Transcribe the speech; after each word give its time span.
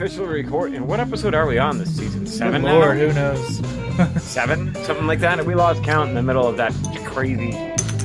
officially 0.00 0.42
recording. 0.42 0.86
What 0.86 0.98
episode 0.98 1.34
are 1.34 1.46
we 1.46 1.58
on 1.58 1.76
this 1.76 1.94
season? 1.94 2.26
Seven 2.26 2.62
Lord, 2.62 2.96
who 2.96 3.12
knows? 3.12 3.58
Seven? 4.22 4.74
Something 4.76 5.06
like 5.06 5.20
that? 5.20 5.44
We 5.44 5.54
lost 5.54 5.84
count 5.84 6.08
in 6.08 6.14
the 6.14 6.22
middle 6.22 6.46
of 6.46 6.56
that 6.56 6.72
crazy. 7.04 7.50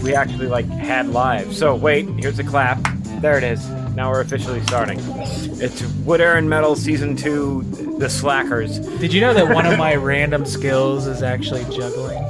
We 0.04 0.14
actually 0.14 0.48
like 0.48 0.66
had 0.66 1.08
live. 1.08 1.56
So 1.56 1.74
wait, 1.74 2.06
here's 2.20 2.36
the 2.36 2.44
clap. 2.44 2.86
There 3.22 3.38
it 3.38 3.46
is. 3.46 3.66
Now 3.96 4.12
we're 4.12 4.20
officially 4.20 4.62
starting. 4.64 5.00
It's 5.00 5.84
Wood 6.04 6.20
Iron 6.20 6.50
Metal 6.50 6.76
Season 6.76 7.16
2, 7.16 7.98
The 7.98 8.10
Slackers. 8.10 8.80
Did 9.00 9.14
you 9.14 9.22
know 9.22 9.34
that 9.34 9.56
one 9.56 9.66
of 9.66 9.78
my 9.78 9.96
random 9.96 10.46
skills 10.46 11.08
is 11.08 11.24
actually 11.24 11.64
juggling? 11.74 12.25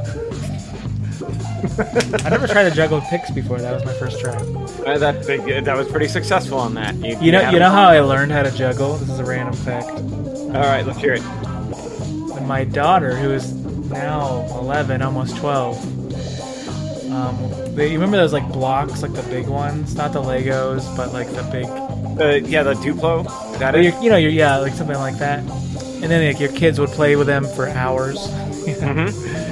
I 1.78 2.30
never 2.30 2.48
tried 2.48 2.70
to 2.70 2.72
juggle 2.76 3.02
picks 3.10 3.30
before. 3.32 3.60
That 3.60 3.74
was 3.74 3.86
my 3.86 3.94
first 3.94 4.20
try. 4.20 4.34
Uh, 4.34 4.98
that 4.98 5.24
that 5.66 5.78
was 5.78 5.88
pretty 5.90 6.08
successful 6.08 6.58
on 6.58 6.74
that. 6.76 6.96
You 6.96 7.32
know, 7.32 7.42
had 7.42 7.54
you 7.54 7.60
know 7.60 7.70
how 7.70 7.90
I 7.90 8.00
learned 8.02 8.32
how 8.32 8.44
to 8.44 8.52
juggle. 8.52 8.96
This 8.98 9.10
is 9.10 9.20
a 9.20 9.26
random 9.26 9.54
fact. 9.56 9.90
All 9.90 10.62
right, 10.62 10.86
let's 10.86 11.00
hear 11.00 11.14
it. 11.14 11.22
When 11.22 12.48
my 12.48 12.64
daughter, 12.64 13.16
who 13.16 13.32
is 13.32 13.54
now 13.90 14.46
11, 14.60 15.02
almost 15.02 15.36
12, 15.38 17.12
um, 17.12 17.76
they, 17.76 17.88
you 17.88 17.94
remember 17.94 18.18
those 18.18 18.34
like 18.34 18.48
blocks, 18.52 19.02
like 19.02 19.14
the 19.14 19.24
big 19.24 19.48
ones, 19.48 19.96
not 19.96 20.14
the 20.14 20.22
Legos, 20.22 20.96
but 20.96 21.12
like 21.14 21.28
the 21.32 21.44
big, 21.52 21.66
Uh, 22.20 22.48
yeah, 22.48 22.64
the 22.64 22.74
Duplo. 22.76 23.26
Is 23.54 23.60
that 23.60 23.76
it? 23.76 24.02
you 24.02 24.10
know, 24.10 24.18
yeah, 24.18 24.58
like 24.58 24.74
something 24.74 24.98
like 24.98 25.18
that. 25.18 25.40
And 25.40 26.04
then 26.12 26.26
like 26.34 26.40
your 26.40 26.52
kids 26.52 26.80
would 26.80 26.90
play 26.92 27.16
with 27.16 27.28
them 27.28 27.46
for 27.46 27.68
hours. 27.70 28.18
Mm-hmm. 28.66 29.45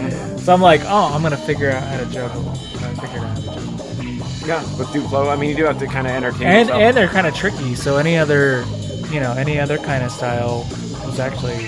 So 0.44 0.54
I'm 0.54 0.62
like, 0.62 0.82
oh, 0.86 1.12
I'm 1.14 1.22
gonna 1.22 1.38
figure 1.38 1.72
out 1.72 1.84
how 1.84 1.98
to 1.98 2.06
juggle. 2.08 2.50
I 2.50 2.54
figured 2.96 3.24
out 3.24 3.30
how 3.30 3.36
to 3.36 3.46
juggle. 3.46 4.48
Yeah, 4.48 4.62
with 4.78 4.90
Duplo. 4.90 5.32
I 5.32 5.38
mean, 5.38 5.50
you 5.50 5.56
do 5.56 5.64
have 5.64 5.80
to 5.80 5.88
kind 5.88 6.06
of 6.06 6.12
entertain 6.14 6.44
And 6.48 6.68
yourself. 6.68 6.82
and 6.82 6.98
they're 6.98 7.08
kind 7.08 7.28
of 7.28 7.34
tricky. 7.34 7.76
So 7.76 7.96
any 7.96 8.18
other, 8.18 8.66
you 9.10 9.22
know, 9.22 9.32
any 9.34 9.58
other 9.58 9.78
kind 9.78 10.04
of 10.04 10.12
style 10.12 10.68
was 11.06 11.18
actually 11.20 11.64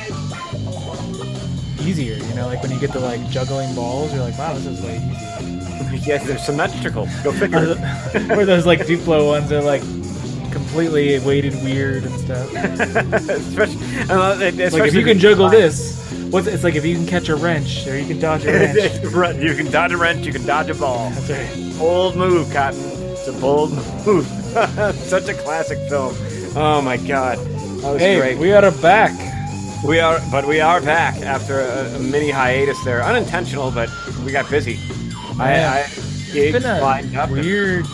easier. 1.87 2.17
You 2.17 2.33
know, 2.35 2.47
like 2.47 2.61
when 2.61 2.71
you 2.71 2.79
get 2.79 2.91
to 2.91 2.99
like 2.99 3.25
juggling 3.29 3.73
balls, 3.75 4.13
you're 4.13 4.23
like, 4.23 4.37
wow, 4.37 4.53
this 4.53 4.65
is 4.65 4.81
way 4.81 4.97
easier. 4.97 5.95
yes, 6.05 6.27
they're 6.27 6.37
symmetrical. 6.37 7.07
Go 7.23 7.31
figure. 7.31 7.75
Where 8.35 8.45
those 8.45 8.65
like 8.65 8.79
Duplo 8.81 9.27
ones 9.27 9.53
are 9.53 9.61
like 9.61 9.81
completely 10.51 11.19
weighted 11.19 11.53
weird 11.63 12.03
and 12.03 12.19
stuff. 12.19 12.53
especially, 13.29 13.99
uh, 14.09 14.37
Like 14.37 14.87
if 14.89 14.93
you 14.93 15.05
can 15.05 15.17
juggle 15.17 15.47
this, 15.49 16.01
what's 16.35 16.47
it's 16.47 16.63
like 16.63 16.75
if 16.75 16.85
you 16.85 16.95
can 16.95 17.05
catch 17.07 17.29
a 17.29 17.35
wrench 17.35 17.87
or 17.87 17.97
you 17.97 18.05
can 18.05 18.19
dodge 18.19 18.45
a 18.45 18.51
wrench. 18.51 19.39
You 19.41 19.55
can 19.55 19.71
dodge 19.71 19.91
a 19.93 19.97
wrench, 19.97 20.25
you 20.25 20.33
can 20.33 20.45
dodge 20.45 20.69
a 20.69 20.75
ball. 20.75 21.09
That's 21.11 21.29
right. 21.29 21.79
Bold 21.79 22.15
move, 22.15 22.51
Cotton. 22.53 22.81
It's 23.11 23.27
a 23.27 23.33
bold 23.33 23.71
move. 24.05 24.25
Such 24.95 25.27
a 25.29 25.33
classic 25.33 25.77
film. 25.89 26.13
Oh 26.55 26.81
my 26.81 26.97
god. 26.97 27.37
That 27.39 27.91
was 27.93 28.01
Hey, 28.01 28.17
great. 28.19 28.37
we 28.37 28.51
are 28.53 28.69
back. 28.81 29.13
We 29.83 29.99
are, 29.99 30.19
but 30.31 30.45
we 30.47 30.59
are 30.61 30.81
back 30.81 31.15
after 31.21 31.59
a, 31.61 31.95
a 31.95 31.99
mini 31.99 32.31
hiatus 32.31 32.83
there. 32.83 33.03
Unintentional, 33.03 33.71
but 33.71 33.89
we 34.25 34.31
got 34.31 34.49
busy. 34.49 34.73
Yeah. 34.73 35.35
I, 35.39 35.49
I 35.51 35.79
It's 35.81 36.33
gigs 36.33 36.53
been 36.53 36.65
a 36.65 36.81
lined 36.81 37.15
up. 37.15 37.29
and- 37.29 37.39
weird. 37.41 37.85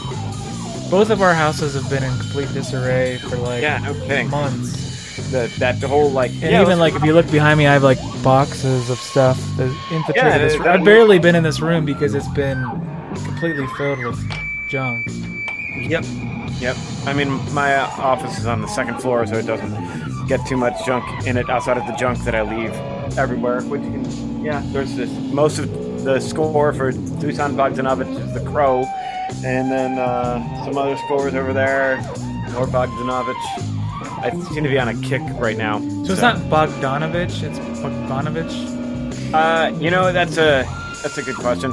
Both 0.90 1.10
of 1.10 1.22
our 1.22 1.34
houses 1.34 1.74
have 1.76 1.90
been 1.90 2.04
in 2.04 2.18
complete 2.18 2.52
disarray 2.54 3.18
for 3.18 3.38
like 3.38 3.62
Yeah, 3.62 3.78
no 3.80 4.24
months. 4.28 4.81
The, 5.16 5.54
that 5.60 5.82
whole 5.84 6.10
like, 6.10 6.32
And 6.32 6.44
yeah, 6.44 6.62
even 6.62 6.80
like 6.80 6.96
if 6.96 7.04
you 7.04 7.14
look 7.14 7.30
behind 7.32 7.58
me, 7.58 7.68
I 7.68 7.74
have 7.74 7.84
like 7.84 8.00
boxes 8.24 8.90
of 8.90 8.98
stuff 8.98 9.38
that 9.58 9.68
infiltrated 9.92 10.16
Yeah, 10.16 10.38
this 10.38 10.58
room. 10.58 10.68
I've 10.68 10.86
barely 10.86 11.20
been 11.20 11.36
in 11.36 11.44
this 11.44 11.60
room 11.60 11.86
because 11.86 12.14
it's 12.14 12.28
been 12.30 12.64
completely 13.26 13.68
filled 13.78 14.00
with 14.00 14.20
junk. 14.68 15.08
Yep. 15.76 16.06
Yep. 16.60 16.76
I 17.06 17.14
mean, 17.14 17.30
my 17.54 17.76
uh, 17.76 17.88
office 17.98 18.38
is 18.38 18.46
on 18.46 18.62
the 18.62 18.68
second 18.68 19.02
floor, 19.02 19.26
so 19.26 19.36
it 19.36 19.48
doesn't 19.48 20.28
get 20.28 20.46
too 20.48 20.58
much 20.58 20.86
junk 20.86 21.26
in 21.26 21.36
it 21.38 21.50
outside 21.50 21.78
of 21.78 21.86
the 21.88 21.94
junk 21.94 22.24
that 22.24 22.36
I 22.36 22.42
leave 22.44 22.72
everywhere. 23.18 23.62
Which 23.64 23.82
you 23.82 23.92
can, 23.92 24.44
yeah, 24.44 24.62
there's 24.68 24.96
this. 24.96 25.10
Most 25.34 25.60
of 25.60 26.04
the 26.04 26.20
score 26.20 26.72
for 26.74 26.92
Dusan 26.92 27.56
Bogdanovich 27.56 28.16
is 28.20 28.34
The 28.34 28.50
Crow, 28.50 28.86
and 29.44 29.72
then 29.72 29.98
uh, 29.98 30.66
some 30.66 30.78
other 30.78 30.98
scores 30.98 31.34
over 31.34 31.54
there. 31.54 31.98
More 32.54 32.68
Bogdanovich. 32.68 33.81
I 34.22 34.30
seem 34.54 34.64
to 34.64 34.70
be 34.70 34.80
on 34.80 34.88
a 34.88 35.02
kick 35.02 35.22
right 35.40 35.58
now. 35.58 35.80
So 36.06 36.14
it's 36.14 36.22
not 36.22 36.38
Bogdanovich, 36.38 37.44
it's 37.44 37.60
Bogdanovich. 37.80 39.34
Uh, 39.34 39.76
you 39.80 39.90
know, 39.90 40.14
that's 40.14 40.38
a 40.38 40.64
that's 41.02 41.18
a 41.18 41.24
good 41.24 41.36
question. 41.36 41.72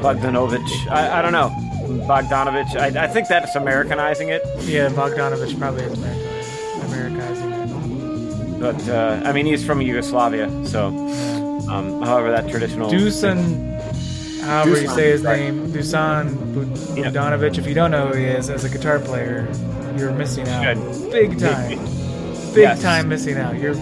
Bogdanovich. 0.00 0.90
I, 0.90 1.18
I 1.18 1.22
don't 1.22 1.32
know. 1.32 1.50
Bogdanovich. 2.06 2.76
I, 2.76 3.04
I 3.04 3.06
think 3.08 3.28
that's 3.28 3.54
Americanizing 3.56 4.28
it. 4.28 4.42
Yeah, 4.60 4.88
Bogdanovich 4.88 5.58
probably 5.58 5.82
is 5.82 5.98
Americanizing 6.84 7.52
it. 7.52 8.60
But 8.60 8.88
uh, 8.88 9.20
I 9.24 9.32
mean, 9.32 9.46
he's 9.46 9.64
from 9.66 9.82
Yugoslavia, 9.82 10.48
so 10.64 10.86
um, 11.68 12.02
however 12.02 12.30
that 12.30 12.48
traditional. 12.48 12.88
Dusan, 12.88 13.78
however 14.42 14.80
you 14.80 14.88
say 14.88 15.10
his 15.10 15.22
right. 15.22 15.40
name, 15.40 15.72
Dusan. 15.72 16.54
Bogdanovich. 16.94 17.58
If 17.58 17.66
you 17.66 17.74
don't 17.74 17.90
know 17.90 18.08
who 18.08 18.16
he 18.16 18.24
is 18.24 18.48
as 18.48 18.64
a 18.64 18.68
guitar 18.68 18.98
player, 18.98 19.48
you're 19.98 20.12
missing 20.12 20.48
out. 20.48 20.74
Good. 20.76 21.10
Big 21.12 21.38
time. 21.38 21.78
Big 22.54 22.62
Yes. 22.64 22.82
time 22.82 23.08
missing 23.08 23.36
out. 23.36 23.58
You're 23.58 23.74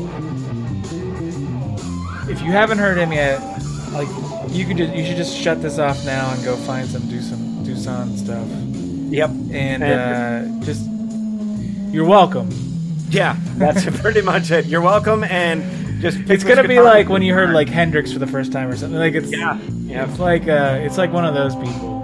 if 2.31 2.41
you 2.43 2.53
haven't 2.53 2.79
heard 2.79 2.97
him 2.99 3.13
yet, 3.13 3.41
like 3.93 4.09
you 4.51 4.65
can 4.65 4.77
just 4.77 4.95
you 4.95 5.05
should 5.05 5.17
just 5.17 5.37
shut 5.37 5.61
this 5.63 5.79
off 5.79 6.05
now 6.05 6.31
and 6.33 6.45
go 6.45 6.57
find 6.57 6.89
some 6.89 7.03
Dusan 7.03 7.65
Dusan 7.65 8.17
stuff. 8.17 8.47
Yep. 9.13 9.31
And 9.53 9.83
And- 9.83 10.63
uh, 10.63 10.65
just 10.65 10.87
you're 11.93 12.05
welcome. 12.07 12.49
Yeah, 13.11 13.37
that's 13.57 13.85
pretty 14.01 14.23
much 14.23 14.51
it. 14.53 14.67
You're 14.67 14.81
welcome, 14.83 15.25
and 15.25 16.01
just. 16.01 16.19
pick 16.19 16.31
It's 16.31 16.45
gonna 16.45 16.69
be 16.69 16.79
like 16.81 17.09
when 17.09 17.23
you 17.23 17.35
heard 17.35 17.51
like 17.51 17.69
Hendrix 17.69 18.13
for 18.13 18.21
the 18.21 18.27
first 18.29 18.53
time 18.53 18.69
or 18.71 18.77
something. 18.77 18.99
Like 18.99 19.15
it's 19.15 19.33
Yeah. 19.33 19.59
Yeah. 19.87 20.09
it's 20.09 20.21
like 20.21 20.47
uh 20.47 20.79
it's 20.81 20.97
like 20.97 21.13
one 21.13 21.25
of 21.25 21.35
those 21.35 21.57
people. 21.57 22.00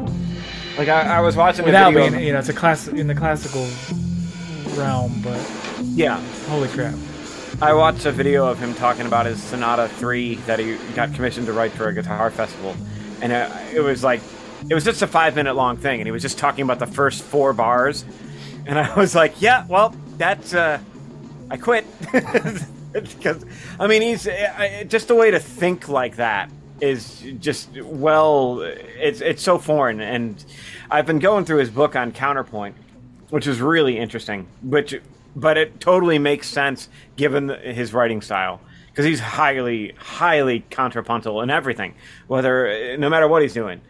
Like 0.79 0.89
I, 0.89 1.17
I 1.17 1.21
was 1.21 1.37
watching 1.37 1.63
a 1.63 1.67
Without 1.67 1.95
video. 1.95 2.11
being 2.11 2.27
you 2.27 2.33
know, 2.33 2.39
it's 2.39 2.51
a 2.51 2.53
class 2.55 2.87
in 2.87 3.07
the 3.07 3.15
classical 3.15 3.67
realm, 4.77 5.21
but 5.23 5.41
yeah, 5.83 6.21
holy 6.49 6.69
crap. 6.69 6.95
I 7.63 7.73
watched 7.73 8.05
a 8.05 8.13
video 8.13 8.47
of 8.47 8.59
him 8.59 8.75
talking 8.75 9.07
about 9.07 9.25
his 9.25 9.43
Sonata 9.43 9.89
Three 9.89 10.35
that 10.47 10.59
he 10.59 10.77
got 10.95 11.15
commissioned 11.15 11.47
to 11.47 11.55
write 11.55 11.73
for 11.73 11.89
a 11.89 11.95
guitar 11.95 12.31
festival, 12.31 12.77
and 13.23 13.33
it, 13.33 13.77
it 13.77 13.81
was 13.81 14.05
like, 14.05 14.21
it 14.69 14.75
was 14.75 14.85
just 14.85 15.01
a 15.01 15.07
five 15.07 15.35
minute 15.35 15.55
long 15.55 15.79
thing, 15.79 16.01
and 16.01 16.07
he 16.07 16.11
was 16.11 16.21
just 16.21 16.37
talking 16.37 16.63
about 16.63 16.79
the 16.79 16.87
first 16.87 17.23
four 17.23 17.55
bars, 17.55 18.05
and 18.67 18.79
I 18.79 18.95
was 18.99 19.15
like, 19.15 19.41
yeah, 19.41 19.65
well, 19.69 19.95
that's 20.19 20.53
uh, 20.53 20.79
I 21.51 21.57
quit 21.57 21.87
because 22.93 23.47
I 23.81 23.87
mean 23.87 24.03
he's 24.03 24.29
just 24.89 25.09
a 25.11 25.15
way 25.15 25.31
to 25.31 25.39
think 25.39 25.89
like 25.89 26.17
that 26.17 26.51
is 26.81 27.25
just 27.39 27.71
well, 27.81 28.61
it's 28.61 29.21
it's 29.21 29.43
so 29.43 29.59
foreign, 29.59 30.01
and 30.01 30.45
I've 30.91 31.07
been 31.07 31.19
going 31.19 31.45
through 31.45 31.59
his 31.59 31.71
book 31.71 31.97
on 31.97 32.13
counterpoint, 32.13 32.77
which 33.31 33.47
is 33.47 33.61
really 33.61 33.99
interesting, 33.99 34.47
which 34.63 35.01
but 35.35 35.59
it 35.59 35.81
totally 35.81 36.19
makes 36.19 36.49
sense 36.49 36.89
given 37.17 37.49
his 37.49 37.93
writing 37.93 38.23
style 38.23 38.61
because 38.89 39.05
he's 39.05 39.21
highly 39.21 39.93
highly 39.99 40.61
contrapuntal 40.71 41.43
in 41.43 41.51
everything, 41.51 41.95
whether 42.27 42.97
no 42.99 43.09
matter 43.11 43.29
what 43.29 43.43
he's 43.43 43.55
doing. 43.55 43.81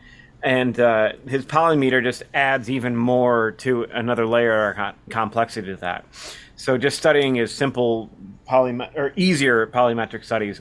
And 0.42 0.78
uh, 0.78 1.12
his 1.26 1.44
polymeter 1.44 2.02
just 2.02 2.22
adds 2.34 2.70
even 2.70 2.94
more 2.94 3.52
to 3.58 3.84
another 3.84 4.26
layer 4.26 4.70
of 4.70 4.94
complexity 5.08 5.68
to 5.68 5.76
that. 5.78 6.04
So 6.56 6.78
just 6.78 6.98
studying 6.98 7.34
his 7.36 7.52
simple 7.52 8.10
polymet 8.48 8.96
or 8.96 9.12
easier 9.16 9.66
polymetric 9.66 10.24
studies 10.24 10.60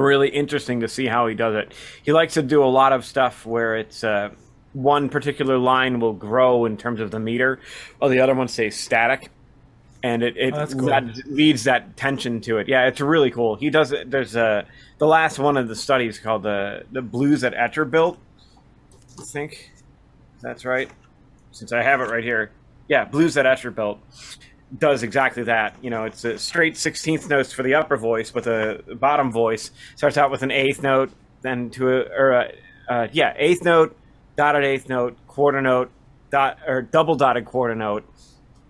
really 0.00 0.28
interesting 0.28 0.80
to 0.80 0.88
see 0.88 1.06
how 1.06 1.26
he 1.26 1.34
does 1.34 1.54
it. 1.54 1.72
He 2.02 2.12
likes 2.12 2.34
to 2.34 2.42
do 2.42 2.62
a 2.62 2.66
lot 2.66 2.92
of 2.92 3.04
stuff 3.04 3.44
where 3.46 3.76
it's 3.76 4.02
uh, 4.04 4.30
one 4.72 5.08
particular 5.08 5.58
line 5.58 6.00
will 6.00 6.12
grow 6.12 6.64
in 6.64 6.76
terms 6.76 7.00
of 7.00 7.10
the 7.10 7.20
meter, 7.20 7.60
while 7.98 8.10
the 8.10 8.20
other 8.20 8.34
one 8.34 8.48
stays 8.48 8.76
static, 8.76 9.30
and 10.02 10.22
it, 10.22 10.36
it 10.36 10.54
Oh, 10.54 10.66
cool. 10.66 10.86
that 10.86 11.04
leads 11.26 11.64
that 11.64 11.96
tension 11.96 12.40
to 12.42 12.58
it. 12.58 12.68
Yeah, 12.68 12.86
it's 12.86 13.00
really 13.00 13.30
cool. 13.30 13.56
He 13.56 13.70
does 13.70 13.92
it. 13.92 14.10
There's 14.10 14.36
a 14.36 14.66
the 14.98 15.06
last 15.06 15.38
one 15.38 15.56
of 15.56 15.68
the 15.68 15.76
studies 15.76 16.18
called 16.18 16.42
the 16.42 16.84
the 16.92 17.02
blues 17.02 17.40
that 17.42 17.54
Escher 17.54 17.88
built. 17.88 18.18
I 19.18 19.22
think 19.24 19.70
that's 20.42 20.64
right. 20.64 20.90
Since 21.52 21.72
I 21.72 21.82
have 21.82 22.00
it 22.00 22.10
right 22.10 22.24
here, 22.24 22.50
yeah, 22.88 23.04
blues 23.04 23.34
that 23.34 23.46
Escher 23.46 23.72
built 23.74 24.00
does 24.78 25.02
exactly 25.02 25.42
that. 25.44 25.76
You 25.82 25.90
know, 25.90 26.04
it's 26.04 26.24
a 26.24 26.38
straight 26.38 26.76
sixteenth 26.76 27.28
notes 27.28 27.52
for 27.52 27.62
the 27.62 27.74
upper 27.74 27.96
voice, 27.96 28.30
but 28.30 28.44
the 28.44 28.82
bottom 28.98 29.30
voice 29.30 29.70
starts 29.96 30.16
out 30.16 30.30
with 30.30 30.42
an 30.42 30.50
eighth 30.50 30.82
note, 30.82 31.10
then 31.42 31.70
to 31.70 31.88
a 31.88 32.00
or 32.16 32.32
a, 32.32 32.52
uh, 32.88 33.08
yeah, 33.12 33.34
eighth 33.36 33.62
note, 33.64 33.96
dotted 34.36 34.64
eighth 34.64 34.88
note, 34.88 35.16
quarter 35.26 35.60
note, 35.60 35.90
dot 36.30 36.58
or 36.66 36.82
double 36.82 37.14
dotted 37.14 37.44
quarter 37.44 37.74
note, 37.74 38.04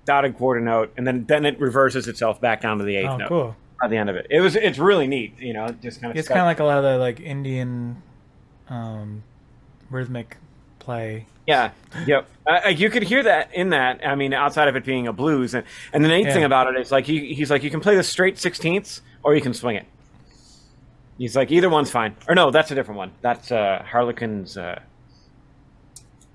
dotted 0.04 0.36
quarter 0.36 0.60
note, 0.60 0.92
and 0.96 1.06
then 1.06 1.24
then 1.26 1.44
it 1.46 1.58
reverses 1.60 2.08
itself 2.08 2.40
back 2.40 2.60
down 2.60 2.78
to 2.78 2.84
the 2.84 2.96
eighth 2.96 3.10
Oh, 3.10 3.16
note 3.16 3.28
cool. 3.28 3.56
at 3.82 3.90
the 3.90 3.96
end 3.96 4.10
of 4.10 4.16
it. 4.16 4.26
It 4.30 4.40
was 4.40 4.56
it's 4.56 4.78
really 4.78 5.06
neat. 5.06 5.38
You 5.38 5.54
know, 5.54 5.68
just 5.82 6.00
kind 6.00 6.10
of 6.10 6.16
It's 6.18 6.28
kind 6.28 6.40
of 6.40 6.46
like 6.46 6.60
a 6.60 6.64
lot 6.64 6.78
of 6.78 6.84
the 6.84 6.98
like 6.98 7.20
Indian 7.20 8.02
um, 8.68 9.22
rhythmic 9.90 10.36
play. 10.78 11.26
Yeah, 11.46 11.72
yep. 12.06 12.28
Uh, 12.46 12.68
you 12.68 12.88
could 12.90 13.02
hear 13.02 13.22
that 13.22 13.52
in 13.54 13.70
that. 13.70 14.06
I 14.06 14.14
mean, 14.14 14.32
outside 14.32 14.66
of 14.68 14.76
it 14.76 14.84
being 14.84 15.06
a 15.08 15.12
blues, 15.12 15.52
and 15.54 15.64
and 15.92 16.02
the 16.04 16.08
neat 16.08 16.26
Yeah. 16.26 16.32
thing 16.32 16.44
about 16.44 16.74
it 16.74 16.80
is 16.80 16.90
like 16.90 17.04
he, 17.06 17.34
he's 17.34 17.50
like 17.50 17.62
you 17.62 17.70
can 17.70 17.80
play 17.80 17.96
the 17.96 18.02
straight 18.02 18.38
sixteenths 18.38 19.02
or 19.22 19.34
you 19.34 19.40
can 19.42 19.52
swing 19.54 19.76
it. 19.76 19.86
He's 21.18 21.36
like 21.36 21.52
either 21.52 21.68
one's 21.68 21.90
fine. 21.90 22.16
Or 22.28 22.34
no, 22.34 22.50
that's 22.50 22.70
a 22.70 22.74
different 22.74 22.98
one. 22.98 23.12
That's 23.20 23.52
uh, 23.52 23.82
Harlequin's 23.86 24.56
uh, 24.56 24.80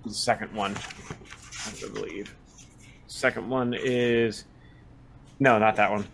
second 0.10 0.54
one, 0.54 0.76
I 1.66 1.88
believe. 1.94 2.34
Second 3.08 3.50
one 3.50 3.74
is 3.78 4.46
no, 5.40 5.58
not 5.60 5.76
that 5.78 5.92
one. 5.92 6.06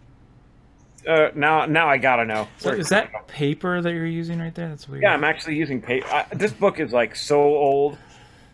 Uh, 1.08 1.30
now, 1.36 1.66
now 1.66 1.88
I 1.88 1.98
gotta 1.98 2.26
know. 2.26 2.48
So 2.58 2.72
is 2.72 2.90
that 2.90 3.28
paper 3.28 3.82
that 3.82 3.92
you're 3.92 4.08
using 4.08 4.40
right 4.40 4.56
there? 4.56 4.70
That's 4.70 4.90
weird. 4.90 5.04
yeah, 5.04 5.14
I'm 5.14 5.24
actually 5.24 5.56
using 5.56 5.82
paper. 5.82 6.08
I, 6.08 6.26
this 6.34 6.52
book 6.52 6.80
is 6.80 6.94
like 6.94 7.16
so 7.16 7.40
old. 7.42 7.98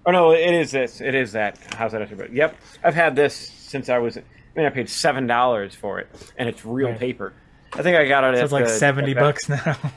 Oh 0.05 0.11
no, 0.11 0.31
it 0.31 0.53
is 0.53 0.71
this. 0.71 1.01
It 1.01 1.15
is 1.15 1.33
that. 1.33 1.57
How's 1.75 1.91
that? 1.91 2.15
But 2.17 2.33
yep, 2.33 2.55
I've 2.83 2.95
had 2.95 3.15
this 3.15 3.35
since 3.35 3.89
I 3.89 3.99
was. 3.99 4.17
I 4.17 4.23
mean, 4.55 4.65
I 4.65 4.69
paid 4.69 4.89
seven 4.89 5.27
dollars 5.27 5.75
for 5.75 5.99
it, 5.99 6.09
and 6.37 6.49
it's 6.49 6.65
real 6.65 6.89
Right. 6.89 6.99
paper. 6.99 7.33
I 7.73 7.83
think 7.83 7.95
I 7.95 8.07
got 8.07 8.23
it. 8.23 8.35
so 8.35 8.39
at 8.39 8.43
it's 8.43 8.53
like 8.53 8.65
the- 8.65 8.71
seventy 8.71 9.13
bucks 9.13 9.47
now. 9.49 9.77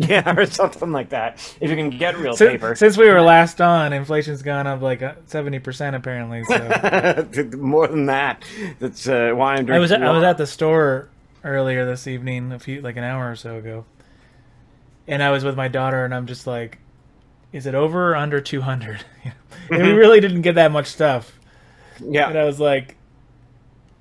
Yeah, 0.00 0.32
or 0.38 0.46
something 0.46 0.92
like 0.92 1.08
that. 1.08 1.38
If 1.60 1.70
you 1.70 1.74
can 1.74 1.90
get 1.90 2.16
real 2.18 2.36
since, 2.36 2.52
paper. 2.52 2.76
since 2.76 2.96
we 2.96 3.08
were 3.08 3.20
last 3.20 3.60
on, 3.60 3.92
inflation's 3.92 4.42
gone 4.44 4.64
up 4.68 4.80
like 4.80 5.02
uh, 5.02 5.14
seventy 5.26 5.58
percent 5.58 5.96
apparently. 5.96 6.44
So 6.44 7.28
More 7.58 7.88
than 7.88 8.06
that. 8.06 8.44
That's 8.78 9.08
uh, 9.08 9.32
why 9.34 9.54
I'm 9.54 9.66
drinking. 9.66 9.74
I 9.74 9.78
was 9.80 9.90
at, 9.90 10.04
I 10.04 10.12
was 10.12 10.22
at 10.22 10.38
the 10.38 10.46
store 10.46 11.08
earlier 11.42 11.84
this 11.84 12.06
evening, 12.06 12.52
a 12.52 12.60
few 12.60 12.80
like 12.80 12.96
an 12.96 13.02
hour 13.02 13.28
or 13.28 13.34
so 13.34 13.56
ago, 13.56 13.86
and 15.08 15.20
I 15.20 15.30
was 15.32 15.42
with 15.42 15.56
my 15.56 15.66
daughter, 15.66 16.04
and 16.04 16.14
I'm 16.14 16.28
just 16.28 16.46
like, 16.46 16.78
"Is 17.52 17.66
it 17.66 17.74
over 17.74 18.12
or 18.12 18.16
under 18.16 18.40
200?" 18.40 19.04
and 19.24 19.34
we 19.70 19.76
mm-hmm. 19.76 19.96
really 19.96 20.20
didn't 20.20 20.42
get 20.42 20.54
that 20.56 20.72
much 20.72 20.86
stuff, 20.86 21.38
Yeah. 22.00 22.28
and 22.28 22.38
I 22.38 22.44
was 22.44 22.60
like, 22.60 22.96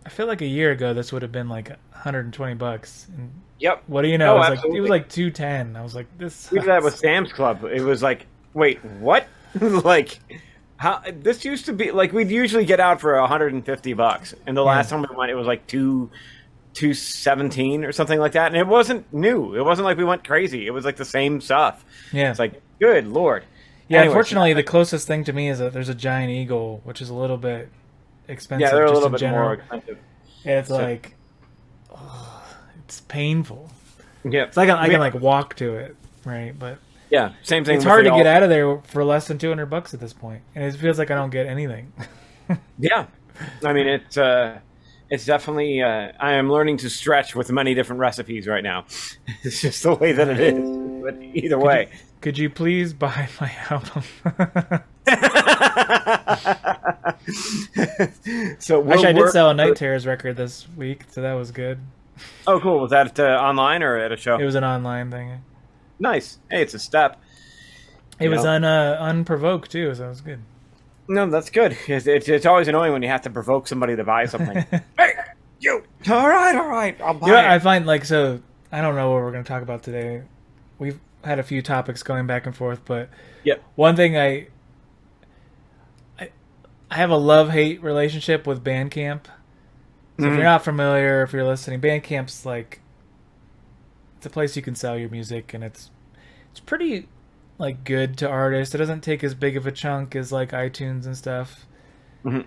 I 0.06 0.10
feel 0.10 0.28
like 0.28 0.42
a 0.42 0.48
year 0.48 0.72
ago 0.72 0.94
this 0.94 1.12
would 1.12 1.22
have 1.22 1.34
been 1.34 1.50
like 1.50 1.68
120 1.68 2.54
bucks. 2.54 3.08
And 3.18 3.30
yep. 3.60 3.84
what 3.88 4.04
do 4.04 4.08
you 4.08 4.18
know? 4.18 4.36
It, 4.36 4.40
was 4.40 4.50
like, 4.50 4.76
it 4.76 4.80
was 4.80 4.90
like 4.90 5.10
210. 5.10 5.76
I 5.76 5.84
was 5.84 5.96
like, 5.96 6.08
this. 6.18 6.50
We 6.50 6.60
did 6.60 6.70
that 6.70 6.82
with. 6.82 6.96
Sam's 6.96 7.34
Club. 7.34 7.66
It 7.66 7.82
was 7.82 8.02
like, 8.02 8.26
wait, 8.54 8.84
what? 8.86 9.28
like, 9.62 10.20
how? 10.78 11.04
This 11.12 11.44
used 11.44 11.66
to 11.66 11.74
be 11.74 11.92
like 11.92 12.14
we'd 12.14 12.30
usually 12.30 12.64
get 12.64 12.80
out 12.80 13.02
for 13.02 13.20
150 13.20 13.94
bucks, 13.94 14.34
and 14.46 14.56
the 14.56 14.64
last 14.64 14.92
time 14.92 15.02
we 15.02 15.14
went, 15.16 15.30
it 15.30 15.36
was 15.36 15.48
like 15.48 15.68
two, 15.68 16.10
two 16.74 16.94
seventeen 16.94 17.84
or 17.84 17.92
something 17.92 18.20
like 18.20 18.32
that, 18.34 18.48
and 18.48 18.56
it 18.56 18.68
wasn't 18.68 19.12
new. 19.14 19.56
It 19.56 19.64
wasn't 19.66 19.86
like 19.86 19.98
we 19.98 20.06
went 20.06 20.24
crazy. 20.24 20.68
It 20.68 20.72
was 20.72 20.86
like 20.86 20.96
the 20.96 21.06
same 21.06 21.42
stuff. 21.42 21.84
Yeah, 22.14 22.30
It's 22.30 22.40
like, 22.40 22.62
good 22.80 23.08
lord. 23.08 23.44
yeah. 23.88 24.00
Anyways, 24.00 24.12
unfortunately, 24.14 24.54
the 24.54 24.64
closest 24.64 25.08
thing 25.08 25.24
to 25.26 25.34
me 25.34 25.50
is 25.50 25.60
that 25.60 25.74
there's 25.74 25.90
a 25.90 25.96
giant 25.96 26.32
eagle, 26.32 26.82
which 26.84 27.02
is 27.02 27.10
a 27.10 27.14
little 27.14 27.38
bit 27.38 27.70
expensive. 28.28 28.62
yeah, 28.62 28.72
they're 28.76 28.86
a 28.86 28.92
little 28.92 29.10
bit 29.10 29.20
general. 29.20 29.44
more 29.44 29.54
expensive. 29.56 29.98
And 30.46 30.60
it's 30.60 30.70
So- 30.70 30.76
like, 30.78 31.16
oh, 31.96 32.44
it's 32.86 33.02
painful. 33.02 33.70
Yeah, 34.24 34.44
It's 34.44 34.58
like 34.58 34.70
I, 34.70 34.84
I 34.84 34.90
can 34.90 35.00
like 35.00 35.14
walk 35.14 35.56
to 35.58 35.76
it, 35.76 35.96
right? 36.26 36.58
But 36.58 36.80
yeah, 37.10 37.34
same 37.44 37.64
thing. 37.64 37.76
it's 37.78 37.86
hard 37.86 38.04
to 38.06 38.12
get 38.12 38.26
out 38.26 38.44
of 38.44 38.50
there 38.50 38.80
for 38.84 39.04
less 39.06 39.28
than 39.28 39.38
200 39.38 39.68
bucks 39.68 39.94
at 39.94 40.00
this 40.02 40.12
point, 40.12 40.42
and 40.54 40.64
it 40.66 40.74
feels 40.78 41.00
like 41.00 41.10
I 41.12 41.16
don't 41.16 41.30
get 41.30 41.46
anything. 41.48 41.94
Yeah, 42.80 43.08
I 43.64 43.74
mean 43.74 43.88
it's 43.88 44.18
uh, 44.18 44.60
it's 45.10 45.26
definitely. 45.26 45.82
Uh, 45.82 46.12
I 46.20 46.34
am 46.34 46.50
learning 46.52 46.78
to 46.78 46.90
stretch 46.90 47.36
with 47.36 47.52
many 47.52 47.74
different 47.74 48.00
recipes 48.00 48.48
right 48.48 48.64
now. 48.64 48.86
It's 49.44 49.62
just 49.62 49.84
the 49.84 49.94
way 49.96 50.12
that 50.14 50.28
it 50.30 50.40
is. 50.40 51.04
But 51.04 51.22
either 51.22 51.58
way. 51.60 51.90
Could 52.28 52.38
you 52.38 52.50
please 52.50 52.92
buy 52.92 53.30
my 53.40 53.50
album? 53.70 54.04
so 58.60 58.82
we'll 58.82 58.92
Actually, 58.96 59.08
I 59.08 59.12
did 59.14 59.30
sell 59.30 59.50
a 59.50 59.54
Night 59.54 59.78
Terrors 59.78 60.06
record 60.06 60.36
this 60.36 60.68
week, 60.76 61.04
so 61.10 61.22
that 61.22 61.32
was 61.36 61.52
good. 61.52 61.80
Oh, 62.46 62.60
cool. 62.60 62.82
Was 62.82 62.92
that 62.92 63.18
uh, 63.18 63.24
online 63.24 63.82
or 63.82 63.96
at 63.96 64.12
a 64.12 64.18
show? 64.18 64.36
It 64.38 64.44
was 64.44 64.56
an 64.56 64.66
online 64.66 65.10
thing. 65.10 65.42
nice. 66.00 66.38
Hey, 66.52 66.62
it's 66.62 66.74
a 66.74 66.80
step. 66.80 67.18
It 68.20 68.28
was 68.28 68.44
Yeah. 68.44 68.52
un 68.56 68.66
uh, 68.66 68.98
unprovoked 69.00 69.72
too, 69.72 69.96
so 69.96 70.04
it 70.08 70.10
was 70.10 70.20
good. 70.20 70.42
No, 71.08 71.30
that's 71.30 71.50
good. 71.50 71.78
It's, 71.88 72.08
it's, 72.08 72.28
it's 72.28 72.46
always 72.46 72.68
annoying 72.68 72.92
when 72.92 73.04
you 73.04 73.08
have 73.08 73.22
to 73.22 73.30
provoke 73.30 73.70
somebody 73.70 73.96
to 73.96 74.04
buy 74.04 74.26
something. 74.26 74.66
hey, 75.00 75.14
you. 75.62 75.82
All 76.10 76.28
right, 76.28 76.58
all 76.58 76.68
right. 76.68 77.00
I'll 77.00 77.14
buy 77.14 77.28
You 77.28 77.32
know, 77.36 77.40
it. 77.40 77.46
I 77.46 77.60
find 77.60 77.86
like 77.86 78.04
so. 78.04 78.42
I 78.70 78.82
don't 78.82 78.96
know 78.96 79.12
what 79.12 79.22
we're 79.22 79.32
going 79.32 79.46
to 79.46 79.48
talk 79.48 79.64
about 79.64 79.82
today. 79.82 80.24
Had 81.24 81.40
a 81.40 81.44
few 81.44 81.62
topics 81.62 82.04
going 82.04 82.28
back 82.28 82.46
and 82.46 82.56
forth, 82.56 82.82
but 82.86 83.10
Yep. 83.44 83.64
one 83.76 83.96
thing 83.96 84.18
I 84.18 84.48
I 86.20 86.30
I 86.92 86.96
have 86.96 87.10
a 87.10 87.18
love 87.18 87.50
hate 87.50 87.82
relationship 87.82 88.46
with 88.48 88.64
Bandcamp. 88.64 89.26
So 90.20 90.26
if 90.26 90.32
Mhm. 90.32 90.36
you're 90.36 90.44
not 90.44 90.64
familiar, 90.64 91.24
if 91.24 91.34
you're 91.34 91.44
listening, 91.44 91.82
Bandcamp's 91.82 92.46
like 92.46 92.82
it's 94.18 94.26
a 94.26 94.30
place 94.30 94.56
you 94.56 94.62
can 94.62 94.76
sell 94.76 94.98
your 94.98 95.10
music, 95.10 95.54
and 95.54 95.64
it's 95.64 95.92
it's 96.52 96.60
pretty 96.60 97.08
like 97.60 97.84
good 97.84 98.18
to 98.18 98.30
artists. 98.30 98.74
It 98.74 98.78
doesn't 98.80 99.02
take 99.02 99.24
as 99.24 99.34
big 99.36 99.58
of 99.58 99.66
a 99.68 99.72
chunk 99.72 100.16
as 100.16 100.32
like 100.32 100.52
iTunes 100.52 101.06
and 101.06 101.18
stuff. 101.18 101.66
Mhm. 102.24 102.46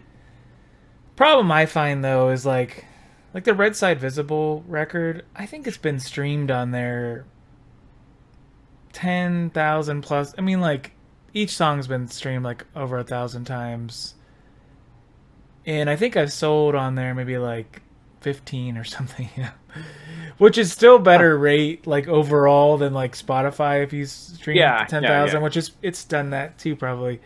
Problem 1.17 1.51
I 1.53 1.67
find 1.67 2.03
though 2.05 2.31
is 2.31 2.47
like 2.47 2.87
like 3.35 3.45
the 3.45 3.55
Red 3.55 3.77
Side 3.77 4.01
Visible 4.01 4.65
record. 4.67 5.25
I 5.37 5.47
think 5.47 5.67
it's 5.67 5.77
been 5.77 6.01
streamed 6.01 6.51
on 6.51 6.71
there 6.73 7.25
ten 8.93 9.51
thousand 9.51 10.03
plus. 10.03 10.35
I 10.37 10.41
mean, 10.41 10.61
like 10.61 10.93
each 11.33 11.57
song's 11.57 11.87
been 11.87 12.09
streamed 12.09 12.45
like 12.45 12.65
over 12.75 12.99
a 12.99 13.05
thousand 13.05 13.45
times, 13.45 14.15
and 15.67 15.89
I 15.89 15.97
think 15.97 16.17
I've 16.17 16.33
sold 16.33 16.75
on 16.75 16.95
there 16.95 17.15
maybe 17.15 17.39
like 17.39 17.83
fifteen 18.21 18.77
or 18.77 18.85
something. 18.97 19.29
You 19.37 19.45
know? 19.45 19.51
Which 20.39 20.59
is 20.59 20.73
still 20.73 20.99
better 20.99 21.37
rate 21.37 21.87
like 21.87 22.09
overall 22.09 22.79
than 22.79 22.95
like 22.95 23.15
Spotify 23.15 23.83
if 23.85 23.93
you 23.93 24.07
stream 24.07 24.57
Yeah, 24.57 24.85
ten 24.87 25.03
yeah, 25.03 25.27
yeah. 25.27 25.39
which 25.39 25.57
is 25.57 25.73
it's 25.83 26.05
done 26.05 26.31
that 26.31 26.59
too 26.59 26.77
probably. 26.77 27.21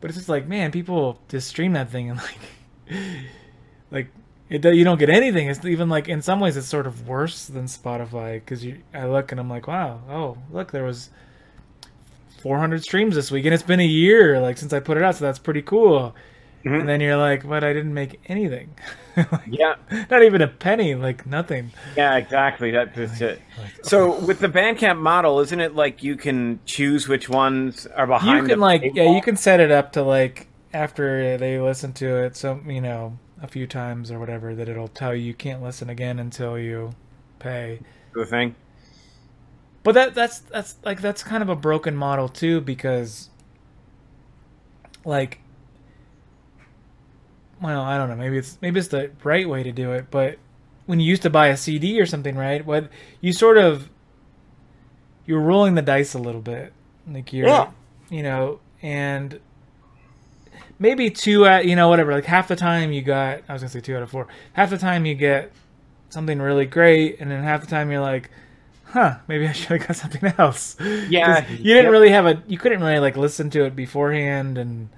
But 0.00 0.10
it's 0.10 0.18
just 0.18 0.28
like 0.28 0.46
man, 0.46 0.70
people 0.72 1.20
just 1.28 1.48
stream 1.48 1.72
that 1.72 1.90
thing 1.90 2.10
and 2.10 2.20
like 2.90 3.02
like 3.90 4.08
it 4.48 4.64
you 4.64 4.84
don't 4.84 4.98
get 4.98 5.10
anything. 5.10 5.48
It's 5.48 5.64
even 5.64 5.88
like 5.88 6.08
in 6.08 6.22
some 6.22 6.40
ways 6.40 6.56
it's 6.56 6.68
sort 6.68 6.86
of 6.86 7.08
worse 7.08 7.46
than 7.46 7.64
Spotify 7.66 8.34
because 8.34 8.64
you 8.64 8.78
I 8.94 9.06
look 9.06 9.32
and 9.32 9.40
I'm 9.40 9.50
like 9.50 9.66
wow 9.66 10.00
oh 10.08 10.38
look 10.50 10.72
there 10.72 10.84
was 10.84 11.10
400 12.42 12.82
streams 12.82 13.14
this 13.14 13.30
week 13.30 13.44
and 13.44 13.54
it's 13.54 13.62
been 13.62 13.80
a 13.80 13.86
year 13.86 14.40
like 14.40 14.58
since 14.58 14.72
I 14.72 14.80
put 14.80 14.96
it 14.96 15.02
out 15.02 15.16
so 15.16 15.24
that's 15.24 15.38
pretty 15.38 15.62
cool. 15.62 16.14
Mhm. 16.64 16.80
And 16.80 16.88
then 16.88 17.00
you're 17.00 17.16
like, 17.16 17.48
but 17.48 17.62
I 17.62 17.72
didn't 17.72 17.94
make 17.94 18.20
anything. 18.26 18.74
Like, 19.16 19.40
Yeah. 19.46 19.76
Not 20.10 20.22
even 20.24 20.42
a 20.42 20.46
penny, 20.48 20.94
like 20.94 21.24
nothing. 21.26 21.70
Yeah, 21.96 22.16
exactly. 22.16 22.70
That, 22.72 22.94
that's 22.94 23.18
it. 23.22 23.40
So 23.82 24.20
with 24.20 24.40
the 24.40 24.48
Bandcamp 24.48 24.98
model, 24.98 25.40
isn't 25.40 25.58
it 25.58 25.74
like 25.74 26.02
you 26.02 26.16
can 26.16 26.60
choose 26.66 27.08
which 27.08 27.26
ones 27.30 27.86
are 27.86 28.06
behind? 28.06 28.42
you 28.42 28.48
can 28.48 28.60
like 28.60 28.82
yeah 28.94 29.10
you 29.10 29.22
can 29.22 29.36
set 29.38 29.58
it 29.60 29.70
up 29.70 29.92
to 29.92 30.02
like 30.02 30.48
after 30.74 31.38
they 31.38 31.58
listen 31.58 31.94
to 31.94 32.24
it 32.24 32.36
so 32.36 32.60
you 32.66 32.82
know 32.82 33.18
a 33.42 33.46
few 33.46 33.66
times 33.66 34.10
or 34.10 34.18
whatever 34.18 34.54
that 34.54 34.68
it'll 34.68 34.88
tell 34.88 35.14
you 35.14 35.22
you 35.22 35.34
can't 35.34 35.62
listen 35.62 35.90
again 35.90 36.18
until 36.18 36.58
you 36.58 36.90
pay 37.38 37.80
the 38.14 38.24
thing. 38.24 38.54
but 39.82 39.92
that 39.92 40.14
that's 40.14 40.38
that's 40.40 40.76
like 40.84 41.00
that's 41.02 41.22
kind 41.22 41.42
of 41.42 41.48
a 41.48 41.56
broken 41.56 41.94
model 41.94 42.28
too 42.28 42.60
because 42.62 43.28
like 45.04 45.40
well 47.60 47.82
i 47.82 47.96
don't 47.96 48.08
know 48.08 48.16
maybe 48.16 48.36
it's 48.38 48.58
maybe 48.60 48.78
it's 48.78 48.88
the 48.88 49.10
right 49.22 49.48
way 49.48 49.62
to 49.62 49.72
do 49.72 49.92
it 49.92 50.06
but 50.10 50.38
when 50.86 51.00
you 51.00 51.06
used 51.06 51.22
to 51.22 51.30
buy 51.30 51.48
a 51.48 51.56
cd 51.56 52.00
or 52.00 52.06
something 52.06 52.36
right 52.36 52.64
what 52.66 52.88
you 53.20 53.32
sort 53.32 53.58
of 53.58 53.88
you're 55.26 55.40
rolling 55.40 55.74
the 55.74 55.82
dice 55.82 56.14
a 56.14 56.18
little 56.18 56.40
bit 56.40 56.72
like 57.10 57.32
you're 57.32 57.46
Yeah. 57.48 57.70
you 58.10 58.22
know 58.22 58.60
and 58.82 59.40
maybe 60.78 61.10
two 61.10 61.46
out 61.46 61.66
you 61.66 61.76
know 61.76 61.88
whatever. 61.88 62.12
Like 62.12 62.24
half 62.24 62.48
the 62.48 62.56
time 62.56 62.92
you 62.92 63.02
got 63.02 63.42
i 63.48 63.52
was 63.52 63.62
gonna 63.62 63.70
say 63.70 63.80
two 63.80 63.96
out 63.96 64.02
of 64.02 64.10
four. 64.10 64.26
Half 64.52 64.70
the 64.70 64.78
time 64.78 65.06
you 65.06 65.14
get 65.14 65.52
something 66.10 66.38
really 66.40 66.66
great 66.66 67.20
and 67.20 67.30
then 67.30 67.42
half 67.42 67.60
the 67.60 67.66
time 67.66 67.90
you're 67.90 68.00
like 68.00 68.30
huh 68.84 69.16
maybe 69.28 69.46
i 69.46 69.52
should 69.58 69.80
have 69.80 69.86
got 69.88 69.96
something 69.96 70.32
else. 70.38 70.76
Yeah. 70.80 71.46
You 71.48 71.56
didn't 71.74 71.84
yep. 71.84 71.90
really 71.92 72.10
have 72.10 72.26
a 72.26 72.42
you 72.46 72.58
couldn't 72.58 72.80
really 72.82 72.98
like 73.00 73.16
listen 73.16 73.50
to 73.50 73.64
it 73.64 73.74
beforehand 73.76 74.58
and 74.58 74.88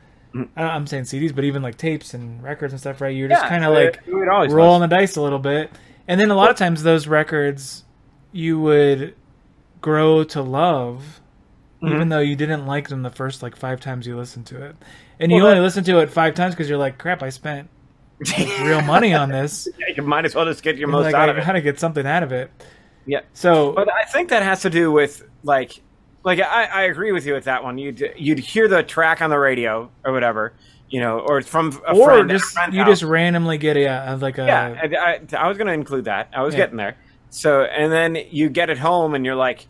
i'm 0.56 0.86
saying 0.86 1.04
cds 1.04 1.34
but 1.34 1.42
even 1.44 1.62
like 1.62 1.76
tapes 1.78 2.12
and 2.14 2.42
records 2.42 2.72
and 2.72 2.78
stuff 2.80 3.00
right? 3.00 3.16
You're 3.16 3.28
just 3.28 3.42
Yeah, 3.42 3.48
kind 3.48 3.64
of 3.64 3.72
like 3.72 4.00
rolling 4.06 4.80
was. 4.82 4.90
the 4.90 4.96
dice 4.96 5.16
a 5.16 5.22
little 5.22 5.38
bit. 5.38 5.70
And 6.06 6.20
then 6.20 6.30
a 6.30 6.34
lot 6.34 6.50
of 6.50 6.56
times 6.56 6.82
those 6.82 7.06
records 7.06 7.84
you 8.32 8.60
would 8.60 9.14
grow 9.80 10.24
to 10.24 10.42
love 10.42 11.20
Mm-hmm. 11.82 11.94
even 11.94 12.08
though 12.08 12.18
you 12.18 12.34
didn't 12.34 12.66
like 12.66 12.88
them 12.88 13.02
the 13.02 13.10
first 13.10 13.40
like 13.40 13.54
five 13.54 13.80
times 13.80 14.04
you 14.04 14.16
listened 14.16 14.46
to 14.46 14.60
it 14.64 14.74
and 15.20 15.30
you 15.32 15.38
Well, 15.38 15.46
only 15.48 15.58
that- 15.58 15.62
listen 15.62 15.84
to 15.84 15.98
it 16.00 16.10
five 16.10 16.34
times 16.34 16.54
because 16.54 16.68
you're 16.68 16.78
like 16.78 16.98
crap 16.98 17.22
i 17.22 17.28
spent 17.30 17.68
real 18.62 18.82
money 18.82 19.14
on 19.14 19.28
this 19.30 19.68
Yeah, 19.78 19.94
you 19.96 20.02
might 20.02 20.24
as 20.24 20.34
well 20.34 20.44
just 20.44 20.62
get 20.62 20.76
your 20.76 20.88
And, 20.88 20.92
most 20.92 21.04
like 21.04 21.14
out 21.14 21.28
i 21.28 21.32
of 21.32 21.38
it. 21.38 21.44
gotta 21.46 21.60
get 21.60 21.78
something 21.78 22.06
out 22.06 22.22
of 22.22 22.32
it 22.32 22.50
Yeah. 23.06 23.20
so 23.32 23.72
But 23.72 23.88
I 23.92 24.04
think 24.04 24.28
that 24.30 24.42
has 24.42 24.62
to 24.62 24.70
do 24.70 24.90
with 24.92 25.22
like 25.44 25.80
like 26.24 26.40
I, 26.40 26.64
I 26.64 26.82
agree 26.82 27.12
with 27.12 27.24
you 27.26 27.32
with 27.34 27.44
that 27.44 27.62
one. 27.62 27.78
You'd 27.78 28.12
you'd 28.16 28.40
hear 28.40 28.66
the 28.68 28.82
track 28.82 29.22
on 29.22 29.30
the 29.30 29.38
radio 29.38 29.88
or 30.04 30.12
whatever, 30.12 30.52
you 30.90 31.00
know, 31.00 31.20
or 31.20 31.40
from 31.42 31.80
a 31.86 31.94
or 31.96 32.06
friend, 32.06 32.28
just 32.28 32.52
friend 32.52 32.74
you 32.74 32.80
house. 32.80 32.88
just 32.88 33.02
randomly 33.04 33.56
get 33.56 33.76
a, 33.76 33.86
a 33.86 34.16
like 34.16 34.36
a 34.36 34.44
yeah. 34.44 34.80
I, 34.82 34.96
I, 35.36 35.44
I 35.44 35.48
was 35.48 35.56
going 35.56 35.68
to 35.68 35.72
include 35.72 36.04
that. 36.06 36.28
I 36.34 36.42
was 36.42 36.54
Yeah. 36.54 36.58
getting 36.62 36.76
there. 36.76 36.96
So 37.30 37.62
and 37.62 37.90
then 37.92 38.16
you 38.30 38.50
get 38.50 38.68
it 38.68 38.78
home 38.78 39.14
and 39.14 39.24
you're 39.24 39.36
like, 39.36 39.68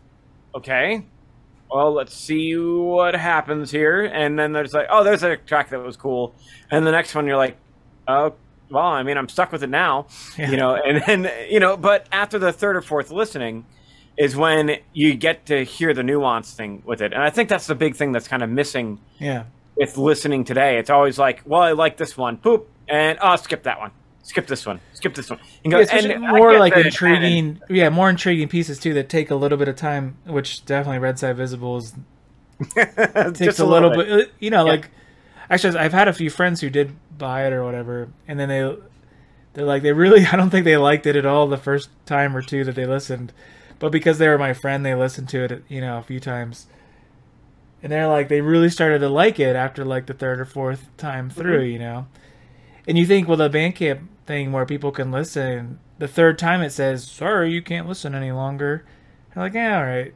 okay, 0.55 1.05
well 1.71 1.93
let's 1.93 2.15
see 2.15 2.57
what 2.57 3.15
happens 3.15 3.71
here. 3.71 4.05
And 4.05 4.39
then 4.39 4.53
there's 4.53 4.73
like, 4.75 4.87
oh, 4.91 5.05
there's 5.05 5.23
a 5.23 5.37
track 5.37 5.71
that 5.71 5.81
was 5.81 5.97
cool, 5.97 6.35
and 6.71 6.87
the 6.87 6.93
next 6.93 7.15
one 7.15 7.27
you're 7.27 7.37
like, 7.37 7.57
oh. 8.07 8.35
Well, 8.71 8.85
I 8.85 9.03
mean, 9.03 9.17
I'm 9.17 9.31
stuck 9.31 9.51
with 9.51 9.63
it 9.63 9.71
now, 9.71 10.09
Yeah. 10.37 10.51
you 10.51 10.59
know, 10.59 10.75
and 10.75 11.03
then 11.07 11.33
you 11.49 11.59
know, 11.59 11.79
but 11.79 12.07
after 12.13 12.39
the 12.39 12.53
third 12.53 12.77
or 12.77 12.83
fourth 12.83 13.11
listening, 13.11 13.65
is 14.19 14.37
when 14.37 14.77
you 14.93 15.15
get 15.15 15.47
to 15.47 15.65
hear 15.65 15.95
the 15.95 16.03
nuance 16.03 16.53
thing 16.53 16.83
with 16.85 17.01
it. 17.01 17.15
And 17.15 17.23
I 17.23 17.31
think 17.31 17.49
that's 17.49 17.67
the 17.67 17.75
big 17.75 17.97
thing 17.97 18.13
that's 18.13 18.29
kind 18.29 18.43
of 18.43 18.51
missing 18.51 19.01
yeah 19.19 19.45
with 19.75 19.97
listening 19.97 20.45
today. 20.45 20.77
It's 20.79 20.91
always 20.91 21.19
like, 21.19 21.41
well, 21.47 21.63
I 21.63 21.73
like 21.73 21.97
this 21.97 22.15
one, 22.15 22.37
poop, 22.37 22.69
and 22.89 23.17
oh, 23.23 23.37
skip 23.37 23.63
that 23.63 23.79
one, 23.81 23.91
skip 24.29 24.47
this 24.47 24.65
one, 24.65 24.81
skip 24.93 25.15
this 25.15 25.31
one. 25.31 25.41
And 25.65 25.73
go, 25.73 25.81
Yeah, 25.81 25.87
and 25.93 26.21
more 26.23 26.59
like 26.59 26.77
intriguing 26.77 27.61
yeah 27.69 27.89
more 27.89 28.09
intriguing 28.11 28.49
pieces 28.49 28.79
too 28.79 28.95
that 28.95 29.09
take 29.09 29.31
a 29.31 29.35
little 29.35 29.59
bit 29.59 29.69
of 29.69 29.77
time 29.77 30.17
which 30.25 30.65
definitely 30.65 30.99
red 30.99 31.19
side 31.19 31.37
visibles 31.37 31.95
Just 32.75 33.37
takes 33.37 33.59
a 33.61 33.67
little 33.67 33.91
bit, 33.91 34.11
uh, 34.11 34.31
you 34.41 34.51
know 34.51 34.65
like 34.65 34.91
actually 35.49 35.79
i've 35.79 35.93
had 35.93 36.09
a 36.09 36.13
few 36.13 36.29
friends 36.29 36.61
who 36.61 36.69
did 36.71 36.95
buy 37.17 37.47
it 37.47 37.53
or 37.53 37.65
whatever 37.65 38.09
and 38.27 38.39
then 38.39 38.49
they 38.49 38.77
they're 39.55 39.65
like 39.65 39.83
they 39.83 39.93
really 39.93 40.27
i 40.33 40.37
don't 40.37 40.51
think 40.51 40.65
they 40.65 40.77
liked 40.77 41.07
it 41.07 41.17
at 41.17 41.25
all 41.27 41.47
the 41.47 41.57
first 41.57 41.89
time 42.05 42.37
or 42.37 42.43
two 42.43 42.65
that 42.65 42.75
they 42.75 42.87
listened 42.87 43.33
but 43.79 43.93
because 43.93 44.19
they 44.19 44.29
were 44.29 44.39
my 44.39 44.53
friend 44.53 44.85
they 44.85 44.95
listened 44.95 45.29
to 45.31 45.45
it 45.45 45.65
you 45.69 45.81
know 45.81 45.99
a 45.99 46.03
few 46.03 46.21
times. 46.21 46.67
And 47.81 47.93
they're 47.93 48.09
like 48.09 48.29
they 48.29 48.41
really 48.41 48.71
started 48.71 48.99
to 49.01 49.09
like 49.09 49.39
it 49.39 49.55
after 49.55 49.85
like 49.85 50.07
the 50.07 50.15
third 50.15 50.41
or 50.41 50.45
fourth 50.45 50.89
time 50.97 51.31
through 51.31 51.63
you 51.63 51.79
know? 51.79 52.07
And 52.87 52.99
you 52.99 53.07
think 53.07 53.29
well, 53.29 53.37
the 53.37 53.49
bandcamp 53.49 54.07
thing 54.29 54.53
where 54.53 54.65
people 54.65 54.93
can 54.93 55.11
listen. 55.11 55.81
The 55.99 56.07
third 56.07 56.39
time 56.39 56.63
it 56.63 56.71
says 56.71 57.05
sorry 57.05 57.51
you 57.51 57.63
can't 57.63 57.89
listen 57.89 58.15
any 58.15 58.31
longer. 58.31 58.85
You're 59.35 59.45
like 59.47 59.55
yeah 59.55 59.79
all 59.79 59.85
right 59.85 60.15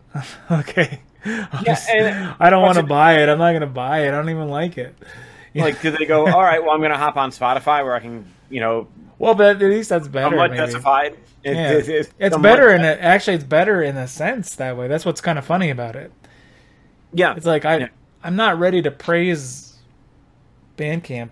okay 0.61 1.00
I'll 1.25 1.62
just- 1.64 1.88
and- 1.88 2.35
i 2.40 2.49
don't 2.50 2.62
want 2.62 2.76
to 2.78 2.85
buy 2.85 3.19
it. 3.19 3.28
I'm 3.28 3.38
not 3.38 3.52
gonna 3.52 3.66
buy 3.66 4.04
it. 4.04 4.09
I 4.09 4.11
don't 4.12 4.31
even 4.31 4.49
like 4.49 4.78
it. 4.78 4.95
Like, 5.54 5.83
do 5.83 5.90
they 5.90 6.07
go? 6.07 6.26
All 6.26 6.40
right, 6.40 6.62
well, 6.62 6.71
I'm 6.71 6.78
going 6.81 6.92
to 6.92 6.97
hop 6.97 7.19
on 7.19 7.31
Spotify 7.31 7.85
where 7.85 7.95
I 7.95 8.00
can, 8.00 8.25
you 8.49 8.61
know, 8.61 8.88
well 9.19 9.35
but 9.35 9.57
at 9.57 9.69
least 9.69 9.90
that's 9.90 10.09
better 10.09 10.31
somewhat 10.31 10.54
justified. 10.54 11.12
It- 11.45 11.54
Yeah. 11.57 11.73
it- 11.73 11.88
it's 11.90 12.11
it's 12.19 12.37
better 12.38 12.71
in 12.71 12.81
a, 12.81 12.92
actually 12.95 13.35
it's 13.35 13.45
better 13.45 13.83
in 13.83 13.99
a 13.99 14.09
sense 14.09 14.54
that 14.57 14.78
way. 14.78 14.88
That's 14.88 15.04
what's 15.04 15.21
kind 15.21 15.38
of 15.38 15.45
funny 15.45 15.69
about 15.69 15.95
it. 15.95 16.11
Yeah, 17.12 17.35
It's 17.37 17.45
like 17.45 17.66
I 17.66 17.76
Yeah. 17.76 17.88
I'm 18.25 18.35
not 18.35 18.59
ready 18.59 18.81
to 18.81 18.90
praise 18.90 19.76
Bandcamp 20.78 21.28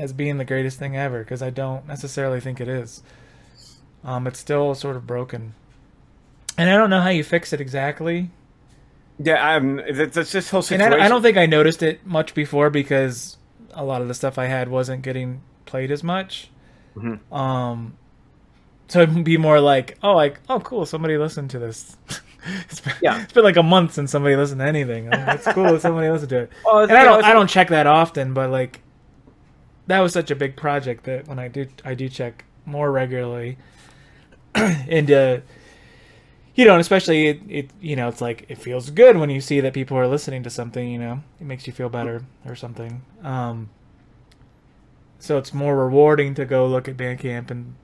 as 0.00 0.12
being 0.12 0.38
the 0.38 0.44
greatest 0.44 0.78
thing 0.78 0.96
ever 0.96 1.20
because 1.20 1.42
I 1.42 1.50
don't 1.50 1.86
necessarily 1.86 2.40
think 2.40 2.60
it 2.60 2.68
is. 2.68 3.02
Um, 4.04 4.26
it's 4.26 4.38
still 4.38 4.74
sort 4.74 4.96
of 4.96 5.06
broken, 5.06 5.54
and 6.56 6.70
I 6.70 6.76
don't 6.76 6.90
know 6.90 7.00
how 7.02 7.10
you 7.10 7.22
fix 7.22 7.52
it 7.52 7.60
exactly. 7.60 8.30
yeah. 9.18 9.44
I'm. 9.46 9.78
It's, 9.78 10.16
it's 10.16 10.32
this 10.32 10.50
whole 10.50 10.58
And 10.58 10.64
situation. 10.66 11.00
I, 11.00 11.04
I 11.04 11.08
don't 11.08 11.22
think 11.22 11.36
I 11.36 11.46
noticed 11.46 11.82
it 11.82 12.04
much 12.06 12.34
before 12.34 12.70
because 12.70 13.36
a 13.72 13.84
lot 13.84 14.00
of 14.02 14.08
the 14.08 14.14
stuff 14.14 14.38
I 14.38 14.46
had 14.46 14.68
wasn't 14.68 15.02
getting 15.02 15.42
played 15.66 15.90
as 15.90 16.02
much. 16.02 16.50
Mhm. 16.96 17.20
Um, 17.32 17.96
so 18.88 19.02
it'd 19.02 19.22
be 19.22 19.36
more 19.36 19.60
like, 19.60 19.96
oh, 20.02 20.14
like, 20.16 20.40
oh, 20.48 20.58
cool, 20.60 20.84
somebody 20.86 21.16
listened 21.18 21.50
to 21.50 21.58
this. 21.60 21.96
it's 22.68 22.80
been, 22.80 22.94
Yeah. 23.02 23.22
it's 23.22 23.32
been 23.32 23.44
like 23.44 23.56
a 23.58 23.62
month 23.62 23.92
since 23.94 24.10
somebody 24.10 24.34
listened 24.34 24.60
to 24.60 24.66
anything. 24.66 25.08
It's 25.12 25.46
cool 25.52 25.72
that 25.74 25.82
somebody 25.82 26.08
listened 26.10 26.30
to 26.30 26.38
it. 26.40 26.50
Well, 26.64 26.80
and 26.80 26.92
I 26.92 27.04
don't, 27.04 27.22
I 27.22 27.32
don't 27.32 27.48
check 27.48 27.68
that 27.68 27.86
often, 27.86 28.32
but 28.34 28.50
like, 28.50 28.80
that 29.90 30.00
was 30.00 30.12
such 30.12 30.30
a 30.30 30.36
big 30.36 30.56
project 30.56 31.04
that 31.04 31.26
when 31.26 31.40
I 31.40 31.48
do, 31.48 31.66
I 31.84 31.94
do 31.94 32.08
check 32.08 32.44
more 32.64 32.92
regularly, 32.92 33.58
and 34.54 35.10
uh, 35.10 35.40
you 36.54 36.64
know, 36.64 36.78
especially 36.78 37.26
it, 37.26 37.40
it, 37.48 37.70
you 37.80 37.96
know, 37.96 38.06
it's 38.06 38.20
like 38.20 38.46
it 38.48 38.58
feels 38.58 38.90
good 38.90 39.16
when 39.16 39.30
you 39.30 39.40
see 39.40 39.58
that 39.58 39.74
people 39.74 39.96
are 39.96 40.06
listening 40.06 40.44
to 40.44 40.50
something. 40.50 40.88
You 40.88 40.98
know, 40.98 41.22
it 41.40 41.44
makes 41.44 41.66
you 41.66 41.72
feel 41.72 41.88
better 41.88 42.24
or 42.46 42.54
something. 42.54 43.02
Um, 43.24 43.70
so 45.18 45.38
it's 45.38 45.52
more 45.52 45.76
rewarding 45.76 46.34
to 46.34 46.44
go 46.44 46.68
look 46.68 46.86
at 46.86 46.96
Bandcamp 46.96 47.50
and 47.50 47.74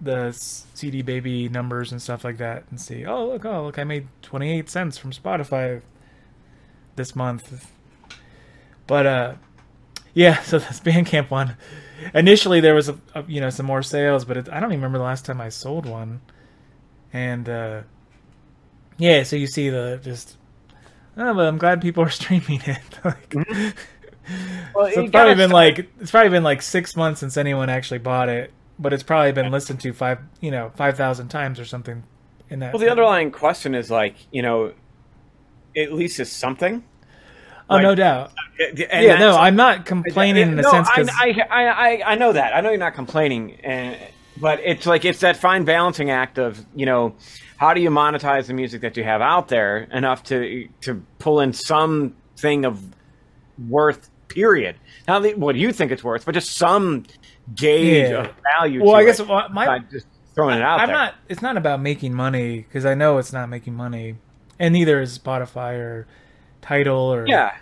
the 0.00 0.32
CD 0.32 1.00
Baby 1.02 1.48
numbers 1.48 1.92
and 1.92 2.02
stuff 2.02 2.24
like 2.24 2.38
that, 2.38 2.64
and 2.70 2.80
see, 2.80 3.06
oh 3.06 3.28
look, 3.28 3.44
oh 3.44 3.66
look, 3.66 3.78
I 3.78 3.84
made 3.84 4.08
twenty 4.20 4.50
eight 4.50 4.68
cents 4.68 4.98
from 4.98 5.12
Spotify 5.12 5.80
this 6.96 7.14
month. 7.14 7.68
But 8.88 9.06
uh, 9.06 9.34
yeah, 10.14 10.40
so 10.42 10.58
that's 10.58 10.80
Bandcamp 10.80 11.30
one. 11.30 11.56
Initially, 12.14 12.60
there 12.60 12.74
was 12.74 12.88
a, 12.88 12.98
a, 13.14 13.24
you 13.28 13.40
know 13.40 13.50
some 13.50 13.66
more 13.66 13.82
sales, 13.82 14.24
but 14.24 14.36
it, 14.36 14.48
I 14.48 14.60
don't 14.60 14.70
even 14.70 14.80
remember 14.80 14.98
the 14.98 15.04
last 15.04 15.24
time 15.24 15.40
I 15.40 15.48
sold 15.48 15.86
one. 15.86 16.20
And 17.12 17.48
uh, 17.48 17.82
yeah, 18.98 19.22
so 19.22 19.36
you 19.36 19.46
see 19.46 19.68
the 19.68 20.00
just. 20.02 20.36
Oh, 21.16 21.34
but 21.34 21.46
I'm 21.46 21.58
glad 21.58 21.80
people 21.80 22.02
are 22.02 22.10
streaming 22.20 22.62
it. 22.66 22.80
like, 23.04 23.34
Well, 24.74 24.90
so 24.90 25.00
you 25.00 25.02
it's 25.06 25.10
probably 25.10 25.34
been 25.34 25.50
start- 25.50 25.52
like 25.52 25.90
it's 26.00 26.10
probably 26.10 26.30
been 26.30 26.44
like 26.44 26.62
six 26.62 26.96
months 26.96 27.20
since 27.20 27.36
anyone 27.36 27.68
actually 27.68 27.98
bought 27.98 28.28
it, 28.28 28.52
but 28.78 28.92
it's 28.92 29.02
probably 29.02 29.32
been 29.32 29.50
listened 29.50 29.80
to 29.80 29.92
five 29.92 30.18
you 30.40 30.50
know 30.50 30.70
five 30.76 30.96
thousand 30.96 31.28
times 31.28 31.58
or 31.58 31.64
something. 31.64 32.04
In 32.48 32.60
that. 32.60 32.72
Well, 32.72 32.80
the 32.80 32.90
underlying 32.90 33.30
question 33.30 33.74
is 33.74 33.90
like, 33.90 34.14
you 34.30 34.42
know, 34.42 34.74
at 35.76 35.92
least 35.92 36.20
it's 36.20 36.30
something. 36.30 36.84
Oh, 37.74 37.78
no 37.80 37.94
doubt. 37.94 38.32
Yeah, 38.58 39.18
no, 39.18 39.36
I'm 39.36 39.56
not 39.56 39.86
complaining 39.86 40.42
in 40.52 40.58
a 40.58 40.62
no, 40.62 40.70
sense 40.70 40.88
I, 40.88 41.02
because 41.02 41.16
I, 41.20 41.40
I, 41.50 41.64
I, 41.66 42.02
I 42.12 42.14
know 42.14 42.32
that. 42.32 42.54
I 42.54 42.60
know 42.60 42.70
you're 42.70 42.78
not 42.78 42.94
complaining, 42.94 43.56
and 43.64 43.96
but 44.36 44.60
it's 44.60 44.86
like 44.86 45.04
it's 45.04 45.20
that 45.20 45.36
fine 45.36 45.64
balancing 45.64 46.10
act 46.10 46.38
of 46.38 46.64
you 46.74 46.86
know 46.86 47.14
how 47.56 47.74
do 47.74 47.80
you 47.80 47.90
monetize 47.90 48.46
the 48.46 48.54
music 48.54 48.80
that 48.82 48.96
you 48.96 49.04
have 49.04 49.20
out 49.20 49.48
there 49.48 49.78
enough 49.92 50.22
to 50.24 50.68
to 50.82 51.02
pull 51.18 51.40
in 51.40 51.52
something 51.52 52.64
of 52.64 52.82
worth. 53.68 54.08
Period. 54.28 54.76
Not 55.06 55.22
the, 55.24 55.34
what 55.34 55.56
you 55.56 55.72
think 55.72 55.92
it's 55.92 56.02
worth, 56.02 56.24
but 56.24 56.32
just 56.32 56.52
some 56.56 57.04
gauge 57.54 58.08
Yeah. 58.10 58.22
of 58.22 58.30
value. 58.58 58.82
Well, 58.82 58.94
I 58.94 59.04
guess 59.04 59.20
well, 59.20 59.46
my 59.50 59.80
just 59.90 60.06
throwing 60.34 60.56
it 60.56 60.62
out 60.62 60.80
I'm 60.80 60.86
there. 60.86 60.96
not. 60.96 61.14
It's 61.28 61.42
not 61.42 61.58
about 61.58 61.82
making 61.82 62.14
money 62.14 62.60
because 62.62 62.86
I 62.86 62.94
know 62.94 63.18
it's 63.18 63.34
not 63.34 63.50
making 63.50 63.74
money, 63.74 64.16
and 64.58 64.72
neither 64.72 65.02
is 65.02 65.18
Spotify 65.18 65.74
or 65.78 66.06
Tidal 66.62 66.96
or 67.12 67.26
Yeah, 67.28 67.54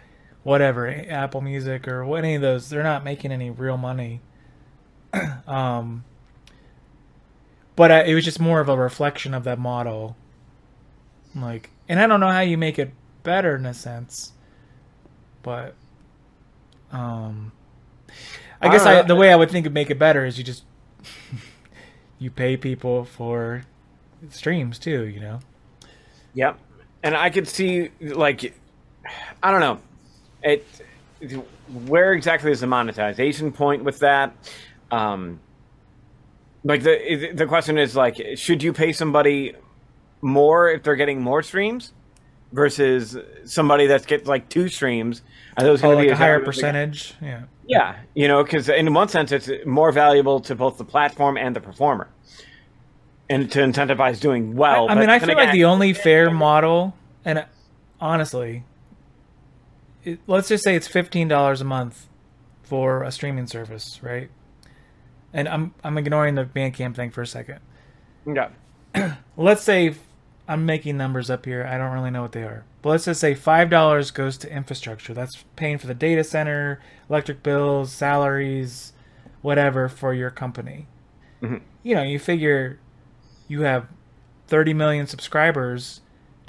whatever 0.42 0.88
Apple 0.88 1.40
Music 1.40 1.86
or 1.86 2.16
any 2.16 2.34
of 2.34 2.42
those. 2.42 2.68
They're 2.68 2.82
not 2.82 3.04
making 3.04 3.32
any 3.32 3.50
real 3.50 3.76
money. 3.76 4.20
um, 5.46 6.04
but 7.76 7.90
uh, 7.90 8.04
it 8.06 8.14
was 8.14 8.24
just 8.24 8.40
more 8.40 8.60
of 8.60 8.68
a 8.68 8.76
reflection 8.76 9.34
of 9.34 9.44
that 9.44 9.58
model. 9.58 10.16
Like, 11.34 11.70
and 11.88 12.00
I 12.00 12.06
don't 12.06 12.20
know 12.20 12.30
how 12.30 12.40
you 12.40 12.58
make 12.58 12.78
it 12.78 12.92
better 13.22 13.56
in 13.56 13.66
a 13.66 13.74
sense, 13.74 14.32
but 15.42 15.74
um, 16.92 17.52
I 18.60 18.68
I 18.68 18.70
guess 18.70 18.84
I, 18.84 19.02
the 19.02 19.16
way 19.16 19.32
I 19.32 19.36
would 19.36 19.50
think 19.50 19.66
of 19.66 19.72
make 19.72 19.90
it 19.90 19.98
better 19.98 20.24
is 20.24 20.38
you 20.38 20.44
just 20.44 20.64
you 22.18 22.30
pay 22.30 22.56
people 22.56 23.04
for 23.04 23.64
streams 24.30 24.78
too. 24.78 25.06
You 25.06 25.20
know. 25.20 25.40
Yep. 26.34 26.58
And 27.02 27.16
I 27.16 27.30
could 27.30 27.48
see 27.48 27.90
like 28.00 28.54
I 29.42 29.50
don't 29.50 29.60
know. 29.60 29.80
It 30.42 30.66
where 31.86 32.12
exactly 32.12 32.50
is 32.50 32.60
the 32.60 32.66
monetization 32.66 33.52
point 33.52 33.84
with 33.84 33.98
that? 34.00 34.34
Um 34.90 35.40
like 36.64 36.82
the 36.82 37.32
the 37.34 37.46
question 37.46 37.78
is 37.78 37.96
like 37.96 38.16
should 38.36 38.62
you 38.62 38.72
pay 38.72 38.92
somebody 38.92 39.54
more 40.22 40.70
if 40.70 40.82
they're 40.82 40.96
getting 40.96 41.20
more 41.20 41.42
streams 41.42 41.92
versus 42.52 43.16
somebody 43.44 43.86
that 43.86 44.06
gets 44.06 44.26
like 44.26 44.48
two 44.48 44.68
streams? 44.68 45.22
Are 45.56 45.64
those 45.64 45.80
Oh, 45.80 45.88
going 45.88 45.92
to 45.92 45.98
like 45.98 46.08
be 46.08 46.12
a 46.12 46.16
higher 46.16 46.40
percentage. 46.40 47.14
Yeah. 47.22 47.44
Yeah, 47.66 47.98
you 48.14 48.26
know, 48.26 48.42
because 48.42 48.68
in 48.68 48.92
one 48.92 49.08
sense, 49.08 49.30
it's 49.30 49.48
more 49.64 49.92
valuable 49.92 50.40
to 50.40 50.56
both 50.56 50.76
the 50.76 50.84
platform 50.84 51.36
and 51.36 51.54
the 51.54 51.60
performer, 51.60 52.08
and 53.28 53.48
to 53.52 53.60
incentivize 53.60 54.18
doing 54.18 54.56
well. 54.56 54.86
I 54.88 54.94
but 54.94 55.00
mean, 55.00 55.08
I 55.08 55.20
feel 55.20 55.36
like 55.36 55.52
the 55.52 55.66
only 55.66 55.92
fair 55.92 56.32
model, 56.32 56.96
and 57.24 57.46
honestly, 58.00 58.64
it, 60.04 60.20
let's 60.26 60.48
just 60.48 60.64
say 60.64 60.76
it's 60.76 60.88
fifteen 60.88 61.28
dollars 61.28 61.60
a 61.60 61.64
month 61.64 62.08
for 62.62 63.02
a 63.02 63.10
streaming 63.12 63.46
service, 63.46 64.00
right? 64.02 64.30
And 65.32 65.48
I'm 65.48 65.74
I'm 65.84 65.98
ignoring 65.98 66.34
the 66.34 66.44
Bandcamp 66.44 66.94
thing 66.96 67.10
for 67.10 67.22
a 67.22 67.26
second. 67.26 67.60
Yeah. 68.26 68.50
Let's 69.36 69.62
say 69.62 69.94
I'm 70.48 70.66
making 70.66 70.96
numbers 70.96 71.30
up 71.30 71.44
here. 71.44 71.64
I 71.64 71.78
don't 71.78 71.92
really 71.92 72.10
know 72.10 72.22
what 72.22 72.32
they 72.32 72.42
are, 72.42 72.64
but 72.82 72.88
let's 72.90 73.04
just 73.04 73.20
say 73.20 73.34
five 73.34 73.70
dollars 73.70 74.10
goes 74.10 74.36
to 74.38 74.52
infrastructure. 74.52 75.14
That's 75.14 75.44
paying 75.54 75.78
for 75.78 75.86
the 75.86 75.94
data 75.94 76.24
center, 76.24 76.80
electric 77.08 77.44
bills, 77.44 77.92
salaries, 77.92 78.92
whatever 79.42 79.88
for 79.88 80.12
your 80.12 80.30
company. 80.30 80.88
Mhm. 81.40 81.60
You 81.84 81.94
know, 81.94 82.02
you 82.02 82.18
figure 82.18 82.80
you 83.46 83.62
have 83.62 83.86
30 84.48 84.74
million 84.74 85.06
subscribers 85.06 86.00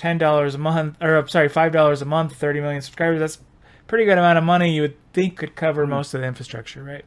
ten 0.02 0.18
dollars 0.18 0.56
a 0.56 0.58
month, 0.58 0.98
or 1.00 1.16
I'm 1.16 1.28
sorry, 1.28 1.48
five 1.48 1.72
dollars 1.72 2.02
a 2.02 2.06
month, 2.06 2.36
thirty 2.36 2.60
million 2.60 2.82
subscribers. 2.82 3.20
That's 3.20 3.38
pretty 3.86 4.06
good 4.06 4.18
amount 4.18 4.40
of 4.40 4.44
money. 4.44 4.74
You 4.74 4.82
would 4.82 5.14
think 5.14 5.38
could 5.38 5.56
cover 5.56 5.84
hmm. 5.84 5.92
most 5.92 6.16
of 6.16 6.22
the 6.22 6.28
infrastructure, 6.28 6.84
right? 6.84 7.06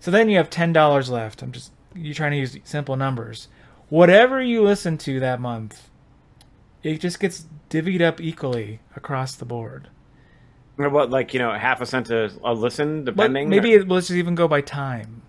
So 0.00 0.10
then 0.10 0.30
you 0.30 0.38
have 0.38 0.48
ten 0.48 0.72
dollars 0.72 1.10
left. 1.10 1.42
I'm 1.42 1.52
just 1.52 1.72
you 1.94 2.14
trying 2.14 2.30
to 2.30 2.38
use 2.38 2.56
simple 2.64 2.96
numbers. 2.96 3.48
Whatever 3.90 4.40
you 4.40 4.62
listen 4.62 4.96
to 4.98 5.20
that 5.20 5.42
month, 5.42 5.90
it 6.82 7.02
just 7.02 7.20
gets 7.20 7.44
divvied 7.68 8.00
up 8.00 8.18
equally 8.18 8.80
across 8.96 9.34
the 9.34 9.44
board. 9.44 9.90
Or 10.78 10.88
what, 10.88 11.10
like 11.10 11.34
you 11.34 11.38
know, 11.38 11.52
half 11.52 11.82
a 11.82 11.86
cent 11.86 12.08
a, 12.08 12.32
a 12.42 12.54
listen, 12.54 13.04
But 13.04 13.16
depending. 13.16 13.50
maybe 13.50 13.74
it, 13.74 13.88
let's 13.88 14.06
just 14.06 14.16
even 14.16 14.34
go 14.34 14.48
by 14.48 14.62
time. 14.62 15.20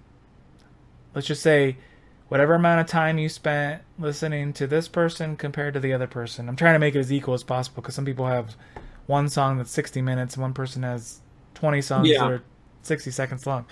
Let's 1.14 1.28
just 1.28 1.44
say 1.44 1.76
whatever 2.30 2.56
amount 2.56 2.82
of 2.82 2.88
time 2.88 3.18
you 3.18 3.30
spent 3.30 3.82
listening 3.98 4.54
to 4.54 4.68
this 4.68 4.88
person 4.88 5.36
compared 5.38 5.74
to 5.74 5.80
the 5.80 5.94
other 5.94 6.08
person. 6.08 6.50
I'm 6.50 6.56
trying 6.56 6.76
to 6.76 6.80
make 6.80 6.96
it 6.96 7.00
as 7.00 7.12
equal 7.12 7.34
as 7.34 7.44
possible 7.44 7.82
because 7.82 7.96
some 7.96 8.06
people 8.06 8.28
have 8.28 8.56
one 9.06 9.30
song 9.30 9.58
that's 9.58 9.72
60 9.72 10.02
minutes, 10.02 10.36
and 10.36 10.42
one 10.42 10.54
person 10.54 10.84
has 10.84 11.22
20 11.56 11.82
songs 11.82 12.10
Yeah. 12.10 12.20
that 12.20 12.32
are 12.32 12.44
60 12.84 13.12
seconds 13.12 13.48
long. 13.48 13.66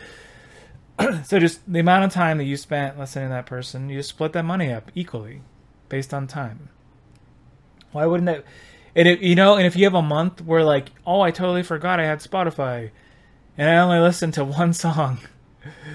so 1.25 1.39
just 1.39 1.59
the 1.71 1.79
amount 1.79 2.05
of 2.05 2.13
time 2.13 2.37
that 2.37 2.45
you 2.45 2.55
spent 2.55 2.97
listening 2.97 3.25
to 3.27 3.33
that 3.33 3.45
person, 3.45 3.89
you 3.89 3.97
just 3.99 4.09
split 4.09 4.31
that 4.33 4.45
money 4.45 4.71
up 4.71 4.91
equally 4.95 5.41
based 5.89 6.13
on 6.13 6.25
time. 6.27 6.69
Why 7.91 8.05
wouldn't 8.05 8.27
that? 8.27 8.45
And 8.95 9.07
it, 9.09 9.19
you 9.19 9.35
know, 9.35 9.55
and 9.57 9.65
if 9.67 9.75
you 9.75 9.83
have 9.83 9.93
a 9.93 10.01
month 10.01 10.41
where 10.41 10.63
like, 10.63 10.91
oh, 11.05 11.19
I 11.19 11.31
totally 11.31 11.63
forgot 11.63 11.99
I 11.99 12.05
had 12.05 12.19
Spotify, 12.19 12.91
and 13.57 13.69
I 13.69 13.77
only 13.77 13.99
listened 13.99 14.33
to 14.35 14.45
one 14.45 14.71
song. 14.71 15.19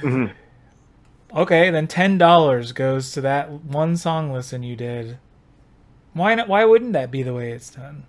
Mhm. 0.01 0.33
Okay, 1.35 1.71
then 1.71 1.87
ten 1.87 2.19
dollars 2.19 2.73
goes 2.73 3.13
to 3.13 3.21
that 3.21 3.51
one 3.51 3.97
song 3.97 4.33
listen 4.33 4.63
you 4.63 4.77
did. 4.77 5.19
Why 6.13 6.35
not? 6.35 6.49
Why 6.49 6.65
wouldn't 6.65 6.93
that 6.95 7.11
be 7.11 7.23
the 7.23 7.35
way 7.35 7.53
it's 7.53 7.71
done? 7.71 8.05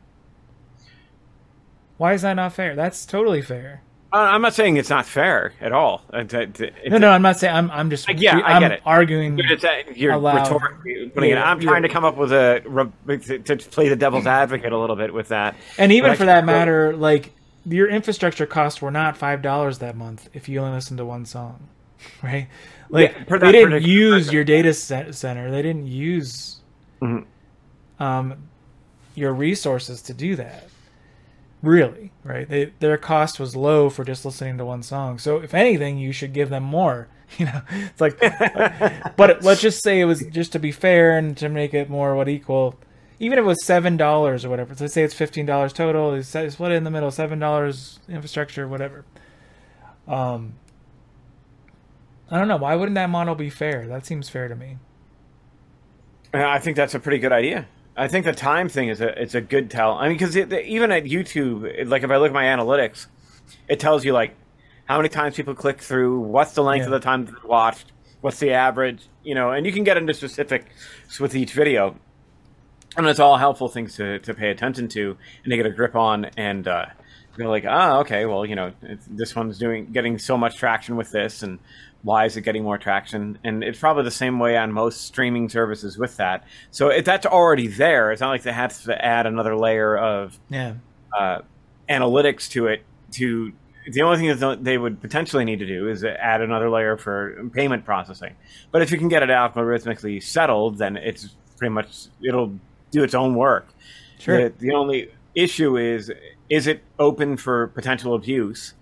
Why 1.98 2.14
is 2.14 2.24
that 2.24 2.34
not 2.34 2.54
fair? 2.54 2.76
That's 2.76 3.06
totally 3.06 3.42
fair. 3.44 3.84
I- 4.12 4.34
I'm 4.34 4.42
not 4.42 4.54
saying 4.54 4.78
it's 4.78 4.90
not 4.90 5.06
fair 5.06 5.54
at 5.62 5.72
all. 5.72 6.02
It's, 6.12 6.34
it's, 6.34 6.60
No, 6.88 6.98
no, 6.98 7.12
I'm 7.12 7.22
not 7.22 7.38
saying. 7.38 7.56
I'm. 7.56 7.70
I'm 7.72 7.90
just. 7.90 8.10
Yeah, 8.18 8.40
I 8.40 8.54
I'm 8.54 8.62
get 8.62 8.72
it. 8.72 8.82
arguing. 8.86 9.40
Uh, 9.40 9.56
you're 9.94 10.14
Aloud. 10.14 10.48
rhetorically 10.52 11.10
putting 11.14 11.30
it. 11.32 11.38
I'm 11.38 11.60
trying 11.60 11.84
yeah. 11.84 11.88
to 11.88 11.94
come 11.94 12.04
up 12.04 12.18
with 12.18 12.34
a 12.34 12.62
to, 13.08 13.40
to 13.40 13.58
play 13.70 13.88
the 13.88 13.96
devil's 13.96 14.26
advocate 14.28 14.74
a 14.74 14.78
little 14.78 14.96
bit 14.96 15.14
with 15.14 15.30
that. 15.30 15.56
And 15.78 15.92
even 15.92 16.12
But 16.12 16.18
for 16.18 16.26
that 16.26 16.44
matter, 16.44 16.96
like 16.96 17.34
your 17.66 17.88
infrastructure 17.88 18.46
costs 18.48 18.82
were 18.82 18.92
not 18.92 19.16
five 19.16 19.42
dollars 19.42 19.78
that 19.80 19.96
month 19.96 20.28
if 20.34 20.50
you 20.50 20.60
only 20.60 20.74
listened 20.74 20.98
to 20.98 21.06
one 21.06 21.26
song, 21.26 21.70
right? 22.24 22.48
Like 22.90 23.16
Yeah, 23.30 23.38
they 23.38 23.52
didn't 23.52 23.84
use 23.84 24.32
your 24.32 24.44
data 24.44 24.74
center. 24.74 25.50
They 25.52 25.62
didn't 25.62 25.88
use 25.88 26.58
Mhm. 27.02 27.26
um, 28.00 28.36
your 29.16 29.34
resources 29.34 30.02
to 30.04 30.14
do 30.14 30.36
that. 30.36 30.68
Really, 31.62 32.12
right? 32.24 32.50
They, 32.50 32.74
their 32.80 32.98
cost 32.98 33.40
was 33.40 33.56
low 33.56 33.90
for 33.90 34.04
just 34.04 34.26
listening 34.26 34.58
to 34.58 34.66
one 34.66 34.82
song. 34.82 35.20
So 35.20 35.38
if 35.38 35.54
anything, 35.54 36.00
you 36.00 36.12
should 36.12 36.34
give 36.34 36.50
them 36.50 36.64
more. 36.64 37.08
You 37.38 37.46
know, 37.46 37.62
it's 37.72 38.02
like, 38.02 38.20
but 39.16 39.42
let's 39.42 39.62
just 39.62 39.82
say 39.82 40.02
it 40.02 40.04
was 40.06 40.22
just 40.32 40.52
to 40.52 40.60
be 40.60 40.74
fair 40.74 41.18
and 41.18 41.38
to 41.38 41.48
make 41.48 41.74
it 41.74 41.90
more 41.90 42.14
what 42.14 42.28
equal. 42.28 42.78
Even 43.20 43.40
if 43.40 43.44
it 43.44 43.48
was 43.48 43.64
seven 43.64 43.96
dollars 43.96 44.44
or 44.44 44.50
whatever, 44.50 44.76
so 44.76 44.84
let's 44.84 44.94
say 44.94 45.04
it's 45.04 45.14
fifteen 45.14 45.46
dollars 45.46 45.72
total. 45.72 46.22
Split 46.24 46.72
in 46.74 46.84
the 46.84 46.92
middle, 46.92 47.10
seven 47.10 47.40
dollars 47.40 48.00
infrastructure, 48.10 48.68
whatever. 48.68 49.06
Um, 50.10 50.56
I 52.32 52.40
don't 52.40 52.48
know. 52.48 52.58
Why 52.58 52.76
wouldn't 52.76 52.96
that 52.96 53.10
model 53.10 53.36
be 53.36 53.50
fair? 53.50 53.88
That 53.88 54.06
seems 54.06 54.30
fair 54.30 54.48
to 54.48 54.56
me. 54.56 54.78
I 56.34 56.60
think 56.60 56.78
that's 56.78 56.96
a 56.96 57.00
pretty 57.00 57.20
good 57.20 57.34
idea. 57.34 57.68
I 57.98 58.08
think 58.08 58.24
the 58.26 58.32
time 58.32 58.70
thing 58.70 58.88
is 58.88 59.02
a 59.02 59.22
it's 59.22 59.36
a 59.36 59.42
good 59.42 59.70
tell. 59.70 59.94
I 59.94 60.08
mean, 60.08 60.18
because 60.18 60.38
even 60.38 60.92
at 60.92 61.04
YouTube, 61.04 61.66
it- 61.66 61.88
like 61.90 62.04
if 62.04 62.10
I 62.12 62.18
look 62.18 62.30
at 62.30 62.34
my 62.34 62.46
analytics, 62.46 63.08
it 63.68 63.80
tells 63.82 64.06
you 64.06 64.14
like 64.14 64.34
how 64.86 64.96
many 64.98 65.10
times 65.10 65.36
people 65.36 65.54
click 65.54 65.82
through, 65.82 66.20
what's 66.22 66.54
the 66.54 66.64
length 66.64 66.84
Yeah. 66.84 66.86
of 66.88 66.92
the 66.92 67.00
time 67.02 67.26
they 67.26 67.34
watched, 67.44 67.92
what's 68.22 68.40
the 68.40 68.52
average, 68.54 69.08
you 69.24 69.36
know, 69.36 69.52
and 69.52 69.66
you 69.66 69.74
can 69.74 69.84
get 69.84 69.98
into 69.98 70.14
specifics 70.14 71.20
with 71.20 71.36
each 71.36 71.52
video, 71.54 71.96
and 72.98 73.06
it's 73.08 73.20
all 73.20 73.38
helpful 73.38 73.68
things 73.68 73.96
to, 73.98 74.20
to 74.20 74.34
pay 74.34 74.52
attention 74.52 74.88
to 74.90 75.18
and 75.44 75.52
to 75.52 75.58
get 75.58 75.66
a 75.66 75.70
grip 75.70 75.96
on 75.96 76.26
and 76.38 76.68
uh, 76.68 76.86
go 77.38 77.50
like, 77.50 77.66
ah, 77.68 78.00
okay, 78.00 78.26
well, 78.26 78.46
you 78.46 78.56
know, 78.56 78.72
this 79.10 79.36
one's 79.36 79.58
doing 79.58 79.88
getting 79.92 80.18
so 80.18 80.38
much 80.38 80.56
traction 80.58 80.96
with 80.96 81.12
this, 81.12 81.44
and 81.44 81.60
why 82.04 82.26
is 82.26 82.36
it 82.38 82.42
getting 82.42 82.64
more 82.64 82.78
traction? 82.78 83.38
And 83.44 83.64
it's 83.64 83.80
probably 83.80 84.04
the 84.04 84.12
same 84.12 84.40
way 84.40 84.58
on 84.58 84.72
most 84.72 85.02
streaming 85.02 85.50
services 85.50 85.98
with 85.98 86.18
that. 86.18 86.44
So 86.72 86.90
if 86.90 87.06
that's 87.06 87.26
already 87.26 87.68
there, 87.68 88.12
it's 88.12 88.22
not 88.22 88.30
like 88.30 88.44
they 88.44 88.52
have 88.52 88.82
to 88.84 89.06
add 89.06 89.26
another 89.28 89.56
layer 89.56 89.98
of 89.98 90.40
Yeah. 90.50 90.74
uh, 91.18 91.40
analytics 91.90 92.50
to 92.52 92.68
it. 92.68 92.84
To 93.14 93.52
the 93.92 94.02
only 94.04 94.18
thing 94.18 94.40
that 94.40 94.64
they 94.64 94.78
would 94.78 95.02
potentially 95.02 95.44
need 95.44 95.60
to 95.60 95.66
do 95.66 95.90
is 95.90 96.04
add 96.04 96.42
another 96.42 96.70
layer 96.70 96.96
for 96.98 97.50
payment 97.54 97.84
processing. 97.84 98.36
But 98.72 98.82
if 98.82 98.92
you 98.92 98.98
can 98.98 99.10
get 99.10 99.22
it 99.22 99.30
algorithmically 99.30 100.24
settled, 100.24 100.78
then 100.78 100.96
it's 100.98 101.36
pretty 101.58 101.74
much 101.74 102.08
it'll 102.24 102.54
do 102.92 103.04
its 103.04 103.14
own 103.14 103.36
work. 103.36 103.68
Sure. 104.20 104.50
The, 104.50 104.54
the 104.58 104.74
only 104.74 105.12
issue 105.36 105.78
is 105.78 106.12
is 106.50 106.68
it 106.68 106.84
open 107.00 107.38
for 107.38 107.68
potential 107.68 108.14
abuse? 108.16 108.74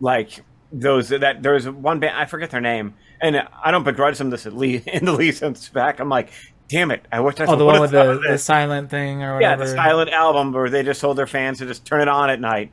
Like 0.00 0.44
those 0.72 1.08
that 1.08 1.42
there's 1.42 1.68
one 1.68 2.00
band 2.00 2.16
I 2.16 2.26
forget 2.26 2.50
their 2.50 2.60
name, 2.60 2.94
and 3.20 3.46
I 3.62 3.70
don't 3.70 3.84
begrudge 3.84 4.18
them 4.18 4.30
this 4.30 4.46
at 4.46 4.54
least 4.56 4.86
in 4.88 5.04
the 5.04 5.12
least 5.12 5.38
sense 5.38 5.68
back. 5.68 5.98
I'm 6.00 6.08
like, 6.08 6.30
damn 6.68 6.90
it, 6.90 7.04
I 7.10 7.20
wish 7.20 7.40
I 7.40 7.46
Oh, 7.46 7.56
the 7.56 7.64
one 7.64 7.80
with 7.80 7.90
the, 7.90 8.20
the 8.28 8.38
silent 8.38 8.90
thing 8.90 9.22
or 9.22 9.40
yeah, 9.40 9.56
the 9.56 9.66
silent 9.66 10.10
album 10.10 10.52
where 10.52 10.68
they 10.70 10.82
just 10.82 11.00
told 11.00 11.16
their 11.16 11.26
fans 11.26 11.58
to 11.58 11.66
just 11.66 11.84
turn 11.84 12.00
it 12.00 12.08
on 12.08 12.30
at 12.30 12.40
night, 12.40 12.72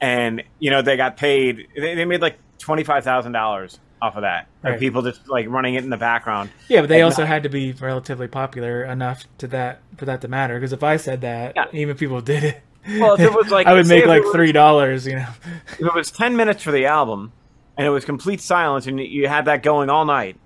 and 0.00 0.42
you 0.58 0.70
know 0.70 0.82
they 0.82 0.96
got 0.96 1.16
paid. 1.16 1.68
They, 1.76 1.94
they 1.94 2.04
made 2.04 2.20
like 2.22 2.38
twenty 2.58 2.84
five 2.84 3.04
thousand 3.04 3.32
dollars 3.32 3.78
off 4.00 4.16
of 4.16 4.22
that. 4.22 4.48
Right. 4.64 4.80
people 4.80 5.02
just 5.02 5.28
like 5.28 5.48
running 5.48 5.74
it 5.74 5.84
in 5.84 5.90
the 5.90 5.96
background. 5.96 6.50
Yeah, 6.68 6.80
but 6.80 6.88
they 6.88 7.02
also 7.02 7.22
night. 7.22 7.28
had 7.28 7.42
to 7.44 7.48
be 7.48 7.70
relatively 7.72 8.26
popular 8.26 8.84
enough 8.84 9.24
to 9.38 9.46
that 9.48 9.80
for 9.96 10.06
that 10.06 10.20
to 10.22 10.28
matter. 10.28 10.54
Because 10.54 10.72
if 10.72 10.82
I 10.82 10.96
said 10.96 11.20
that, 11.20 11.52
Yeah. 11.54 11.66
even 11.72 11.96
people 11.96 12.20
did 12.20 12.42
it, 12.42 12.62
Well, 12.98 13.14
if 13.14 13.20
it 13.20 13.32
was 13.32 13.48
like- 13.50 13.66
I 13.68 13.74
would 13.74 13.86
make 13.86 14.06
like 14.06 14.22
was- 14.22 14.34
three 14.34 14.52
dollars. 14.52 15.06
You 15.06 15.16
know, 15.16 15.28
if 15.68 15.80
it 15.80 15.94
was 15.94 16.10
10 16.10 16.36
minutes 16.36 16.62
for 16.62 16.72
the 16.72 16.86
album 16.86 17.32
and 17.78 17.86
it 17.86 17.90
was 17.90 18.04
complete 18.04 18.40
silence 18.40 18.86
and 18.86 19.00
you 19.00 19.28
had 19.28 19.44
that 19.46 19.62
going 19.62 19.88
all 19.90 20.04
night 20.04 20.36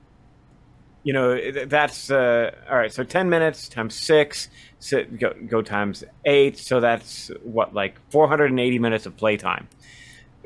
you 1.03 1.13
know 1.13 1.39
that's 1.67 2.11
uh, 2.11 2.51
all 2.71 2.77
right 2.77 2.93
so 2.93 3.03
10 3.05 3.29
minutes 3.29 3.69
times 3.69 3.95
6 3.95 4.49
so 4.79 5.05
go, 5.05 5.33
go 5.49 5.63
times 5.63 6.05
8 6.25 6.57
so 6.59 6.81
that's 6.81 7.31
what 7.43 7.75
like 7.75 7.97
480 8.11 8.79
minutes 8.79 9.07
of 9.07 9.17
playtime 9.17 9.69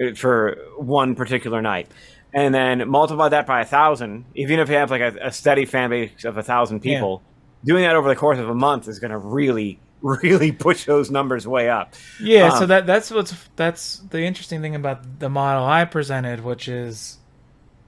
uh, 0.03 0.15
for 0.15 0.57
one 0.77 1.15
particular 1.15 1.61
night 1.63 1.89
and 2.35 2.55
then 2.55 2.89
multiply 2.89 3.29
that 3.29 3.47
by 3.47 3.61
a 3.61 3.65
thousand 3.65 4.25
even 4.35 4.59
if 4.59 4.69
you 4.69 4.75
have 4.77 4.91
like 4.91 5.01
a, 5.03 5.17
a 5.23 5.33
steady 5.33 5.65
fan 5.65 5.91
base 5.91 6.25
of 6.25 6.37
a 6.37 6.43
thousand 6.43 6.85
Yeah. 6.85 6.95
people 6.97 7.23
doing 7.65 7.83
that 7.85 7.97
over 7.97 8.09
the 8.09 8.17
course 8.17 8.39
of 8.39 8.49
a 8.49 8.55
month 8.55 8.89
is 8.89 8.99
going 8.99 9.11
to 9.13 9.19
really 9.19 9.79
really 10.03 10.53
push 10.67 10.85
those 10.85 11.11
numbers 11.11 11.47
way 11.47 11.69
up 11.69 11.95
yeah. 12.19 12.51
so 12.51 12.67
Um, 12.67 12.67
that 12.67 12.87
that's 12.87 13.11
what's 13.11 13.35
that's 13.57 13.99
the 14.01 14.23
interesting 14.23 14.61
thing 14.61 14.75
about 14.75 15.19
the 15.21 15.29
model 15.31 15.65
I 15.65 15.85
presented, 15.85 16.41
which 16.45 16.69
is 16.69 17.19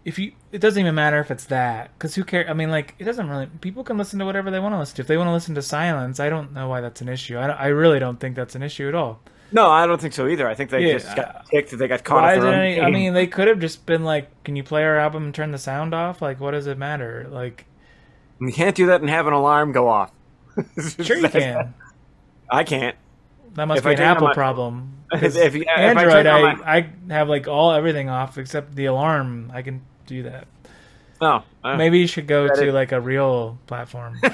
if 0.05 0.19
you 0.19 0.33
it 0.53 0.61
doesn't 0.61 0.81
even 0.81 0.95
matter 0.95 1.21
if 1.21 1.31
it's 1.31 1.47
that 1.47 1.93
because 1.99 2.15
who 2.17 2.25
cares? 2.25 2.49
I 2.51 2.55
mean, 2.55 2.71
like 2.71 2.95
it 2.99 3.05
doesn't 3.05 3.29
really. 3.29 3.47
People 3.49 3.85
can 3.85 3.99
listen 3.99 4.19
to 4.21 4.27
whatever 4.27 4.51
they 4.51 4.61
want 4.61 4.75
to 4.75 4.79
listen 4.79 4.97
to. 4.97 5.03
If 5.03 5.09
they 5.09 5.19
want 5.19 5.29
to 5.29 5.33
listen 5.35 5.55
to 5.57 5.63
silence, 5.63 6.21
I 6.21 6.31
don't 6.31 6.53
know 6.55 6.69
why 6.69 6.81
that's 6.83 7.01
an 7.03 7.09
issue. 7.11 7.39
I, 7.39 7.49
don't- 7.49 7.59
I 7.61 7.69
really 7.69 7.99
don't 8.01 8.21
think 8.21 8.37
that's 8.37 8.55
an 8.57 8.63
issue 8.63 8.89
at 8.89 8.95
all. 8.97 9.23
No, 9.51 9.69
I 9.71 9.87
don't 9.87 10.01
think 10.01 10.15
so 10.15 10.27
either. 10.29 10.49
I 10.49 10.55
think 10.55 10.71
they 10.71 10.85
Yeah, 10.85 10.99
just 10.99 11.15
got 11.15 11.45
ticked. 11.51 11.77
They 11.77 11.87
got 11.89 12.05
caught 12.05 12.25
Why 12.25 12.35
off 12.37 12.39
did 12.39 12.55
any, 12.55 12.81
I 12.81 12.87
mean, 12.87 13.13
they 13.15 13.27
could 13.27 13.49
have 13.49 13.59
just 13.61 13.87
been 13.87 14.05
like, 14.05 14.45
"Can 14.45 14.57
you 14.57 14.63
play 14.65 14.85
our 14.85 14.99
album 14.99 15.25
and 15.25 15.35
turn 15.35 15.51
the 15.51 15.59
sound 15.59 15.95
off?" 15.95 16.23
Like, 16.23 16.39
what 16.41 16.53
does 16.53 16.67
it 16.69 16.79
matter? 16.79 17.27
Like, 17.31 17.67
you 18.41 18.53
can't 18.53 18.77
do 18.77 18.87
that 18.87 19.01
and 19.01 19.11
have 19.11 19.27
an 19.27 19.33
alarm 19.33 19.73
go 19.73 19.89
off. 19.89 20.13
sure 21.01 21.19
you 21.19 21.31
can. 21.31 21.75
I 22.51 22.65
can't. 22.65 22.97
That 23.55 23.67
must 23.67 23.79
If 23.79 23.85
be 23.85 23.91
I 23.91 23.93
an 23.95 24.01
Apple 24.01 24.29
my- 24.29 24.35
problem. 24.35 24.99
If- 25.13 25.37
if 25.37 25.55
if 25.55 25.67
I 25.69 25.81
Android, 25.83 26.25
turn 26.25 26.27
I, 26.27 26.41
on 26.41 26.63
I, 26.65 27.13
have 27.13 27.29
like 27.29 27.47
all 27.47 27.73
everything 27.73 28.09
off 28.09 28.39
except 28.39 28.75
the 28.75 28.87
alarm. 28.87 29.51
I 29.55 29.61
can 29.63 29.83
do 30.07 30.23
that. 30.23 30.47
Oh, 31.21 31.43
I- 31.63 31.77
Maybe 31.77 31.99
you 31.99 32.07
should 32.07 32.27
go 32.27 32.49
to 32.49 32.69
is- 32.69 32.75
like 32.75 32.93
a 32.93 33.01
real 33.01 33.59
platform. 33.67 34.19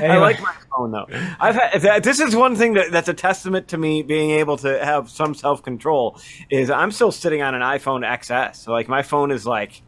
I 0.00 0.16
like 0.16 0.40
my 0.42 0.52
phone 0.76 0.90
though. 0.90 1.06
I've 1.38 1.54
had, 1.54 1.80
that, 1.82 2.02
this 2.02 2.18
is 2.20 2.34
one 2.34 2.56
thing 2.56 2.74
that, 2.74 2.90
that's 2.90 3.08
a 3.08 3.14
testament 3.14 3.68
to 3.68 3.78
me 3.78 4.02
being 4.02 4.32
able 4.32 4.56
to 4.58 4.84
have 4.84 5.08
some 5.08 5.34
self 5.34 5.62
control. 5.62 6.18
Is 6.50 6.70
I'm 6.70 6.90
still 6.90 7.12
sitting 7.12 7.40
on 7.42 7.54
an 7.54 7.62
iPhone 7.62 8.04
XS. 8.04 8.56
So 8.56 8.72
like 8.72 8.88
my 8.88 9.02
phone 9.02 9.30
is 9.30 9.46
like 9.46 9.82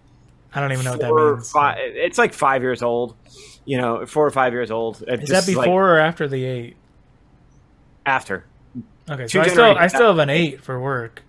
I 0.54 0.60
don't 0.60 0.70
even 0.72 0.84
know 0.84 0.92
what 0.92 1.00
that 1.00 1.12
means. 1.12 1.50
five. 1.50 1.76
It's 1.80 2.18
like 2.18 2.34
five 2.34 2.62
years 2.62 2.82
old. 2.82 3.16
You 3.64 3.78
know, 3.78 4.06
four 4.06 4.26
or 4.26 4.30
five 4.30 4.52
years 4.52 4.70
old. 4.70 5.02
It 5.06 5.22
Is 5.24 5.28
that 5.30 5.46
like, 5.48 5.56
before 5.56 5.94
or 5.96 5.98
after 5.98 6.28
the 6.28 6.44
eight? 6.44 6.76
After? 8.04 8.44
Okay, 9.10 9.26
Two 9.26 9.28
so 9.28 9.40
I 9.40 9.48
still 9.48 9.78
I 9.78 9.86
still 9.88 10.08
have 10.08 10.18
an 10.18 10.30
eight 10.30 10.62
for 10.62 10.80
work. 10.80 11.22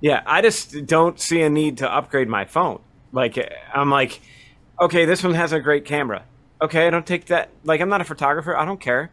Yeah, 0.00 0.22
I 0.24 0.42
just 0.42 0.86
don't 0.86 1.18
see 1.20 1.42
a 1.42 1.50
need 1.50 1.78
to 1.78 1.92
upgrade 1.92 2.28
my 2.28 2.44
phone. 2.44 2.80
Like, 3.12 3.36
I'm 3.74 3.90
like, 3.90 4.20
okay, 4.80 5.04
this 5.04 5.24
one 5.24 5.34
has 5.34 5.52
a 5.52 5.58
great 5.58 5.84
camera. 5.84 6.24
Okay, 6.62 6.86
I 6.86 6.90
don't 6.90 7.06
take 7.06 7.26
that. 7.26 7.50
Like, 7.64 7.80
I'm 7.80 7.88
not 7.88 8.00
a 8.00 8.04
photographer. 8.04 8.56
I 8.56 8.64
don't 8.64 8.80
care. 8.80 9.10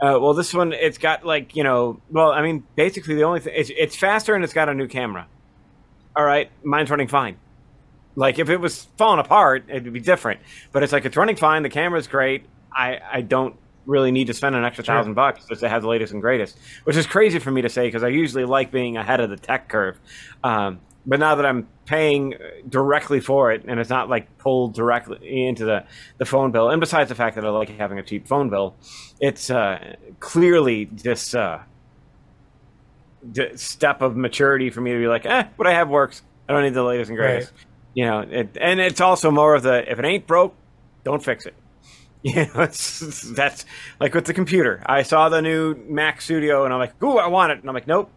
Uh, 0.00 0.18
well, 0.20 0.34
this 0.34 0.52
one 0.52 0.72
it's 0.72 0.98
got 0.98 1.24
like 1.24 1.56
you 1.56 1.64
know, 1.64 2.00
well, 2.10 2.30
I 2.30 2.42
mean, 2.42 2.64
basically 2.74 3.14
the 3.14 3.22
only 3.22 3.40
thing 3.40 3.54
it's, 3.56 3.70
it's 3.74 3.96
faster 3.96 4.34
and 4.34 4.44
it's 4.44 4.52
got 4.52 4.68
a 4.68 4.74
new 4.74 4.88
camera. 4.88 5.26
All 6.14 6.24
right, 6.24 6.50
mine's 6.62 6.90
running 6.90 7.08
fine. 7.08 7.38
Like 8.14 8.38
if 8.38 8.50
it 8.50 8.58
was 8.58 8.88
falling 8.98 9.20
apart, 9.20 9.64
it'd 9.68 9.90
be 9.92 10.00
different. 10.00 10.40
But 10.72 10.82
it's 10.82 10.92
like 10.92 11.06
it's 11.06 11.16
running 11.16 11.36
fine. 11.36 11.62
The 11.62 11.70
camera's 11.70 12.08
great. 12.08 12.44
I 12.70 13.00
I 13.10 13.20
don't 13.22 13.56
really 13.86 14.10
need 14.10 14.26
to 14.26 14.34
spend 14.34 14.54
an 14.56 14.64
extra 14.64 14.84
Sure. 14.84 14.94
thousand 14.94 15.14
bucks 15.14 15.46
just 15.46 15.60
to 15.62 15.68
have 15.68 15.82
the 15.82 15.88
latest 15.88 16.12
and 16.12 16.20
greatest, 16.20 16.58
which 16.84 16.96
is 16.96 17.06
crazy 17.06 17.38
for 17.38 17.50
me 17.50 17.62
to 17.62 17.68
say 17.68 17.86
because 17.86 18.02
I 18.02 18.08
usually 18.08 18.44
like 18.44 18.70
being 18.70 18.96
ahead 18.96 19.20
of 19.20 19.30
the 19.30 19.36
tech 19.36 19.68
curve. 19.68 19.98
Um, 20.44 20.80
but 21.08 21.20
now 21.20 21.36
that 21.36 21.46
I'm 21.46 21.68
paying 21.84 22.34
directly 22.68 23.20
for 23.20 23.52
it 23.52 23.64
and 23.68 23.78
it's 23.78 23.88
not 23.88 24.08
like 24.08 24.38
pulled 24.38 24.74
directly 24.74 25.46
into 25.46 25.64
the, 25.64 25.84
the 26.18 26.24
phone 26.24 26.50
bill, 26.50 26.68
and 26.68 26.80
besides 26.80 27.08
the 27.08 27.14
fact 27.14 27.36
that 27.36 27.44
I 27.44 27.48
like 27.50 27.68
having 27.68 27.98
a 27.98 28.02
cheap 28.02 28.26
phone 28.26 28.50
bill, 28.50 28.74
it's 29.20 29.48
uh, 29.48 29.94
clearly 30.18 30.86
this 30.86 31.32
uh, 31.34 31.62
step 33.54 34.02
of 34.02 34.16
maturity 34.16 34.70
for 34.70 34.80
me 34.80 34.92
to 34.92 34.98
be 34.98 35.06
like, 35.06 35.26
eh, 35.26 35.44
what 35.56 35.68
I 35.68 35.74
have 35.74 35.88
works. 35.88 36.22
I 36.48 36.52
don't 36.52 36.62
need 36.62 36.74
the 36.74 36.82
latest 36.82 37.08
and 37.10 37.18
greatest. 37.18 37.52
You 37.94 38.04
know, 38.06 38.20
it, 38.20 38.56
and 38.60 38.78
it's 38.78 39.00
also 39.00 39.30
more 39.30 39.54
of 39.54 39.62
the 39.62 39.90
if 39.90 39.98
it 39.98 40.04
ain't 40.04 40.26
broke, 40.26 40.54
don't 41.04 41.22
fix 41.22 41.46
it. 41.46 41.54
You 42.34 42.46
know, 42.46 42.62
it's, 42.62 43.20
that's 43.36 43.64
like 44.00 44.12
with 44.12 44.24
the 44.24 44.34
computer. 44.34 44.82
I 44.84 45.02
saw 45.04 45.28
the 45.28 45.40
new 45.40 45.76
Mac 45.88 46.20
Studio 46.20 46.64
and 46.64 46.74
I'm 46.74 46.80
like, 46.80 47.00
ooh, 47.00 47.18
I 47.18 47.28
want 47.28 47.52
it. 47.52 47.60
And 47.60 47.68
I'm 47.68 47.74
like, 47.74 47.86
nope. 47.86 48.10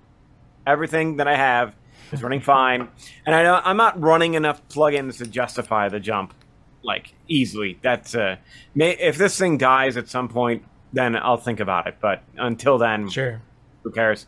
Everything 0.66 1.18
that 1.18 1.28
I 1.28 1.36
have 1.36 1.76
is 2.12 2.24
running 2.24 2.42
fine. 2.42 2.88
And 3.28 3.36
I 3.36 3.44
know 3.44 3.62
I'm 3.64 3.78
not 3.78 4.02
running 4.02 4.34
enough 4.34 4.68
plugins 4.70 5.20
to 5.20 5.28
justify 5.28 5.90
the 5.90 6.00
jump 6.00 6.34
like 6.82 7.14
easily. 7.28 7.78
That's 7.84 8.16
uh, 8.16 8.38
may, 8.74 8.92
if 8.98 9.18
this 9.20 9.38
thing 9.38 9.60
dies 9.60 9.96
at 9.96 10.08
some 10.10 10.28
point, 10.28 10.64
then 10.92 11.16
I'll 11.16 11.38
think 11.38 11.60
about 11.60 11.86
it. 11.86 11.98
But 12.02 12.24
until 12.36 12.80
then, 12.80 13.10
Sure. 13.10 13.42
who 13.84 13.92
cares? 13.92 14.26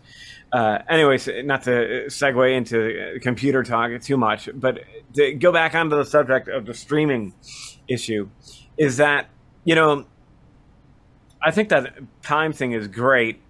Uh, 0.54 0.80
anyways, 0.89 1.28
not 1.44 1.63
to 1.63 2.04
segue 2.08 2.56
into 2.56 3.17
computer 3.22 3.63
talk 3.63 4.00
too 4.02 4.17
much, 4.17 4.48
but 4.54 4.80
to 5.15 5.34
go 5.34 5.52
back 5.52 5.74
onto 5.74 5.96
the 5.96 6.06
subject 6.06 6.50
of 6.50 6.67
the 6.67 6.74
streaming 6.76 7.34
issue, 7.88 8.30
is 8.78 8.98
that 8.98 9.30
you 9.63 9.76
know, 9.76 10.06
I 11.41 11.52
think 11.52 11.69
that 11.69 11.93
time 12.21 12.54
thing 12.54 12.71
is 12.71 12.88
great. 12.88 13.41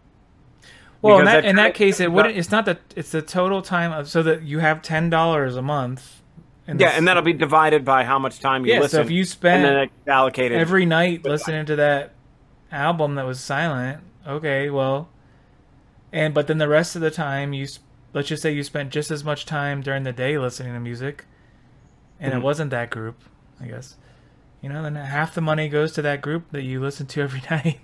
Well, 1.02 1.20
in 1.20 1.26
that, 1.26 1.42
that 1.42 1.46
in 1.46 1.56
that 1.56 1.74
case, 1.74 2.00
it 2.00 2.12
wouldn't. 2.12 2.38
It's 2.38 2.52
not 2.52 2.66
the. 2.66 2.78
It's 2.96 3.12
the 3.12 3.22
total 3.24 3.62
time 3.64 3.92
of 3.92 4.08
so 4.08 4.22
that 4.24 4.44
you 4.44 4.60
have 4.60 4.82
ten 4.84 5.10
dollars 5.10 5.56
a 5.56 5.62
month. 5.62 6.22
And 6.68 6.80
Yeah, 6.80 6.90
and 6.90 7.08
that'll 7.08 7.24
be 7.24 7.34
divided 7.34 7.84
by 7.84 8.04
how 8.04 8.20
much 8.20 8.40
time 8.40 8.66
you 8.66 8.74
yeah. 8.74 8.80
listen. 8.80 8.98
So 8.98 9.02
if 9.02 9.10
you 9.10 9.22
and 9.22 9.28
spend 9.28 9.66
then 9.66 9.90
allocated 10.08 10.60
every 10.60 10.86
night 10.86 11.26
listening 11.26 11.66
to 11.66 11.76
that 11.78 12.14
album 12.72 13.16
that 13.16 13.26
was 13.26 13.40
silent, 13.40 14.04
okay, 14.28 14.70
well, 14.70 15.10
and 16.14 16.36
but 16.36 16.46
then 16.46 16.60
the 16.60 16.68
rest 16.68 16.96
of 16.96 17.02
the 17.02 17.10
time 17.10 17.52
you, 17.52 17.68
let's 18.14 18.28
just 18.28 18.44
say 18.44 18.52
you 18.54 18.64
spent 18.64 18.92
just 18.92 19.10
as 19.10 19.24
much 19.24 19.48
time 19.48 19.82
during 19.82 20.04
the 20.04 20.14
day 20.14 20.38
listening 20.38 20.74
to 20.74 20.80
music, 20.80 21.26
and 22.20 22.32
Mhm. 22.32 22.38
it 22.38 22.44
wasn't 22.44 22.70
that 22.70 22.92
group, 22.92 23.20
I 23.60 23.66
guess. 23.66 23.96
You 24.62 24.70
know, 24.70 24.84
then 24.84 24.96
half 24.96 25.34
the 25.34 25.42
money 25.42 25.70
goes 25.70 25.94
to 25.94 26.04
that 26.04 26.22
group 26.22 26.52
that 26.52 26.62
you 26.64 26.80
listen 26.80 27.08
to 27.08 27.22
every 27.22 27.42
night. 27.50 27.80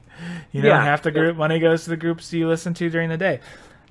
You 0.51 0.61
know, 0.61 0.69
Yeah. 0.69 0.83
half 0.83 1.01
the 1.03 1.11
group 1.11 1.37
money 1.37 1.59
goes 1.59 1.83
to 1.85 1.89
the 1.89 1.97
groups 1.97 2.31
you 2.33 2.47
listen 2.47 2.73
to 2.75 2.89
during 2.89 3.09
the 3.09 3.17
day. 3.17 3.39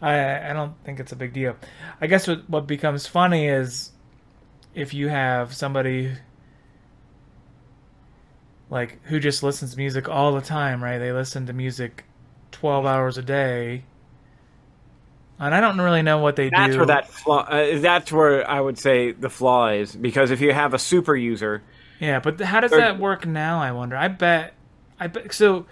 I 0.03 0.51
I 0.51 0.53
don't 0.53 0.75
think 0.85 1.01
it's 1.01 1.13
a 1.13 1.17
big 1.17 1.33
deal. 1.33 1.57
I 2.01 2.07
guess 2.07 2.27
what 2.29 2.49
what 2.49 2.67
becomes 2.67 3.07
funny 3.07 3.47
is 3.49 3.93
if 4.75 4.93
you 4.95 5.09
have 5.09 5.55
somebody 5.55 6.13
like 8.71 9.03
who 9.05 9.21
just 9.21 9.43
listens 9.43 9.73
to 9.73 9.77
music 9.77 10.09
all 10.09 10.33
the 10.33 10.41
time, 10.41 10.83
right? 10.83 10.99
They 10.99 11.13
listen 11.13 11.47
to 11.47 11.53
music 11.53 12.05
12 12.53 12.87
hours 12.87 13.19
a 13.19 13.23
day. 13.23 13.85
And 15.39 15.55
I 15.55 15.61
don't 15.61 15.79
really 15.81 16.03
know 16.03 16.19
what 16.19 16.37
they 16.37 16.49
That's 16.49 16.73
do. 16.73 16.79
where 16.79 16.87
that 16.87 17.09
flaw. 17.11 17.41
Uh, 17.47 17.79
that's 17.79 18.11
where 18.11 18.49
I 18.49 18.59
would 18.61 18.79
say 18.79 19.13
the 19.13 19.29
flaw 19.29 19.69
is 19.69 19.95
because 19.95 20.31
if 20.31 20.41
you 20.41 20.53
have 20.53 20.73
a 20.73 20.79
super 20.79 21.15
user, 21.15 21.63
Yeah, 22.01 22.21
but 22.21 22.41
how 22.41 22.61
does 22.61 22.73
that 22.73 22.99
work 22.99 23.27
now? 23.27 23.61
I 23.61 23.73
wonder. 23.73 23.97
I 23.97 24.09
bet. 24.09 24.55
I 25.01 25.07
bet. 25.07 25.33
So, 25.33 25.67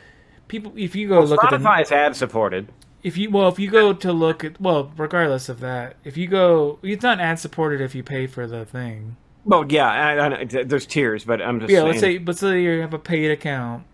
people, 0.48 0.72
if 0.76 0.94
you 0.96 1.08
go 1.08 1.20
look 1.20 1.42
at 1.44 1.50
the, 1.50 1.56
Spotify 1.58 1.82
is 1.82 1.92
ad 1.92 2.16
supported. 2.16 2.72
if 3.02 3.16
you 3.18 3.30
well, 3.30 3.48
if 3.48 3.58
you 3.58 3.70
go 3.70 3.92
to 3.92 4.12
look 4.12 4.44
at 4.44 4.60
well, 4.60 4.92
regardless 4.96 5.48
of 5.48 5.60
that, 5.60 5.96
if 6.04 6.16
you 6.16 6.26
go, 6.26 6.78
it's 6.82 7.02
not 7.02 7.20
ad 7.20 7.38
supported 7.38 7.80
if 7.80 7.94
you 7.94 8.02
pay 8.02 8.26
for 8.26 8.46
the 8.46 8.64
thing. 8.64 9.16
Well, 9.44 9.66
yeah, 9.68 9.87
I, 9.90 10.40
I, 10.40 10.44
there's 10.44 10.87
tiers, 10.87 11.24
but 11.24 11.42
I'm 11.42 11.60
just 11.60 11.70
yeah, 11.70 11.80
saying. 11.80 11.88
let's 11.88 12.00
say, 12.00 12.18
let's 12.18 12.40
say 12.40 12.62
you 12.62 12.80
have 12.80 12.94
a 12.94 12.98
paid 12.98 13.30
account. 13.30 13.84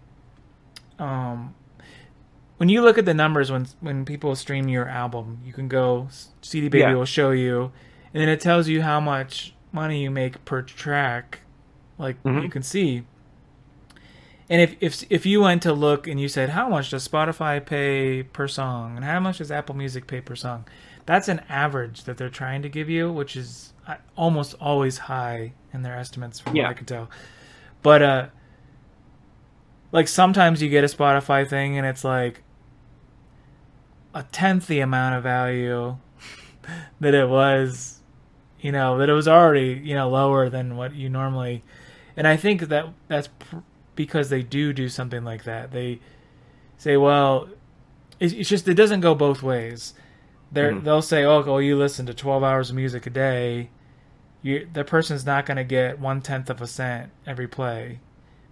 Um, 1.00 1.54
when 2.58 2.68
you 2.68 2.82
look 2.82 2.98
at 2.98 3.04
the 3.06 3.14
numbers 3.14 3.50
when 3.50 3.66
when 3.80 4.04
people 4.04 4.36
stream 4.36 4.68
your 4.68 4.88
album, 4.88 5.40
you 5.44 5.52
can 5.52 5.66
go 5.66 6.08
CD 6.42 6.68
Baby 6.68 6.82
Yeah. 6.82 6.94
will 6.94 7.04
show 7.04 7.30
you, 7.32 7.72
and 8.14 8.20
then 8.20 8.28
it 8.28 8.40
tells 8.40 8.68
you 8.68 8.82
how 8.82 9.00
much 9.00 9.54
money 9.72 10.02
you 10.02 10.10
make 10.10 10.44
per 10.44 10.62
track, 10.62 11.40
like 12.00 12.20
Mhm. 12.24 12.42
you 12.42 12.48
can 12.48 12.62
see. 12.62 13.04
And 14.48 14.60
if, 14.60 14.74
if 14.80 15.04
if 15.10 15.24
you 15.26 15.42
went 15.42 15.62
to 15.62 15.72
look 15.72 16.08
and 16.08 16.20
you 16.20 16.26
said 16.28 16.48
how 16.50 16.68
much 16.68 16.90
does 16.90 17.06
Spotify 17.06 17.64
pay 17.64 18.24
per 18.24 18.48
song 18.48 18.96
and 18.96 19.04
how 19.04 19.20
much 19.20 19.38
does 19.38 19.52
Apple 19.52 19.76
Music 19.76 20.08
pay 20.08 20.20
per 20.20 20.34
song, 20.34 20.64
that's 21.06 21.28
an 21.28 21.42
average 21.48 22.02
that 22.04 22.16
they're 22.16 22.28
trying 22.28 22.62
to 22.62 22.68
give 22.68 22.88
you, 22.90 23.12
which 23.12 23.36
is 23.36 23.72
uh, 23.86 23.94
almost 24.16 24.54
always 24.60 24.98
high 24.98 25.52
in 25.72 25.82
their 25.82 25.96
estimates 25.96 26.40
from 26.40 26.56
Yeah. 26.56 26.64
what 26.64 26.70
I 26.70 26.74
can 26.74 26.86
tell. 26.86 27.08
But 27.82 28.02
uh, 28.02 28.26
like 29.92 30.08
sometimes 30.08 30.60
you 30.62 30.68
get 30.68 30.82
a 30.82 30.88
Spotify 30.88 31.46
thing 31.48 31.78
and 31.78 31.86
it's 31.86 32.02
like 32.04 32.42
a 34.14 34.24
tenth 34.24 34.66
the 34.66 34.80
amount 34.80 35.14
of 35.14 35.22
value 35.22 35.96
that 37.00 37.14
it 37.14 37.28
was, 37.28 38.00
you 38.60 38.72
know, 38.72 38.98
that 38.98 39.08
it 39.08 39.12
was 39.14 39.28
already 39.28 39.80
you 39.84 39.94
know 39.94 40.10
lower 40.10 40.48
than 40.48 40.76
what 40.76 40.94
you 40.94 41.08
normally. 41.08 41.62
And 42.16 42.26
I 42.26 42.36
think 42.36 42.62
that 42.68 42.86
that's 43.08 43.28
pr- 43.28 43.56
because 43.96 44.28
they 44.30 44.42
do 44.42 44.72
do 44.72 44.88
something 44.88 45.24
like 45.24 45.44
that. 45.44 45.70
They 45.72 46.00
say, 46.78 46.96
well, 46.96 47.48
it's, 48.18 48.32
it's 48.32 48.48
just 48.48 48.66
it 48.68 48.74
doesn't 48.74 49.00
go 49.00 49.14
both 49.14 49.42
ways. 49.42 49.94
They're, 50.52 50.72
Mhm. 50.72 50.84
They'll 50.84 51.02
say, 51.02 51.24
oh, 51.24 51.42
well, 51.42 51.60
you 51.62 51.76
listen 51.76 52.06
to 52.06 52.14
twelve 52.14 52.42
hours 52.42 52.70
of 52.70 52.76
music 52.76 53.06
a 53.06 53.10
day. 53.10 53.70
You, 54.42 54.66
the 54.72 54.84
person's 54.84 55.26
not 55.26 55.44
going 55.46 55.58
to 55.58 55.64
get 55.64 56.00
one 56.00 56.22
tenth 56.22 56.48
of 56.48 56.60
a 56.62 56.66
cent 56.66 57.10
every 57.26 57.46
play 57.46 58.00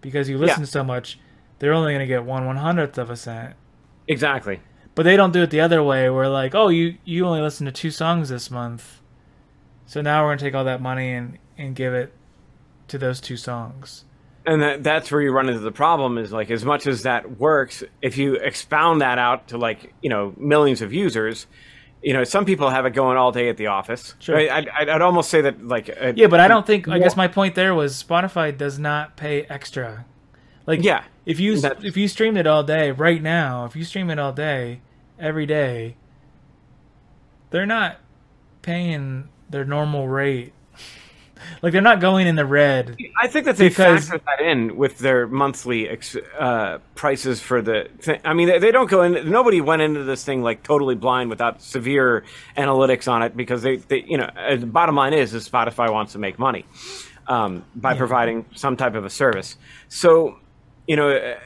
because 0.03 0.29
you 0.29 0.37
listen 0.38 0.66
so 0.66 0.85
much. 0.85 1.18
They're 1.59 1.73
only 1.73 1.92
going 1.94 2.01
to 2.01 2.07
get 2.07 2.25
one 2.25 2.47
one 2.47 2.59
hundredth 2.59 2.99
of 2.99 3.11
a 3.11 3.16
cent. 3.16 3.55
exactly. 4.07 4.61
But 4.94 5.05
they 5.05 5.16
don't 5.16 5.33
do 5.33 5.42
it 5.42 5.51
the 5.51 5.61
other 5.61 5.83
way. 5.83 6.11
Where 6.11 6.29
like, 6.29 6.55
oh, 6.57 6.68
you 6.68 6.97
you 7.05 7.25
only 7.25 7.40
listen 7.40 7.66
to 7.66 7.73
two 7.73 7.90
songs 7.92 8.29
this 8.31 8.51
month, 8.51 9.01
so 9.87 10.01
now 10.03 10.25
we're 10.25 10.31
gonna 10.33 10.40
take 10.40 10.55
all 10.57 10.64
that 10.64 10.83
money 10.83 11.12
and 11.12 11.38
and 11.57 11.75
give 11.77 11.94
it 11.94 12.12
to 12.88 12.98
those 12.98 13.20
two 13.20 13.37
songs. 13.37 14.05
And 14.46 14.62
that, 14.62 14.83
that's 14.83 15.11
where 15.11 15.20
you 15.20 15.31
run 15.31 15.48
into 15.48 15.61
the 15.61 15.72
problem 15.72 16.16
is 16.16 16.33
like 16.33 16.51
as 16.51 16.64
much 16.64 16.87
as 16.87 17.03
that 17.03 17.38
works, 17.38 17.85
if 18.01 18.16
you 18.16 18.35
expound 18.37 19.03
that 19.03 19.18
out 19.18 19.48
to 19.48 19.59
like 19.59 19.92
you 20.01 20.09
know 20.09 20.33
millions 20.37 20.81
of 20.81 20.92
users, 20.92 21.46
you 22.03 22.14
know 22.14 22.24
some 22.24 22.44
people 22.44 22.70
have 22.70 22.87
it 22.87 22.94
going 22.94 23.18
all 23.18 23.31
day 23.31 23.48
at 23.51 23.59
the 23.59 23.66
office. 23.66 24.14
Sure. 24.20 24.38
I'd, 24.38 24.68
I'd, 24.68 24.88
I'd 24.88 25.03
almost 25.03 25.29
say 25.29 25.42
that 25.42 25.66
like 25.66 25.90
uh, 25.90 26.12
Yeah, 26.16 26.29
but 26.29 26.40
I 26.40 26.48
don't 26.48 26.66
think. 26.66 26.88
I 26.88 26.98
guess 26.98 27.16
my 27.16 27.29
point 27.29 27.55
there 27.55 27.74
was 27.74 28.03
Spotify 28.03 28.57
does 28.57 28.79
not 28.79 29.16
pay 29.16 29.42
extra. 29.42 30.07
Like, 30.66 30.83
Yeah, 30.83 31.05
if 31.27 31.40
you 31.40 31.61
if 31.83 31.96
you 31.96 32.09
stream 32.09 32.37
it 32.37 32.46
all 32.46 32.62
day 32.62 32.90
right 32.90 33.22
now, 33.22 33.64
if 33.66 33.77
you 33.77 33.85
stream 33.85 34.09
it 34.09 34.18
all 34.18 34.33
day, 34.33 34.81
every 35.18 35.46
day, 35.46 35.96
they're 37.51 37.66
not 37.66 37.98
paying 38.62 39.29
their 39.51 39.64
normal 39.64 40.09
rate. 40.09 40.53
Like 41.62 41.72
they're 41.72 41.81
not 41.83 42.01
going 42.01 42.27
in 42.27 42.37
the 42.37 42.44
red. 42.46 42.96
I 43.20 43.29
think 43.29 43.44
that 43.46 43.57
they 43.57 43.68
Because- 43.68 44.09
factor 44.09 44.24
that 44.27 44.44
in 44.44 44.77
with 44.77 44.98
their 44.98 45.27
monthly 45.27 45.88
ex- 45.88 46.16
uh, 46.38 46.79
prices 46.94 47.40
for 47.40 47.62
the. 47.62 47.88
Thing. 48.01 48.20
I 48.24 48.35
mean, 48.35 48.48
they, 48.48 48.59
they 48.59 48.70
don't 48.70 48.88
go 48.90 49.03
in. 49.03 49.31
Nobody 49.31 49.61
went 49.61 49.83
into 49.83 50.05
this 50.05 50.24
thing 50.24 50.42
like 50.42 50.62
totally 50.62 50.94
blind 50.94 51.31
without 51.31 51.62
severe 51.62 52.24
analytics 52.57 53.11
on 53.11 53.22
it 53.22 53.37
because 53.37 53.62
they, 53.62 53.77
they 53.77 54.03
you 54.03 54.16
know, 54.18 54.31
uh, 54.37 54.57
the 54.57 54.66
bottom 54.66 54.94
line 54.96 55.12
is, 55.12 55.35
is 55.35 55.48
Spotify 55.48 55.92
wants 55.92 56.12
to 56.12 56.18
make 56.18 56.38
money 56.38 56.64
um, 57.27 57.64
by 57.74 57.94
providing 57.94 58.44
some 58.55 58.77
type 58.77 58.94
of 58.94 59.05
a 59.05 59.11
service. 59.11 59.57
So, 59.88 60.38
you 60.87 60.96
know. 60.96 61.11
Uh, 61.11 61.38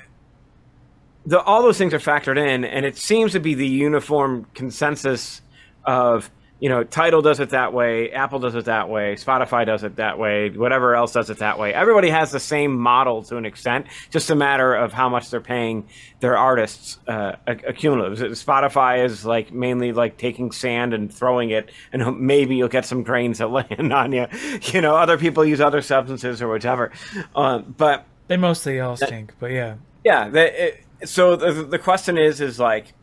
the, 1.25 1.41
all 1.41 1.63
those 1.63 1.79
things 1.79 1.95
are 1.95 2.01
factored 2.01 2.37
in, 2.37 2.65
and 2.65 2.85
it 2.85 2.97
seems 2.97 3.31
to 3.31 3.39
be 3.39 3.55
the 3.55 3.65
uniform 3.69 4.45
consensus 4.55 5.41
of 5.85 6.31
you 6.63 6.69
know, 6.69 6.85
Tidal 6.85 7.23
does 7.23 7.41
it 7.41 7.51
that 7.51 7.73
way, 7.73 8.13
Apple 8.13 8.39
does 8.39 8.55
it 8.55 8.67
that 8.67 8.89
way, 8.89 9.17
Spotify 9.17 9.67
does 9.67 9.83
it 9.83 9.97
that 9.97 10.17
way, 10.17 10.49
whatever 10.51 10.95
else 10.95 11.13
does 11.13 11.29
it 11.29 11.39
that 11.39 11.59
way. 11.59 11.75
Everybody 11.75 12.09
has 12.09 12.31
the 12.31 12.39
same 12.39 12.79
model 12.79 13.25
to 13.25 13.37
an 13.37 13.45
extent, 13.45 13.89
just 14.11 14.31
a 14.31 14.37
matter 14.37 14.73
of 14.73 14.93
how 14.93 15.09
much 15.09 15.29
they're 15.29 15.41
paying 15.41 15.89
their 16.21 16.39
artists 16.39 16.99
uh, 17.09 17.33
a, 17.49 17.57
a 17.67 17.73
cumulative. 17.73 18.17
Spotify 18.39 19.05
is 19.05 19.25
like 19.25 19.53
mainly 19.53 19.93
like 19.93 20.19
taking 20.19 20.53
sand 20.53 20.95
and 20.95 21.13
throwing 21.13 21.51
it, 21.51 21.73
and 21.93 22.21
maybe 22.21 22.55
you'll 22.55 22.69
get 22.69 22.85
some 22.85 23.03
grains 23.03 23.39
that 23.39 23.49
land 23.51 23.93
on 23.93 24.13
you. 24.13 24.29
You 24.63 24.83
know, 24.83 24.95
other 24.95 25.19
people 25.19 25.45
use 25.45 25.61
other 25.61 25.83
substances 25.83 26.41
or 26.41 26.47
whatever, 26.47 26.93
uh, 27.35 27.59
but 27.59 28.07
They 28.29 28.37
mostly 28.37 28.79
all 28.79 28.97
stink, 28.97 29.35
but 29.41 29.51
yeah. 29.51 29.79
yeah, 30.05 30.29
the, 30.29 30.67
it, 30.67 30.85
so 31.07 31.35
the, 31.35 31.65
the 31.65 31.79
question 31.81 32.19
is 32.19 32.41
is 32.41 32.61
like 32.61 32.95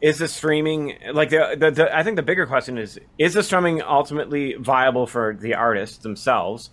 is 0.00 0.18
the 0.18 0.28
streaming 0.28 0.94
like 1.12 1.30
the, 1.30 1.56
the, 1.58 1.70
the 1.70 1.96
I 1.96 2.02
think 2.02 2.16
the 2.16 2.22
bigger 2.22 2.46
question 2.46 2.76
is 2.78 2.98
is 3.18 3.34
the 3.34 3.42
streaming 3.42 3.82
ultimately 3.82 4.54
viable 4.54 5.06
for 5.06 5.36
the 5.40 5.54
artists 5.54 5.98
themselves? 5.98 6.70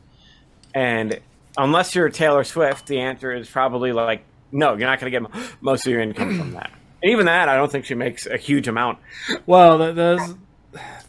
And 0.75 1.19
unless 1.57 1.95
you're 1.95 2.09
Taylor 2.09 2.43
Swift, 2.43 2.87
the 2.87 2.99
answer 2.99 3.31
is 3.33 3.49
probably 3.49 3.91
like 3.93 4.23
no, 4.51 4.69
you're 4.75 4.87
not 4.87 4.99
going 4.99 5.11
to 5.11 5.19
get 5.19 5.55
most 5.61 5.85
of 5.87 5.91
your 5.91 6.01
income 6.01 6.37
from 6.37 6.51
that. 6.53 6.71
And 7.03 7.11
even 7.11 7.25
that, 7.25 7.49
I 7.49 7.57
don't 7.57 7.69
think 7.69 7.83
she 7.83 7.95
makes 7.95 8.25
a 8.27 8.37
huge 8.37 8.69
amount. 8.69 8.97
Well, 9.45 9.77
th- 9.77 9.93
those 9.95 10.35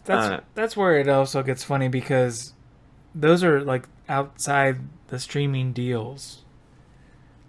that's 0.04 0.26
Uh. 0.26 0.40
that's 0.54 0.76
where 0.76 0.98
it 0.98 1.08
also 1.08 1.44
gets 1.44 1.62
funny 1.62 1.86
because 1.86 2.52
those 3.14 3.44
are 3.44 3.60
like 3.60 3.88
outside 4.08 4.80
the 5.06 5.20
streaming 5.20 5.72
deals. 5.72 6.42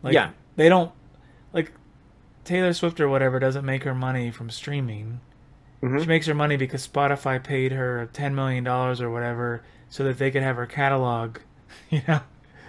Like, 0.04 0.14
Yeah. 0.14 0.30
they 0.58 0.70
don't 0.70 0.92
Taylor 2.46 2.74
Swift 2.74 3.00
or 3.02 3.10
whatever 3.10 3.40
doesn't 3.40 3.66
make 3.66 3.84
her 3.84 3.96
money 3.96 4.32
from 4.32 4.50
streaming. 4.50 5.20
Mhm. 5.84 6.02
She 6.02 6.06
makes 6.08 6.26
her 6.28 6.34
money 6.34 6.56
because 6.58 6.88
Spotify 6.88 7.44
paid 7.44 7.72
her 7.74 8.10
ten 8.14 8.34
million 8.36 8.64
dollars 8.64 9.02
or 9.02 9.10
whatever 9.10 9.64
so 9.90 10.04
that 10.06 10.18
they 10.18 10.32
could 10.32 10.44
have 10.44 10.56
her 10.56 10.66
catalog. 10.66 11.38
You 11.90 12.02
know, 12.08 12.22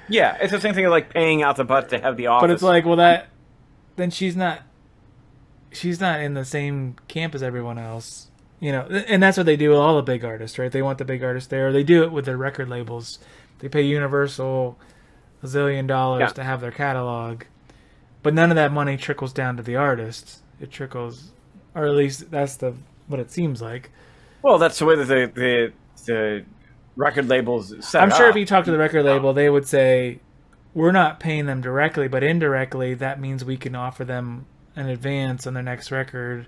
Yeah, 0.09 0.37
it's 0.41 0.53
the 0.53 0.61
same 0.61 0.75
thing 0.75 0.85
as 0.85 0.91
like 0.91 1.11
paying 1.13 1.43
out 1.43 1.57
the 1.57 1.65
butt 1.65 1.89
to 1.91 1.99
have 1.99 2.17
the 2.17 2.27
office. 2.27 2.43
but 2.43 2.51
it's 2.51 2.63
like, 2.63 2.85
well, 2.85 2.97
that 2.97 3.29
then 3.97 4.11
she's 4.11 4.37
not 4.37 4.61
she's 5.73 6.01
not 6.01 6.21
in 6.21 6.35
the 6.35 6.45
same 6.45 6.97
camp 7.09 7.35
as 7.35 7.43
everyone 7.43 7.79
else. 7.79 8.29
You 8.59 8.73
know, 8.73 8.83
and 9.09 9.23
that's 9.23 9.37
what 9.37 9.45
they 9.47 9.57
do 9.57 9.69
with 9.71 9.79
all 9.79 9.97
the 9.97 10.03
big 10.03 10.25
artists, 10.25 10.59
right? 10.59 10.73
They 10.73 10.81
want 10.83 10.97
the 10.99 11.05
big 11.05 11.23
artists 11.23 11.49
there. 11.49 11.73
They 11.73 11.83
do 11.85 12.03
it 12.05 12.11
with 12.13 12.25
their 12.25 12.39
record 12.39 12.69
labels. 12.71 13.19
They 13.59 13.69
pay 13.69 13.83
Universal 13.83 14.79
a 15.43 15.47
zillion 15.47 15.87
dollars 15.87 16.21
Yeah. 16.21 16.27
to 16.29 16.45
have 16.45 16.61
their 16.63 16.71
catalog, 16.71 17.43
but 18.27 18.35
none 18.35 18.51
of 18.51 18.57
that 18.57 18.73
money 18.73 18.97
trickles 18.97 19.33
down 19.33 19.57
to 19.57 19.63
the 19.63 19.77
artists. 19.77 20.43
It 20.61 20.73
trickles, 20.73 21.31
or 21.77 21.87
at 21.87 21.93
least 21.93 22.29
that's 22.29 22.57
the 22.57 22.75
what 23.07 23.21
it 23.21 23.31
seems 23.31 23.63
like. 23.63 23.93
well, 24.43 24.59
that's 24.59 24.81
the 24.81 24.85
way 24.85 24.97
that 24.97 25.05
the 25.05 25.31
the, 25.33 25.73
the 26.07 26.45
record 26.97 27.29
labels. 27.29 27.73
I'm 27.95 28.11
sure 28.11 28.25
up. 28.27 28.31
if 28.31 28.37
you 28.37 28.45
talk 28.45 28.65
to 28.65 28.73
the 28.73 28.79
record 28.79 29.05
label, 29.05 29.33
they 29.33 29.49
would 29.49 29.69
say, 29.69 30.19
"We're 30.75 30.91
not 30.91 31.21
paying 31.21 31.47
them 31.47 31.61
directly, 31.61 32.09
but 32.09 32.25
indirectly, 32.25 32.95
that 32.95 33.21
means 33.21 33.45
we 33.45 33.57
can 33.57 33.77
offer 33.77 34.05
them 34.05 34.47
an 34.75 34.89
advance 34.89 35.47
on 35.47 35.55
their 35.55 35.63
next 35.63 35.93
record." 35.93 36.47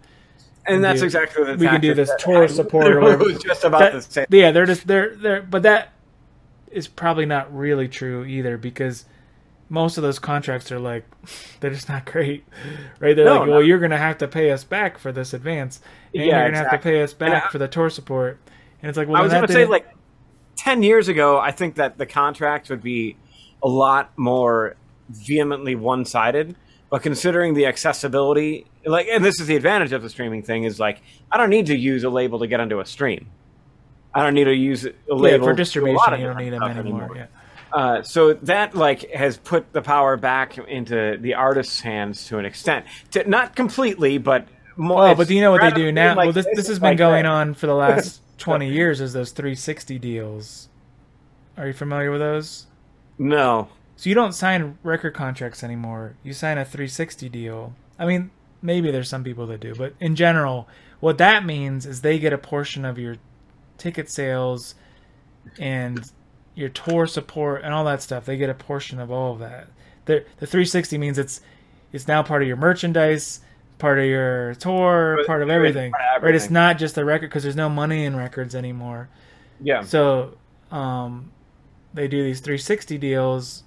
and 0.66 0.82
that's 0.82 0.98
do- 0.98 1.04
exactly 1.06 1.44
the 1.44 1.54
we 1.54 1.66
can 1.68 1.80
do 1.80 1.94
this 1.94 2.10
tour 2.18 2.48
support 2.48 2.88
or 2.92 2.98
It 2.98 3.02
whatever. 3.02 3.24
was 3.24 3.38
just 3.38 3.62
about 3.62 3.78
That- 3.78 3.92
the 3.92 4.02
same. 4.02 4.26
Yeah, 4.30 4.50
they're 4.50 4.66
just 4.66 4.84
they're 4.88 5.14
they're, 5.14 5.42
but 5.42 5.62
that 5.62 5.92
is 6.72 6.88
probably 6.88 7.24
not 7.24 7.54
really 7.56 7.86
true 7.86 8.24
either 8.24 8.58
because 8.58 9.04
most 9.70 9.96
of 9.98 10.02
those 10.02 10.18
contracts 10.18 10.72
are 10.72 10.78
like 10.78 11.04
they're 11.60 11.70
just 11.70 11.88
not 11.88 12.04
great, 12.06 12.44
right? 13.00 13.14
They're 13.14 13.24
No, 13.24 13.38
like, 13.38 13.46
no. 13.46 13.52
well, 13.52 13.62
you're 13.62 13.78
gonna 13.78 13.98
have 13.98 14.18
to 14.18 14.28
pay 14.28 14.50
us 14.50 14.64
back 14.64 14.98
for 14.98 15.12
this 15.12 15.32
advance, 15.34 15.80
and 16.14 16.24
Yeah, 16.24 16.40
you're 16.42 16.50
gonna 16.52 16.62
have 16.62 16.70
to 16.72 16.78
pay 16.78 17.02
us 17.02 17.12
back 17.12 17.46
I- 17.46 17.50
for 17.50 17.58
the 17.58 17.68
tour 17.68 17.90
support, 17.90 18.38
and 18.82 18.88
it's 18.88 18.96
like, 18.98 19.08
well, 19.08 19.18
I 19.20 19.22
was 19.24 19.32
going 19.32 19.46
to 19.46 19.52
say 19.52 19.64
like 19.66 19.86
ten 20.56 20.82
years 20.82 21.08
ago. 21.08 21.38
I 21.38 21.50
think 21.50 21.76
that 21.76 21.98
the 21.98 22.06
contracts 22.06 22.70
would 22.70 22.82
be 22.82 23.16
a 23.62 23.68
lot 23.68 24.12
more 24.16 24.76
vehemently 25.10 25.74
one-sided. 25.74 26.54
But 26.90 27.02
considering 27.02 27.52
the 27.52 27.66
accessibility, 27.66 28.64
like, 28.86 29.08
and 29.10 29.22
this 29.22 29.40
is 29.40 29.46
the 29.46 29.56
advantage 29.56 29.92
of 29.92 30.00
the 30.02 30.08
streaming 30.08 30.42
thing, 30.42 30.64
is 30.64 30.80
like 30.80 31.02
I 31.30 31.36
don't 31.36 31.50
need 31.50 31.66
to 31.66 31.76
use 31.76 32.02
a 32.04 32.08
label 32.08 32.38
to 32.38 32.46
get 32.46 32.60
onto 32.60 32.80
a 32.80 32.86
stream. 32.86 33.28
I 34.14 34.22
don't 34.22 34.32
need 34.32 34.44
to 34.44 34.54
use 34.54 34.86
a 34.86 34.92
yeah, 35.06 35.14
label 35.14 35.44
for 35.44 35.50
to 35.50 35.54
a 35.54 35.56
distribution, 35.56 36.18
you 36.18 36.26
don't 36.26 36.38
need 36.38 36.50
them 36.50 36.62
stuff 36.62 36.76
anymore. 36.78 37.10
Yeah. 37.14 37.26
Uh, 37.72 38.02
so 38.02 38.32
that 38.34 38.74
like 38.74 39.10
has 39.10 39.36
put 39.36 39.72
the 39.72 39.82
power 39.82 40.16
back 40.16 40.56
into 40.58 41.16
the 41.20 41.34
artist's 41.34 41.80
hands 41.80 42.26
to 42.28 42.38
an 42.38 42.44
extent, 42.44 42.86
to, 43.10 43.28
not 43.28 43.54
completely, 43.56 44.18
but 44.18 44.46
more. 44.76 45.08
Oh, 45.08 45.14
but 45.14 45.28
do 45.28 45.34
you 45.34 45.40
know 45.40 45.50
what 45.50 45.60
they 45.60 45.70
do 45.70 45.92
now? 45.92 46.14
like 46.14 46.26
well, 46.26 46.32
this 46.32 46.46
this 46.54 46.68
has 46.68 46.78
been 46.78 46.90
like 46.90 46.98
going 46.98 47.24
that. 47.24 47.30
on 47.32 47.54
for 47.54 47.66
the 47.66 47.74
last 47.86 48.20
twenty 48.38 48.70
years. 48.70 49.00
Is 49.00 49.12
those 49.12 49.32
360 49.32 49.98
deals? 49.98 50.68
Are 51.56 51.66
you 51.66 51.72
familiar 51.72 52.10
with 52.10 52.20
those? 52.20 52.66
No, 53.18 53.68
So 53.96 54.08
you 54.08 54.14
don't 54.14 54.32
sign 54.32 54.78
record 54.84 55.12
contracts 55.14 55.64
anymore. 55.64 56.14
You 56.22 56.32
sign 56.32 56.56
a 56.56 56.64
360 56.64 57.28
deal. 57.28 57.74
I 57.98 58.06
mean, 58.06 58.30
maybe 58.62 58.92
there's 58.92 59.08
some 59.08 59.24
people 59.24 59.48
that 59.48 59.58
do, 59.58 59.74
but 59.74 59.94
in 59.98 60.14
general, 60.14 60.68
what 61.00 61.18
that 61.18 61.44
means 61.44 61.84
is 61.84 62.00
they 62.02 62.20
get 62.20 62.32
a 62.32 62.38
portion 62.38 62.84
of 62.84 62.96
your 62.96 63.16
ticket 63.76 64.08
sales 64.08 64.76
and 65.58 66.12
your 66.58 66.68
tour 66.68 67.06
support 67.06 67.62
and 67.62 67.72
all 67.72 67.84
that 67.84 68.02
stuff. 68.02 68.24
They 68.24 68.36
get 68.36 68.50
a 68.50 68.54
portion 68.54 68.98
of 68.98 69.10
all 69.10 69.32
of 69.32 69.38
that. 69.38 69.68
The 70.06 70.24
the 70.38 70.46
360 70.46 70.98
means 70.98 71.18
it's 71.18 71.40
it's 71.92 72.08
now 72.08 72.22
part 72.22 72.42
of 72.42 72.48
your 72.48 72.56
merchandise, 72.56 73.40
part 73.78 73.98
of 73.98 74.04
your 74.04 74.54
tour, 74.56 75.16
But- 75.18 75.26
part 75.26 75.42
of 75.42 75.48
everything. 75.50 75.92
part 75.92 76.02
of 76.18 76.22
Right? 76.24 76.34
It's 76.34 76.50
not 76.50 76.78
just 76.78 76.94
the 76.96 77.04
record 77.04 77.28
because 77.30 77.42
there's 77.44 77.56
no 77.56 77.68
money 77.68 78.04
in 78.04 78.16
records 78.16 78.54
anymore. 78.54 79.08
yeah, 79.60 79.80
So, 79.82 80.36
um, 80.70 81.30
they 81.94 82.06
do 82.08 82.22
these 82.22 82.40
360 82.40 82.98
deals. 82.98 83.62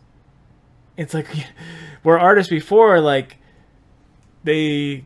It's 0.97 1.13
like 1.13 1.27
where 2.03 2.19
artists 2.19 2.49
before, 2.51 2.99
like 2.99 3.37
they 4.43 5.05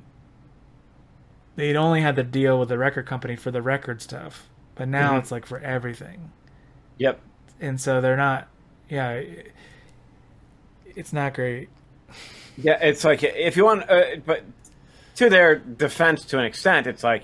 they'd 1.56 1.76
only 1.78 2.02
had 2.02 2.16
the 2.16 2.24
deal 2.24 2.60
with 2.60 2.70
the 2.70 2.78
record 2.78 3.06
company 3.06 3.36
for 3.36 3.52
the 3.52 3.62
record 3.62 4.02
stuff, 4.02 4.50
but 4.76 4.88
now 4.88 5.14
Mhm. 5.14 5.20
it's 5.20 5.32
like 5.32 5.46
for 5.46 5.60
everything, 5.60 6.32
yep. 6.98 7.20
And 7.60 7.80
so 7.80 8.02
they're 8.02 8.18
not. 8.18 8.48
Yeah, 8.90 9.22
it's 10.86 11.14
not 11.14 11.34
great. 11.34 11.70
Yeah, 12.58 12.78
it's 12.82 13.04
like 13.04 13.24
if 13.24 13.58
you 13.58 13.66
want, 13.66 13.90
uh, 13.90 14.18
but 14.26 14.44
to 15.16 15.30
their 15.30 15.56
defense, 15.56 16.26
to 16.26 16.40
an 16.40 16.46
extent, 16.46 16.88
it's 16.88 17.04
like 17.04 17.24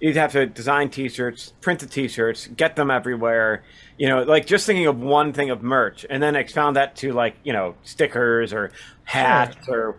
you'd 0.00 0.16
have 0.16 0.32
to 0.32 0.46
design 0.46 0.90
T-shirts, 0.90 1.52
print 1.60 1.80
the 1.80 1.86
T-shirts, 1.86 2.46
get 2.48 2.76
them 2.76 2.90
everywhere. 2.90 3.64
You 3.98 4.08
know, 4.08 4.22
like 4.22 4.46
just 4.46 4.66
thinking 4.66 4.86
of 4.86 4.98
one 5.00 5.32
thing 5.32 5.50
of 5.50 5.62
merch, 5.62 6.06
and 6.08 6.22
then 6.22 6.36
expound 6.36 6.76
that 6.76 6.96
to 6.96 7.12
like 7.12 7.36
you 7.44 7.52
know 7.52 7.74
stickers 7.82 8.52
or 8.52 8.70
hats 9.04 9.68
or 9.68 9.96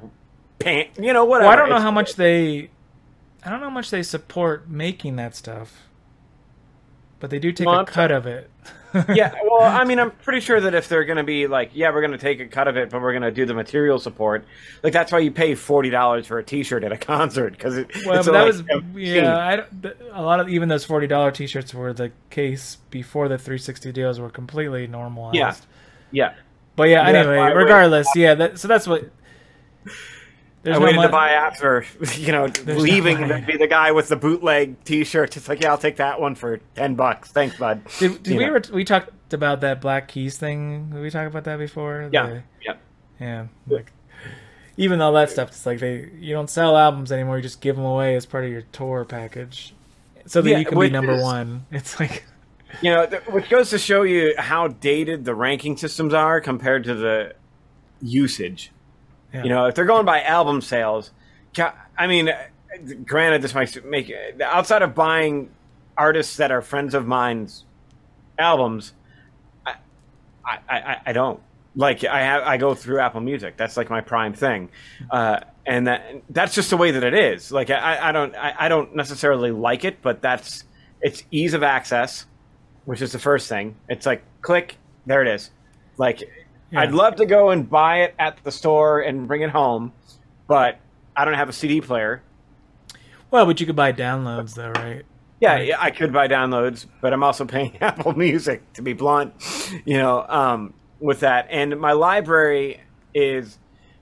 paint. 0.60 0.90
you 0.98 1.12
know 1.14 1.26
whatever. 1.26 1.48
Well, 1.50 1.54
I 1.54 1.56
don't 1.58 1.70
know 1.70 1.76
It's- 1.76 1.84
how 1.84 1.92
much 1.92 2.16
they, 2.16 2.70
I 3.44 3.50
don't 3.50 3.60
know 3.60 3.68
how 3.68 3.74
much 3.74 3.90
they 3.90 4.04
support 4.04 4.70
making 4.70 5.18
that 5.18 5.36
stuff, 5.36 5.88
but 7.20 7.30
they 7.30 7.40
do 7.40 7.52
take 7.52 7.68
Well, 7.68 7.76
a 7.76 7.80
I'm 7.80 7.86
cut 7.86 8.12
of 8.12 8.26
it. 8.26 8.50
yeah, 9.14 9.34
well, 9.50 9.64
I 9.64 9.84
mean, 9.86 10.00
I'm 10.00 10.12
pretty 10.12 10.40
sure 10.42 10.60
that 10.60 10.74
if 10.74 10.88
they're 10.90 11.06
going 11.06 11.18
to 11.18 11.24
be 11.24 11.48
like, 11.48 11.72
yeah, 11.74 11.92
we're 11.94 12.02
going 12.02 12.12
to 12.12 12.18
take 12.18 12.40
a 12.40 12.48
cut 12.48 12.68
of 12.68 12.76
it, 12.78 12.90
but 12.90 13.02
we're 13.02 13.12
going 13.14 13.24
to 13.24 13.32
do 13.32 13.46
the 13.46 13.54
material 13.54 14.00
support, 14.00 14.46
like 14.84 14.94
that's 14.94 15.12
why 15.12 15.20
you 15.20 15.32
pay 15.32 15.56
forty 15.56 15.90
dollars 15.90 16.28
for 16.28 16.38
a 16.40 16.44
T-shirt 16.44 16.84
at 16.84 16.92
a 16.92 16.98
concert 17.12 17.52
because 17.54 17.78
it, 17.78 17.90
Well, 18.06 18.18
it's 18.18 18.28
but 18.28 18.34
that 18.34 18.40
like 18.40 18.48
was 18.48 18.60
a 18.62 19.00
yeah. 19.00 19.38
I 19.38 19.92
a 20.12 20.22
lot 20.22 20.40
of 20.40 20.50
even 20.50 20.70
those 20.70 20.84
forty 20.86 21.08
dollar 21.08 21.32
T-shirts 21.32 21.74
were 21.74 21.94
the 21.94 22.12
case 22.30 22.78
before 22.90 23.28
the 23.28 23.38
three 23.38 23.58
sixty 23.58 23.92
deals 23.92 24.20
were 24.20 24.30
completely 24.30 24.88
normalized. 24.88 25.36
Yeah. 25.36 25.56
yeah. 26.12 26.34
But 26.76 26.90
yeah, 26.90 27.08
Yeah, 27.10 27.20
anyway, 27.20 27.38
why 27.38 27.52
I 27.52 27.54
waited. 27.56 27.58
regardless, 27.58 28.08
yeah. 28.16 28.36
That, 28.36 28.60
so 28.60 28.68
that's 28.68 28.88
what. 28.88 29.10
There's 30.64 30.76
I 30.76 30.80
no 30.80 30.86
waited 30.86 30.98
mon- 30.98 31.06
to 31.08 31.12
buy 31.12 31.30
after, 31.32 31.84
you 32.18 32.32
know, 32.32 32.48
no 32.66 32.74
leaving 32.76 33.20
money. 33.22 33.42
to 33.42 33.48
be 33.52 33.58
the 33.58 33.68
guy 33.68 33.92
with 33.92 34.10
the 34.10 34.16
bootleg 34.16 34.84
T-shirt. 34.84 35.36
It's 35.38 35.50
like, 35.50 35.62
yeah, 35.62 35.72
I'll 35.72 35.78
take 35.78 35.96
that 35.98 36.22
one 36.22 36.36
for 36.36 36.58
ten 36.76 36.96
bucks. 36.96 37.32
Thanks, 37.32 37.58
bud. 37.58 37.82
Did, 38.00 38.22
did 38.24 38.38
we 38.38 38.44
ever 38.46 38.62
we 38.72 38.84
talked 38.84 39.34
about 39.34 39.62
that 39.62 39.82
Black 39.82 40.08
Keys 40.08 40.38
thing? 40.38 40.90
Did 40.92 41.02
we 41.02 41.10
talk 41.10 41.26
about 41.28 41.46
that 41.46 41.58
before? 41.58 42.10
Yeah, 42.14 42.28
The- 42.28 42.44
yeah. 42.64 42.74
yeah. 43.20 43.48
Like, 43.68 43.92
even 44.78 45.02
all 45.02 45.14
that 45.14 45.30
stuff, 45.32 45.50
it's 45.50 45.66
like 45.66 45.80
they 45.80 46.10
you 46.20 46.34
don't 46.34 46.50
sell 46.50 46.78
albums 46.78 47.12
anymore. 47.12 47.38
You 47.38 47.44
just 47.44 47.60
give 47.62 47.76
them 47.76 47.86
away 47.86 48.16
as 48.16 48.26
part 48.26 48.46
of 48.46 48.52
your 48.52 48.62
tour 48.72 49.04
package, 49.06 49.74
so 50.28 50.42
that 50.42 50.50
Yeah, 50.50 50.58
you 50.60 50.66
can 50.66 50.80
be 50.80 50.90
number 50.90 51.14
is- 51.14 51.22
one. 51.24 51.66
It's 51.72 52.00
like 52.00 52.24
You 52.84 52.92
know, 52.92 53.06
th- 53.08 53.24
which 53.28 53.50
goes 53.50 53.70
to 53.72 53.78
show 53.80 54.04
you 54.04 54.34
how 54.38 54.68
dated 54.68 55.26
the 55.26 55.34
ranking 55.36 55.76
systems 55.76 56.14
are 56.14 56.40
compared 56.40 56.84
to 56.86 56.94
the 56.94 57.34
usage. 58.02 58.72
Yeah. 59.34 59.44
You 59.44 59.50
know, 59.50 59.66
if 59.66 59.76
they're 59.76 59.86
going 59.86 60.06
by 60.06 60.22
album 60.24 60.62
sales, 60.62 61.12
I 61.98 62.08
mean, 62.08 62.30
granted, 63.06 63.42
this 63.42 63.54
might 63.54 63.86
make 63.86 64.14
outside 64.42 64.82
of 64.82 64.96
buying 64.96 65.50
artists 65.98 66.38
that 66.38 66.52
are 66.52 66.62
friends 66.62 66.94
of 66.94 67.06
mine's 67.06 67.66
albums, 68.38 68.94
I, 69.66 69.76
I, 70.46 70.58
I, 70.70 71.02
I 71.08 71.14
don't 71.14 71.40
like. 71.76 72.04
I 72.04 72.22
have 72.22 72.44
I 72.44 72.58
go 72.58 72.74
through 72.74 73.00
Apple 73.00 73.22
Music. 73.22 73.56
That's 73.58 73.78
like 73.78 73.90
my 73.90 74.02
prime 74.02 74.34
thing, 74.34 74.70
uh, 75.10 75.42
and 75.66 75.88
that 75.88 76.22
that's 76.30 76.54
just 76.54 76.70
the 76.70 76.78
way 76.78 76.92
that 76.92 77.04
it 77.04 77.14
is. 77.14 77.52
Like 77.52 77.70
I, 77.70 78.10
I 78.10 78.12
don't 78.12 78.36
I, 78.36 78.54
I 78.60 78.70
don't 78.70 78.96
necessarily 78.96 79.52
like 79.52 79.86
it, 79.86 80.02
but 80.02 80.22
that's 80.22 80.64
it's 81.02 81.24
ease 81.32 81.54
of 81.54 81.64
access, 81.64 82.26
which 82.86 83.02
is 83.02 83.12
the 83.12 83.20
first 83.20 83.48
thing. 83.48 83.76
It's 83.90 84.06
like 84.06 84.24
click, 84.42 84.78
there 85.06 85.22
it 85.22 85.28
is. 85.28 85.52
Like 85.98 86.24
Yeah. 86.72 86.82
I'd 86.82 86.92
love 86.94 87.18
to 87.18 87.26
go 87.26 87.50
and 87.50 87.70
buy 87.70 88.04
it 88.04 88.16
at 88.18 88.44
the 88.44 88.52
store 88.52 89.02
and 89.02 89.28
bring 89.28 89.42
it 89.42 89.50
home, 89.50 89.92
but 90.48 90.80
I 91.16 91.26
don't 91.26 91.34
have 91.34 91.50
a 91.50 91.54
CD 91.54 91.82
player. 91.82 92.22
well, 93.30 93.46
but 93.46 93.60
you 93.60 93.66
could 93.66 93.76
buy 93.76 93.92
downloads 93.94 94.56
though, 94.56 94.72
right? 94.72 95.04
Yeah, 95.40 95.54
Right. 95.56 95.68
yeah, 95.68 95.78
I 95.82 95.90
could 95.92 96.14
buy 96.14 96.28
downloads, 96.28 96.86
but 97.02 97.14
I'm 97.14 97.24
also 97.24 97.46
paying 97.46 97.78
Apple 97.82 98.14
Music 98.14 98.62
to 98.74 98.82
be 98.82 98.94
blunt, 98.94 99.34
you 99.86 99.98
know, 99.98 100.26
um, 100.28 100.74
with 101.00 101.22
that. 101.22 101.48
And 101.50 101.80
my 101.80 101.94
library 101.94 102.80
is 103.14 103.58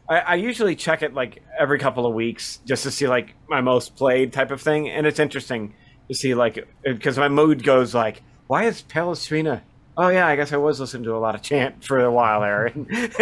I, 0.10 0.20
I 0.20 0.36
usually 0.36 0.76
check 0.76 1.02
it 1.02 1.14
like 1.14 1.42
every 1.58 1.80
couple 1.80 2.06
of 2.06 2.14
weeks 2.14 2.60
just 2.66 2.84
to 2.84 2.92
see 2.92 3.08
like 3.08 3.36
my 3.48 3.62
most 3.62 3.96
played 3.96 4.34
type 4.34 4.52
of 4.52 4.62
thing, 4.62 4.90
and 4.90 5.08
it's 5.08 5.20
interesting 5.20 5.74
to 6.10 6.14
see 6.16 6.34
like 6.36 6.68
because 6.84 7.18
my 7.18 7.30
mood 7.30 7.64
goes 7.64 7.96
like, 7.96 8.22
why 8.48 8.66
is 8.66 8.82
Palestrina? 8.84 9.62
Oh 10.02 10.08
yeah, 10.08 10.28
I 10.28 10.38
guess 10.38 10.54
I 10.54 10.58
was 10.58 10.80
listening 10.80 11.04
to 11.04 11.16
a 11.18 11.20
lot 11.20 11.36
of 11.36 11.42
chant 11.42 11.84
for 11.84 12.00
a 12.00 12.10
while 12.10 12.40
there, 12.40 12.72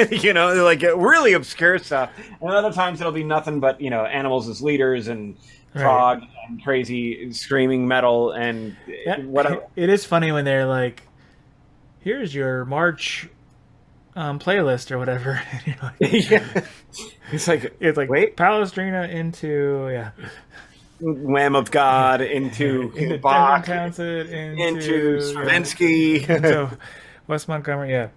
you 0.11 0.31
know, 0.31 0.63
like 0.63 0.83
really 0.83 1.33
obscure 1.33 1.79
stuff. 1.79 2.11
And 2.39 2.51
other 2.51 2.71
times 2.71 3.01
it'll 3.01 3.11
be 3.11 3.23
nothing 3.23 3.59
but 3.59 3.81
you 3.81 3.89
know 3.89 4.05
animals 4.05 4.47
as 4.47 4.61
leaders 4.61 5.07
and 5.07 5.35
prog 5.73 6.19
right. 6.19 6.29
and 6.47 6.63
crazy 6.63 7.33
screaming 7.33 7.87
metal 7.87 8.31
and 8.31 8.77
yeah, 8.87 9.17
whatever. 9.21 9.65
It 9.75 9.89
is 9.89 10.05
funny 10.05 10.31
when 10.31 10.45
they're 10.45 10.67
like, 10.67 11.01
"Here's 11.99 12.35
your 12.35 12.63
March 12.65 13.27
um, 14.15 14.37
playlist 14.37 14.91
or 14.91 14.99
whatever." 14.99 15.41
like, 15.81 15.95
yeah, 16.29 16.63
it's 17.31 17.47
like 17.47 17.75
it's 17.79 17.97
like 17.97 18.09
wait, 18.09 18.37
Palestrina 18.37 19.09
into 19.09 19.89
yeah. 19.91 20.11
Lamb 21.01 21.55
of 21.55 21.71
God 21.71 22.21
into, 22.38 23.19
Bach, 23.21 23.65
Townsend, 23.65 24.29
into, 24.29 24.63
into 24.63 25.21
Stravinsky, 25.21 26.23
into 26.23 26.77
Wes 27.27 27.47
Montgomery, 27.47 27.91
yeah. 27.91 28.10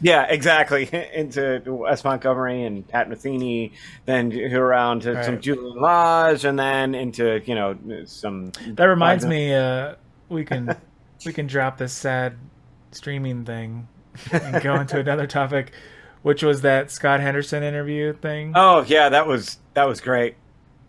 Yeah, 0.00 0.26
exactly. 0.28 0.88
into 1.14 1.62
Wes 1.66 2.04
Montgomery 2.04 2.64
and 2.64 2.86
Pat 2.86 3.08
Metheny, 3.08 3.72
then 4.06 4.32
around 4.52 5.02
to 5.02 5.14
right. 5.14 5.24
some 5.24 5.40
Julian 5.40 5.80
Lage, 5.80 6.44
and 6.44 6.58
then 6.58 6.94
into 6.94 7.40
you 7.46 7.54
know 7.54 7.76
some. 8.04 8.52
That 8.68 8.84
reminds 8.84 9.24
me, 9.24 9.54
uh, 9.54 9.94
we 10.28 10.44
can 10.44 10.76
we 11.24 11.32
can 11.32 11.46
drop 11.46 11.78
this 11.78 11.92
sad 11.92 12.36
streaming 12.90 13.44
thing 13.44 13.88
and 14.30 14.62
go 14.62 14.74
into 14.74 14.98
another 14.98 15.26
topic, 15.26 15.72
which 16.22 16.42
was 16.42 16.62
that 16.62 16.90
Scott 16.90 17.20
Henderson 17.20 17.62
interview 17.62 18.12
thing. 18.12 18.52
Oh 18.54 18.84
yeah, 18.86 19.08
that 19.08 19.26
was 19.26 19.58
that 19.74 19.88
was 19.88 20.00
great. 20.00 20.36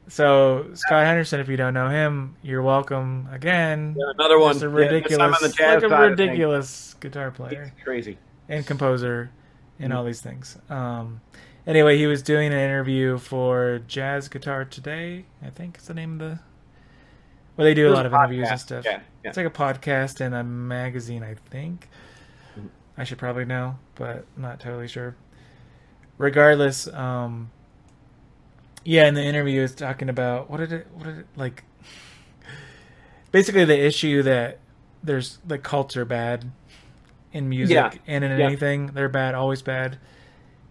So 0.08 0.68
Scott 0.74 1.06
Henderson, 1.06 1.40
if 1.40 1.50
you 1.50 1.58
don't 1.58 1.74
know 1.74 1.90
him, 1.90 2.36
you're 2.44 2.62
welcome 2.62 3.28
again. 3.32 3.96
Yeah, 3.98 4.12
another 4.18 4.40
one. 4.40 4.54
Just 4.54 4.64
a 4.64 4.70
ridiculous, 4.70 5.60
yeah, 5.60 5.74
like 5.74 5.84
a 5.84 5.90
ridiculous 5.90 6.96
guitar 7.00 7.32
player. 7.32 7.74
It's 7.76 7.84
crazy. 7.84 8.18
And 8.48 8.66
composer, 8.66 9.32
and 9.80 9.90
mm-hmm. 9.90 9.98
all 9.98 10.06
these 10.06 10.22
things. 10.22 10.58
Um, 10.70 11.22
anyway, 11.66 11.98
he 11.98 12.06
was 12.06 12.22
doing 12.22 12.48
an 12.48 12.60
interview 12.60 13.18
for 13.18 13.82
Jazz 13.88 14.28
Guitar 14.28 14.64
Today. 14.66 15.26
I 15.44 15.50
think 15.50 15.78
is 15.78 15.88
the 15.88 15.96
name 15.96 16.14
of 16.14 16.20
the. 16.20 16.40
Well, 17.58 17.66
they 17.66 17.74
do 17.74 17.90
a 17.90 17.92
lot 17.92 18.06
of 18.06 18.12
podcast. 18.12 18.26
interviews 18.26 18.50
and 18.50 18.60
stuff. 18.60 18.86
Yeah, 18.86 19.00
yeah. 19.24 19.30
It's 19.30 19.38
like 19.38 19.48
a 19.48 19.50
podcast 19.50 20.22
and 20.22 20.36
a 20.36 20.44
magazine, 20.44 21.24
I 21.24 21.36
think. 21.50 21.90
Mm-hmm. 22.52 22.68
I 22.98 23.06
should 23.06 23.18
probably 23.18 23.46
know, 23.46 23.80
but 23.96 24.26
I'm 24.36 24.42
not 24.42 24.60
totally 24.60 24.88
sure. 24.88 25.16
Regardless, 26.18 26.88
um, 26.90 27.50
yeah, 28.86 29.08
in 29.08 29.16
the 29.16 29.24
interview 29.24 29.62
is 29.62 29.76
talking 29.76 30.10
about 30.10 30.50
what 30.50 30.58
did 30.58 30.72
it 30.72 30.88
what 30.94 31.06
did 31.06 31.20
it 31.20 31.28
like 31.36 31.64
basically 33.32 33.66
the 33.66 33.78
issue 33.78 34.24
that 34.24 34.60
there's 35.04 35.40
the 35.46 35.58
cults 35.58 35.98
are 35.98 36.06
bad 36.06 36.50
in 37.34 37.50
music 37.50 37.76
yeah. 37.76 37.92
and 38.08 38.24
in 38.24 38.40
yeah. 38.40 38.46
anything. 38.46 38.88
They're 38.88 39.10
bad, 39.10 39.36
always 39.36 39.62
bad. 39.62 39.98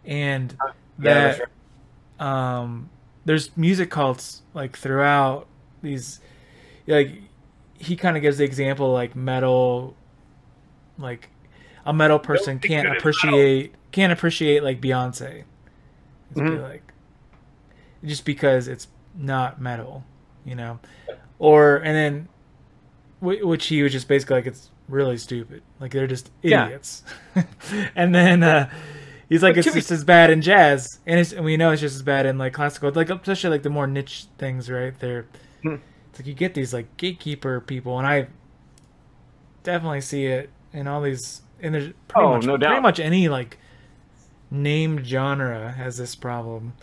And 0.04 0.56
uh, 0.60 0.72
that 1.00 1.38
yeah, 1.38 1.44
right. 2.20 2.56
um 2.56 2.88
there's 3.24 3.54
music 3.56 3.90
cults 3.90 4.42
like 4.54 4.76
throughout 4.76 5.46
these 5.82 6.20
like 6.86 7.20
he 7.78 7.96
kind 7.96 8.16
of 8.16 8.22
gives 8.22 8.38
the 8.38 8.44
example 8.44 8.92
like 8.92 9.16
metal 9.16 9.96
like 10.98 11.30
a 11.84 11.92
metal 11.92 12.18
person 12.18 12.58
can't 12.58 12.88
appreciate 12.96 13.74
can't 13.92 14.12
appreciate 14.12 14.62
like 14.62 14.80
Beyonce. 14.80 15.44
Mm-hmm. 16.34 16.62
like 16.62 16.93
just 18.04 18.24
because 18.24 18.68
it's 18.68 18.88
not 19.16 19.60
metal, 19.60 20.04
you 20.44 20.54
know, 20.54 20.78
or 21.38 21.76
and 21.76 21.94
then 21.94 22.28
which 23.20 23.66
he 23.66 23.82
was 23.82 23.92
just 23.92 24.08
basically 24.08 24.36
like 24.36 24.46
it's 24.46 24.70
really 24.88 25.16
stupid, 25.16 25.62
like 25.80 25.92
they're 25.92 26.06
just 26.06 26.30
idiots, 26.42 27.02
yeah. 27.34 27.44
and 27.96 28.14
then 28.14 28.42
uh, 28.42 28.70
he's 29.28 29.42
like 29.42 29.56
it's 29.56 29.72
just 29.72 29.90
as 29.90 30.04
bad 30.04 30.30
in 30.30 30.42
jazz, 30.42 31.00
and, 31.06 31.18
it's, 31.18 31.32
and 31.32 31.44
we 31.44 31.56
know 31.56 31.70
it's 31.70 31.80
just 31.80 31.96
as 31.96 32.02
bad 32.02 32.26
in 32.26 32.38
like 32.38 32.52
classical, 32.52 32.90
like 32.92 33.10
especially 33.10 33.50
like 33.50 33.62
the 33.62 33.70
more 33.70 33.86
niche 33.86 34.26
things, 34.38 34.70
right? 34.70 34.98
They're 34.98 35.26
hmm. 35.62 35.76
it's 36.10 36.20
like 36.20 36.26
you 36.26 36.34
get 36.34 36.54
these 36.54 36.74
like 36.74 36.96
gatekeeper 36.96 37.60
people, 37.60 37.98
and 37.98 38.06
I 38.06 38.28
definitely 39.62 40.02
see 40.02 40.26
it 40.26 40.50
in 40.72 40.86
all 40.86 41.00
these, 41.00 41.42
and 41.60 41.74
there's 41.74 41.92
pretty 42.08 42.26
oh, 42.26 42.34
much 42.34 42.46
no 42.46 42.58
pretty 42.58 42.80
much 42.80 43.00
any 43.00 43.28
like 43.28 43.58
named 44.50 45.04
genre 45.06 45.72
has 45.72 45.96
this 45.96 46.14
problem 46.14 46.74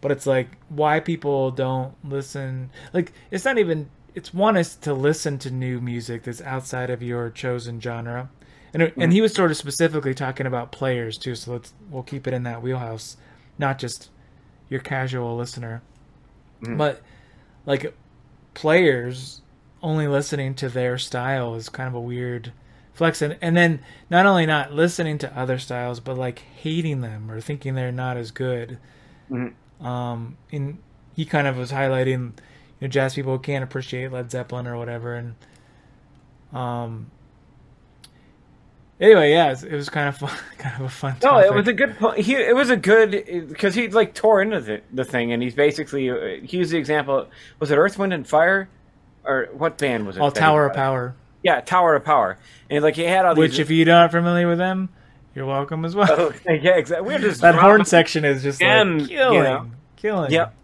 but 0.00 0.10
it's 0.10 0.26
like 0.26 0.48
why 0.68 1.00
people 1.00 1.50
don't 1.50 1.94
listen 2.04 2.70
like 2.92 3.12
it's 3.30 3.44
not 3.44 3.58
even 3.58 3.88
it's 4.14 4.34
one 4.34 4.56
is 4.56 4.76
to 4.76 4.92
listen 4.92 5.38
to 5.38 5.50
new 5.50 5.80
music 5.80 6.24
that's 6.24 6.40
outside 6.42 6.90
of 6.90 7.02
your 7.02 7.30
chosen 7.30 7.80
genre 7.80 8.28
and 8.72 8.82
mm-hmm. 8.82 9.00
and 9.00 9.12
he 9.12 9.20
was 9.20 9.32
sort 9.32 9.50
of 9.50 9.56
specifically 9.56 10.14
talking 10.14 10.46
about 10.46 10.72
players 10.72 11.18
too 11.18 11.34
so 11.34 11.52
let's 11.52 11.72
we'll 11.90 12.02
keep 12.02 12.26
it 12.26 12.34
in 12.34 12.42
that 12.42 12.62
wheelhouse 12.62 13.16
not 13.58 13.78
just 13.78 14.10
your 14.68 14.80
casual 14.80 15.36
listener 15.36 15.82
mm-hmm. 16.62 16.76
but 16.76 17.00
like 17.66 17.94
players 18.54 19.42
only 19.82 20.08
listening 20.08 20.54
to 20.54 20.68
their 20.68 20.98
style 20.98 21.54
is 21.54 21.68
kind 21.68 21.88
of 21.88 21.94
a 21.94 22.00
weird 22.00 22.52
flex 22.92 23.22
and, 23.22 23.36
and 23.40 23.56
then 23.56 23.80
not 24.10 24.26
only 24.26 24.44
not 24.44 24.72
listening 24.72 25.16
to 25.18 25.38
other 25.38 25.58
styles 25.58 26.00
but 26.00 26.18
like 26.18 26.40
hating 26.40 27.00
them 27.00 27.30
or 27.30 27.40
thinking 27.40 27.74
they're 27.74 27.92
not 27.92 28.16
as 28.16 28.30
good 28.30 28.78
mm-hmm. 29.30 29.48
Um, 29.80 30.36
and 30.52 30.78
he 31.14 31.24
kind 31.24 31.46
of 31.46 31.56
was 31.56 31.72
highlighting, 31.72 32.32
you 32.32 32.82
know, 32.82 32.88
jazz 32.88 33.14
people 33.14 33.38
can't 33.38 33.64
appreciate 33.64 34.12
Led 34.12 34.30
Zeppelin 34.30 34.66
or 34.66 34.76
whatever. 34.76 35.14
And 35.14 35.34
um, 36.52 37.10
anyway, 39.00 39.32
yeah, 39.32 39.50
it 39.50 39.72
was, 39.72 39.88
kind 39.88 40.08
of 40.08 40.16
fun, 40.18 40.36
kind 40.58 40.76
of 40.80 40.86
a 40.86 40.88
fun. 40.88 41.16
No, 41.22 41.30
topic. 41.30 41.46
it 41.46 41.54
was 41.54 41.68
a 41.68 41.72
good. 41.72 41.96
He 42.16 42.34
it 42.34 42.54
was 42.54 42.70
a 42.70 42.76
good 42.76 43.48
because 43.48 43.74
he 43.74 43.88
like 43.88 44.14
tore 44.14 44.42
into 44.42 44.60
the, 44.60 44.82
the 44.92 45.04
thing, 45.04 45.32
and 45.32 45.42
he's 45.42 45.54
basically 45.54 46.10
uh, 46.10 46.44
he 46.44 46.58
used 46.58 46.72
the 46.72 46.78
example. 46.78 47.26
Was 47.58 47.70
it 47.70 47.76
Earth, 47.76 47.98
Wind, 47.98 48.12
and 48.12 48.26
Fire, 48.26 48.68
or 49.24 49.48
what 49.52 49.78
band 49.78 50.06
was 50.06 50.16
it? 50.16 50.20
All 50.20 50.30
Tower 50.30 50.66
of 50.66 50.74
Power. 50.74 51.14
Yeah, 51.42 51.60
Tower 51.60 51.94
of 51.94 52.04
Power, 52.04 52.38
and 52.68 52.84
like 52.84 52.96
he 52.96 53.02
had 53.02 53.24
all 53.24 53.34
these. 53.34 53.52
Which, 53.52 53.58
if 53.58 53.70
you're 53.70 53.86
not 53.86 54.10
familiar 54.10 54.46
with 54.46 54.58
them, 54.58 54.90
you're 55.34 55.46
welcome 55.46 55.84
as 55.84 55.94
well. 55.94 56.08
Oh, 56.10 56.32
yeah, 56.48 56.76
exactly. 56.76 57.06
We're 57.06 57.18
just 57.18 57.40
that 57.40 57.54
horn 57.54 57.84
section 57.84 58.24
is 58.24 58.42
just 58.42 58.60
like 58.60 58.70
killing, 58.70 59.08
you 59.08 59.42
know, 59.42 59.70
killing. 59.96 60.30
Yep. 60.30 60.56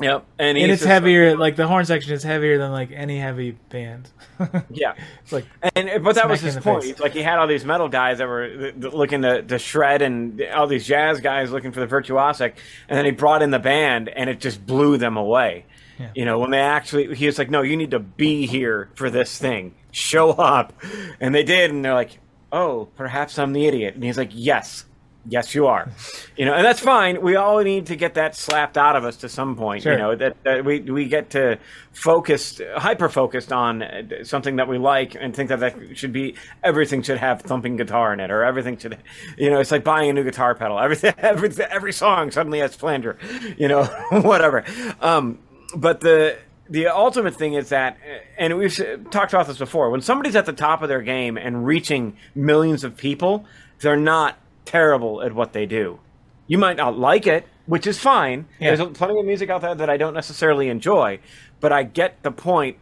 Yep, 0.00 0.26
and, 0.38 0.56
and 0.56 0.70
it's 0.70 0.84
heavier. 0.84 1.30
Like, 1.30 1.38
like, 1.38 1.56
the 1.56 1.66
horn 1.66 1.84
section 1.84 2.12
is 2.12 2.22
heavier 2.22 2.56
than 2.56 2.70
like 2.70 2.92
any 2.92 3.18
heavy 3.18 3.52
band. 3.68 4.08
yeah, 4.70 4.94
it's 5.22 5.32
like 5.32 5.44
and 5.74 6.04
but 6.04 6.14
that 6.14 6.28
was 6.28 6.40
his 6.40 6.56
point. 6.56 6.84
Face. 6.84 7.00
Like 7.00 7.14
he 7.14 7.22
had 7.22 7.38
all 7.38 7.48
these 7.48 7.64
metal 7.64 7.88
guys 7.88 8.18
that 8.18 8.28
were 8.28 8.72
looking 8.76 9.22
to, 9.22 9.42
to 9.42 9.58
shred, 9.58 10.00
and 10.02 10.40
all 10.54 10.68
these 10.68 10.86
jazz 10.86 11.20
guys 11.20 11.50
looking 11.50 11.72
for 11.72 11.80
the 11.80 11.88
virtuosic, 11.88 12.54
and 12.88 12.96
then 12.96 13.06
he 13.06 13.10
brought 13.10 13.42
in 13.42 13.50
the 13.50 13.58
band, 13.58 14.08
and 14.08 14.30
it 14.30 14.38
just 14.38 14.64
blew 14.64 14.98
them 14.98 15.16
away. 15.16 15.64
Yeah. 15.98 16.10
You 16.14 16.24
know, 16.26 16.38
when 16.38 16.52
they 16.52 16.60
actually, 16.60 17.16
he 17.16 17.26
was 17.26 17.36
like, 17.36 17.50
"No, 17.50 17.62
you 17.62 17.76
need 17.76 17.90
to 17.90 17.98
be 17.98 18.46
here 18.46 18.90
for 18.94 19.10
this 19.10 19.36
thing. 19.36 19.74
Show 19.90 20.30
up," 20.30 20.72
and 21.18 21.34
they 21.34 21.42
did, 21.42 21.72
and 21.72 21.84
they're 21.84 21.94
like, 21.94 22.20
oh, 22.52 22.88
perhaps 22.96 23.38
I'm 23.38 23.52
the 23.52 23.66
idiot. 23.66 23.94
And 23.94 24.04
he's 24.04 24.18
like, 24.18 24.30
yes, 24.32 24.84
yes, 25.28 25.54
you 25.54 25.66
are. 25.66 25.88
You 26.36 26.46
know, 26.46 26.54
and 26.54 26.64
that's 26.64 26.80
fine. 26.80 27.20
We 27.20 27.36
all 27.36 27.62
need 27.62 27.86
to 27.86 27.96
get 27.96 28.14
that 28.14 28.34
slapped 28.34 28.78
out 28.78 28.96
of 28.96 29.04
us 29.04 29.16
to 29.18 29.28
some 29.28 29.56
point. 29.56 29.82
Sure. 29.82 29.92
You 29.92 29.98
know, 29.98 30.16
that, 30.16 30.42
that, 30.44 30.64
we, 30.64 30.80
we 30.80 31.06
get 31.06 31.30
to 31.30 31.58
focus, 31.92 32.60
hyper 32.76 33.08
focused 33.08 33.52
on 33.52 33.84
something 34.22 34.56
that 34.56 34.68
we 34.68 34.78
like 34.78 35.14
and 35.18 35.34
think 35.34 35.50
that 35.50 35.60
that 35.60 35.96
should 35.96 36.12
be, 36.12 36.34
everything 36.62 37.02
should 37.02 37.18
have 37.18 37.42
thumping 37.42 37.76
guitar 37.76 38.12
in 38.12 38.20
it 38.20 38.30
or 38.30 38.44
everything 38.44 38.78
should, 38.78 38.98
you 39.36 39.50
know, 39.50 39.60
it's 39.60 39.70
like 39.70 39.84
buying 39.84 40.10
a 40.10 40.12
new 40.12 40.24
guitar 40.24 40.54
pedal. 40.54 40.78
Everything, 40.88 41.12
every, 41.18 41.50
every 41.70 41.92
song 41.92 42.30
suddenly 42.30 42.60
has 42.60 42.74
flanger, 42.74 43.18
you 43.58 43.68
know, 43.68 43.84
whatever. 44.10 44.64
Um, 45.00 45.38
but 45.76 46.00
the, 46.00 46.38
the 46.68 46.88
ultimate 46.88 47.36
thing 47.36 47.54
is 47.54 47.70
that, 47.70 47.96
and 48.36 48.56
we've 48.58 48.74
talked 49.10 49.32
about 49.32 49.46
this 49.46 49.58
before, 49.58 49.90
when 49.90 50.00
somebody's 50.00 50.36
at 50.36 50.46
the 50.46 50.52
top 50.52 50.82
of 50.82 50.88
their 50.88 51.02
game 51.02 51.36
and 51.36 51.66
reaching 51.66 52.16
millions 52.34 52.84
of 52.84 52.96
people, 52.96 53.44
they're 53.80 53.96
not 53.96 54.36
terrible 54.64 55.22
at 55.22 55.34
what 55.34 55.52
they 55.52 55.66
do. 55.66 56.00
You 56.46 56.58
might 56.58 56.76
not 56.76 56.98
like 56.98 57.26
it, 57.26 57.46
which 57.66 57.86
is 57.86 57.98
fine. 57.98 58.46
Yeah. 58.58 58.74
There's 58.74 58.90
plenty 58.90 59.18
of 59.18 59.24
music 59.26 59.50
out 59.50 59.60
there 59.60 59.74
that 59.74 59.90
I 59.90 59.96
don't 59.96 60.14
necessarily 60.14 60.68
enjoy, 60.68 61.20
but 61.60 61.72
I 61.72 61.82
get 61.82 62.22
the 62.22 62.30
point 62.30 62.76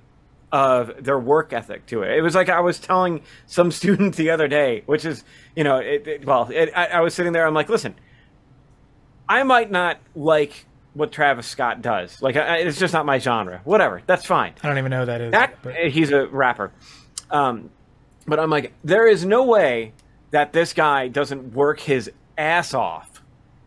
of 0.53 1.05
their 1.05 1.19
work 1.19 1.53
ethic 1.53 1.87
to 1.87 2.03
it. 2.03 2.17
It 2.17 2.23
was 2.23 2.35
like 2.35 2.49
I 2.49 2.61
was 2.61 2.79
telling 2.79 3.23
some 3.47 3.71
student 3.73 4.17
the 4.17 4.31
other 4.31 4.49
day, 4.49 4.83
which 4.87 5.05
is, 5.05 5.25
you 5.55 5.65
know, 5.65 5.79
it, 5.79 6.07
it, 6.07 6.25
well, 6.25 6.49
it, 6.51 6.71
I, 6.75 6.87
I 6.87 7.01
was 7.01 7.15
sitting 7.15 7.33
there, 7.33 7.47
I'm 7.47 7.55
like, 7.55 7.69
listen, 7.69 7.95
I 9.29 9.43
might 9.43 9.71
not 9.71 9.99
like 10.15 10.67
what 10.97 11.13
Travis 11.13 11.47
Scott 11.47 11.83
does. 11.83 12.21
Like, 12.23 12.37
it's 12.37 12.79
just 12.79 12.95
not 12.95 13.05
my 13.05 13.19
genre. 13.19 13.61
Whatever, 13.65 14.03
that's 14.07 14.25
fine. 14.25 14.55
I 14.63 14.69
don't 14.69 14.79
even 14.79 14.91
know 14.91 15.01
who 15.01 15.07
that 15.07 15.21
is. 15.21 15.33
That, 15.33 15.59
but... 15.63 15.75
He's 15.91 16.11
a 16.11 16.27
rapper. 16.27 16.73
Um, 17.31 17.71
but 18.27 18.41
I'm 18.41 18.51
like, 18.51 18.73
there 18.83 19.07
is 19.07 19.25
no 19.25 19.45
way 19.45 19.93
that 20.31 20.53
this 20.53 20.73
guy 20.73 21.09
doesn't 21.09 21.55
work 21.55 21.81
his 21.81 22.11
ass 22.37 22.75
off 22.75 23.23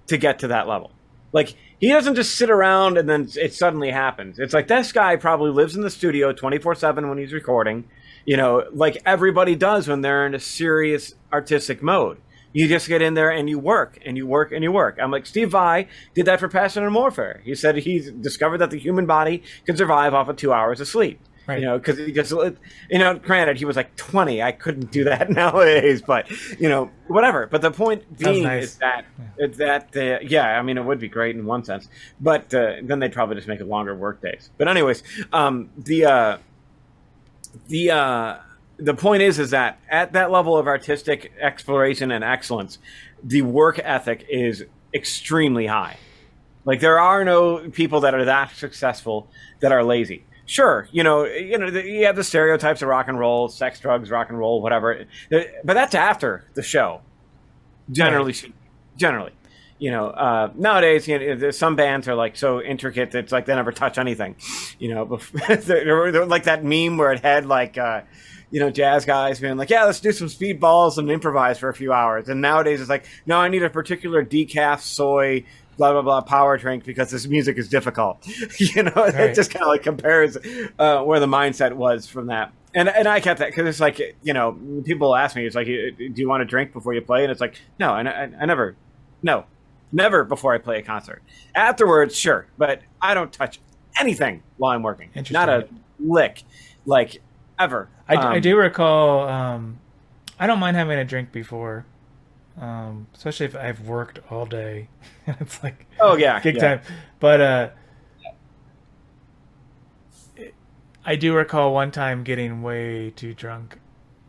to 0.08 0.18
get 0.18 0.40
to 0.40 0.48
that 0.50 0.68
level. 0.68 0.92
Like 1.32 1.56
he 1.80 1.90
doesn't 1.90 2.16
just 2.16 2.36
sit 2.36 2.50
around 2.50 2.98
and 2.98 3.08
then 3.08 3.30
it 3.36 3.54
suddenly 3.54 3.92
happens. 3.92 4.40
It's 4.40 4.54
like 4.54 4.68
this 4.68 4.92
guy 4.92 5.16
probably 5.16 5.52
lives 5.52 5.76
in 5.76 5.82
the 5.82 5.90
studio 5.90 6.34
24/7 6.34 7.08
when 7.08 7.18
he's 7.18 7.34
recording, 7.34 7.86
you 8.26 8.36
know, 8.38 8.64
like 8.74 8.98
everybody 9.06 9.56
does 9.56 9.88
when 9.88 10.02
they're 10.02 10.26
in 10.26 10.34
a 10.34 10.40
serious 10.40 11.14
artistic 11.32 11.82
mode. 11.82 12.18
You 12.52 12.68
just 12.68 12.88
get 12.88 13.02
in 13.02 13.14
there 13.14 13.30
and 13.30 13.50
you 13.50 13.60
work 13.60 14.00
and 14.06 14.18
you 14.18 14.26
work 14.26 14.52
and 14.52 14.64
you 14.64 14.72
work. 14.72 14.98
I'm 15.02 15.12
like 15.12 15.26
Steve 15.26 15.52
Vai 15.52 15.88
did 16.16 16.26
that 16.26 16.40
for 16.40 16.48
Passion 16.48 16.84
and 16.84 16.94
Warfare. 16.94 17.42
He 17.44 17.54
said 17.56 17.78
he 17.78 18.12
discovered 18.22 18.58
that 18.60 18.72
the 18.72 18.80
human 18.80 19.06
body 19.06 19.44
can 19.66 19.78
survive 19.78 20.14
off 20.14 20.30
of 20.30 20.36
2 20.36 20.52
hours 20.52 20.80
of 20.80 20.88
sleep. 20.88 21.20
Right. 21.50 21.62
You 21.62 21.66
know, 21.66 21.80
because 21.80 21.98
he 21.98 22.12
just, 22.12 22.32
you 22.32 23.00
know, 23.00 23.16
granted, 23.16 23.58
he 23.58 23.66
was 23.66 23.76
like 23.76 23.96
20. 23.96 24.44
I 24.44 24.52
couldn't 24.52 24.92
do 24.92 25.06
that 25.06 25.30
nowadays, 25.32 26.00
but, 26.00 26.30
you 26.60 26.70
know, 26.70 26.92
whatever. 27.08 27.48
But 27.48 27.64
the 27.64 27.72
point 27.72 28.20
being 28.20 28.44
nice. 28.44 28.66
is 28.66 28.76
that, 28.76 29.06
is 29.40 29.58
that 29.58 29.98
uh, 29.98 30.20
yeah, 30.22 30.60
I 30.60 30.62
mean, 30.62 30.78
it 30.78 30.86
would 30.86 31.00
be 31.00 31.08
great 31.08 31.36
in 31.36 31.48
one 31.48 31.64
sense, 31.64 31.90
but 32.22 32.54
uh, 32.54 32.76
then 32.84 33.00
they'd 33.00 33.14
probably 33.14 33.36
just 33.36 33.48
make 33.48 33.62
it 33.62 33.68
longer 33.68 33.96
work 33.96 34.22
days. 34.22 34.52
But, 34.60 34.68
anyways, 34.68 35.02
um, 35.34 35.72
the, 35.76 36.06
uh, 36.06 36.38
the, 37.68 37.92
uh, 37.92 38.38
the 38.80 38.94
point 38.94 39.22
is, 39.22 39.40
is 39.40 39.52
that 39.52 39.80
at 39.90 40.14
that 40.14 40.32
level 40.32 40.58
of 40.58 40.68
artistic 40.68 41.32
exploration 41.40 42.12
and 42.12 42.24
excellence, 42.24 42.78
the 43.24 43.42
work 43.42 43.80
ethic 43.84 44.26
is 44.30 44.66
extremely 44.94 45.66
high. 45.68 45.98
Like 46.66 46.80
there 46.80 47.00
are 47.00 47.24
no 47.24 47.70
people 47.70 48.02
that 48.02 48.14
are 48.14 48.26
that 48.26 48.56
successful 48.56 49.28
that 49.62 49.72
are 49.72 49.84
lazy. 49.84 50.24
Sure, 50.46 50.88
you 50.92 51.04
know, 51.04 51.26
you 51.26 51.58
know, 51.58 51.70
the- 51.70 51.86
you 51.86 52.06
have 52.06 52.16
the 52.16 52.24
stereotypes 52.24 52.82
of 52.82 52.88
rock 52.88 53.08
and 53.08 53.20
roll, 53.20 53.50
sex, 53.50 53.80
drugs, 53.80 54.10
rock 54.10 54.30
and 54.30 54.40
roll, 54.40 54.62
whatever. 54.62 55.06
But 55.30 55.48
that's 55.64 55.94
after 55.94 56.46
the 56.56 56.64
show. 56.64 57.02
Generally, 57.92 58.34
speaking. 58.34 58.56
generally, 58.98 59.32
you 59.78 59.92
know, 59.92 60.08
uh, 60.08 60.52
nowadays, 60.56 61.08
you 61.08 61.36
know, 61.36 61.52
some 61.52 61.76
bands 61.76 62.08
are 62.08 62.16
like 62.16 62.36
so 62.36 62.62
intricate 62.62 63.12
that 63.12 63.20
it's 63.20 63.32
like 63.32 63.46
they 63.46 63.56
never 63.56 63.72
touch 63.72 63.98
anything. 63.98 64.36
You 64.80 64.94
know, 64.96 65.20
they're, 65.48 66.12
they're 66.12 66.26
like 66.26 66.44
that 66.44 66.64
meme 66.64 66.98
where 66.98 67.12
it 67.12 67.20
had 67.22 67.46
like. 67.46 67.78
Uh, 67.78 68.02
you 68.52 68.60
know, 68.60 68.70
jazz 68.70 69.06
guys 69.06 69.40
being 69.40 69.58
like, 69.58 69.70
yeah, 69.70 69.86
let's 69.86 70.00
do 70.00 70.12
some 70.12 70.28
speedballs 70.28 70.98
and 70.98 71.10
improvise 71.12 71.60
for 71.60 71.70
a 71.70 71.74
few 71.74 71.94
hours. 71.94 72.30
And 72.30 72.42
nowadays 72.42 72.82
it's 72.82 72.90
like, 72.90 73.06
no, 73.26 73.38
I 73.38 73.48
need 73.48 73.64
a 73.64 73.70
particular 73.70 74.26
decaf 74.26 74.82
soy, 74.82 75.46
blah, 75.78 75.92
blah, 75.94 76.02
blah 76.02 76.22
power 76.22 76.58
drink 76.58 76.84
because 76.84 77.12
this 77.12 77.28
music 77.28 77.58
is 77.58 77.70
difficult. 77.70 78.26
you 78.58 78.84
know, 78.84 78.92
it 78.96 79.36
just 79.36 79.52
kind 79.52 79.64
of 79.64 79.70
like 79.70 79.84
compares 79.84 80.38
uh, 80.80 81.04
where 81.04 81.20
the 81.20 81.28
mindset 81.28 81.74
was 81.74 82.08
from 82.08 82.28
that. 82.28 82.52
And, 82.74 82.88
and 82.88 83.08
I 83.08 83.20
kept 83.20 83.40
that 83.40 83.50
because 83.50 83.68
it's 83.68 83.80
like, 83.80 84.18
you 84.22 84.34
know, 84.34 84.58
people 84.86 85.16
ask 85.16 85.36
me, 85.36 85.46
it's 85.46 85.56
like, 85.56 85.66
do 85.66 86.14
you 86.16 86.30
want 86.30 86.42
to 86.42 86.46
drink 86.46 86.74
before 86.74 86.94
you 86.94 87.02
play? 87.02 87.24
And 87.24 87.32
it's 87.32 87.42
like, 87.42 87.60
no, 87.80 87.92
I, 87.92 88.02
I, 88.02 88.32
I 88.42 88.46
never, 88.46 88.76
no, 89.24 89.46
never 89.92 90.24
before 90.24 90.54
I 90.54 90.60
play 90.60 90.80
a 90.80 90.84
concert. 90.84 91.24
Afterwards, 91.56 92.16
sure, 92.16 92.48
but 92.58 92.82
I 93.02 93.14
don't 93.14 93.32
touch 93.32 93.60
anything 94.00 94.44
while 94.58 94.76
I'm 94.76 94.84
working. 94.84 95.10
Not 95.32 95.50
a 95.50 95.68
lick, 96.00 96.44
like 96.86 97.22
ever. 97.58 97.90
I, 98.10 98.18
I 98.38 98.38
Um, 98.38 98.42
do 98.42 98.58
recall. 98.58 99.30
Um, 99.30 99.80
I 100.40 100.48
don't 100.48 100.60
mind 100.60 100.78
having 100.78 101.00
a 101.00 101.06
drink 101.06 101.32
before, 101.32 101.86
um, 102.60 103.08
especially 103.16 103.48
if 103.48 103.56
I've 103.56 103.82
worked 103.82 104.20
all 104.32 104.46
day. 104.46 104.90
it's 105.28 105.64
like 105.64 105.88
Oh 106.00 106.16
yeah, 106.16 106.40
gig 106.40 106.58
yeah. 106.58 106.78
time. 106.78 106.82
But 107.20 107.42
uh, 107.42 107.70
I 111.06 111.16
do 111.16 111.36
recall 111.36 111.74
one 111.74 111.92
time 111.92 112.24
getting 112.24 112.62
way 112.62 113.12
too 113.12 113.34
drunk 113.34 113.80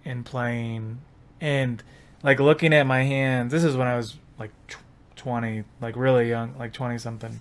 and 0.05 0.25
playing, 0.25 1.01
and 1.41 1.83
like 2.23 2.41
looking 2.41 2.73
at 2.73 2.87
my 2.87 3.03
hands. 3.03 3.53
This 3.53 3.65
is 3.65 3.77
when 3.77 3.89
I 3.89 3.97
was 3.97 4.17
like 4.39 4.53
tw- 4.69 4.79
twenty, 5.17 5.65
like 5.81 5.97
really 5.97 6.29
young, 6.29 6.57
like 6.59 6.73
twenty 6.73 6.99
something. 6.99 7.41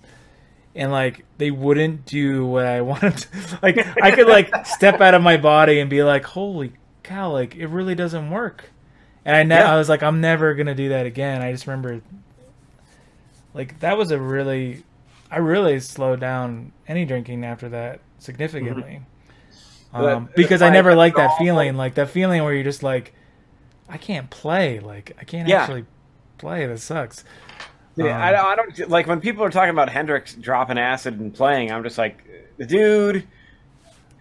And 0.74 0.92
like 0.92 1.24
they 1.38 1.50
wouldn't 1.50 2.06
do 2.06 2.46
what 2.46 2.64
I 2.66 2.80
wanted. 2.90 3.16
To, 3.16 3.58
like 3.62 3.78
I 4.02 4.10
could 4.12 4.28
like 4.28 4.66
step 4.66 5.00
out 5.00 5.14
of 5.14 5.22
my 5.22 5.36
body 5.36 5.80
and 5.80 5.90
be 5.90 6.02
like, 6.04 6.24
"Holy 6.24 6.72
cow!" 7.02 7.32
Like 7.32 7.56
it 7.56 7.66
really 7.66 7.94
doesn't 7.94 8.30
work. 8.30 8.70
And 9.24 9.36
I, 9.36 9.42
ne- 9.42 9.56
Yeah. 9.56 9.72
I 9.74 9.76
was 9.76 9.88
like, 9.88 10.02
I'm 10.02 10.20
never 10.20 10.54
gonna 10.54 10.74
do 10.74 10.90
that 10.90 11.06
again. 11.06 11.42
I 11.42 11.52
just 11.52 11.66
remember 11.66 12.00
like 13.54 13.80
that 13.80 13.98
was 13.98 14.10
a 14.10 14.20
really 14.20 14.82
i 15.30 15.38
really 15.38 15.80
slowed 15.80 16.20
down 16.20 16.72
any 16.88 17.04
drinking 17.04 17.44
after 17.44 17.68
that 17.68 18.00
significantly 18.18 19.00
But 19.92 20.04
um, 20.12 20.28
because 20.36 20.62
i 20.62 20.70
never 20.70 20.94
liked 20.94 21.16
that 21.16 21.36
feeling 21.38 21.76
like 21.76 21.94
that 21.94 22.10
feeling 22.10 22.42
where 22.44 22.54
you're 22.54 22.62
just 22.64 22.82
like 22.82 23.12
i 23.88 23.96
can't 23.96 24.30
play 24.30 24.78
like 24.80 25.16
i 25.20 25.24
can't 25.24 25.48
Yeah. 25.48 25.62
actually 25.62 25.84
play 26.38 26.66
this 26.66 26.82
sucks 26.84 27.24
Yeah, 27.96 28.16
Um, 28.16 28.22
I, 28.22 28.32
don't- 28.32 28.46
I 28.46 28.54
don't 28.56 28.90
like 28.90 29.06
when 29.06 29.20
people 29.20 29.44
are 29.44 29.50
talking 29.50 29.70
about 29.70 29.88
Hendrix 29.90 30.34
dropping 30.34 30.78
acid 30.78 31.18
and 31.20 31.34
playing. 31.34 31.70
I'm 31.72 31.82
just 31.82 31.98
like, 31.98 32.24
the 32.56 32.66
dude. 32.66 33.26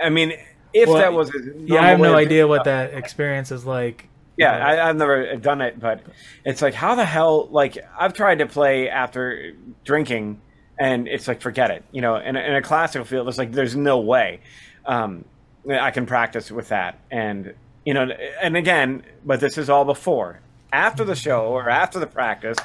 I 0.02 0.10
mean, 0.10 0.34
if 0.74 0.88
Well, 0.88 0.98
that 0.98 1.14
was 1.14 1.30
a 1.30 1.40
yeah 1.58 1.82
i 1.82 1.88
have 1.88 2.00
no 2.00 2.16
idea 2.16 2.48
what 2.48 2.64
that 2.66 2.94
experience 2.94 3.52
is 3.52 3.66
like 3.66 4.08
Yeah, 4.38 4.56
I, 4.66 4.88
I've 4.90 4.96
never 4.96 5.36
done 5.36 5.62
it, 5.62 5.80
but 5.80 6.02
it's 6.46 6.62
like, 6.62 6.74
how 6.74 6.96
the 6.96 7.04
hell? 7.06 7.48
Like, 7.52 7.78
I've 8.00 8.14
tried 8.14 8.40
to 8.40 8.46
play 8.46 8.88
after 8.88 9.52
drinking, 9.84 10.40
and 10.80 11.08
it's 11.10 11.28
like, 11.28 11.42
forget 11.42 11.72
it. 11.72 11.84
You 11.92 12.02
know, 12.02 12.16
in 12.16 12.36
a, 12.38 12.40
in 12.40 12.56
a 12.56 12.62
classical 12.62 13.04
field, 13.06 13.28
it's 13.28 13.38
like, 13.38 13.52
there's 13.52 13.76
no 13.76 14.00
way 14.00 14.40
um, 14.86 15.26
I 15.70 15.92
can 15.92 16.06
practice 16.06 16.50
with 16.52 16.70
that. 16.70 17.00
And 17.12 17.54
you 17.86 17.94
know, 17.94 18.04
and 18.42 18.56
again, 18.56 19.04
but 19.26 19.40
this 19.42 19.58
is 19.58 19.70
all 19.70 19.84
before, 19.86 20.40
after 20.72 21.04
the 21.04 21.16
show 21.16 21.48
or 21.48 21.70
after 21.70 22.00
the 22.00 22.08
practice, 22.08 22.58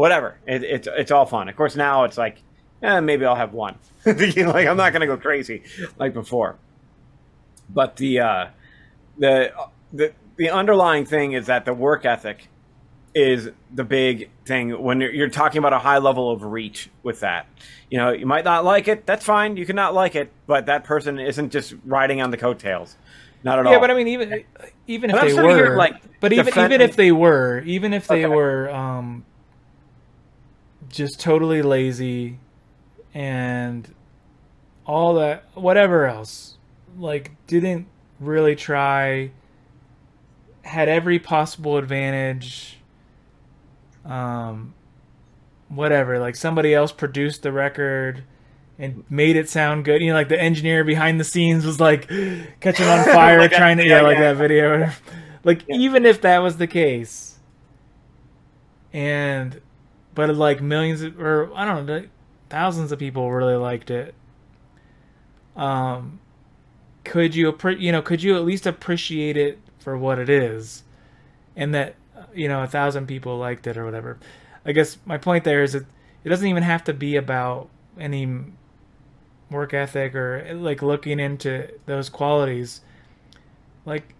whatever. 0.00 0.40
It, 0.46 0.64
it's 0.64 0.88
it's 0.90 1.10
all 1.10 1.26
fun. 1.26 1.48
Of 1.48 1.56
course, 1.56 1.76
now 1.76 2.04
it's 2.04 2.18
like, 2.18 2.42
eh, 2.82 3.00
maybe 3.00 3.24
I'll 3.24 3.36
have 3.36 3.52
one. 3.52 3.78
You 4.06 4.44
know, 4.44 4.50
like 4.52 4.66
I'm 4.66 4.76
not 4.78 4.92
going 4.92 5.02
to 5.02 5.06
go 5.06 5.16
crazy 5.18 5.62
like 5.98 6.14
before. 6.14 6.58
But 7.68 7.96
the 7.96 8.20
uh, 8.20 8.46
the 9.18 9.52
the 9.92 10.14
the 10.36 10.50
underlying 10.50 11.04
thing 11.06 11.32
is 11.32 11.46
that 11.46 11.64
the 11.64 11.74
work 11.74 12.04
ethic 12.04 12.48
is 13.14 13.50
the 13.74 13.84
big 13.84 14.30
thing 14.46 14.70
when 14.82 15.00
you're, 15.00 15.12
you're 15.12 15.28
talking 15.28 15.58
about 15.58 15.72
a 15.72 15.78
high 15.80 15.98
level 15.98 16.30
of 16.30 16.42
reach 16.42 16.88
with 17.02 17.20
that. 17.20 17.46
You 17.90 17.98
know, 17.98 18.10
you 18.12 18.24
might 18.24 18.44
not 18.44 18.64
like 18.64 18.88
it. 18.88 19.04
That's 19.06 19.24
fine. 19.24 19.56
You 19.56 19.66
can 19.66 19.76
not 19.76 19.94
like 19.94 20.14
it, 20.14 20.32
but 20.46 20.66
that 20.66 20.84
person 20.84 21.18
isn't 21.18 21.50
just 21.50 21.74
riding 21.84 22.22
on 22.22 22.30
the 22.30 22.36
coattails. 22.36 22.96
Not 23.42 23.58
at 23.58 23.66
all. 23.66 23.72
yeah 23.72 23.78
but 23.80 23.90
i 23.90 23.94
mean 23.94 24.08
even 24.08 24.44
even 24.86 25.10
if 25.10 25.16
they 25.20 25.32
were 25.32 25.56
here, 25.56 25.76
like, 25.76 25.94
but 26.20 26.30
even 26.32 26.52
even 26.64 26.80
if 26.82 26.94
they 26.96 27.10
were 27.10 27.62
even 27.64 27.94
if 27.94 28.06
they 28.06 28.24
Okay. 28.26 28.34
were 28.34 28.70
um 28.70 29.24
just 30.90 31.20
totally 31.20 31.62
lazy 31.62 32.38
and 33.14 33.94
all 34.86 35.14
that 35.14 35.44
whatever 35.54 36.06
else. 36.06 36.58
Like 36.98 37.32
didn't 37.46 37.86
really 38.20 38.56
try 38.56 39.30
had 40.62 40.88
every 40.88 41.18
possible 41.18 41.76
advantage 41.78 42.78
um 44.04 44.74
whatever. 45.68 46.18
Like 46.18 46.36
somebody 46.36 46.74
else 46.74 46.92
produced 46.92 47.42
the 47.42 47.52
record 47.52 48.24
and 48.78 49.04
made 49.10 49.36
it 49.36 49.48
sound 49.48 49.84
good. 49.84 50.00
You 50.02 50.08
know 50.08 50.14
like 50.14 50.28
the 50.28 50.40
engineer 50.40 50.84
behind 50.84 51.20
the 51.20 51.24
scenes 51.24 51.64
was 51.66 51.80
like 51.80 52.08
catching 52.60 52.86
on 52.86 53.04
fire 53.12 53.38
Like 53.38 53.52
trying 53.52 53.78
to 53.78 53.84
yeah, 53.86 54.00
yeah, 54.00 54.02
like 54.02 54.18
yeah. 54.18 54.20
that 54.20 54.36
video. 54.36 54.90
Like 55.42 55.64
Yeah. 55.66 55.76
even 55.76 56.04
if 56.04 56.20
that 56.20 56.40
was 56.40 56.58
the 56.58 56.66
case. 56.66 57.38
And 58.92 59.60
but 60.14 60.34
like 60.34 60.60
millions 60.60 61.02
of, 61.02 61.20
or 61.20 61.50
i 61.54 61.64
don't 61.64 61.86
know 61.86 62.04
thousands 62.50 62.92
of 62.92 62.98
people 62.98 63.32
really 63.32 63.54
liked 63.54 63.90
it. 63.90 64.14
Um 65.56 66.20
could 67.04 67.34
you 67.34 67.56
you 67.78 67.92
know 67.92 68.02
could 68.02 68.22
you 68.22 68.36
at 68.36 68.44
least 68.44 68.66
appreciate 68.66 69.36
it 69.36 69.58
for 69.78 69.96
what 69.96 70.18
it 70.18 70.28
is? 70.28 70.82
And 71.56 71.72
that 71.74 71.94
you 72.34 72.48
know 72.48 72.62
a 72.62 72.66
thousand 72.66 73.06
people 73.06 73.38
liked 73.38 73.66
it 73.66 73.78
or 73.78 73.84
whatever. 73.84 74.18
I 74.66 74.72
guess 74.72 74.98
my 75.06 75.16
point 75.16 75.44
there 75.44 75.62
is 75.62 75.72
that 75.72 75.86
it 76.22 76.28
doesn't 76.28 76.46
even 76.46 76.62
have 76.62 76.84
to 76.84 76.92
be 76.92 77.16
about 77.16 77.70
any 77.98 78.44
work 79.50 79.72
ethic 79.72 80.14
or 80.14 80.54
like 80.54 80.82
looking 80.82 81.18
into 81.18 81.68
those 81.86 82.08
qualities. 82.08 82.82
Like 83.86 84.14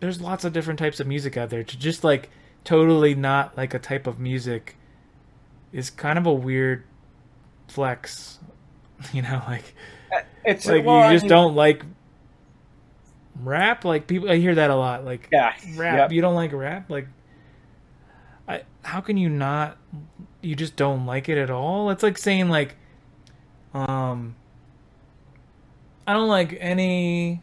there's 0.00 0.20
lots 0.20 0.44
of 0.44 0.52
different 0.52 0.78
types 0.78 1.00
of 1.00 1.06
music 1.06 1.36
out 1.36 1.50
there 1.50 1.64
to 1.64 1.78
just 1.78 2.04
like 2.04 2.30
totally 2.64 3.14
not 3.14 3.56
like 3.56 3.72
a 3.72 3.78
type 3.78 4.06
of 4.06 4.18
music 4.18 4.76
is 5.72 5.90
kind 5.90 6.18
of 6.18 6.26
a 6.26 6.32
weird 6.32 6.84
flex 7.68 8.38
you 9.12 9.22
know 9.22 9.42
like 9.46 9.74
it's 10.44 10.66
like 10.66 10.84
well, 10.84 11.06
you 11.06 11.14
just 11.16 11.24
mean, 11.24 11.30
don't 11.30 11.54
like 11.54 11.84
rap? 13.42 13.84
Like 13.84 14.06
people 14.06 14.30
i 14.30 14.36
hear 14.36 14.54
that 14.54 14.70
a 14.70 14.74
lot 14.74 15.04
like 15.04 15.28
Yeah, 15.30 15.54
rap. 15.76 15.96
yep. 15.98 16.12
you 16.12 16.20
don't 16.20 16.34
like 16.34 16.52
rap? 16.52 16.90
Like 16.90 17.06
i 18.48 18.62
how 18.82 19.00
can 19.00 19.16
you 19.16 19.28
not 19.28 19.76
you 20.42 20.56
just 20.56 20.76
don't 20.76 21.06
like 21.06 21.28
it 21.28 21.38
at 21.38 21.50
all? 21.50 21.90
It's 21.90 22.02
like 22.02 22.18
saying 22.18 22.48
like 22.48 22.76
um 23.72 24.34
i 26.06 26.12
don't 26.12 26.28
like 26.28 26.56
any 26.58 27.40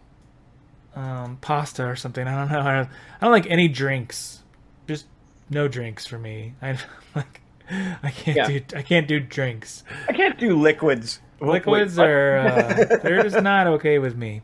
um 0.96 1.38
pasta 1.40 1.86
or 1.86 1.96
something. 1.96 2.28
I 2.28 2.36
don't 2.36 2.52
know 2.52 2.60
i 2.60 2.76
don't, 2.76 2.90
I 3.22 3.26
don't 3.26 3.32
like 3.32 3.50
any 3.50 3.68
drinks. 3.68 4.44
Just 4.88 5.06
no 5.50 5.68
drinks 5.68 6.06
for 6.06 6.18
me. 6.20 6.54
I 6.62 6.78
like 7.16 7.42
I 8.04 8.12
can't 8.12 8.38
Yeah. 8.38 8.48
do 8.48 8.78
I 8.78 8.82
can't 8.82 9.08
do 9.08 9.20
drinks. 9.20 9.84
I 10.08 10.14
can't 10.14 10.38
do 10.40 10.56
liquids. 10.60 11.20
Liquids 11.40 11.98
Wait, 11.98 12.08
are 12.08 12.38
uh, 12.40 12.98
they're 13.04 13.22
just 13.24 13.42
not 13.44 13.68
okay 13.68 14.00
with 14.00 14.16
me. 14.18 14.42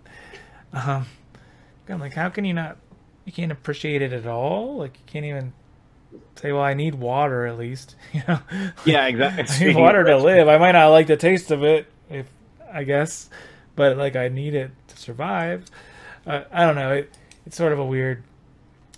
Um, 0.74 1.06
I'm 1.90 2.00
like, 2.00 2.14
how 2.14 2.30
can 2.30 2.46
you 2.46 2.54
not? 2.54 2.78
You 3.26 3.32
can't 3.32 3.52
appreciate 3.52 4.02
it 4.02 4.14
at 4.14 4.28
all. 4.28 4.78
Like 4.78 4.98
you 4.98 5.04
can't 5.08 5.26
even 5.26 5.54
say, 6.36 6.52
well, 6.52 6.62
I 6.62 6.74
need 6.74 6.96
water 6.96 7.46
at 7.48 7.58
least. 7.58 7.96
You 8.14 8.22
know. 8.28 8.40
Yeah, 8.86 9.08
exactly. 9.08 9.46
I 9.68 9.70
need 9.70 9.76
water 9.78 10.04
to 10.04 10.18
live. 10.18 10.48
I 10.48 10.58
might 10.58 10.74
not 10.74 10.90
like 10.90 11.08
the 11.08 11.18
taste 11.18 11.50
of 11.52 11.64
it, 11.64 11.88
if 12.10 12.28
I 12.72 12.84
guess, 12.84 13.30
but 13.76 13.98
like 13.98 14.16
I 14.16 14.28
need 14.28 14.54
it 14.54 14.72
to 14.90 14.98
survive. 14.98 15.66
Uh, 16.28 16.44
I 16.52 16.66
don't 16.66 16.76
know. 16.76 16.92
It, 16.94 17.12
it's 17.46 17.58
sort 17.58 17.74
of 17.74 17.80
a 17.80 17.86
weird 17.86 18.24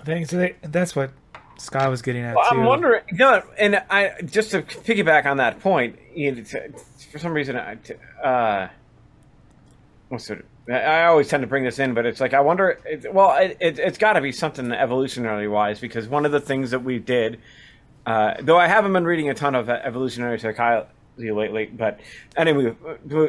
thing. 0.03 0.25
So 0.25 0.37
they, 0.37 0.55
that's 0.63 0.95
what 0.95 1.11
Scott 1.57 1.89
was 1.89 2.01
getting 2.01 2.23
at 2.23 2.35
Well. 2.35 2.45
I'm 2.49 2.65
wondering, 2.65 3.03
know, 3.11 3.43
and 3.57 3.81
I 3.89 4.13
just 4.25 4.51
to 4.51 4.61
piggyback 4.61 5.25
on 5.25 5.37
that 5.37 5.59
point, 5.59 5.97
you 6.13 6.31
know, 6.33 6.43
for 7.11 7.19
some 7.19 7.33
reason, 7.33 7.55
I, 7.55 7.77
uh, 8.21 8.69
what's 10.09 10.29
it? 10.29 10.45
I 10.69 11.05
always 11.05 11.27
tend 11.27 11.41
to 11.41 11.47
bring 11.47 11.63
this 11.63 11.77
in, 11.77 11.93
but 11.93 12.05
it's 12.05 12.19
like 12.19 12.33
I 12.33 12.41
wonder. 12.41 12.79
It, 12.85 13.13
well, 13.13 13.37
it, 13.37 13.57
it, 13.59 13.79
it's 13.79 13.97
got 13.97 14.13
to 14.13 14.21
be 14.21 14.31
something 14.31 14.71
evolutionary 14.71 15.47
wise 15.47 15.79
because 15.79 16.07
one 16.07 16.25
of 16.25 16.31
the 16.31 16.39
things 16.39 16.71
that 16.71 16.83
we 16.83 16.97
did, 16.97 17.39
uh, 18.05 18.33
though 18.41 18.57
I 18.57 18.67
haven't 18.67 18.91
been 18.93 19.05
reading 19.05 19.29
a 19.29 19.35
ton 19.35 19.53
of 19.53 19.69
evolutionary 19.69 20.39
psychology 20.39 20.87
lately, 21.17 21.67
but 21.67 21.99
anyway, 22.35 22.75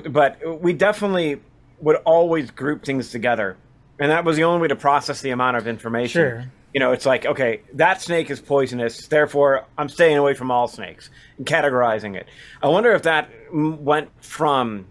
but 0.08 0.62
we 0.62 0.72
definitely 0.72 1.40
would 1.80 1.96
always 2.06 2.50
group 2.50 2.84
things 2.84 3.10
together, 3.10 3.58
and 3.98 4.10
that 4.10 4.24
was 4.24 4.36
the 4.36 4.44
only 4.44 4.62
way 4.62 4.68
to 4.68 4.76
process 4.76 5.20
the 5.20 5.30
amount 5.30 5.58
of 5.58 5.68
information. 5.68 6.20
Sure. 6.20 6.44
You 6.76 6.80
know, 6.80 6.92
it's 6.92 7.06
like, 7.06 7.24
okay, 7.24 7.62
that 7.72 8.02
snake 8.02 8.28
is 8.28 8.38
poisonous, 8.38 9.08
therefore 9.08 9.64
I'm 9.78 9.88
staying 9.88 10.18
away 10.18 10.34
from 10.34 10.50
all 10.50 10.68
snakes 10.68 11.08
and 11.38 11.46
categorizing 11.46 12.16
it. 12.16 12.28
I 12.62 12.68
wonder 12.68 12.92
if 12.92 13.04
that 13.04 13.30
went 13.50 14.10
from 14.22 14.86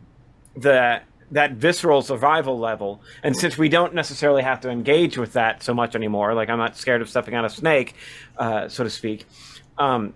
the 0.58 1.04
that 1.30 1.52
visceral 1.52 2.02
survival 2.02 2.58
level, 2.58 3.04
and 3.22 3.38
since 3.38 3.56
we 3.56 3.70
don't 3.70 3.94
necessarily 3.94 4.42
have 4.42 4.62
to 4.62 4.70
engage 4.72 5.20
with 5.20 5.34
that 5.34 5.62
so 5.62 5.76
much 5.76 5.94
anymore, 5.94 6.34
like 6.34 6.50
I'm 6.50 6.58
not 6.58 6.76
scared 6.76 7.04
of 7.04 7.08
stepping 7.08 7.36
on 7.36 7.46
a 7.46 7.52
snake, 7.52 7.94
uh, 8.40 8.68
so 8.68 8.84
to 8.84 8.90
speak. 8.90 9.28
Um, 9.78 10.16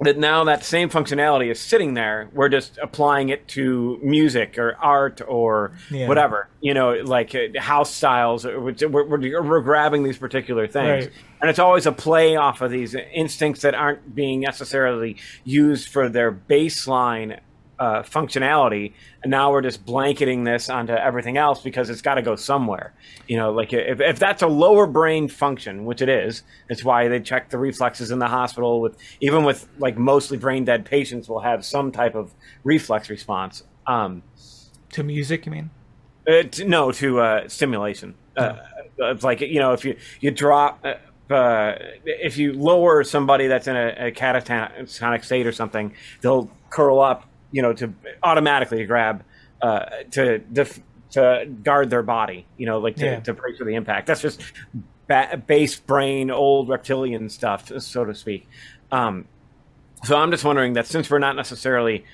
that 0.00 0.16
now 0.16 0.44
that 0.44 0.64
same 0.64 0.88
functionality 0.88 1.50
is 1.50 1.58
sitting 1.60 1.94
there. 1.94 2.28
We're 2.32 2.48
just 2.48 2.78
applying 2.80 3.30
it 3.30 3.48
to 3.48 3.98
music 4.02 4.56
or 4.56 4.76
art 4.80 5.20
or 5.26 5.72
Yeah. 5.90 6.06
whatever, 6.06 6.48
you 6.60 6.72
know, 6.72 6.92
like 6.92 7.34
uh, 7.34 7.60
house 7.60 7.92
styles. 7.92 8.44
We're, 8.44 8.74
we're, 8.88 9.42
we're 9.42 9.60
grabbing 9.60 10.04
these 10.04 10.18
particular 10.18 10.68
things. 10.68 11.06
Right. 11.06 11.12
And 11.40 11.50
it's 11.50 11.58
always 11.58 11.86
a 11.86 11.92
play 11.92 12.36
off 12.36 12.60
of 12.60 12.70
these 12.70 12.94
instincts 12.94 13.62
that 13.62 13.74
aren't 13.74 14.14
being 14.14 14.40
necessarily 14.40 15.16
used 15.44 15.88
for 15.88 16.08
their 16.08 16.30
baseline 16.32 17.40
uh, 17.78 18.02
functionality. 18.02 18.92
And 19.22 19.30
now 19.30 19.50
we're 19.52 19.62
just 19.62 19.84
blanketing 19.84 20.44
this 20.44 20.68
onto 20.68 20.92
everything 20.92 21.36
else 21.36 21.62
because 21.62 21.90
it's 21.90 22.02
got 22.02 22.14
to 22.14 22.22
go 22.22 22.36
somewhere. 22.36 22.92
You 23.26 23.36
know, 23.36 23.52
like 23.52 23.72
if, 23.72 24.00
if 24.00 24.18
that's 24.18 24.42
a 24.42 24.48
lower 24.48 24.86
brain 24.86 25.28
function, 25.28 25.84
which 25.84 26.02
it 26.02 26.08
is, 26.08 26.42
it's 26.68 26.84
why 26.84 27.08
they 27.08 27.20
check 27.20 27.50
the 27.50 27.58
reflexes 27.58 28.10
in 28.10 28.18
the 28.18 28.28
hospital 28.28 28.80
with 28.80 28.96
even 29.20 29.44
with 29.44 29.68
like 29.78 29.96
mostly 29.96 30.36
brain 30.36 30.64
dead 30.64 30.84
patients 30.84 31.28
will 31.28 31.40
have 31.40 31.64
some 31.64 31.92
type 31.92 32.14
of 32.14 32.32
reflex 32.64 33.10
response. 33.10 33.62
Um, 33.86 34.22
to 34.92 35.02
music, 35.02 35.46
you 35.46 35.52
mean? 35.52 35.70
uh, 36.28 36.42
t- 36.42 36.64
no, 36.64 36.92
to 36.92 37.20
uh, 37.20 37.48
stimulation. 37.48 38.14
Uh, 38.36 38.56
it's 38.98 39.24
like 39.24 39.40
you 39.40 39.58
know, 39.58 39.72
if 39.72 39.84
you 39.84 39.96
you 40.20 40.30
drop, 40.30 40.84
uh, 40.84 41.32
uh, 41.32 41.78
if 42.04 42.36
you 42.36 42.52
lower 42.52 43.02
somebody 43.02 43.46
that's 43.46 43.66
in 43.66 43.76
a, 43.76 44.08
a 44.08 44.12
catatonic 44.12 45.24
state 45.24 45.46
or 45.46 45.52
something, 45.52 45.92
they'll 46.20 46.50
curl 46.70 47.00
up, 47.00 47.27
you 47.50 47.62
know, 47.62 47.72
to 47.72 47.92
automatically 48.22 48.84
grab 48.84 49.24
uh, 49.62 49.86
to 50.12 50.38
def- 50.38 50.80
to 51.10 51.46
guard 51.64 51.88
their 51.90 52.02
body, 52.02 52.46
you 52.58 52.66
know, 52.66 52.78
like 52.78 52.96
to, 52.96 53.04
Yeah. 53.04 53.20
to 53.20 53.32
brace 53.32 53.56
for 53.58 53.64
the 53.64 53.74
impact. 53.74 54.06
That's 54.06 54.20
just 54.20 54.40
ba- 55.06 55.42
base 55.46 55.76
brain, 55.76 56.30
old 56.30 56.68
reptilian 56.68 57.28
stuff, 57.30 57.72
so 57.80 58.04
to 58.04 58.14
speak. 58.14 58.46
Um, 58.92 59.24
so 60.04 60.16
I'm 60.16 60.30
just 60.30 60.44
wondering 60.44 60.74
that 60.74 60.86
since 60.86 61.10
we're 61.10 61.18
not 61.18 61.34
necessarily 61.36 62.04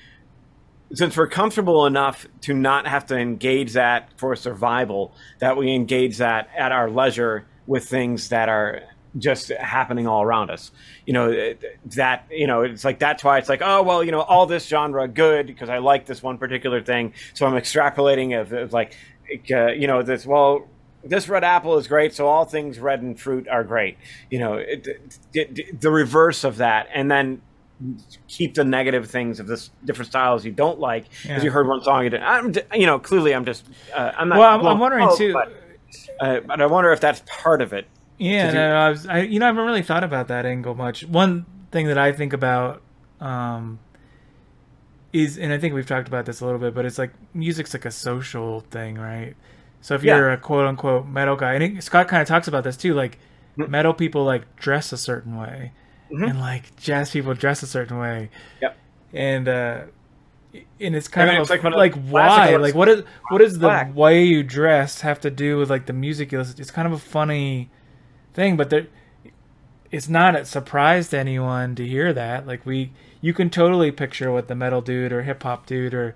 since 0.93 1.17
we're 1.17 1.27
comfortable 1.27 1.85
enough 1.87 2.27
to 2.41 2.53
not 2.53 2.87
have 2.87 3.07
to 3.07 3.17
engage 3.17 3.73
that 3.73 4.09
for 4.17 4.35
survival, 4.35 5.13
that 5.39 5.57
we 5.57 5.73
engage 5.73 6.17
that 6.19 6.47
at 6.55 6.71
our 6.71 6.89
leisure 6.89 7.45
with 7.67 7.85
things 7.89 8.29
that 8.29 8.47
are 8.49 8.81
just 9.17 9.49
happening 9.49 10.07
all 10.07 10.21
around 10.23 10.49
us. 10.51 10.71
You 11.05 11.13
know, 11.13 11.53
that, 11.95 12.25
you 12.29 12.47
know, 12.47 12.63
it's 12.63 12.83
like, 12.83 12.99
that's 12.99 13.23
why 13.23 13.37
it's 13.37 13.49
like, 13.49 13.61
oh, 13.63 13.81
well, 13.83 14.03
you 14.03 14.11
know, 14.11 14.21
all 14.21 14.45
this 14.45 14.67
genre 14.67 15.07
good 15.07 15.47
because 15.47 15.69
I 15.69 15.77
like 15.77 16.05
this 16.05 16.21
one 16.21 16.37
particular 16.37 16.81
thing. 16.81 17.13
So 17.33 17.45
I'm 17.45 17.53
extrapolating 17.53 18.39
of, 18.39 18.51
of 18.53 18.73
like, 18.73 18.93
uh, 19.51 19.67
you 19.67 19.87
know, 19.87 20.01
this, 20.03 20.25
well, 20.25 20.67
this 21.03 21.29
red 21.29 21.43
apple 21.43 21.77
is 21.77 21.87
great, 21.87 22.13
so 22.15 22.27
all 22.27 22.45
things 22.45 22.79
red 22.79 23.01
and 23.01 23.19
fruit 23.19 23.47
are 23.47 23.63
great. 23.63 23.97
You 24.31 24.39
know, 24.39 24.53
it, 24.55 24.87
it, 25.33 25.59
it- 25.59 25.79
the 25.81 25.91
reverse 25.91 26.43
of 26.43 26.57
that, 26.57 26.87
and 26.93 27.11
then 27.11 27.41
keep 28.27 28.53
the 28.55 28.63
negative 28.63 29.09
things 29.09 29.39
of 29.39 29.47
this 29.47 29.69
different 29.83 30.09
styles 30.09 30.45
you 30.45 30.51
don't 30.51 30.79
like 30.79 31.03
because 31.09 31.25
Yeah. 31.25 31.43
you 31.43 31.51
heard 31.51 31.67
one 31.67 31.83
song 31.83 32.03
you 32.05 32.09
didn't. 32.09 32.23
I'm, 32.23 32.53
you 32.79 32.85
know, 32.87 32.97
clearly 32.99 33.35
I'm 33.35 33.45
just, 33.45 33.65
uh, 33.93 34.13
I'm 34.17 34.29
not. 34.29 34.39
Well, 34.39 34.59
I'm, 34.59 34.65
I'm 34.65 34.79
wondering 34.79 35.07
smoke, 35.09 35.17
too. 35.17 35.33
but, 35.33 35.51
uh, 36.19 36.39
but 36.39 36.61
I 36.61 36.65
wonder 36.65 36.91
if 36.91 37.01
that's 37.01 37.21
part 37.27 37.61
of 37.61 37.73
it. 37.73 37.85
Yeah, 38.17 38.51
no, 38.51 38.69
no, 38.69 38.75
I 38.75 38.89
was, 38.89 39.07
I, 39.07 39.19
you 39.21 39.39
know, 39.39 39.45
I 39.45 39.49
haven't 39.49 39.65
really 39.65 39.81
thought 39.83 40.03
about 40.03 40.27
that 40.29 40.45
angle 40.45 40.73
much. 40.75 41.03
One 41.05 41.45
thing 41.71 41.87
that 41.87 41.97
I 41.97 42.11
think 42.13 42.31
about 42.33 42.81
um, 43.19 43.79
is, 45.13 45.37
and 45.37 45.51
I 45.53 45.57
think 45.57 45.73
we've 45.73 45.85
talked 45.85 46.07
about 46.07 46.25
this 46.25 46.41
a 46.41 46.45
little 46.45 46.59
bit, 46.59 46.73
but 46.73 46.85
it's 46.85 46.97
like 46.97 47.11
music's 47.33 47.73
like 47.73 47.85
a 47.85 47.91
social 47.91 48.61
thing, 48.71 48.95
right? 48.97 49.35
So 49.81 49.95
if 49.95 50.03
Yeah. 50.03 50.17
you're 50.17 50.31
a 50.31 50.37
quote 50.37 50.65
unquote 50.65 51.07
metal 51.07 51.35
guy, 51.35 51.53
and 51.55 51.63
it, 51.77 51.83
Scott 51.83 52.07
kind 52.07 52.21
of 52.21 52.27
talks 52.27 52.47
about 52.47 52.63
this 52.63 52.77
too, 52.77 52.93
like 52.93 53.17
Mm-hmm. 53.57 53.71
metal 53.71 53.93
people 53.93 54.25
like 54.25 54.53
dress 54.57 54.91
a 54.91 54.97
certain 54.97 55.37
way, 55.37 55.71
Mhm. 56.11 56.29
and 56.31 56.39
like 56.41 56.75
jazz 56.75 57.11
people 57.11 57.33
dress 57.33 57.63
a 57.63 57.67
certain 57.67 57.97
way, 57.97 58.29
Yep. 58.61 58.77
and 59.13 59.47
uh, 59.47 59.81
and 60.81 60.93
it's 60.95 61.07
kind 61.07 61.29
I 61.29 61.33
mean, 61.33 61.41
of 61.41 61.49
it's 61.49 61.63
like 61.63 61.73
like, 61.73 61.95
why, 61.95 62.55
like 62.57 62.75
what 62.75 62.89
is 62.89 63.03
what 63.29 63.41
is 63.41 63.59
the 63.59 63.89
way 63.93 64.23
you 64.25 64.43
dress 64.43 65.01
have 65.01 65.21
to 65.21 65.31
do 65.31 65.57
with 65.57 65.69
like 65.69 65.85
the 65.85 65.93
music 65.93 66.33
you 66.33 66.39
listen? 66.39 66.55
It's 66.59 66.69
kind 66.71 66.85
of 66.85 66.91
a 66.93 66.97
funny 66.97 67.69
thing, 68.35 68.57
but 68.57 68.69
there, 68.69 68.87
it's 69.91 70.09
not 70.09 70.35
a 70.35 70.45
surprise 70.45 71.09
to 71.09 71.17
anyone 71.17 71.75
to 71.75 71.87
hear 71.87 72.13
that. 72.13 72.45
Like 72.45 72.65
we, 72.65 72.91
you 73.21 73.33
can 73.33 73.49
totally 73.49 73.91
picture 73.91 74.31
what 74.31 74.47
the 74.47 74.55
metal 74.55 74.81
dude 74.81 75.11
or 75.11 75.23
hip 75.23 75.41
hop 75.41 75.65
dude 75.65 75.93
or 75.93 76.13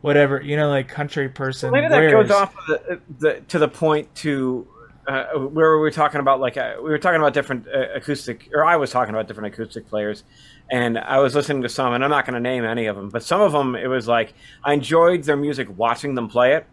whatever 0.00 0.40
you 0.40 0.56
know, 0.56 0.68
like 0.68 0.88
country 0.88 1.28
person 1.28 1.72
Maybe 1.72 1.88
that 1.88 1.98
wears. 1.98 2.12
goes 2.12 2.30
off 2.30 2.54
of 2.56 2.66
the, 2.66 3.00
the, 3.18 3.40
to 3.48 3.58
the 3.58 3.68
point 3.68 4.14
to 4.16 4.68
uh, 5.06 5.38
where 5.38 5.76
we 5.76 5.80
were 5.80 5.90
talking 5.90 6.20
about 6.20 6.40
like 6.40 6.56
uh, 6.56 6.74
we 6.78 6.90
were 6.90 6.98
talking 6.98 7.20
about 7.20 7.32
different 7.32 7.66
uh, 7.68 7.94
acoustic, 7.94 8.50
or 8.52 8.64
I 8.64 8.76
was 8.76 8.90
talking 8.90 9.14
about 9.14 9.28
different 9.28 9.54
acoustic 9.54 9.88
players, 9.88 10.24
and 10.70 10.98
I 10.98 11.18
was 11.18 11.34
listening 11.34 11.62
to 11.62 11.68
some, 11.68 11.92
and 11.92 12.02
I'm 12.02 12.10
not 12.10 12.26
going 12.26 12.34
to 12.34 12.40
name 12.40 12.64
any 12.64 12.86
of 12.86 12.96
them, 12.96 13.08
but 13.08 13.22
some 13.22 13.40
of 13.40 13.52
them 13.52 13.76
it 13.76 13.86
was 13.86 14.08
like 14.08 14.34
I 14.64 14.72
enjoyed 14.72 15.22
their 15.24 15.36
music 15.36 15.68
watching 15.76 16.14
them 16.16 16.28
play 16.28 16.54
it. 16.54 16.66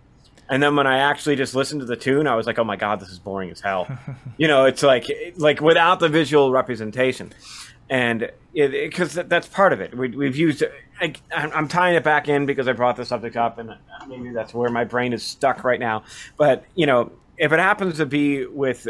And 0.49 0.61
then 0.61 0.75
when 0.75 0.87
I 0.87 0.99
actually 0.99 1.35
just 1.35 1.55
listened 1.55 1.81
to 1.81 1.85
the 1.85 1.95
tune, 1.95 2.27
I 2.27 2.35
was 2.35 2.45
like, 2.45 2.59
"Oh 2.59 2.63
my 2.63 2.75
god, 2.75 2.99
this 2.99 3.09
is 3.09 3.19
boring 3.19 3.49
as 3.49 3.61
hell." 3.61 3.87
you 4.37 4.47
know, 4.47 4.65
it's 4.65 4.83
like 4.83 5.09
like 5.37 5.61
without 5.61 5.99
the 5.99 6.09
visual 6.09 6.51
representation, 6.51 7.33
and 7.89 8.31
because 8.53 9.13
that's 9.13 9.47
part 9.47 9.73
of 9.73 9.81
it. 9.81 9.95
We, 9.97 10.09
we've 10.09 10.35
used. 10.35 10.63
I, 10.99 11.13
I'm 11.35 11.67
tying 11.67 11.95
it 11.95 12.03
back 12.03 12.27
in 12.27 12.45
because 12.45 12.67
I 12.67 12.73
brought 12.73 12.95
the 12.95 13.05
subject 13.05 13.35
up, 13.35 13.57
and 13.57 13.75
maybe 14.07 14.29
that's 14.31 14.53
where 14.53 14.69
my 14.69 14.83
brain 14.83 15.13
is 15.13 15.23
stuck 15.23 15.63
right 15.63 15.79
now. 15.79 16.03
But 16.37 16.65
you 16.75 16.85
know, 16.85 17.11
if 17.37 17.51
it 17.51 17.59
happens 17.59 17.97
to 17.97 18.05
be 18.05 18.45
with 18.45 18.87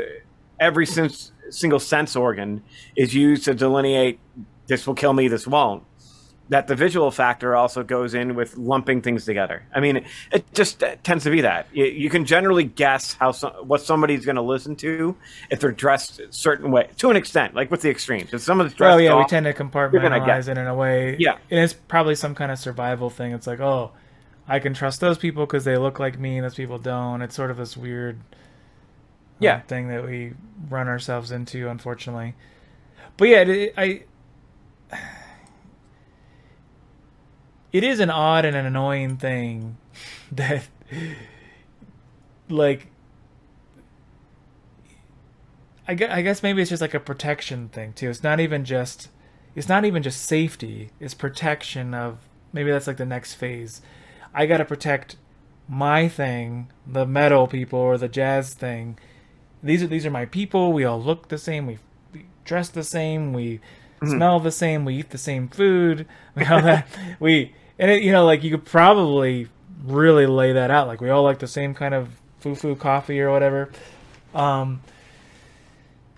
every 0.59 0.85
sense, 0.85 1.31
single 1.49 1.79
sense 1.79 2.15
organ 2.15 2.63
is 2.95 3.13
used 3.13 3.45
to 3.45 3.53
delineate 3.53 4.19
this 4.67 4.87
will 4.87 4.95
kill 4.95 5.13
me, 5.13 5.27
this 5.27 5.47
won't. 5.47 5.83
That 6.49 6.67
the 6.67 6.75
visual 6.75 7.09
factor 7.09 7.55
also 7.55 7.83
goes 7.83 8.13
in 8.13 8.35
with 8.35 8.57
lumping 8.57 9.01
things 9.01 9.23
together. 9.23 9.63
I 9.73 9.79
mean, 9.79 10.05
it 10.31 10.53
just 10.53 10.83
tends 11.01 11.23
to 11.23 11.29
be 11.29 11.41
that 11.41 11.67
you, 11.71 11.85
you 11.85 12.09
can 12.09 12.25
generally 12.25 12.65
guess 12.65 13.13
how 13.13 13.31
some, 13.31 13.53
what 13.65 13.81
somebody's 13.81 14.25
going 14.25 14.35
to 14.35 14.41
listen 14.41 14.75
to 14.77 15.15
if 15.49 15.61
they're 15.61 15.71
dressed 15.71 16.19
a 16.19 16.31
certain 16.33 16.69
way 16.69 16.89
to 16.97 17.09
an 17.09 17.15
extent, 17.15 17.55
like 17.55 17.71
with 17.71 17.81
the 17.81 17.89
extremes. 17.89 18.33
If 18.33 18.41
someone's 18.41 18.73
dressed, 18.73 18.95
oh 18.95 18.97
yeah, 18.97 19.17
we 19.17 19.25
tend 19.25 19.45
to 19.45 19.53
compartmentalize 19.53 20.49
it 20.49 20.57
in 20.57 20.67
a 20.67 20.75
way. 20.75 21.15
Yeah. 21.17 21.37
and 21.49 21.61
it's 21.61 21.73
probably 21.73 22.15
some 22.15 22.35
kind 22.35 22.51
of 22.51 22.59
survival 22.59 23.09
thing. 23.09 23.31
It's 23.31 23.47
like, 23.47 23.61
oh, 23.61 23.91
I 24.45 24.59
can 24.59 24.73
trust 24.73 24.99
those 24.99 25.17
people 25.17 25.45
because 25.45 25.63
they 25.63 25.77
look 25.77 25.97
like 25.97 26.19
me, 26.19 26.35
and 26.37 26.43
those 26.43 26.55
people 26.55 26.77
don't. 26.77 27.21
It's 27.21 27.35
sort 27.35 27.51
of 27.51 27.57
this 27.57 27.77
weird, 27.77 28.17
uh, 28.19 28.35
Yeah. 29.39 29.61
thing 29.61 29.87
that 29.87 30.05
we 30.05 30.33
run 30.69 30.89
ourselves 30.89 31.31
into, 31.31 31.69
unfortunately. 31.69 32.35
But 33.15 33.29
yeah, 33.29 33.41
it, 33.43 33.73
I. 33.77 34.03
It 37.73 37.83
is 37.83 37.99
an 37.99 38.09
odd 38.09 38.45
and 38.45 38.55
an 38.55 38.65
annoying 38.65 39.17
thing 39.17 39.77
that, 40.31 40.67
like, 42.49 42.87
I 45.87 45.95
guess, 45.95 46.11
I 46.11 46.21
guess 46.21 46.43
maybe 46.43 46.61
it's 46.61 46.69
just 46.69 46.81
like 46.81 46.93
a 46.93 46.99
protection 46.99 47.69
thing 47.69 47.93
too. 47.93 48.09
It's 48.09 48.23
not 48.23 48.39
even 48.39 48.63
just 48.63 49.09
it's 49.55 49.67
not 49.67 49.85
even 49.85 50.01
just 50.01 50.23
safety; 50.23 50.91
it's 50.99 51.13
protection 51.13 51.93
of 51.93 52.19
maybe 52.53 52.71
that's 52.71 52.87
like 52.87 52.97
the 52.97 53.05
next 53.05 53.33
phase. 53.33 53.81
I 54.33 54.45
got 54.45 54.57
to 54.57 54.65
protect 54.65 55.17
my 55.67 56.07
thing, 56.07 56.71
the 56.87 57.05
metal 57.05 57.47
people 57.47 57.79
or 57.79 57.97
the 57.97 58.07
jazz 58.07 58.53
thing. 58.53 58.97
These 59.61 59.83
are 59.83 59.87
these 59.87 60.05
are 60.05 60.11
my 60.11 60.25
people. 60.25 60.71
We 60.71 60.85
all 60.85 61.01
look 61.01 61.27
the 61.27 61.37
same. 61.37 61.67
We, 61.67 61.79
we 62.13 62.25
dress 62.45 62.69
the 62.69 62.83
same. 62.83 63.33
We 63.33 63.57
mm-hmm. 64.01 64.09
smell 64.11 64.39
the 64.39 64.51
same. 64.51 64.85
We 64.85 64.95
eat 64.95 65.09
the 65.09 65.17
same 65.17 65.47
food. 65.47 66.07
We 66.35 66.45
all 66.45 66.61
that. 66.61 66.87
we 67.19 67.53
and 67.83 67.91
it, 67.91 68.01
you 68.01 68.13
know 68.13 68.25
like 68.25 68.43
you 68.43 68.49
could 68.49 68.63
probably 68.63 69.49
really 69.83 70.25
lay 70.25 70.53
that 70.53 70.71
out. 70.71 70.87
Like 70.87 71.01
we 71.01 71.09
all 71.09 71.23
like 71.23 71.39
the 71.39 71.47
same 71.47 71.73
kind 71.73 71.93
of 71.93 72.07
foo 72.39 72.55
foo 72.55 72.75
coffee 72.77 73.19
or 73.19 73.29
whatever. 73.29 73.71
Um, 74.33 74.81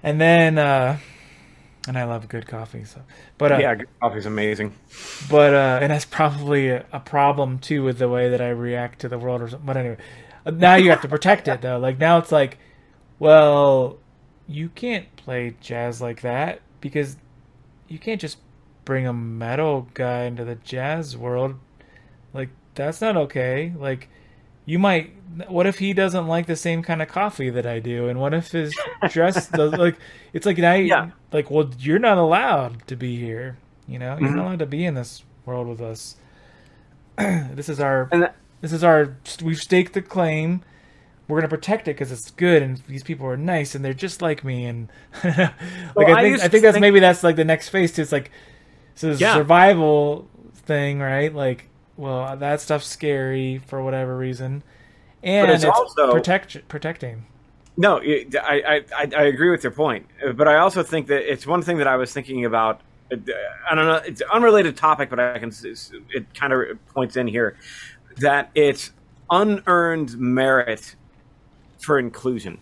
and 0.04 0.22
then 0.22 0.60
uh, 0.60 1.00
and 1.88 1.98
I 1.98 2.04
love 2.04 2.30
good 2.30 2.46
coffee. 2.46 2.84
So, 2.84 3.02
but 3.40 3.52
uh, 3.52 3.58
yeah, 3.58 3.76
coffee's 4.00 4.28
amazing. 4.28 4.76
But 5.28 5.56
uh, 5.56 5.80
and 5.82 5.92
that's 5.92 6.06
probably 6.06 6.70
a, 6.70 6.86
a, 6.92 7.00
problem 7.00 7.58
too 7.58 7.84
with 7.84 7.98
the 7.98 8.10
way 8.10 8.30
that 8.30 8.42
I 8.42 8.50
react 8.50 9.00
to 9.00 9.10
the 9.10 9.18
world 9.18 9.42
or 9.42 9.50
something. 9.50 9.66
But 9.66 9.78
anyway, 9.78 9.98
now 10.46 10.76
you 10.76 10.92
have 10.92 11.02
to 11.02 11.08
protect 11.08 11.48
it 11.48 11.62
though. 11.62 11.80
Like 11.80 11.98
now 11.98 12.20
it's 12.20 12.32
like, 12.32 12.60
well, 13.18 13.98
you 14.48 14.70
can't 14.70 15.14
play 15.16 15.56
jazz 15.62 16.00
like 16.00 16.22
that 16.22 16.62
because 16.80 17.18
you 17.88 17.98
can't 17.98 18.22
just 18.22 18.38
bring 18.86 19.08
a 19.08 19.14
metal 19.14 19.88
guy 19.94 20.24
into 20.24 20.46
the 20.46 20.56
jazz 20.56 21.18
world. 21.18 21.56
Like 22.34 22.50
that's 22.76 23.02
not 23.02 23.18
okay. 23.18 23.74
Like 23.78 24.08
you 24.66 24.80
might 24.80 25.14
what 25.50 25.68
if 25.68 25.80
he 25.80 25.92
doesn't 25.92 26.28
like 26.28 26.46
the 26.46 26.56
same 26.56 26.82
kind 26.82 27.02
of 27.02 27.08
coffee 27.08 27.50
that 27.50 27.66
I 27.66 27.80
do? 27.80 28.08
And 28.08 28.20
what 28.20 28.34
if 28.34 28.52
his 28.52 28.74
dress 29.10 29.48
does 29.52 29.74
like 29.74 29.98
it's 30.34 30.46
like 30.46 30.58
now 30.58 30.76
yeah. 30.76 31.12
like 31.34 31.52
well 31.52 31.70
you're 31.80 32.00
not 32.00 32.18
allowed 32.18 32.88
to 32.88 32.96
be 32.96 33.18
here. 33.18 33.58
You 33.88 34.00
know, 34.00 34.18
you're 34.20 34.30
mm-hmm. 34.30 34.38
not 34.38 34.46
allowed 34.46 34.60
to 34.60 34.66
be 34.66 34.86
in 34.86 34.96
this 34.96 35.24
world 35.46 35.68
with 35.68 35.82
us. 35.82 36.16
this 37.18 37.70
is 37.70 37.80
our 37.80 38.10
that, 38.12 38.36
this 38.62 38.72
is 38.72 38.84
our 38.84 39.18
we've 39.44 39.60
staked 39.60 39.94
the 39.94 40.02
claim. 40.02 40.62
We're 41.28 41.40
gonna 41.40 41.50
protect 41.50 41.88
it 41.88 41.96
because 41.96 42.12
it's 42.12 42.30
good, 42.32 42.62
and 42.62 42.78
these 42.88 43.04
people 43.04 43.26
are 43.26 43.38
nice, 43.38 43.74
and 43.74 43.84
they're 43.84 43.94
just 43.94 44.22
like 44.22 44.44
me. 44.44 44.66
And 44.66 44.90
like 45.24 45.50
well, 45.96 46.16
I 46.16 46.22
think 46.22 46.42
I, 46.42 46.46
I 46.46 46.48
think 46.48 46.64
that's 46.64 46.74
think... 46.74 46.82
maybe 46.82 47.00
that's 47.00 47.24
like 47.24 47.36
the 47.36 47.46
next 47.46 47.70
phase 47.70 47.92
too. 47.92 48.04
It's 48.04 48.12
like 48.12 48.32
so 48.96 49.12
yeah. 49.12 49.36
survival 49.36 50.28
thing, 50.54 51.00
right? 51.00 51.34
Like, 51.34 51.70
well, 51.98 52.36
that 52.38 52.62
stuff's 52.62 52.88
scary 52.88 53.60
for 53.60 53.84
whatever 53.84 54.18
reason 54.18 54.64
and 55.26 55.52
it's, 55.52 55.64
it's, 55.64 55.74
also 55.74 56.12
protect 56.12 56.68
protecting. 56.68 57.26
No, 57.78 58.00
I, 58.00 58.86
I 58.96 59.08
I 59.18 59.24
agree 59.24 59.50
with 59.50 59.64
your 59.64 59.72
point, 59.72 60.06
uh, 60.26 60.32
but 60.32 60.48
I 60.48 60.58
also 60.58 60.84
think 60.84 61.08
that 61.08 61.30
it's 61.30 61.46
one 61.46 61.62
thing 61.62 61.78
that 61.80 61.88
I 61.88 61.98
was 61.98 62.14
thinking 62.14 62.46
about. 62.46 62.82
Uh, 63.12 63.18
I 63.70 63.76
don't 63.76 63.86
know, 63.86 63.96
it's 64.06 64.22
an 64.22 64.28
unrelated 64.32 64.78
topic, 64.78 65.10
but 65.10 65.20
I 65.20 65.40
can 65.40 65.52
it 66.12 66.34
kind 66.36 66.54
of 66.54 66.86
points 66.94 67.18
in 67.18 67.28
here 67.28 67.58
that 68.18 68.52
it's 68.56 68.92
unearned 69.30 70.18
merit 70.18 70.96
for 71.80 72.00
inclusion. 72.00 72.60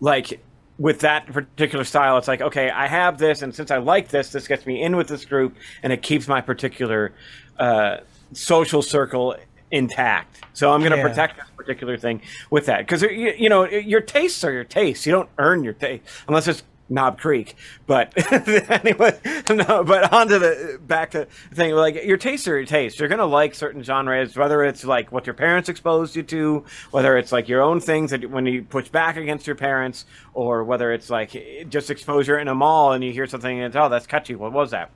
Like 0.00 0.40
with 0.78 1.00
that 1.00 1.26
particular 1.26 1.84
style, 1.84 2.16
it's 2.18 2.28
like, 2.28 2.40
okay, 2.40 2.70
I 2.70 2.86
have 2.86 3.18
this, 3.18 3.42
and 3.42 3.54
since 3.54 3.70
I 3.70 3.78
like 3.78 4.08
this, 4.08 4.30
this 4.30 4.46
gets 4.46 4.64
me 4.64 4.82
in 4.82 4.96
with 4.96 5.08
this 5.08 5.24
group, 5.24 5.56
and 5.82 5.92
it 5.92 6.02
keeps 6.02 6.28
my 6.28 6.40
particular 6.40 7.12
uh, 7.58 7.98
social 8.32 8.80
circle 8.80 9.34
intact. 9.70 10.42
So 10.52 10.72
I'm 10.72 10.80
going 10.80 10.92
to 10.92 10.98
yeah. 10.98 11.08
protect 11.08 11.36
this 11.36 11.48
particular 11.56 11.96
thing 11.96 12.22
with 12.50 12.66
that 12.66 12.78
because 12.80 13.02
you, 13.02 13.34
you, 13.36 13.48
know 13.48 13.66
your 13.66 14.00
tastes 14.00 14.42
are 14.44 14.52
your 14.52 14.64
tastes. 14.64 15.04
You 15.04 15.12
don't 15.12 15.28
earn 15.38 15.64
your 15.64 15.74
taste 15.74 16.04
unless 16.26 16.48
it's 16.48 16.62
Knob 16.88 17.18
Creek. 17.18 17.56
But 17.86 18.12
anyway, 18.70 19.18
no. 19.50 19.84
But 19.84 20.12
on 20.12 20.28
to 20.28 20.38
the 20.38 20.80
back 20.80 21.10
to 21.12 21.26
the 21.50 21.54
thing. 21.54 21.74
Like 21.74 22.04
your 22.04 22.16
tastes 22.16 22.48
are 22.48 22.56
your 22.56 22.66
tastes. 22.66 22.98
You're 22.98 23.08
to 23.08 23.24
like 23.24 23.54
certain 23.54 23.82
genres, 23.82 24.36
whether 24.36 24.64
it's 24.64 24.84
like 24.84 25.12
what 25.12 25.26
your 25.26 25.34
parents 25.34 25.68
exposed 25.68 26.16
you 26.16 26.22
to, 26.24 26.64
whether 26.90 27.16
it's 27.16 27.32
like 27.32 27.48
your 27.48 27.62
own 27.62 27.80
things 27.80 28.10
that 28.10 28.30
when 28.30 28.46
you 28.46 28.62
push 28.62 28.88
back 28.88 29.16
against 29.16 29.46
your 29.46 29.56
parents, 29.56 30.04
or 30.34 30.64
whether 30.64 30.92
it's 30.92 31.10
like 31.10 31.66
just 31.68 31.90
exposure 31.90 32.38
in 32.38 32.48
a 32.48 32.54
mall 32.54 32.92
and 32.92 33.04
you 33.04 33.12
hear 33.12 33.26
something 33.26 33.58
and 33.58 33.66
it's 33.66 33.76
oh 33.76 33.88
that's 33.88 34.06
catchy. 34.06 34.34
What 34.34 34.52
was 34.52 34.70
that? 34.70 34.90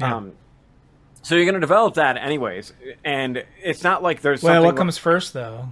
Yeah. 0.00 0.16
Um, 0.16 0.32
so 1.22 1.36
you're 1.36 1.46
to 1.54 1.60
develop 1.60 1.94
that 1.94 2.18
anyways, 2.18 2.74
and 3.02 3.44
it's 3.62 3.82
not 3.82 4.02
like 4.02 4.20
there's. 4.20 4.42
Well, 4.42 4.62
what 4.62 4.76
comes 4.76 4.98
first, 4.98 5.32
though? 5.32 5.70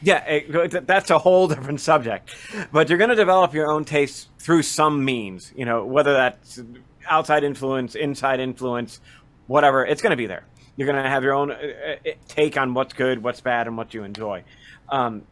Yeah, 0.00 0.24
it, 0.24 0.86
that's 0.86 1.10
a 1.10 1.18
whole 1.18 1.48
different 1.48 1.80
subject. 1.80 2.34
But 2.72 2.88
you're 2.88 2.98
going 2.98 3.10
to 3.10 3.16
develop 3.16 3.52
your 3.52 3.70
own 3.70 3.84
taste 3.84 4.28
through 4.38 4.62
some 4.62 5.04
means. 5.04 5.52
You 5.56 5.64
know, 5.64 5.84
whether 5.84 6.12
that's 6.12 6.60
outside 7.08 7.44
influence, 7.44 7.94
inside 7.94 8.40
influence, 8.40 9.00
whatever. 9.46 9.84
It's 9.84 10.02
going 10.02 10.10
to 10.10 10.16
be 10.16 10.26
there. 10.26 10.44
You're 10.76 10.86
going 10.86 11.02
to 11.02 11.10
have 11.10 11.24
your 11.24 11.34
own 11.34 11.50
uh, 11.50 11.56
uh, 11.56 12.10
take 12.28 12.56
on 12.56 12.74
what's 12.74 12.94
good, 12.94 13.22
what's 13.22 13.40
bad, 13.40 13.66
and 13.66 13.76
what 13.76 13.94
you 13.94 14.04
enjoy. 14.04 14.44
Um, 14.88 15.22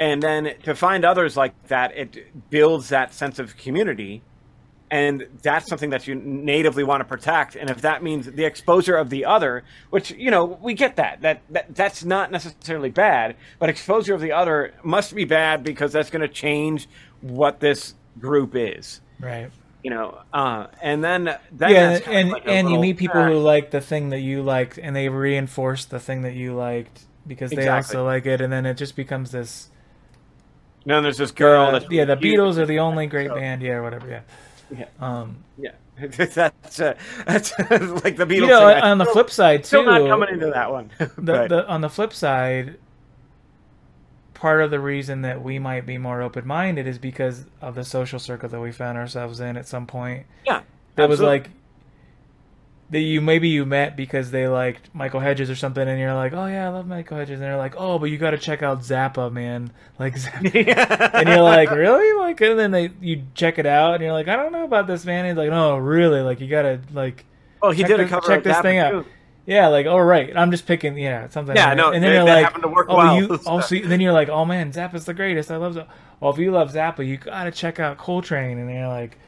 and 0.00 0.22
then 0.22 0.54
to 0.62 0.74
find 0.74 1.04
others 1.04 1.36
like 1.36 1.68
that, 1.68 1.96
it 1.96 2.50
builds 2.50 2.88
that 2.88 3.12
sense 3.12 3.38
of 3.38 3.56
community 3.56 4.22
and 4.90 5.26
that's 5.42 5.66
something 5.66 5.90
that 5.90 6.06
you 6.06 6.14
natively 6.14 6.84
want 6.84 7.00
to 7.00 7.04
protect 7.04 7.56
and 7.56 7.70
if 7.70 7.80
that 7.80 8.02
means 8.02 8.26
the 8.26 8.44
exposure 8.44 8.96
of 8.96 9.10
the 9.10 9.24
other 9.24 9.64
which 9.90 10.10
you 10.12 10.30
know 10.30 10.44
we 10.44 10.74
get 10.74 10.96
that 10.96 11.20
that, 11.22 11.42
that 11.50 11.74
that's 11.74 12.04
not 12.04 12.30
necessarily 12.30 12.90
bad 12.90 13.34
but 13.58 13.68
exposure 13.68 14.14
of 14.14 14.20
the 14.20 14.32
other 14.32 14.74
must 14.82 15.14
be 15.14 15.24
bad 15.24 15.64
because 15.64 15.92
that's 15.92 16.10
going 16.10 16.22
to 16.22 16.28
change 16.28 16.88
what 17.22 17.60
this 17.60 17.94
group 18.20 18.54
is 18.54 19.00
right 19.20 19.50
you 19.82 19.90
know 19.90 20.18
uh, 20.32 20.66
and 20.82 21.02
then 21.02 21.34
yeah 21.58 21.98
and 22.06 22.30
like 22.30 22.46
and 22.46 22.70
you 22.70 22.78
meet 22.78 22.96
people 22.96 23.22
who 23.22 23.38
like 23.38 23.70
the 23.70 23.80
thing 23.80 24.10
that 24.10 24.20
you 24.20 24.42
liked 24.42 24.78
and 24.78 24.94
they 24.94 25.08
reinforce 25.08 25.84
the 25.86 25.98
thing 25.98 26.22
that 26.22 26.34
you 26.34 26.54
liked 26.54 27.06
because 27.26 27.50
they 27.50 27.56
exactly. 27.56 27.96
also 27.96 28.04
like 28.04 28.26
it 28.26 28.40
and 28.40 28.52
then 28.52 28.66
it 28.66 28.74
just 28.74 28.96
becomes 28.96 29.30
this 29.30 29.70
no, 30.86 31.00
there's 31.00 31.16
this 31.16 31.30
girl. 31.30 31.74
Uh, 31.74 31.80
yeah, 31.90 32.04
the 32.04 32.16
Beatles 32.16 32.58
are 32.58 32.66
the 32.66 32.80
only 32.80 33.06
great 33.06 33.30
band. 33.30 33.62
Yeah, 33.62 33.80
whatever. 33.80 34.08
Yeah. 34.08 34.20
Yeah. 34.70 34.86
Um, 35.00 35.44
yeah. 35.58 35.72
that's 35.98 36.36
uh, 36.80 36.94
that's 37.26 37.52
like 37.58 38.16
the 38.16 38.26
Beatles. 38.26 38.34
You 38.34 38.46
know, 38.48 38.72
on 38.72 38.98
the 38.98 39.04
flip 39.06 39.30
side 39.30 39.62
too. 39.62 39.68
Still 39.68 39.84
not 39.84 40.08
coming 40.08 40.28
into 40.30 40.50
that 40.50 40.70
one. 40.70 40.90
the, 40.98 41.46
the, 41.48 41.68
on 41.68 41.80
the 41.80 41.88
flip 41.88 42.12
side, 42.12 42.78
part 44.34 44.60
of 44.60 44.70
the 44.70 44.80
reason 44.80 45.22
that 45.22 45.42
we 45.42 45.58
might 45.58 45.86
be 45.86 45.96
more 45.98 46.20
open 46.20 46.46
minded 46.46 46.86
is 46.86 46.98
because 46.98 47.44
of 47.60 47.76
the 47.76 47.84
social 47.84 48.18
circle 48.18 48.48
that 48.48 48.60
we 48.60 48.72
found 48.72 48.98
ourselves 48.98 49.40
in 49.40 49.56
at 49.56 49.68
some 49.68 49.86
point. 49.86 50.26
Yeah. 50.44 50.62
That 50.96 51.08
was 51.08 51.20
like 51.20 51.50
that 52.90 53.00
you 53.00 53.20
maybe 53.20 53.48
you 53.48 53.64
met 53.64 53.96
because 53.96 54.30
they 54.30 54.46
liked 54.46 54.94
Michael 54.94 55.20
Hedges 55.20 55.48
or 55.50 55.56
something, 55.56 55.86
and 55.86 55.98
you're 55.98 56.14
like, 56.14 56.32
oh 56.32 56.46
yeah, 56.46 56.66
I 56.66 56.68
love 56.68 56.86
Michael 56.86 57.18
Hedges, 57.18 57.34
and 57.34 57.42
they're 57.42 57.56
like, 57.56 57.74
oh, 57.76 57.98
but 57.98 58.06
you 58.06 58.18
got 58.18 58.30
to 58.30 58.38
check 58.38 58.62
out 58.62 58.80
Zappa, 58.80 59.32
man, 59.32 59.72
like, 59.98 60.14
and 60.34 61.28
you're 61.28 61.40
like, 61.40 61.70
really, 61.70 62.12
like, 62.20 62.40
and 62.40 62.58
then 62.58 62.70
they 62.70 62.90
you 63.00 63.24
check 63.34 63.58
it 63.58 63.66
out, 63.66 63.94
and 63.94 64.02
you're 64.02 64.12
like, 64.12 64.28
I 64.28 64.36
don't 64.36 64.52
know 64.52 64.64
about 64.64 64.86
this 64.86 65.04
man. 65.04 65.24
and 65.24 65.28
he's 65.28 65.38
like, 65.38 65.50
no, 65.50 65.76
really, 65.76 66.20
like, 66.20 66.40
you 66.40 66.48
gotta 66.48 66.80
like, 66.92 67.24
oh, 67.62 67.70
he 67.70 67.84
did 67.84 68.00
a 68.00 68.06
cover 68.06 68.26
check 68.26 68.44
this 68.44 68.56
Zappa 68.56 68.62
thing 68.62 68.90
too. 68.90 68.98
out. 68.98 69.06
Yeah, 69.46 69.68
like, 69.68 69.86
oh 69.86 69.98
right, 69.98 70.34
I'm 70.36 70.50
just 70.50 70.66
picking, 70.66 70.96
yeah, 70.96 71.28
something. 71.28 71.56
Yeah, 71.56 71.68
like 71.68 71.76
no, 71.76 71.90
and 71.90 72.02
then 72.02 72.10
they, 72.10 72.16
you're 72.16 72.42
like, 72.42 72.64
oh, 72.64 72.96
well. 72.96 73.16
you 73.16 73.28
oh, 73.30 73.50
also, 73.50 73.78
then 73.78 74.00
you're 74.00 74.12
like, 74.12 74.28
oh 74.28 74.44
man, 74.44 74.72
Zappa's 74.72 75.04
the 75.04 75.14
greatest. 75.14 75.50
I 75.50 75.56
love 75.56 75.74
Zappa. 75.74 75.88
Well, 76.20 76.32
if 76.32 76.38
you 76.38 76.50
love 76.50 76.72
Zappa, 76.72 77.06
you 77.06 77.16
gotta 77.16 77.50
check 77.50 77.80
out 77.80 77.98
Coltrane, 77.98 78.58
and 78.58 78.70
you're 78.70 78.88
like 78.88 79.18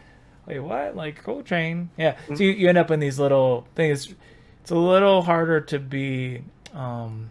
wait, 0.47 0.61
what? 0.61 0.97
Like 0.97 1.23
Coltrane? 1.23 1.91
Yeah. 1.97 2.13
Mm-hmm. 2.13 2.37
So 2.37 2.45
you, 2.45 2.51
you 2.53 2.69
end 2.69 2.79
up 2.79 2.91
in 2.91 3.01
these 3.01 3.19
little 3.19 3.67
things. 3.75 4.15
It's 4.63 4.71
a 4.71 4.77
little 4.77 5.23
harder 5.23 5.61
to 5.63 5.79
be, 5.79 6.43
um, 6.75 7.31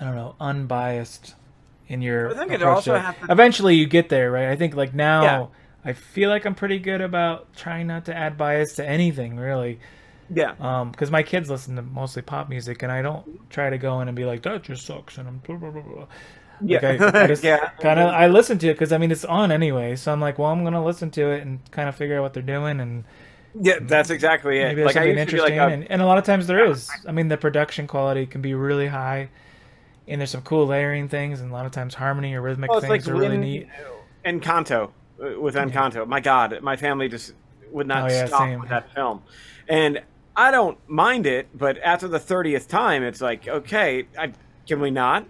I 0.00 0.04
don't 0.04 0.16
know, 0.16 0.34
unbiased 0.40 1.34
in 1.88 2.02
your. 2.02 2.30
I 2.30 2.34
think 2.34 2.52
it 2.52 2.62
also 2.62 2.96
happens. 2.96 3.30
Eventually, 3.30 3.74
you 3.74 3.86
get 3.86 4.08
there, 4.08 4.30
right? 4.30 4.48
I 4.48 4.56
think 4.56 4.74
like 4.74 4.94
now, 4.94 5.22
yeah. 5.22 5.46
I 5.84 5.92
feel 5.92 6.30
like 6.30 6.44
I'm 6.44 6.54
pretty 6.54 6.78
good 6.78 7.00
about 7.00 7.54
trying 7.54 7.86
not 7.86 8.04
to 8.06 8.16
add 8.16 8.36
bias 8.36 8.74
to 8.76 8.86
anything, 8.88 9.36
really. 9.36 9.78
Yeah. 10.30 10.54
Um, 10.60 10.90
because 10.90 11.10
my 11.10 11.22
kids 11.22 11.48
listen 11.48 11.76
to 11.76 11.82
mostly 11.82 12.22
pop 12.22 12.48
music, 12.48 12.82
and 12.82 12.92
I 12.92 13.02
don't 13.02 13.48
try 13.50 13.70
to 13.70 13.78
go 13.78 14.00
in 14.00 14.08
and 14.08 14.16
be 14.16 14.24
like 14.24 14.42
that 14.42 14.62
just 14.62 14.84
sucks, 14.84 15.18
and 15.18 15.28
I'm 15.28 15.38
blah 15.38 15.56
blah 15.56 15.70
blah. 15.70 15.82
blah. 15.82 16.06
Yeah, 16.62 16.80
like 16.82 17.00
I, 17.14 17.24
I 17.24 17.26
just 17.26 17.44
yeah. 17.44 17.70
kind 17.80 18.00
of 18.00 18.08
I 18.08 18.26
listen 18.28 18.58
to 18.58 18.68
it 18.68 18.74
because 18.74 18.92
I 18.92 18.98
mean 18.98 19.10
it's 19.10 19.24
on 19.24 19.50
anyway, 19.52 19.96
so 19.96 20.12
I'm 20.12 20.20
like, 20.20 20.38
well, 20.38 20.50
I'm 20.50 20.64
gonna 20.64 20.84
listen 20.84 21.10
to 21.12 21.30
it 21.30 21.42
and 21.42 21.58
kind 21.70 21.88
of 21.88 21.94
figure 21.96 22.18
out 22.18 22.22
what 22.22 22.34
they're 22.34 22.42
doing 22.42 22.80
and. 22.80 23.04
Yeah, 23.60 23.78
that's 23.80 24.10
exactly 24.10 24.60
it. 24.60 24.64
Maybe 24.64 24.84
like, 24.84 24.92
something 24.92 25.16
interesting, 25.18 25.56
like 25.56 25.70
a, 25.70 25.72
and, 25.72 25.90
and, 25.90 26.02
a 26.02 26.06
lot 26.06 26.18
of 26.18 26.24
times 26.24 26.46
there 26.46 26.64
is. 26.66 26.88
I 27.08 27.12
mean, 27.12 27.28
the 27.28 27.38
production 27.38 27.86
quality 27.86 28.26
can 28.26 28.42
be 28.42 28.54
really 28.54 28.86
high, 28.86 29.30
and 30.06 30.20
there's 30.20 30.30
some 30.30 30.42
cool 30.42 30.66
layering 30.66 31.08
things, 31.08 31.40
and 31.40 31.50
a 31.50 31.54
lot 31.54 31.64
of 31.64 31.72
times 31.72 31.94
harmony 31.94 32.34
or 32.34 32.42
rhythmic 32.42 32.70
well, 32.70 32.80
things 32.80 32.90
like 32.90 33.08
are 33.08 33.18
really 33.18 33.38
neat. 33.38 33.66
Encanto 34.24 34.90
uh, 35.20 35.40
with 35.40 35.54
Encanto, 35.54 35.94
yeah. 35.94 36.04
my 36.04 36.20
God, 36.20 36.60
my 36.60 36.76
family 36.76 37.08
just 37.08 37.32
would 37.72 37.86
not 37.86 38.04
oh, 38.04 38.14
yeah, 38.14 38.26
stop 38.26 38.40
same. 38.40 38.60
with 38.60 38.68
that 38.68 38.92
film, 38.94 39.22
and 39.66 40.02
I 40.36 40.50
don't 40.50 40.78
mind 40.88 41.26
it, 41.26 41.48
but 41.52 41.78
after 41.78 42.06
the 42.06 42.20
thirtieth 42.20 42.68
time, 42.68 43.02
it's 43.02 43.20
like, 43.20 43.48
okay, 43.48 44.06
I, 44.16 44.32
can 44.68 44.80
we 44.80 44.90
not? 44.90 45.26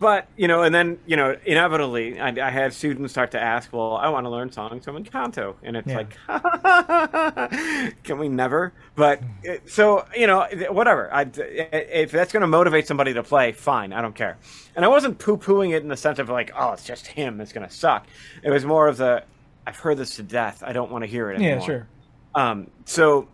But 0.00 0.28
you 0.36 0.48
know, 0.48 0.62
and 0.62 0.74
then 0.74 0.98
you 1.06 1.16
know, 1.16 1.36
inevitably, 1.44 2.20
I, 2.20 2.28
I 2.46 2.50
had 2.50 2.72
students 2.72 3.12
start 3.12 3.30
to 3.32 3.40
ask, 3.40 3.72
"Well, 3.72 3.96
I 3.96 4.08
want 4.08 4.26
to 4.26 4.30
learn 4.30 4.50
songs 4.52 4.84
from 4.84 5.02
Encanto," 5.02 5.54
and 5.62 5.76
it's 5.76 5.88
Yeah. 5.88 6.04
like, 6.28 7.92
can 8.04 8.18
we 8.18 8.28
never? 8.28 8.72
But 8.96 9.20
so 9.66 10.06
you 10.16 10.26
know, 10.26 10.46
whatever. 10.70 11.12
I, 11.12 11.22
if 11.34 12.10
that's 12.10 12.32
going 12.32 12.42
to 12.42 12.46
motivate 12.46 12.86
somebody 12.86 13.14
to 13.14 13.22
play, 13.22 13.52
fine. 13.52 13.92
I 13.92 14.02
don't 14.02 14.14
care. 14.14 14.38
And 14.76 14.84
I 14.84 14.88
wasn't 14.88 15.18
poo 15.18 15.36
pooing 15.36 15.72
it 15.74 15.82
in 15.82 15.88
the 15.88 15.96
sense 15.96 16.18
of 16.18 16.28
like, 16.28 16.50
oh, 16.58 16.72
it's 16.72 16.84
just 16.84 17.06
him. 17.06 17.40
It's 17.40 17.52
going 17.52 17.66
to 17.66 17.72
suck. 17.74 18.06
It 18.42 18.50
was 18.50 18.64
more 18.64 18.88
of 18.88 18.96
the, 18.96 19.22
I've 19.66 19.76
heard 19.76 19.98
this 19.98 20.16
to 20.16 20.22
death. 20.22 20.62
I 20.66 20.72
don't 20.72 20.90
want 20.90 21.04
to 21.04 21.06
hear 21.08 21.30
it 21.30 21.36
anymore. 21.36 21.58
Yeah, 21.60 21.64
sure. 21.64 21.86
Um, 22.34 22.70
so, 22.84 23.28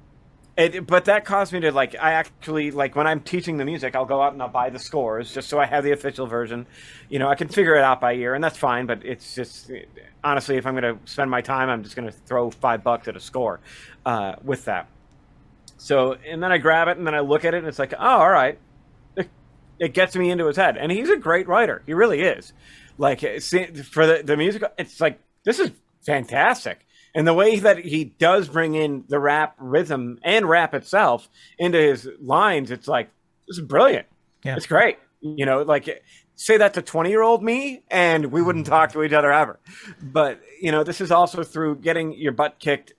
it, 0.56 0.86
but 0.86 1.06
that 1.06 1.24
caused 1.24 1.52
me 1.52 1.60
to 1.60 1.72
like, 1.72 1.94
I 1.94 2.12
actually 2.12 2.70
like 2.70 2.96
when 2.96 3.06
I'm 3.06 3.20
teaching 3.20 3.56
the 3.56 3.64
music, 3.64 3.94
I'll 3.94 4.04
go 4.04 4.20
out 4.20 4.32
and 4.32 4.42
I'll 4.42 4.48
buy 4.48 4.70
the 4.70 4.78
scores 4.78 5.32
just 5.32 5.48
so 5.48 5.58
I 5.58 5.66
have 5.66 5.84
the 5.84 5.92
official 5.92 6.26
version. 6.26 6.66
You 7.08 7.18
know, 7.18 7.28
I 7.28 7.34
can 7.34 7.48
figure 7.48 7.74
it 7.76 7.82
out 7.82 8.00
by 8.00 8.14
ear, 8.14 8.34
and 8.34 8.42
that's 8.42 8.58
fine. 8.58 8.86
But 8.86 9.04
it's 9.04 9.34
just 9.34 9.70
honestly, 10.22 10.56
if 10.56 10.66
I'm 10.66 10.74
going 10.74 10.96
to 10.96 11.10
spend 11.10 11.30
my 11.30 11.40
time, 11.40 11.68
I'm 11.68 11.82
just 11.82 11.96
going 11.96 12.08
to 12.08 12.12
throw 12.12 12.50
five 12.50 12.82
bucks 12.82 13.08
at 13.08 13.16
a 13.16 13.20
score 13.20 13.60
uh, 14.04 14.34
with 14.42 14.66
that. 14.66 14.88
So, 15.78 16.16
and 16.28 16.42
then 16.42 16.52
I 16.52 16.58
grab 16.58 16.88
it 16.88 16.98
and 16.98 17.06
then 17.06 17.14
I 17.14 17.20
look 17.20 17.44
at 17.44 17.54
it 17.54 17.58
and 17.58 17.66
it's 17.66 17.78
like, 17.78 17.94
oh, 17.94 17.98
all 17.98 18.30
right. 18.30 18.58
It, 19.78 19.94
gets 19.94 20.14
me 20.14 20.30
into 20.30 20.46
his 20.46 20.56
head, 20.56 20.76
and 20.76 20.92
he's 20.92 21.08
a 21.08 21.16
great 21.16 21.48
writer. 21.48 21.82
He 21.86 21.94
really 21.94 22.20
is. 22.20 22.52
Like 22.98 23.20
for 23.20 24.06
the 24.06 24.20
the 24.22 24.36
music, 24.36 24.62
it's 24.76 25.00
like 25.00 25.18
this 25.42 25.58
is 25.58 25.70
fantastic. 26.02 26.86
And 27.14 27.26
the 27.26 27.34
way 27.34 27.58
that 27.58 27.78
he 27.78 28.04
does 28.04 28.48
bring 28.48 28.74
in 28.74 29.04
the 29.08 29.18
rap 29.18 29.54
rhythm 29.58 30.18
and 30.22 30.48
rap 30.48 30.74
itself 30.74 31.28
into 31.58 31.78
his 31.78 32.08
lines, 32.20 32.70
it's 32.70 32.86
like 32.88 33.10
this 33.48 33.58
is 33.58 33.64
brilliant. 33.64 34.06
Yeah. 34.44 34.56
It's 34.56 34.66
great. 34.66 34.98
You 35.20 35.44
know, 35.44 35.62
like 35.62 36.02
say 36.36 36.56
that 36.56 36.72
to 36.74 36.82
20 36.82 37.10
year 37.10 37.22
old 37.22 37.42
me 37.42 37.82
and 37.90 38.26
we 38.26 38.40
wouldn't 38.40 38.66
talk 38.66 38.92
to 38.92 39.02
each 39.02 39.12
other 39.12 39.32
ever. 39.32 39.58
But, 40.02 40.40
you 40.60 40.72
know, 40.72 40.82
this 40.84 41.00
is 41.00 41.10
also 41.10 41.42
through 41.42 41.76
getting 41.76 42.14
your 42.14 42.32
butt 42.32 42.58
kicked 42.58 42.94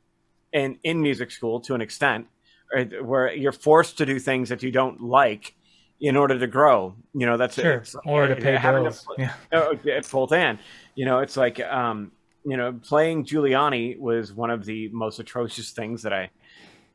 in, 0.54 0.78
in 0.84 1.02
music 1.02 1.32
school 1.32 1.60
to 1.62 1.74
an 1.74 1.82
extent, 1.82 2.28
right, 2.74 3.04
where 3.04 3.34
you're 3.34 3.52
forced 3.54 3.98
to 4.00 4.06
do 4.06 4.20
things 4.20 4.50
that 4.50 4.62
you 4.62 4.72
don't 4.72 5.02
like 5.02 5.56
in 6.00 6.16
order 6.16 6.38
to 6.38 6.48
grow. 6.48 6.94
You 7.16 7.26
know, 7.26 7.38
that's 7.38 7.56
Sure. 7.56 7.72
it's- 7.76 7.96
Or 8.06 8.28
to 8.28 8.36
pay 8.36 8.58
bills. 8.62 9.08
Yeah. 9.18 9.34
Oh, 9.54 9.76
it's 9.86 10.10
both 10.12 10.32
and. 10.34 10.60
You 10.96 11.06
know, 11.06 11.20
it's 11.20 11.38
like 11.38 11.60
um, 11.62 12.12
you 12.46 12.58
know, 12.58 12.74
playing 12.74 13.26
Giuliani 13.26 13.98
was 13.98 14.34
one 14.34 14.50
of 14.50 14.66
the 14.66 14.90
most 14.90 15.20
atrocious 15.20 15.72
things 15.72 16.04
that 16.04 16.14
I 16.14 16.30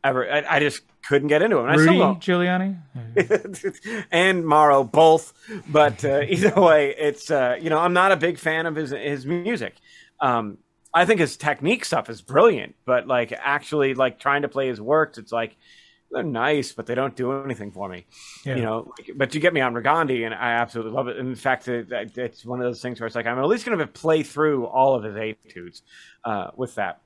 ever. 0.02 0.30
I, 0.30 0.56
I 0.56 0.60
just 0.60 0.82
couldn't 1.06 1.28
get 1.28 1.42
into 1.42 1.58
him. 1.58 1.68
And 1.68 1.72
I 1.72 1.76
Rudy. 1.76 1.98
Giuliani. 1.98 4.06
and 4.10 4.46
Mauro 4.46 4.84
both, 4.84 5.32
but 5.68 6.04
uh, 6.04 6.20
either 6.28 6.60
way, 6.60 6.94
it's 6.96 7.30
uh, 7.30 7.56
you 7.60 7.70
know 7.70 7.78
I'm 7.78 7.92
not 7.92 8.12
a 8.12 8.16
big 8.16 8.38
fan 8.38 8.66
of 8.66 8.74
his 8.74 8.90
his 8.90 9.26
music. 9.26 9.74
Um, 10.20 10.58
I 10.94 11.04
think 11.04 11.20
his 11.20 11.36
technique 11.36 11.84
stuff 11.84 12.08
is 12.08 12.22
brilliant, 12.22 12.74
but 12.86 13.06
like 13.06 13.32
actually 13.32 13.94
like 13.94 14.18
trying 14.18 14.42
to 14.42 14.48
play 14.48 14.68
his 14.68 14.80
works, 14.80 15.18
it's 15.18 15.32
like 15.32 15.56
they're 16.10 16.22
nice, 16.22 16.72
but 16.72 16.86
they 16.86 16.94
don't 16.94 17.16
do 17.16 17.42
anything 17.44 17.72
for 17.72 17.88
me. 17.88 18.06
Yeah. 18.44 18.56
You 18.56 18.62
know, 18.62 18.94
but 19.14 19.34
you 19.34 19.40
get 19.40 19.52
me 19.52 19.60
on 19.60 19.74
Regondi, 19.74 20.24
and 20.24 20.34
I 20.34 20.52
absolutely 20.52 20.92
love 20.92 21.08
it. 21.08 21.16
In 21.16 21.34
fact, 21.34 21.68
it, 21.68 21.88
it's 22.16 22.44
one 22.44 22.60
of 22.60 22.66
those 22.66 22.80
things 22.80 23.00
where 23.00 23.06
it's 23.06 23.16
like 23.16 23.26
I'm 23.26 23.38
at 23.38 23.46
least 23.46 23.66
going 23.66 23.78
to 23.78 23.86
play 23.86 24.22
through 24.22 24.66
all 24.66 24.94
of 24.94 25.04
his 25.04 25.16
etudes 25.16 25.82
uh, 26.24 26.50
with 26.56 26.74
that. 26.76 27.00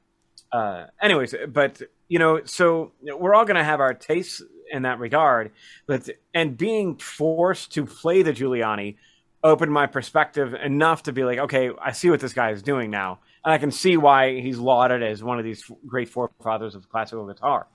Uh, 0.52 0.86
anyways, 1.00 1.34
but 1.48 1.80
you 2.08 2.18
know, 2.18 2.40
so 2.44 2.92
we're 3.02 3.34
all 3.34 3.44
going 3.44 3.56
to 3.56 3.64
have 3.64 3.80
our 3.80 3.94
tastes 3.94 4.42
in 4.72 4.82
that 4.82 4.98
regard, 4.98 5.52
but 5.86 6.08
and 6.34 6.56
being 6.56 6.96
forced 6.96 7.72
to 7.74 7.86
play 7.86 8.22
the 8.22 8.32
Giuliani 8.32 8.96
opened 9.42 9.72
my 9.72 9.86
perspective 9.86 10.54
enough 10.54 11.04
to 11.04 11.12
be 11.12 11.24
like, 11.24 11.38
okay, 11.38 11.70
I 11.80 11.92
see 11.92 12.10
what 12.10 12.20
this 12.20 12.32
guy 12.32 12.50
is 12.50 12.62
doing 12.62 12.90
now, 12.90 13.20
and 13.44 13.54
I 13.54 13.58
can 13.58 13.70
see 13.70 13.96
why 13.96 14.40
he's 14.40 14.58
lauded 14.58 15.02
as 15.02 15.22
one 15.22 15.38
of 15.38 15.44
these 15.44 15.64
great 15.86 16.08
forefathers 16.08 16.74
of 16.74 16.88
classical 16.88 17.26
guitar. 17.26 17.66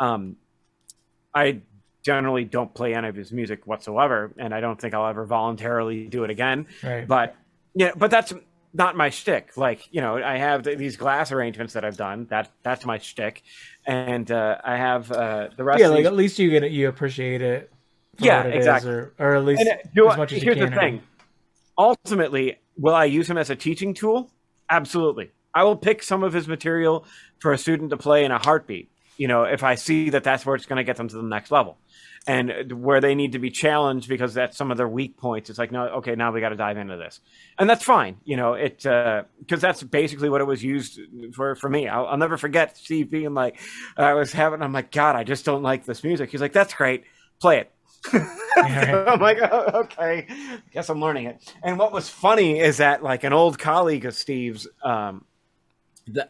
Um, 0.00 0.36
I 1.38 1.60
generally 2.02 2.44
don't 2.44 2.72
play 2.72 2.94
any 2.94 3.08
of 3.08 3.14
his 3.16 3.30
music 3.32 3.66
whatsoever, 3.66 4.32
and 4.38 4.54
I 4.54 4.60
don't 4.60 4.80
think 4.80 4.94
I'll 4.94 5.06
ever 5.06 5.24
voluntarily 5.26 6.06
do 6.08 6.24
it 6.24 6.30
again. 6.30 6.66
Right. 6.82 7.06
But 7.06 7.36
yeah, 7.74 7.92
but 7.96 8.10
that's 8.10 8.32
not 8.74 8.96
my 8.96 9.10
shtick. 9.10 9.56
Like 9.56 9.80
you 9.92 10.00
know, 10.00 10.16
I 10.22 10.36
have 10.38 10.62
th- 10.64 10.78
these 10.78 10.96
glass 10.96 11.32
arrangements 11.32 11.72
that 11.74 11.84
I've 11.84 11.96
done. 11.96 12.26
That 12.30 12.50
that's 12.62 12.84
my 12.84 12.98
shtick, 12.98 13.42
and 13.86 14.30
uh, 14.30 14.58
I 14.64 14.76
have 14.76 15.10
uh, 15.12 15.48
the 15.56 15.64
rest. 15.64 15.80
yeah, 15.80 15.86
of 15.86 15.92
like 15.92 15.98
these- 16.00 16.06
at 16.06 16.14
least 16.14 16.38
you 16.38 16.50
get 16.50 16.70
you 16.70 16.88
appreciate 16.88 17.42
it. 17.42 17.70
For 18.18 18.24
Yeah, 18.24 18.42
it 18.44 18.50
is, 18.54 18.56
exactly. 18.66 18.90
or, 18.90 19.12
or 19.18 19.34
at 19.36 19.44
least 19.44 19.60
And, 19.60 19.68
uh, 19.70 19.76
do 19.94 20.08
as 20.10 20.16
much 20.16 20.32
as 20.32 20.42
here's 20.42 20.56
you 20.56 20.64
can. 20.64 20.72
the 20.74 20.80
thing. 20.80 21.02
Ultimately, 21.76 22.56
will 22.76 22.94
I 22.94 23.04
use 23.04 23.28
him 23.30 23.38
as 23.38 23.50
a 23.50 23.56
teaching 23.56 23.94
tool? 23.94 24.30
Absolutely. 24.68 25.30
I 25.54 25.64
will 25.64 25.76
pick 25.76 26.02
some 26.02 26.22
of 26.24 26.32
his 26.32 26.48
material 26.48 27.04
for 27.38 27.52
a 27.52 27.58
student 27.58 27.90
to 27.90 27.96
play 27.96 28.24
in 28.24 28.32
a 28.32 28.38
heartbeat. 28.38 28.90
You 29.18 29.28
know, 29.28 29.44
if 29.44 29.62
I 29.62 29.74
see 29.74 30.10
that 30.10 30.24
that's 30.24 30.46
where 30.46 30.56
it's 30.56 30.64
going 30.64 30.78
to 30.78 30.84
get 30.84 30.96
them 30.96 31.08
to 31.08 31.16
the 31.16 31.22
next 31.22 31.50
level, 31.50 31.76
and 32.26 32.82
where 32.82 33.00
they 33.00 33.14
need 33.14 33.32
to 33.32 33.38
be 33.38 33.50
challenged 33.50 34.08
because 34.08 34.34
that's 34.34 34.56
some 34.56 34.70
of 34.70 34.76
their 34.76 34.88
weak 34.88 35.16
points. 35.16 35.50
It's 35.50 35.58
like, 35.58 35.72
no, 35.72 35.84
okay, 35.96 36.14
now 36.14 36.32
we 36.32 36.40
got 36.40 36.50
to 36.50 36.56
dive 36.56 36.76
into 36.76 36.96
this, 36.96 37.20
and 37.58 37.68
that's 37.68 37.84
fine. 37.84 38.16
You 38.24 38.36
know, 38.36 38.54
it 38.54 38.78
because 38.78 39.60
that's 39.60 39.82
basically 39.82 40.28
what 40.28 40.40
it 40.40 40.44
was 40.44 40.62
used 40.62 41.00
for 41.34 41.54
for 41.56 41.68
me. 41.68 41.88
I'll, 41.88 42.06
I'll 42.06 42.16
never 42.16 42.36
forget 42.36 42.76
Steve 42.76 43.10
being 43.10 43.34
like, 43.34 43.58
I 43.96 44.14
was 44.14 44.32
having, 44.32 44.62
I'm 44.62 44.72
like, 44.72 44.90
God, 44.90 45.16
I 45.16 45.24
just 45.24 45.44
don't 45.44 45.62
like 45.62 45.84
this 45.84 46.04
music. 46.04 46.30
He's 46.30 46.40
like, 46.40 46.52
that's 46.52 46.74
great, 46.74 47.04
play 47.40 47.60
it. 47.60 47.72
I'm 48.56 49.20
like, 49.20 49.38
oh, 49.40 49.80
okay, 49.84 50.26
guess 50.72 50.88
I'm 50.88 51.00
learning 51.00 51.26
it. 51.26 51.54
And 51.62 51.78
what 51.78 51.92
was 51.92 52.08
funny 52.08 52.58
is 52.58 52.78
that 52.78 53.02
like 53.02 53.24
an 53.24 53.32
old 53.32 53.58
colleague 53.58 54.04
of 54.04 54.14
Steve's 54.14 54.66
um, 54.82 55.24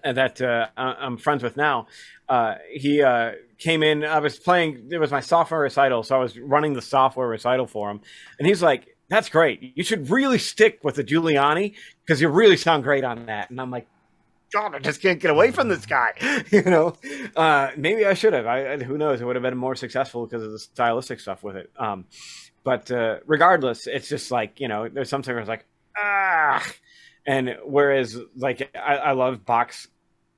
that, 0.05 0.41
uh, 0.41 0.69
I'm 0.77 1.17
friends 1.17 1.43
with 1.43 1.57
now, 1.57 1.87
uh, 2.29 2.57
he 2.71 3.03
uh, 3.03 3.33
came 3.59 3.83
in. 3.83 4.05
I 4.05 4.19
was 4.19 4.39
playing. 4.39 4.89
It 4.91 4.99
was 4.99 5.11
my 5.11 5.21
sophomore 5.21 5.61
recital, 5.61 6.03
so 6.03 6.17
I 6.17 6.19
was 6.19 6.39
running 6.39 6.75
the 6.75 6.83
software 6.83 7.29
recital 7.29 7.67
for 7.67 7.91
him, 7.91 8.01
and 8.39 8.47
he's 8.47 8.63
like, 8.63 8.97
"That's 9.09 9.29
great. 9.29 9.73
You 9.77 9.83
should 9.83 10.11
really 10.11 10.39
stick 10.39 10.81
with 10.83 10.97
the 10.97 11.05
Giuliani 11.05 11.75
because 12.05 12.21
you 12.21 12.29
really 12.29 12.57
sound 12.57 12.85
great 12.85 13.05
on 13.05 13.27
that." 13.27 13.51
And 13.51 13.61
I'm 13.61 13.71
like. 13.71 13.87
God, 14.51 14.75
I 14.75 14.79
just 14.79 15.03
can't 15.03 15.21
get 15.21 15.31
away 15.31 15.51
from 15.51 15.69
this 15.69 15.85
guy. 15.85 16.15
you 16.51 16.63
know, 16.63 16.95
uh, 17.37 17.71
maybe 17.77 18.07
I 18.07 18.15
should 18.15 18.33
have. 18.33 18.47
I, 18.47 18.79
who 18.79 18.97
knows? 18.97 19.21
It 19.21 19.27
would 19.27 19.37
have 19.37 19.43
been 19.43 19.59
more 19.59 19.77
successful 19.77 20.25
because 20.25 20.43
of 20.43 20.53
the 20.53 20.59
stylistic 20.59 21.21
stuff 21.21 21.43
with 21.43 21.55
it. 21.55 21.71
Um, 21.77 22.07
but 22.65 22.91
uh, 22.91 23.19
regardless, 23.27 23.87
it's 23.87 24.09
just 24.09 24.31
like 24.31 24.59
you 24.59 24.69
know, 24.69 24.89
there's 24.89 25.11
something 25.11 25.35
where 25.35 25.41
it's 25.41 25.51
like 25.51 25.67
ah, 25.99 26.65
and 27.29 27.57
whereas 27.65 28.19
like 28.37 28.75
I, 28.75 28.97
I 28.97 29.13
love 29.13 29.45
Bach's 29.45 29.87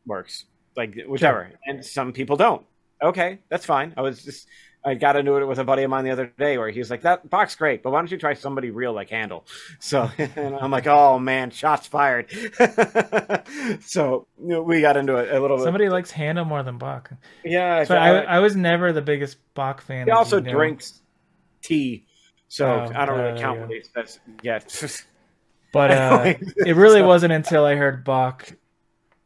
works, 0.05 0.45
like 0.77 0.97
whichever, 1.09 1.53
and 1.67 1.85
some 1.85 2.13
people 2.13 2.37
don't. 2.37 2.67
Okay, 3.03 3.39
that's 3.49 3.65
fine. 3.65 3.95
I 3.97 4.03
was 4.03 4.23
just 4.23 4.47
I 4.85 4.95
got 4.95 5.15
into 5.17 5.37
it 5.37 5.45
with 5.47 5.59
a 5.59 5.65
buddy 5.65 5.83
of 5.85 5.91
mine 5.91 6.05
the 6.05 6.11
other 6.11 6.27
day 6.39 6.59
where 6.59 6.71
he's 6.71 6.91
like, 6.91 7.03
"That 7.03 7.29
Bach's 7.31 7.55
great, 7.55 7.83
but 7.83 7.91
why 7.93 8.01
don't 8.01 8.11
you 8.11 8.19
try 8.19 8.35
somebody 8.35 8.71
real 8.71 8.93
like 8.93 9.11
Handel?" 9.11 9.47
So 9.79 10.11
and 10.19 10.57
I'm 10.57 10.71
like, 10.71 10.87
"Oh 10.87 11.19
man, 11.19 11.51
shots 11.51 11.87
fired." 11.87 12.31
so 13.83 14.27
you 14.41 14.49
know, 14.49 14.63
we 14.63 14.81
got 14.81 14.97
into 14.97 15.17
it 15.17 15.33
a 15.35 15.41
little 15.41 15.59
bit. 15.59 15.65
Somebody 15.65 15.89
likes 15.89 16.11
Handel 16.11 16.45
more 16.45 16.63
than 16.63 16.79
Bach. 16.79 17.11
yeah, 17.45 17.85
So 17.85 17.95
I, 17.97 18.21
I 18.21 18.39
was 18.41 18.57
never 18.57 18.93
the 18.93 19.03
biggest 19.03 19.39
Bach 19.55 19.81
fan. 19.81 20.07
he 20.07 20.11
also 20.11 20.41
drinks 20.41 21.01
tea, 21.63 22.07
so 22.49 22.67
Oh, 22.67 22.93
I 22.95 23.07
don't 23.07 23.19
uh, 23.21 23.23
really 23.23 23.41
count 23.41 23.61
yeah. 23.61 23.67
what 23.67 23.75
he 23.75 23.83
says. 23.83 24.21
Yeah. 24.43 24.59
But 25.73 25.91
uh, 25.93 26.35
it 26.57 26.77
really 26.77 27.03
wasn't 27.03 27.33
until 27.33 27.65
I 27.65 27.75
heard 27.77 28.05
Bach 28.05 28.53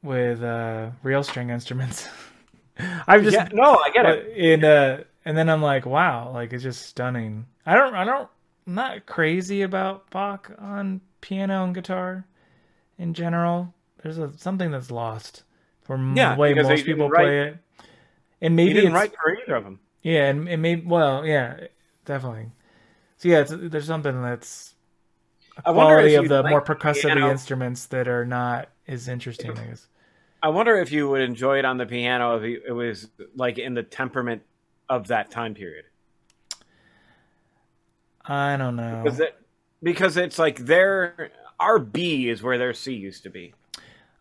with 0.02 0.42
uh, 0.42 0.90
real 1.02 1.22
string 1.22 1.50
instruments. 1.50 2.08
I've 3.06 3.22
just 3.22 3.34
yeah, 3.34 3.48
no, 3.52 3.76
I 3.76 3.90
get 3.90 4.06
it. 4.06 4.36
in 4.36 4.64
uh, 4.64 5.04
and 5.24 5.36
then 5.38 5.48
I'm 5.48 5.62
like, 5.62 5.86
wow, 5.86 6.30
like 6.32 6.52
it's 6.52 6.62
just 6.62 6.86
stunning. 6.86 7.46
I 7.64 7.74
don't, 7.74 7.94
I 7.94 8.04
don't, 8.04 8.28
I'm 8.66 8.74
not 8.74 9.06
crazy 9.06 9.62
about 9.62 10.10
Bach 10.10 10.50
on 10.58 11.00
piano 11.20 11.64
and 11.64 11.74
guitar 11.74 12.26
in 12.98 13.14
general. 13.14 13.72
There's 14.02 14.18
a, 14.18 14.30
something 14.36 14.70
that's 14.70 14.90
lost 14.90 15.44
for 15.82 15.96
Yeah, 16.14 16.34
the 16.34 16.40
way 16.40 16.54
most 16.54 16.84
people 16.84 17.08
write- 17.08 17.22
play 17.24 17.40
it. 17.48 17.56
And 18.40 18.56
maybe 18.56 18.74
didn't 18.74 18.92
write 18.92 19.14
for 19.22 19.34
either 19.40 19.54
of 19.54 19.64
them. 19.64 19.80
yeah, 20.02 20.28
and 20.28 20.46
it 20.48 20.58
may 20.58 20.76
well, 20.76 21.24
yeah, 21.24 21.68
definitely. 22.04 22.50
So 23.16 23.28
yeah, 23.28 23.38
it's, 23.40 23.52
there's 23.56 23.86
something 23.86 24.20
that's 24.20 24.73
I 25.58 25.72
quality 25.72 26.14
of 26.14 26.28
the 26.28 26.42
like 26.42 26.50
more 26.50 26.62
percussive 26.62 27.02
piano- 27.02 27.30
instruments 27.30 27.86
that 27.86 28.08
are 28.08 28.24
not 28.24 28.68
as 28.88 29.08
interesting. 29.08 29.52
I 29.58 29.66
guess. 29.66 29.86
I 30.42 30.48
wonder 30.48 30.76
if 30.76 30.92
you 30.92 31.08
would 31.08 31.22
enjoy 31.22 31.58
it 31.58 31.64
on 31.64 31.78
the 31.78 31.86
piano 31.86 32.36
if 32.36 32.62
it 32.66 32.72
was 32.72 33.08
like 33.34 33.58
in 33.58 33.74
the 33.74 33.82
temperament 33.82 34.42
of 34.88 35.08
that 35.08 35.30
time 35.30 35.54
period. 35.54 35.86
I 38.26 38.56
don't 38.56 38.76
know. 38.76 39.02
Because 39.04 39.20
it, 39.20 39.36
because 39.82 40.16
it's 40.16 40.38
like 40.38 40.58
their 40.60 41.30
our 41.60 41.78
B 41.78 42.28
is 42.28 42.42
where 42.42 42.58
their 42.58 42.74
C 42.74 42.94
used 42.94 43.22
to 43.24 43.30
be. 43.30 43.54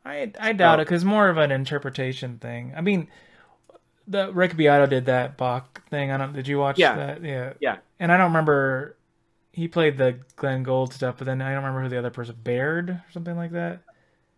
I 0.05 0.31
I 0.39 0.53
doubt 0.53 0.79
Oh. 0.79 0.81
it 0.81 0.86
because 0.86 1.05
more 1.05 1.29
of 1.29 1.38
an 1.38 1.51
interpretation 1.51 2.38
thing. 2.38 2.73
I 2.75 2.81
mean, 2.81 3.07
the 4.07 4.31
Rick 4.34 4.57
Beato 4.57 4.86
did 4.86 5.05
that 5.05 5.38
Bach 5.38 5.88
thing. 5.89 6.11
I 6.11 6.17
don't. 6.17 6.34
Did 6.34 6.47
you 6.47 6.59
watch 6.59 6.77
Yeah. 6.77 6.95
that? 6.95 7.23
Yeah. 7.23 7.53
Yeah. 7.61 7.77
And 7.99 8.11
I 8.11 8.17
don't 8.17 8.27
remember 8.27 8.97
he 9.54 9.68
played 9.70 9.97
the 9.97 10.20
Glenn 10.36 10.64
Gould 10.64 10.93
stuff, 10.93 11.16
but 11.20 11.26
then 11.26 11.41
I 11.41 11.49
don't 11.54 11.64
remember 11.64 11.84
who 11.84 11.89
the 11.89 11.97
other 11.99 12.10
person 12.10 12.36
Baird 12.43 12.89
or 12.89 13.04
something 13.12 13.36
like 13.38 13.51
that. 13.51 13.80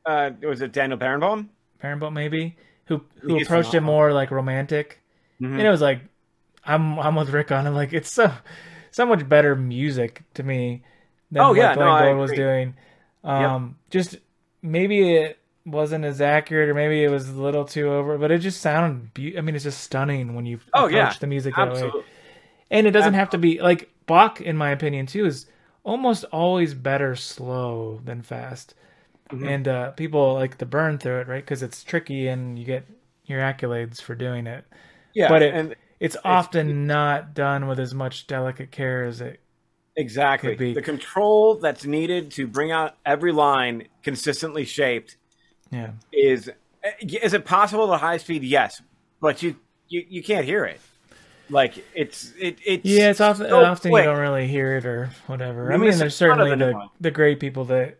Uh, 0.05 0.29
was 0.43 0.61
it 0.61 0.71
Daniel 0.71 0.99
Barenboim? 0.99 1.47
Barenboim 1.81 2.13
maybe 2.13 2.57
who 2.85 3.01
who 3.21 3.35
He's 3.37 3.47
approached 3.47 3.73
it 3.73 3.81
more 3.81 4.13
like 4.13 4.29
romantic, 4.29 5.01
Mhm. 5.41 5.53
and 5.53 5.61
it 5.61 5.69
was 5.69 5.81
like 5.81 6.01
I'm 6.63 6.99
I'm 6.99 7.15
with 7.15 7.29
Rick 7.29 7.51
on 7.51 7.65
it. 7.65 7.71
Like 7.71 7.91
it's 7.93 8.11
so 8.13 8.31
so 8.91 9.05
much 9.05 9.27
better 9.27 9.55
music 9.55 10.21
to 10.35 10.43
me 10.43 10.83
than 11.31 11.41
Oh, 11.41 11.47
what 11.49 11.57
yeah, 11.57 11.73
Glenn 11.73 11.87
no, 11.87 11.93
I 11.93 12.13
was 12.13 12.31
doing. 12.31 12.75
Um, 13.23 13.77
just 13.89 14.17
maybe 14.61 15.15
it 15.15 15.39
wasn't 15.65 16.05
as 16.05 16.21
accurate, 16.21 16.69
or 16.69 16.75
maybe 16.75 17.03
it 17.03 17.09
was 17.09 17.27
a 17.29 17.41
little 17.41 17.65
too 17.65 17.89
over, 17.89 18.17
but 18.19 18.29
it 18.31 18.37
just 18.39 18.61
sounded. 18.61 19.13
Be- 19.15 19.35
I 19.37 19.41
mean, 19.41 19.55
it's 19.55 19.63
just 19.63 19.81
stunning 19.81 20.35
when 20.35 20.45
you 20.45 20.59
Oh, 20.73 20.85
approach 20.85 20.93
yeah. 20.93 21.13
the 21.19 21.25
music 21.27 21.55
that 21.55 21.69
way. 21.69 21.73
Absolutely. 21.73 22.03
And 22.69 22.85
it 22.85 22.91
doesn't 22.91 23.15
have 23.15 23.31
to 23.31 23.37
be 23.39 23.59
like 23.61 23.89
Bach, 24.05 24.41
in 24.41 24.57
my 24.57 24.71
opinion, 24.71 25.05
too, 25.05 25.25
is 25.25 25.47
almost 25.83 26.23
always 26.25 26.73
better 26.73 27.15
slow 27.15 28.01
than 28.03 28.21
fast. 28.21 28.75
Mhm. 29.31 29.47
And 29.49 29.67
uh, 29.67 29.91
people 29.91 30.33
like 30.35 30.57
to 30.59 30.65
burn 30.65 30.97
through 30.97 31.21
it, 31.21 31.27
right? 31.27 31.43
Because 31.43 31.63
it's 31.63 31.83
tricky 31.83 32.27
and 32.27 32.57
you 32.59 32.65
get 32.65 32.85
your 33.25 33.41
accolades 33.41 34.01
for 34.01 34.13
doing 34.15 34.45
it. 34.47 34.65
Yeah, 35.13 35.29
But 35.29 35.41
it- 35.41 35.53
and 35.53 35.75
It's 35.99 36.17
often 36.25 36.85
not 36.87 37.33
done 37.33 37.67
with 37.67 37.79
as 37.79 37.93
much 37.93 38.27
delicate 38.27 38.69
care 38.71 39.05
as 39.05 39.21
it. 39.21 39.39
exactly 39.95 40.49
could 40.51 40.59
be. 40.59 40.73
the 40.73 40.81
control 40.81 41.55
that's 41.55 41.85
needed 41.85 42.29
to 42.31 42.45
bring 42.47 42.69
out 42.71 42.97
every 43.05 43.31
line 43.31 43.87
consistently 44.03 44.65
shaped 44.65 45.15
Yeah. 45.71 45.91
is 46.11 46.51
is 47.01 47.33
it 47.33 47.45
possible 47.45 47.91
at 47.93 48.01
high 48.01 48.17
speed? 48.17 48.43
Yes, 48.43 48.81
but 49.21 49.41
you 49.41 49.55
you, 49.87 50.05
you 50.09 50.21
can't 50.21 50.45
hear 50.45 50.65
it. 50.65 50.81
Like 51.49 51.85
it's 51.93 52.33
it 52.39 52.59
it's 52.65 52.83
Yeah, 52.83 53.09
it's 53.09 53.19
often 53.21 53.47
so 53.49 53.65
often 53.65 53.91
quick. 53.91 53.95
you 53.95 54.03
don't 54.03 54.19
really 54.19 54.47
hear 54.47 54.77
it 54.77 54.85
or 54.85 55.09
whatever. 55.27 55.73
I 55.73 55.77
mean, 55.77 55.99
there's 55.99 56.01
a 56.01 56.09
certainly 56.09 56.55
the 56.55 56.55
the, 56.55 56.89
the 56.99 57.11
great 57.11 57.39
people 57.39 57.65
that 57.65 57.99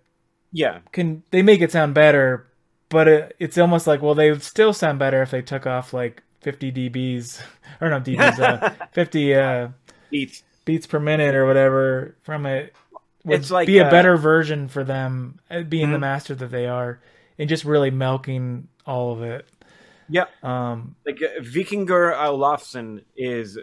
yeah 0.51 0.79
can 0.91 1.23
they 1.31 1.41
make 1.41 1.61
it 1.61 1.71
sound 1.71 1.93
better, 1.93 2.47
but 2.89 3.07
it, 3.07 3.35
it's 3.39 3.57
almost 3.57 3.87
like 3.87 4.01
well, 4.01 4.15
they 4.15 4.31
would 4.31 4.43
still 4.43 4.73
sound 4.73 4.99
better 4.99 5.21
if 5.21 5.31
they 5.31 5.41
took 5.41 5.65
off 5.67 5.93
like 5.93 6.23
50 6.41 6.71
dBs 6.71 7.41
or 7.81 7.89
not 7.89 8.05
dBs, 8.05 8.39
uh, 8.39 8.61
50 8.91 9.35
uh, 9.35 9.69
beats 10.09 10.43
beats 10.65 10.87
per 10.87 10.99
minute 10.99 11.35
or 11.35 11.45
whatever 11.47 12.15
from 12.23 12.45
it. 12.45 12.75
Would 13.25 13.41
It's 13.41 13.51
like, 13.51 13.67
be 13.67 13.79
a 13.79 13.85
uh, 13.85 13.89
better 13.89 14.17
version 14.17 14.67
for 14.67 14.83
them, 14.83 15.39
uh, 15.49 15.63
being 15.63 15.91
the 15.91 15.97
Mhm. 15.97 15.99
master 15.99 16.35
that 16.35 16.51
they 16.51 16.67
are, 16.67 17.01
and 17.39 17.49
just 17.49 17.65
really 17.65 17.91
milking 17.91 18.67
all 18.85 19.13
of 19.13 19.23
it. 19.23 19.47
Yep. 20.09 20.29
Um, 20.43 20.95
like 21.05 21.21
uh, 21.21 21.41
Vikingur 21.41 22.15
Olafsson 22.15 23.03
is 23.15 23.57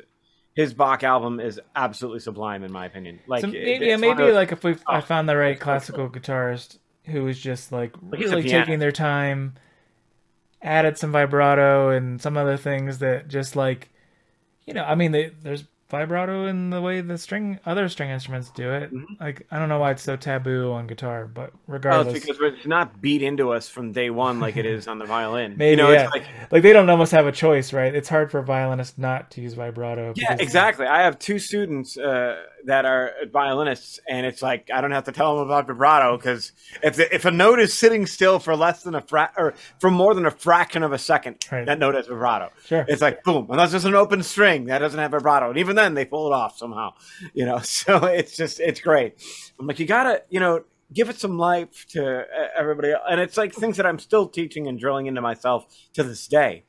his 0.55 0.74
Bach 0.74 1.03
album 1.03 1.40
is 1.40 1.61
absolutely 1.74 2.20
sublime 2.20 2.62
in 2.62 2.72
my 2.72 2.86
opinion. 2.86 3.20
Like 3.26 3.43
so 3.43 3.49
maybe, 3.49 3.86
yeah, 3.86 3.97
maybe 3.97 4.24
of- 4.24 4.34
like 4.34 4.53
if 4.53 4.64
we 4.64 4.76
I 4.86 4.99
oh, 4.99 5.01
found 5.01 5.28
the 5.28 5.36
right 5.36 5.59
so 5.59 5.64
classical 5.64 6.09
guitarist 6.09 6.78
who 7.05 7.24
was 7.24 7.38
just 7.38 7.72
like 7.72 7.95
he's 8.16 8.30
really 8.30 8.49
taking 8.49 8.78
their 8.78 8.93
time, 8.93 9.55
added 10.62 10.99
some 10.99 11.12
vibrato 11.12 11.90
and 11.90 12.20
some 12.20 12.36
other 12.36 12.57
things 12.57 12.99
that 12.99 13.28
just 13.28 13.57
like, 13.57 13.90
you 14.66 14.74
know, 14.74 14.84
I 14.84 14.95
mean, 14.95 15.12
they, 15.12 15.32
there's 15.43 15.64
vibrato 15.93 16.47
in 16.47 16.70
the 16.70 16.80
way 16.80 17.03
the 17.03 17.18
string 17.18 17.61
other 17.66 17.88
string 17.88 18.11
instruments 18.11 18.51
do 18.51 18.72
it. 18.72 18.90
Like 19.20 19.47
I 19.51 19.59
don't 19.61 19.68
know 19.68 19.78
why 19.78 19.93
it's 19.93 20.03
so 20.03 20.16
taboo 20.16 20.72
on 20.72 20.88
guitar, 20.88 21.26
but 21.26 21.53
Mm-hmm. 21.53 21.72
Well, 21.72 21.76
regardless, 21.78 22.16
it's 22.16 22.26
because 22.26 22.55
it's 22.55 22.66
not 22.66 23.01
beat 23.01 23.22
into 23.22 23.53
us 23.53 23.68
from 23.68 23.93
day 23.93 24.11
one 24.11 24.40
like 24.40 24.57
it 24.57 24.66
is 24.66 24.88
on 24.88 24.99
the 24.99 25.05
violin. 25.05 25.57
maybe 25.57 25.70
you 25.70 25.76
know, 25.76 25.90
yeah. 25.90 26.05
it's 26.05 26.12
like 26.12 26.24
like, 26.51 26.62
they 26.62 26.72
don't 26.72 26.88
almost 26.88 27.12
have 27.12 27.26
a 27.26 27.32
choice, 27.32 27.72
right? 27.72 27.95
It's 27.95 28.09
hard 28.09 28.30
for 28.30 28.38
a 28.38 28.45
violinist 28.45 28.99
not 28.99 29.30
to 29.32 29.40
use 29.40 29.55
vibrato. 29.55 30.12
Yeah, 30.16 30.32
because- 30.32 30.40
exactly. 30.40 30.86
I 30.86 31.03
have 31.03 31.18
two 31.18 31.38
students 31.38 31.97
uh, 31.97 32.43
that 32.67 32.85
are 32.85 33.13
violinists, 33.33 33.99
and 34.09 34.25
it's 34.27 34.43
like 34.43 34.71
I 34.73 34.81
don't 34.81 34.91
have 34.93 35.05
to 35.05 35.13
tell 35.13 35.37
them 35.37 35.47
about 35.47 35.67
vibrato 35.67 36.17
because 36.17 36.53
if 36.83 36.97
the, 36.97 37.15
if 37.15 37.25
a 37.25 37.31
note 37.31 37.59
is 37.61 37.75
sitting 37.75 38.07
still 38.07 38.39
for 38.39 38.55
less 38.57 38.83
than 38.83 38.95
a 38.95 39.01
fra- 39.01 39.33
or 39.37 39.55
for 39.81 39.91
more 39.91 40.15
than 40.15 40.27
a 40.27 40.31
fraction 40.31 40.83
of 40.83 40.93
a 40.93 40.99
second, 40.99 41.45
Right. 41.51 41.67
that 41.67 41.79
note 41.79 41.95
has 41.95 42.07
vibrato. 42.07 42.51
Sure. 42.67 42.85
It's 42.89 43.03
like 43.03 43.25
boom, 43.25 43.47
unless 43.51 43.75
it's 43.75 43.85
an 43.85 43.95
open 43.95 44.23
string 44.23 44.67
that 44.67 44.79
doesn't 44.79 44.99
have 44.99 45.11
vibrato, 45.13 45.49
and 45.51 45.59
even 45.59 45.77
then 45.77 45.95
they 45.95 46.05
pull 46.05 46.27
it 46.27 46.33
off 46.35 46.57
somehow. 46.59 46.95
You 47.35 47.47
know, 47.47 47.59
so 47.63 48.05
it's 48.05 48.37
just 48.37 48.61
it's 48.61 48.81
great. 48.81 49.15
I'm 49.59 49.67
like 49.67 49.79
you 49.79 49.87
gotta 49.87 50.23
you 50.31 50.41
know 50.41 50.65
give 50.93 51.09
it 51.09 51.19
some 51.19 51.39
life 51.39 51.87
to 51.89 52.25
everybody, 52.57 52.91
else. 52.93 53.03
and 53.11 53.19
it's 53.21 53.37
like 53.39 53.55
things 53.55 53.79
that 53.79 53.87
I'm 53.87 53.99
still 53.99 54.29
teaching 54.29 54.67
and 54.69 54.79
drilling 54.79 55.07
into 55.07 55.23
myself 55.23 55.65
to 55.95 56.03
this 56.03 56.27
day 56.27 56.65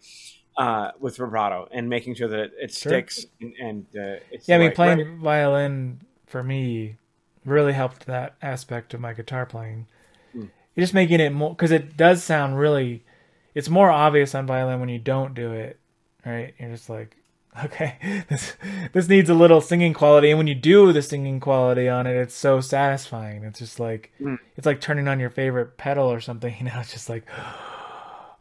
uh, 0.58 0.92
with 1.00 1.18
vibrato 1.18 1.68
and 1.72 1.90
making 1.90 2.16
sure 2.16 2.28
that 2.28 2.40
it, 2.40 2.52
it 2.62 2.74
Sure. 2.74 2.92
sticks 2.92 3.26
and, 3.42 3.54
and 3.62 3.86
uh, 3.96 4.20
it's 4.32 4.48
Yeah, 4.48 4.56
I 4.56 4.60
mean, 4.60 4.68
right 4.70 4.76
playing 4.76 4.98
way. 5.00 5.18
violin 5.22 6.02
for 6.28 6.44
me 6.44 6.98
really 7.46 7.74
helped 7.74 8.06
that 8.06 8.36
aspect 8.42 8.94
of 8.94 9.00
my 9.00 9.14
guitar 9.14 9.46
playing. 9.46 9.88
You're 10.76 10.84
just 10.84 10.94
making 10.96 11.20
it 11.20 11.32
more 11.32 11.52
because 11.52 11.72
it 11.72 11.96
does 11.98 12.24
sound 12.24 12.58
really. 12.58 13.04
It's 13.54 13.70
more 13.70 13.92
obvious 13.92 14.34
on 14.34 14.48
violin 14.48 14.80
when 14.80 14.90
you 14.90 14.98
don't 14.98 15.36
do 15.36 15.52
it, 15.52 15.80
right? 16.26 16.56
You're 16.58 16.72
just 16.72 16.90
like, 16.90 17.16
okay, 17.66 18.26
this 18.28 18.56
this 18.92 19.08
needs 19.08 19.30
a 19.30 19.36
little 19.36 19.62
singing 19.62 19.94
quality, 19.94 20.30
and 20.32 20.40
when 20.40 20.48
you 20.48 20.56
do 20.56 20.92
the 20.92 21.04
singing 21.04 21.40
quality 21.40 21.88
on 21.88 22.08
it, 22.08 22.16
it's 22.16 22.34
so 22.34 22.60
satisfying. 22.60 23.44
It's 23.44 23.60
just 23.60 23.80
like 23.80 24.12
Hmm. 24.18 24.36
it's 24.58 24.66
like 24.66 24.82
turning 24.82 25.08
on 25.08 25.20
your 25.20 25.30
favorite 25.30 25.78
pedal 25.78 26.12
or 26.12 26.20
something. 26.20 26.56
You 26.58 26.66
know, 26.66 26.80
it's 26.80 26.92
just 26.94 27.08
like, 27.10 27.28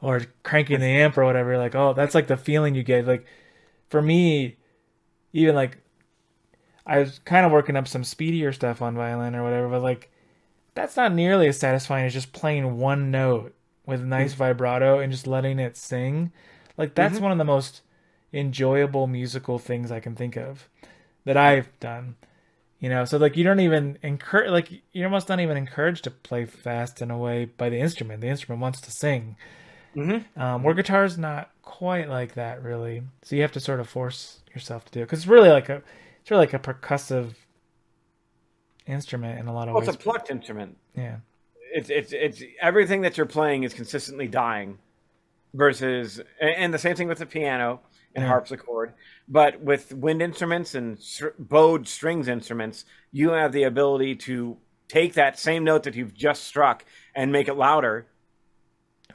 or 0.03 0.27
cranking 0.43 0.81
the 0.81 0.87
amp 0.87 1.17
or 1.17 1.25
whatever. 1.25 1.57
Like, 1.57 1.75
oh, 1.75 1.95
that's 1.95 2.15
like 2.15 2.27
the 2.27 2.37
feeling 2.37 2.75
you 2.75 2.83
get. 2.83 3.07
Like, 3.07 3.25
for 3.89 4.03
me, 4.03 4.57
even 5.33 5.55
like 5.55 5.79
I 6.85 6.99
was 6.99 7.21
kind 7.21 7.47
of 7.47 7.53
working 7.53 7.77
up 7.77 7.89
some 7.89 8.05
speedier 8.05 8.53
stuff 8.53 8.83
on 8.83 8.97
violin 8.97 9.35
or 9.35 9.43
whatever, 9.43 9.69
but 9.69 9.83
like 9.83 10.11
that's 10.75 10.97
not 10.97 11.15
nearly 11.15 11.47
as 11.49 11.59
satisfying 11.59 12.07
as 12.07 12.13
just 12.13 12.33
playing 12.33 12.79
one 12.79 13.11
note 13.11 13.55
with 13.87 14.03
nice 14.03 14.33
mm-hmm. 14.33 14.39
vibrato 14.39 14.99
and 14.99 15.13
just 15.13 15.27
letting 15.27 15.59
it 15.59 15.77
sing. 15.77 16.33
Like 16.77 16.95
that's 16.95 17.15
mm-hmm. 17.15 17.25
one 17.25 17.33
of 17.33 17.39
the 17.39 17.45
most 17.45 17.83
enjoyable 18.33 19.07
musical 19.07 19.59
things 19.59 19.93
I 19.93 20.01
can 20.01 20.15
think 20.15 20.37
of 20.37 20.69
that 21.25 21.37
I've 21.37 21.69
done. 21.81 22.17
You 22.81 22.89
know, 22.89 23.05
so 23.05 23.17
like 23.17 23.37
you 23.37 23.45
don't 23.45 23.61
even 23.61 23.97
encourage, 24.03 24.51
like 24.51 24.83
you're 24.93 25.07
almost 25.07 25.29
not 25.29 25.39
even 25.39 25.57
encouraged 25.57 26.03
to 26.05 26.11
play 26.11 26.47
fast 26.47 27.01
in 27.01 27.13
a 27.13 27.19
way 27.19 27.45
by 27.45 27.69
the 27.69 27.79
instrument. 27.79 28.23
The 28.23 28.29
instrument 28.29 28.61
wants 28.61 28.81
to 28.81 28.91
sing. 28.91 29.37
Mhm. 29.95 30.25
Um, 30.39 30.63
where 30.63 30.75
guitar's 30.75 31.19
not 31.19 31.51
quite 31.63 32.09
like 32.09 32.35
that, 32.35 32.63
really. 32.63 33.03
So 33.23 33.37
you 33.37 33.43
have 33.43 33.53
to 33.53 33.61
sort 33.61 33.81
of 33.81 33.89
force 33.89 34.41
yourself 34.55 34.85
to 34.87 34.93
do 34.93 35.01
it 35.01 35.05
because 35.05 35.21
it's 35.21 35.27
really 35.29 35.51
like 35.51 35.69
a, 35.69 35.83
it's 36.21 36.31
really 36.31 36.43
like 36.47 36.55
a 36.55 36.59
percussive 36.59 37.35
instrument 38.87 39.39
in 39.39 39.47
a 39.47 39.53
lot 39.53 39.69
of 39.69 39.75
Well, 39.75 39.81
ways. 39.81 39.89
it's 39.89 39.97
a 39.97 40.01
plucked 40.01 40.31
instrument. 40.31 40.77
yeah, 40.95 41.17
It's 41.75 41.89
it's 41.91 42.13
it's 42.13 42.43
everything 42.61 43.03
that 43.03 43.17
you're 43.17 43.27
playing 43.27 43.63
is 43.63 43.73
consistently 43.75 44.27
dying, 44.29 44.79
versus 45.55 46.21
and, 46.41 46.73
the 46.73 46.79
same 46.79 46.97
thing 46.97 47.09
with 47.09 47.19
the 47.19 47.27
piano 47.27 47.81
and 48.15 48.23
Yeah. 48.25 48.29
harpsichord. 48.29 48.95
But 49.29 49.61
with 49.61 49.93
wind 49.95 50.21
instruments 50.23 50.75
and 50.75 50.99
str- 50.99 51.29
bowed 51.39 51.87
strings 51.89 52.29
instruments, 52.29 52.85
you 53.13 53.31
have 53.31 53.53
the 53.53 53.63
ability 53.65 54.17
to 54.17 54.57
take 54.89 55.15
that 55.15 55.39
same 55.39 55.65
note 55.65 55.83
that 55.85 55.95
you've 55.95 56.15
just 56.15 56.45
struck 56.45 56.85
and 57.15 57.33
make 57.33 57.49
it 57.49 57.55
louder, 57.55 58.07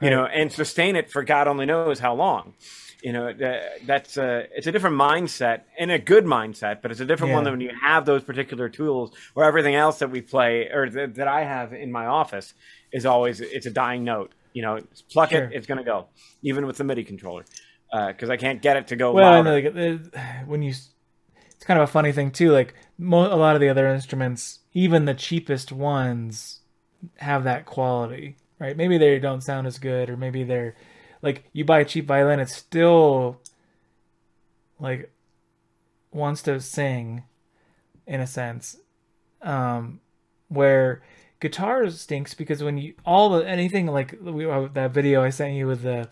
you 0.00 0.10
know, 0.10 0.24
and 0.26 0.52
sustain 0.52 0.96
it 0.96 1.10
for 1.10 1.22
God 1.22 1.48
only 1.48 1.66
knows 1.66 1.98
how 1.98 2.14
long. 2.14 2.54
You 3.02 3.12
know, 3.12 3.32
that's 3.86 4.16
a 4.16 4.46
it's 4.56 4.66
a 4.66 4.72
different 4.72 4.96
mindset 4.96 5.62
and 5.78 5.90
a 5.92 6.00
good 6.00 6.24
mindset, 6.24 6.82
but 6.82 6.90
it's 6.90 6.98
a 7.00 7.04
different 7.04 7.32
one 7.32 7.44
than 7.44 7.52
when 7.52 7.60
you 7.60 7.70
have 7.80 8.04
those 8.06 8.24
particular 8.24 8.68
tools 8.68 9.12
where 9.34 9.46
everything 9.46 9.76
else 9.76 10.00
that 10.00 10.10
we 10.10 10.20
play 10.20 10.68
or 10.68 10.88
th- 10.88 11.14
that 11.14 11.28
I 11.28 11.44
have 11.44 11.72
in 11.72 11.92
my 11.92 12.06
office 12.06 12.54
is 12.92 13.06
always 13.06 13.40
it's 13.40 13.66
a 13.66 13.70
dying 13.70 14.02
note. 14.02 14.32
You 14.52 14.62
know, 14.62 14.80
pluck 15.12 15.30
Sure. 15.30 15.44
it, 15.44 15.52
it's 15.52 15.66
going 15.68 15.78
to 15.78 15.84
go, 15.84 16.06
even 16.42 16.66
with 16.66 16.76
the 16.78 16.82
MIDI 16.84 17.04
controller, 17.04 17.44
because 18.08 18.30
I 18.30 18.36
can't 18.36 18.60
get 18.60 18.76
it 18.76 18.88
to 18.88 18.96
go 18.96 19.12
well, 19.12 19.44
like 19.44 19.66
uh, 19.66 19.98
when 20.46 20.62
you, 20.62 20.70
it's 20.70 21.64
kind 21.64 21.78
of 21.78 21.88
a 21.88 21.92
funny 21.92 22.10
thing 22.10 22.32
too. 22.32 22.50
Like 22.50 22.74
mo- 22.98 23.32
a 23.32 23.36
lot 23.36 23.54
of 23.54 23.60
the 23.60 23.68
other 23.68 23.86
instruments, 23.86 24.58
even 24.72 25.04
the 25.04 25.14
cheapest 25.14 25.70
ones, 25.70 26.62
have 27.18 27.44
that 27.44 27.64
quality, 27.66 28.36
right? 28.58 28.76
Maybe 28.76 28.98
they 28.98 29.18
don't 29.18 29.42
sound 29.42 29.66
as 29.66 29.78
good, 29.78 30.10
or 30.10 30.16
maybe 30.16 30.44
they're 30.44 30.74
like 31.22 31.44
you 31.52 31.64
buy 31.64 31.80
a 31.80 31.84
cheap 31.84 32.06
violin, 32.06 32.40
it's 32.40 32.54
still 32.54 33.40
like 34.78 35.10
wants 36.12 36.42
to 36.42 36.60
sing, 36.60 37.24
in 38.06 38.20
a 38.20 38.26
sense, 38.26 38.76
um, 39.42 40.00
where 40.48 41.02
guitar 41.40 41.88
stinks 41.90 42.34
because 42.34 42.62
when 42.62 42.78
you 42.78 42.94
all 43.06 43.30
the 43.30 43.48
anything 43.48 43.86
like 43.86 44.16
we, 44.20 44.44
uh, 44.44 44.68
that 44.74 44.90
video 44.92 45.22
I 45.22 45.30
sent 45.30 45.54
you 45.54 45.66
with 45.68 45.82
the 45.82 46.08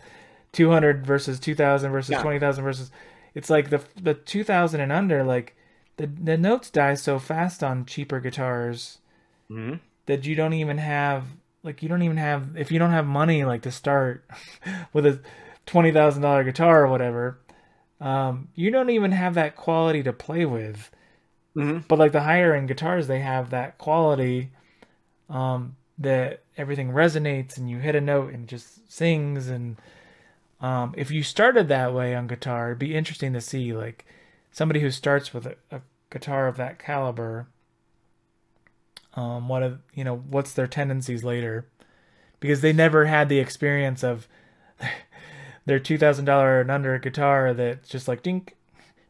200 0.53 1.05
versus 1.05 1.39
2000 1.39 1.91
versus 1.91 2.11
Yeah. 2.11 2.21
20,000 2.21 2.63
versus 2.63 2.91
it's 3.35 3.49
like 3.49 3.69
the 3.69 3.83
the 4.01 4.13
2000 4.13 4.79
and 4.79 4.91
under 4.91 5.23
like 5.23 5.55
the 5.97 6.07
the 6.07 6.37
notes 6.37 6.69
die 6.69 6.93
so 6.93 7.19
fast 7.19 7.61
on 7.63 7.85
cheaper 7.85 8.19
guitars 8.21 8.99
Mhm. 9.49 9.79
that 10.05 10.25
you 10.25 10.35
don't 10.35 10.53
even 10.53 10.77
have 10.77 11.25
like 11.67 11.83
you 11.83 11.89
don't 11.89 12.01
even 12.01 12.17
have 12.17 12.57
if 12.57 12.71
you 12.71 12.79
don't 12.79 12.91
have 12.91 13.05
money 13.05 13.43
like 13.43 13.61
to 13.61 13.71
start 13.71 14.25
with 14.93 15.05
a 15.05 15.19
twenty 15.65 15.91
thousand 15.91 16.23
dollar 16.23 16.43
guitar 16.43 16.85
or 16.85 16.87
whatever, 16.87 17.39
um, 18.01 18.47
you 18.55 18.71
don't 18.71 18.89
even 18.89 19.11
have 19.11 19.35
that 19.35 19.55
quality 19.55 20.01
to 20.03 20.13
play 20.13 20.45
with 20.45 20.89
Mhm. 21.57 21.87
But 21.87 21.97
like 21.97 22.11
the 22.11 22.21
higher 22.21 22.53
end 22.53 22.67
guitars, 22.67 23.07
they 23.07 23.19
have 23.19 23.49
that 23.49 23.79
quality 23.79 24.51
um, 25.27 25.75
that 25.97 26.43
everything 26.55 26.91
resonates 26.91 27.57
and 27.57 27.67
you 27.69 27.79
hit 27.79 27.95
a 27.95 28.01
note 28.01 28.31
and 28.31 28.47
just 28.47 28.91
sings. 28.91 29.47
And 29.47 29.77
um, 30.61 30.93
if 30.95 31.09
you 31.09 31.23
started 31.23 31.67
that 31.67 31.93
way 31.93 32.13
on 32.13 32.27
guitar, 32.27 32.67
it'd 32.67 32.79
be 32.79 32.95
interesting 32.95 33.33
to 33.33 33.41
see 33.41 33.73
like 33.73 34.05
somebody 34.51 34.81
who 34.81 34.91
starts 34.91 35.33
with 35.33 35.47
a, 35.47 35.55
a 35.71 35.81
guitar 36.11 36.47
of 36.47 36.57
that 36.57 36.77
caliber. 36.77 37.47
Um, 39.17 39.49
what 39.49 39.63
of 39.63 39.79
you 39.93 40.03
know 40.03 40.17
what's 40.29 40.53
their 40.53 40.67
tendencies 40.67 41.23
later, 41.23 41.67
because 42.39 42.61
they 42.61 42.71
never 42.71 43.05
had 43.05 43.27
the 43.29 43.39
experience 43.39 44.03
of 44.03 44.27
their 45.65 45.79
two 45.79 45.97
thousand 45.97 46.25
dollar 46.25 46.61
and 46.61 46.71
under 46.71 46.97
guitar 46.99 47.53
that's 47.53 47.89
just 47.89 48.07
like 48.07 48.21
ding, 48.21 48.47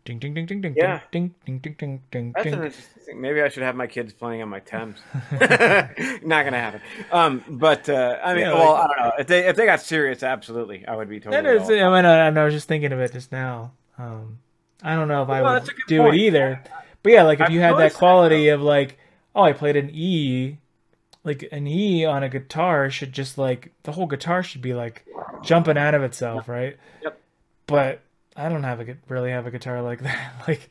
ding, 0.06 0.18
ding, 0.20 0.34
ding, 0.34 0.46
ding, 0.46 0.62
ding, 0.62 0.74
Yeah. 0.78 1.02
ding, 1.12 1.36
ding, 1.46 1.60
ding, 1.60 1.76
ding, 1.78 2.02
ding, 2.10 2.34
That's 2.36 2.48
an 2.48 2.54
interesting 2.54 3.04
thing. 3.04 3.22
Maybe 3.22 3.42
I 3.42 3.50
should 3.50 3.64
have 3.64 3.76
my 3.76 3.86
kids 3.88 4.14
playing 4.14 4.42
on 4.42 4.48
my 4.50 4.60
Thames. 4.62 4.98
Not 5.32 6.44
gonna 6.46 6.58
happen. 6.60 6.82
Um, 7.12 7.44
but 7.50 7.90
uh, 7.90 8.18
I 8.24 8.34
mean, 8.34 8.44
Yeah, 8.44 8.54
well, 8.54 8.74
like- 8.74 8.84
I 8.84 8.88
don't 8.88 9.06
know. 9.06 9.12
If 9.20 9.28
they 9.28 9.48
if 9.48 9.56
they 9.58 9.66
got 9.66 9.82
serious, 9.82 10.24
absolutely, 10.24 10.86
I 10.88 10.96
would 10.96 11.10
be 11.10 11.20
totally. 11.20 11.42
That 11.42 11.54
is, 11.64 11.70
I 11.70 11.74
mean, 11.74 12.06
I, 12.06 12.28
I 12.28 12.46
was 12.46 12.54
just 12.54 12.68
thinking 12.70 12.94
of 12.94 13.00
it 13.02 13.12
just 13.12 13.32
now. 13.32 13.74
Um, 13.98 14.40
I 14.82 14.96
don't 14.96 15.08
know 15.10 15.24
if 15.24 15.30
I 15.30 15.42
would 15.42 15.50
that's 15.50 15.70
a 15.70 15.74
good 15.74 15.84
do 15.88 15.98
point. 16.00 16.16
it 16.16 16.20
either. 16.22 16.64
But 17.04 17.12
yeah, 17.12 17.24
like 17.24 17.40
if 17.42 17.48
I've 17.48 17.52
you 17.52 17.60
had 17.60 17.74
that 17.74 17.80
noticed 17.80 17.96
that, 17.96 18.00
quality 18.00 18.48
of 18.50 18.62
like, 18.62 18.98
oh, 19.38 19.44
I 19.44 19.54
played 19.54 19.76
an 19.78 19.90
E, 19.94 20.58
like 21.24 21.48
an 21.52 21.68
E 21.68 22.04
on 22.06 22.24
a 22.24 22.30
guitar 22.30 22.90
should 22.90 23.14
just 23.14 23.38
like 23.38 23.72
the 23.84 23.92
whole 23.94 24.08
guitar 24.08 24.44
should 24.44 24.62
be 24.62 24.74
like 24.74 25.06
jumping 25.44 25.78
out 25.78 25.94
of 25.94 26.04
itself, 26.04 26.50
right? 26.50 26.76
Yep. 27.04 27.22
But 27.68 28.02
I 28.36 28.50
don't 28.50 28.64
have 28.64 28.82
a 28.82 28.98
really 29.08 29.32
have 29.32 29.46
a 29.48 29.52
guitar 29.52 29.82
like 29.82 30.02
that, 30.04 30.34
like 30.48 30.70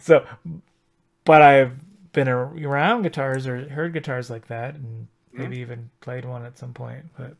so. 0.00 0.26
But 1.24 1.42
I've 1.42 1.72
been 2.12 2.28
around 2.28 3.02
guitars 3.02 3.46
or 3.46 3.68
heard 3.68 3.92
guitars 3.92 4.28
like 4.30 4.48
that, 4.48 4.74
and 4.74 5.08
Mm-hmm. 5.32 5.42
maybe 5.42 5.58
even 5.60 5.90
played 6.00 6.24
one 6.24 6.46
at 6.46 6.56
some 6.56 6.72
point. 6.72 7.04
But 7.18 7.36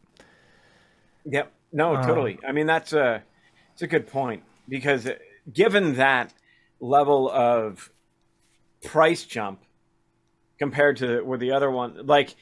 Yep. 1.24 1.50
No, 1.72 1.96
Um, 1.96 2.06
totally. 2.06 2.38
I 2.46 2.52
mean, 2.52 2.66
that's 2.66 2.92
a 2.92 3.22
it's 3.72 3.80
a 3.82 3.86
good 3.86 4.06
point 4.06 4.42
because 4.68 5.06
uh, 5.06 5.14
given 5.52 5.94
that 5.94 6.34
level 6.78 7.30
of 7.30 7.90
price 8.84 9.24
jump 9.24 9.60
compared 10.58 10.96
to 10.98 11.22
with 11.22 11.40
the 11.40 11.52
other 11.52 11.70
one, 11.70 12.06
like 12.06 12.34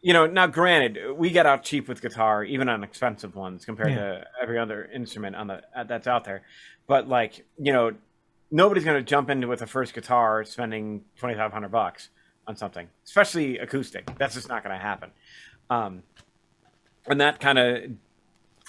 you 0.00 0.12
know, 0.12 0.26
now 0.26 0.46
granted, 0.46 1.16
we 1.16 1.30
get 1.30 1.44
out 1.44 1.64
cheap 1.64 1.88
with 1.88 2.00
guitar, 2.00 2.44
even 2.44 2.68
on 2.68 2.84
expensive 2.84 3.34
ones 3.34 3.64
compared 3.64 3.94
to 3.94 4.24
every 4.40 4.58
other 4.58 4.88
instrument 4.94 5.34
on 5.34 5.48
the 5.48 5.62
uh, 5.74 5.84
that's 5.84 6.06
out 6.06 6.24
there. 6.24 6.42
But 6.86 7.08
like 7.08 7.44
you 7.58 7.72
know, 7.72 7.92
nobody's 8.50 8.84
going 8.84 8.96
to 8.96 9.02
jump 9.02 9.28
into 9.30 9.48
with 9.48 9.62
a 9.62 9.66
first 9.66 9.94
guitar 9.94 10.44
spending 10.44 11.04
twenty 11.16 11.34
five 11.34 11.52
hundred 11.52 11.70
bucks 11.70 12.10
on 12.46 12.56
something, 12.56 12.88
especially 13.04 13.58
acoustic. 13.58 14.08
That's 14.18 14.34
just 14.34 14.48
not 14.48 14.62
going 14.62 14.76
to 14.76 14.82
happen. 14.82 15.10
Um, 15.68 16.02
and 17.06 17.20
that 17.20 17.40
kind 17.40 17.58
of 17.58 17.90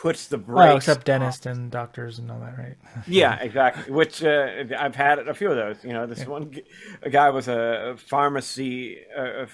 puts 0.01 0.27
the 0.27 0.37
brakes. 0.37 0.55
well, 0.57 0.77
except 0.77 1.05
dentists 1.05 1.45
and 1.45 1.69
doctors 1.69 2.19
and 2.19 2.31
all 2.31 2.39
that, 2.39 2.57
right? 2.57 2.75
Yeah, 3.07 3.37
exactly. 3.41 3.91
Which 3.93 4.23
uh, 4.23 4.63
I've 4.77 4.95
had 4.95 5.19
a 5.19 5.33
few 5.33 5.49
of 5.51 5.57
those. 5.57 5.83
You 5.83 5.91
know, 5.93 6.05
this 6.05 6.25
one 6.25 6.51
g- 6.51 6.63
a 7.01 7.09
guy 7.09 7.29
was 7.31 7.47
a 7.47 7.95
pharmacy, 7.97 8.97
uh, 9.17 9.45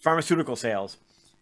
pharmaceutical 0.00 0.56
sales, 0.56 0.96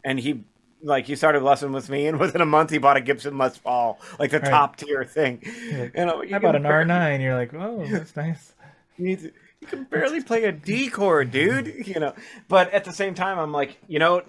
and 0.05 0.19
he 0.19 0.45
like 0.83 1.07
he 1.07 1.17
started 1.17 1.43
lesson 1.43 1.73
with 1.73 1.91
me, 1.91 2.07
and 2.07 2.19
within 2.25 2.41
a 2.41 2.47
month 2.47 2.71
he 2.71 2.79
bought 2.79 2.97
a 2.97 3.01
Gibson 3.01 3.37
Les 3.37 3.59
Paul, 3.59 3.99
like 4.19 4.31
the 4.31 4.39
Right. 4.41 4.51
top 4.51 4.77
tier 4.77 5.05
thing. 5.05 5.41
Yeah. 5.45 5.89
You 5.95 6.07
know, 6.07 6.23
you 6.23 6.31
How 6.31 6.37
about 6.39 6.57
an 6.57 6.63
R9? 6.63 7.21
You're 7.21 7.35
like, 7.35 7.53
oh, 7.55 7.85
that's 7.87 8.17
nice. 8.17 8.55
You, 9.01 9.17
you 9.61 9.67
can 9.69 9.85
barely 9.85 10.21
play 10.23 10.43
a 10.45 10.51
D 10.53 10.89
chord, 10.91 11.31
dude. 11.31 11.87
You 11.87 12.01
know, 12.01 12.15
but 12.49 12.73
at 12.73 12.85
the 12.85 12.93
same 12.93 13.15
time, 13.15 13.39
I'm 13.39 13.53
like, 13.53 13.77
you 13.87 14.01
know, 14.01 14.23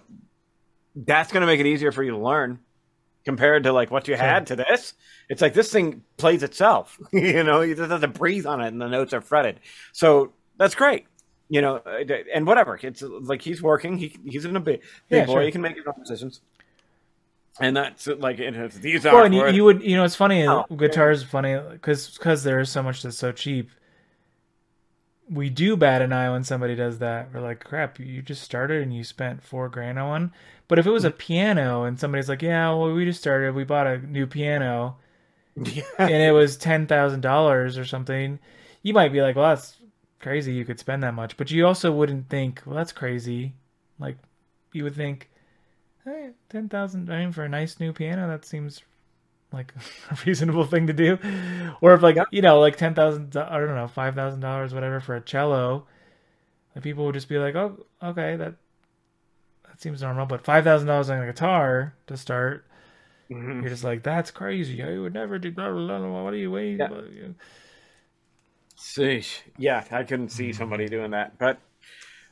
that's 0.95 1.31
going 1.31 1.41
to 1.41 1.47
make 1.47 1.59
it 1.59 1.65
easier 1.65 1.91
for 1.91 2.03
you 2.03 2.11
to 2.11 2.17
learn 2.17 2.59
compared 3.25 3.63
to 3.63 3.73
like 3.73 3.91
what 3.91 4.07
you 4.07 4.15
had 4.15 4.47
to 4.47 4.55
this. 4.55 4.93
It's 5.29 5.41
like 5.41 5.53
this 5.53 5.71
thing 5.71 6.03
plays 6.17 6.43
itself. 6.43 6.99
you 7.11 7.43
know, 7.43 7.61
you 7.61 7.75
just 7.75 7.91
have 7.91 8.01
to 8.01 8.07
breathe 8.07 8.45
on 8.45 8.61
it, 8.61 8.67
and 8.67 8.81
the 8.81 8.87
notes 8.87 9.13
are 9.13 9.21
fretted. 9.21 9.59
So 9.91 10.33
that's 10.57 10.75
great. 10.75 11.05
You 11.49 11.61
know, 11.61 11.77
uh, 11.77 12.03
and 12.33 12.45
whatever. 12.45 12.79
It's 12.81 13.01
like 13.01 13.41
he's 13.41 13.61
working. 13.61 13.97
He 13.97 14.15
he's 14.23 14.45
in 14.45 14.55
a 14.55 14.59
big, 14.59 14.81
big 15.09 15.19
Yeah, 15.19 15.25
boy. 15.25 15.33
sure. 15.33 15.41
He 15.41 15.51
can 15.51 15.61
make 15.61 15.75
his 15.75 15.85
own 15.87 15.95
decisions. 15.99 16.41
And 17.59 17.75
that's 17.75 18.07
like 18.07 18.39
it 18.39 18.53
has 18.55 18.79
these 18.79 19.03
Well, 19.03 19.17
are 19.17 19.25
and 19.25 19.35
you, 19.35 19.47
you 19.49 19.63
would, 19.65 19.83
you 19.83 19.97
know, 19.97 20.05
it's 20.05 20.15
funny. 20.15 20.47
Oh, 20.47 20.65
guitar's 20.75 21.23
funny 21.23 21.59
because 21.71 22.17
because 22.17 22.43
there 22.43 22.59
is 22.59 22.69
so 22.69 22.81
much 22.81 23.03
that's 23.03 23.17
so 23.17 23.31
cheap. 23.31 23.69
We 25.29 25.49
do 25.49 25.75
bat 25.75 26.01
an 26.01 26.13
eye 26.13 26.31
when 26.31 26.43
somebody 26.43 26.75
does 26.75 26.99
that. 26.99 27.29
We're 27.33 27.41
like, 27.41 27.63
crap, 27.63 27.99
you 27.99 28.21
just 28.21 28.43
started 28.43 28.81
and 28.81 28.95
you 28.95 29.03
spent 29.03 29.43
four 29.43 29.69
grand 29.69 29.99
on 29.99 30.09
one. 30.09 30.33
But 30.69 30.79
if 30.79 30.85
it 30.85 30.91
was 30.91 31.03
a 31.03 31.11
piano 31.11 31.83
and 31.83 31.99
somebody's 31.99 32.29
like, 32.29 32.41
yeah, 32.41 32.69
well, 32.69 32.93
we 32.93 33.03
just 33.03 33.19
started, 33.19 33.53
we 33.55 33.65
bought 33.65 33.87
a 33.87 33.97
new 33.97 34.25
piano 34.27 34.95
yeah. 35.65 35.83
and 35.97 36.11
it 36.11 36.31
was 36.31 36.57
ten 36.57 36.87
thousand 36.87 37.21
dollars 37.21 37.77
or 37.77 37.85
something, 37.85 38.39
you 38.83 38.93
might 38.93 39.11
be 39.11 39.21
like, 39.21 39.35
well, 39.35 39.49
that's 39.49 39.77
crazy. 40.19 40.53
You 40.53 40.65
could 40.65 40.79
spend 40.79 41.03
that 41.03 41.13
much, 41.13 41.37
but 41.37 41.51
you 41.51 41.65
also 41.65 41.91
wouldn't 41.91 42.29
think, 42.29 42.61
well, 42.65 42.75
that's 42.75 42.91
crazy. 42.91 43.53
Like, 43.99 44.17
you 44.71 44.83
would 44.83 44.95
think, 44.95 45.29
hey, 46.05 46.31
ten 46.49 46.69
thousand. 46.69 47.11
I 47.11 47.19
mean, 47.19 47.31
for 47.31 47.43
a 47.43 47.49
nice 47.49 47.79
new 47.79 47.93
piano, 47.93 48.27
that 48.27 48.45
seems 48.45 48.81
like 49.51 49.73
a 50.11 50.17
reasonable 50.25 50.65
thing 50.65 50.87
to 50.87 50.93
do. 50.93 51.17
Or 51.81 51.93
if 51.93 52.01
like 52.01 52.17
you 52.31 52.41
know, 52.41 52.59
like 52.59 52.77
ten 52.77 52.93
thousand, 52.93 53.35
I 53.35 53.57
don't 53.59 53.75
know, 53.75 53.87
five 53.87 54.15
thousand 54.15 54.39
dollars, 54.41 54.73
whatever, 54.73 54.99
for 54.99 55.15
a 55.15 55.21
cello, 55.21 55.85
like 56.75 56.83
people 56.83 57.05
would 57.05 57.15
just 57.15 57.29
be 57.29 57.37
like, 57.37 57.55
oh, 57.55 57.85
okay, 58.01 58.35
that 58.37 58.55
that 59.79 59.83
seems 59.83 60.01
normal. 60.01 60.25
But 60.25 60.43
five 60.43 60.63
thousand 60.63 60.87
dollars 60.87 61.09
on 61.09 61.21
a 61.21 61.25
guitar 61.25 61.93
to 62.07 62.17
start. 62.17 62.65
Mhm. 63.31 63.61
You're 63.61 63.69
just 63.69 63.83
like, 63.83 64.03
that's 64.03 64.31
crazy. 64.31 64.83
I 64.83 64.97
would 64.97 65.13
never 65.13 65.37
do. 65.39 65.51
Blah, 65.51 65.71
blah, 65.71 65.87
blah, 65.87 65.99
blah. 65.99 66.23
What 66.23 66.33
are 66.33 66.37
you 66.37 66.51
waiting? 66.51 66.79
Yeah. 66.79 67.27
Sheesh. 68.77 69.39
Yeah, 69.57 69.83
I 69.91 70.03
couldn't 70.03 70.29
see 70.29 70.53
somebody 70.53 70.87
doing 70.87 71.11
that, 71.11 71.37
but 71.37 71.59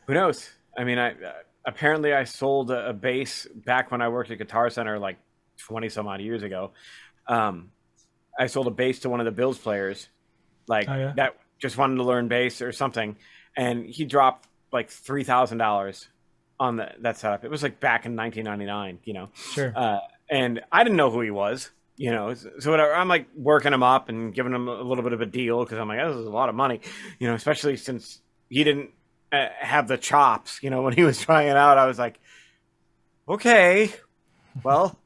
who 0.08 0.14
knows? 0.14 0.50
I 0.78 0.84
mean, 0.86 0.98
I 0.98 1.12
uh, 1.12 1.34
apparently 1.66 2.14
I 2.14 2.24
sold 2.24 2.72
a, 2.72 2.90
a 2.90 2.94
bass 2.94 3.48
back 3.54 3.92
when 3.92 4.02
I 4.02 4.08
worked 4.10 4.32
at 4.32 4.38
Guitar 4.38 4.70
Center 4.70 4.98
like 4.98 5.18
twenty 5.58 5.90
some 5.90 6.08
odd 6.08 6.22
years 6.22 6.44
ago. 6.44 6.72
Um, 7.28 7.72
I 8.40 8.48
sold 8.48 8.68
a 8.68 8.72
bass 8.72 9.00
to 9.00 9.10
one 9.10 9.20
of 9.20 9.26
the 9.26 9.32
Bills 9.32 9.58
players, 9.58 10.08
like 10.68 10.88
Oh, 10.90 10.96
yeah? 10.96 11.14
that 11.18 11.36
just 11.60 11.78
wanted 11.78 11.96
to 11.98 12.04
learn 12.04 12.28
bass 12.28 12.62
or 12.62 12.72
something, 12.72 13.18
and 13.58 13.86
he 13.86 14.06
dropped 14.06 14.48
like 14.72 14.90
three 14.90 15.24
thousand 15.24 15.58
dollars 15.58 16.08
on 16.60 16.78
the, 16.78 16.92
that 17.00 17.18
setup. 17.18 17.44
It 17.44 17.52
was 17.52 17.64
like 17.64 17.80
back 17.80 18.06
in 18.06 18.16
1999, 18.16 19.00
you 19.04 19.14
know. 19.14 19.30
Sure. 19.54 19.74
Uh, 19.76 20.00
and 20.30 20.62
I 20.72 20.84
didn't 20.84 20.98
know 20.98 21.12
who 21.12 21.22
he 21.22 21.32
was, 21.32 21.70
you 21.96 22.12
know. 22.12 22.34
So 22.34 22.72
whatever, 22.72 22.94
I'm 22.94 23.08
like 23.08 23.28
working 23.36 23.74
him 23.74 23.84
up 23.84 24.10
and 24.10 24.34
giving 24.34 24.54
him 24.54 24.68
a 24.68 24.82
little 24.82 25.04
bit 25.04 25.14
of 25.14 25.22
a 25.22 25.26
deal 25.26 25.64
because 25.64 25.78
I'm 25.78 25.88
like, 25.88 26.00
oh, 26.02 26.10
this 26.10 26.20
is 26.20 26.26
a 26.26 26.32
lot 26.32 26.50
of 26.50 26.56
money, 26.56 26.82
you 27.20 27.28
know, 27.28 27.36
especially 27.36 27.78
since 27.78 28.20
he 28.50 28.64
didn't 28.64 28.92
uh, 29.32 29.48
have 29.60 29.88
the 29.88 29.98
chops, 29.98 30.60
you 30.62 30.70
know, 30.70 30.82
when 30.82 30.94
he 30.94 31.04
was 31.04 31.20
trying 31.22 31.48
it 31.48 31.58
out. 31.58 31.78
I 31.78 31.86
was 31.86 32.00
like, 32.00 32.20
okay, 33.28 33.92
well, 34.64 35.00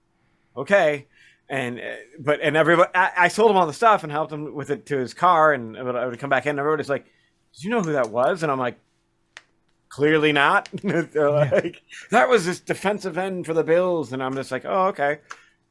okay. 0.56 1.08
And 1.49 1.80
uh, 1.80 1.95
but 2.20 2.39
and 2.41 2.56
everybody, 2.56 2.89
I, 2.95 3.12
I 3.18 3.28
sold 3.28 3.52
him 3.52 3.58
all 3.58 3.68
the 3.68 3.74
stuff 3.74 4.04
and 4.04 4.12
helped 4.12 4.32
him 4.32 4.54
with 4.54 4.70
it 4.70 4.86
to 4.86 4.97
his 4.97 5.14
car, 5.14 5.52
and 5.52 5.78
I 5.78 5.84
would, 5.84 5.95
I 5.97 6.06
would 6.06 6.18
come 6.18 6.30
back 6.30 6.45
in. 6.45 6.52
and 6.52 6.60
Everybody's 6.60 6.88
like, 6.89 7.04
"Did 7.54 7.64
you 7.66 7.70
know 7.72 7.82
who 7.82 7.91
that 7.91 8.10
was?" 8.10 8.41
And 8.41 8.49
I'm 8.49 8.58
like, 8.58 8.80
"Clearly 9.92 10.32
not." 10.32 10.70
They're 10.84 11.30
like, 11.32 11.82
"That 12.10 12.30
was 12.30 12.46
this 12.46 12.60
defensive 12.60 13.18
end 13.18 13.46
for 13.46 13.54
the 13.54 13.64
Bills," 13.64 14.12
and 14.14 14.24
I'm 14.24 14.36
just 14.36 14.52
like, 14.52 14.66
"Oh, 14.66 14.88
okay, 14.88 15.20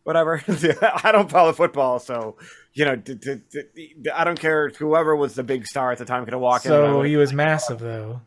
whatever." 0.04 0.42
I 0.48 1.10
don't 1.12 1.30
follow 1.30 1.52
football, 1.52 1.98
so 1.98 2.36
you 2.74 2.84
know, 2.84 2.94
d- 2.96 3.14
d- 3.14 3.40
d- 3.74 4.10
I 4.14 4.22
don't 4.24 4.38
care. 4.38 4.68
Whoever 4.70 5.16
was 5.16 5.34
the 5.34 5.42
big 5.42 5.66
star 5.66 5.90
at 5.92 5.98
the 5.98 6.04
time 6.04 6.24
could 6.24 6.32
have 6.34 6.40
walked 6.42 6.64
in. 6.66 6.70
So 6.70 7.02
he 7.02 7.16
was 7.16 7.32
massive 7.32 7.80
though. 7.80 8.20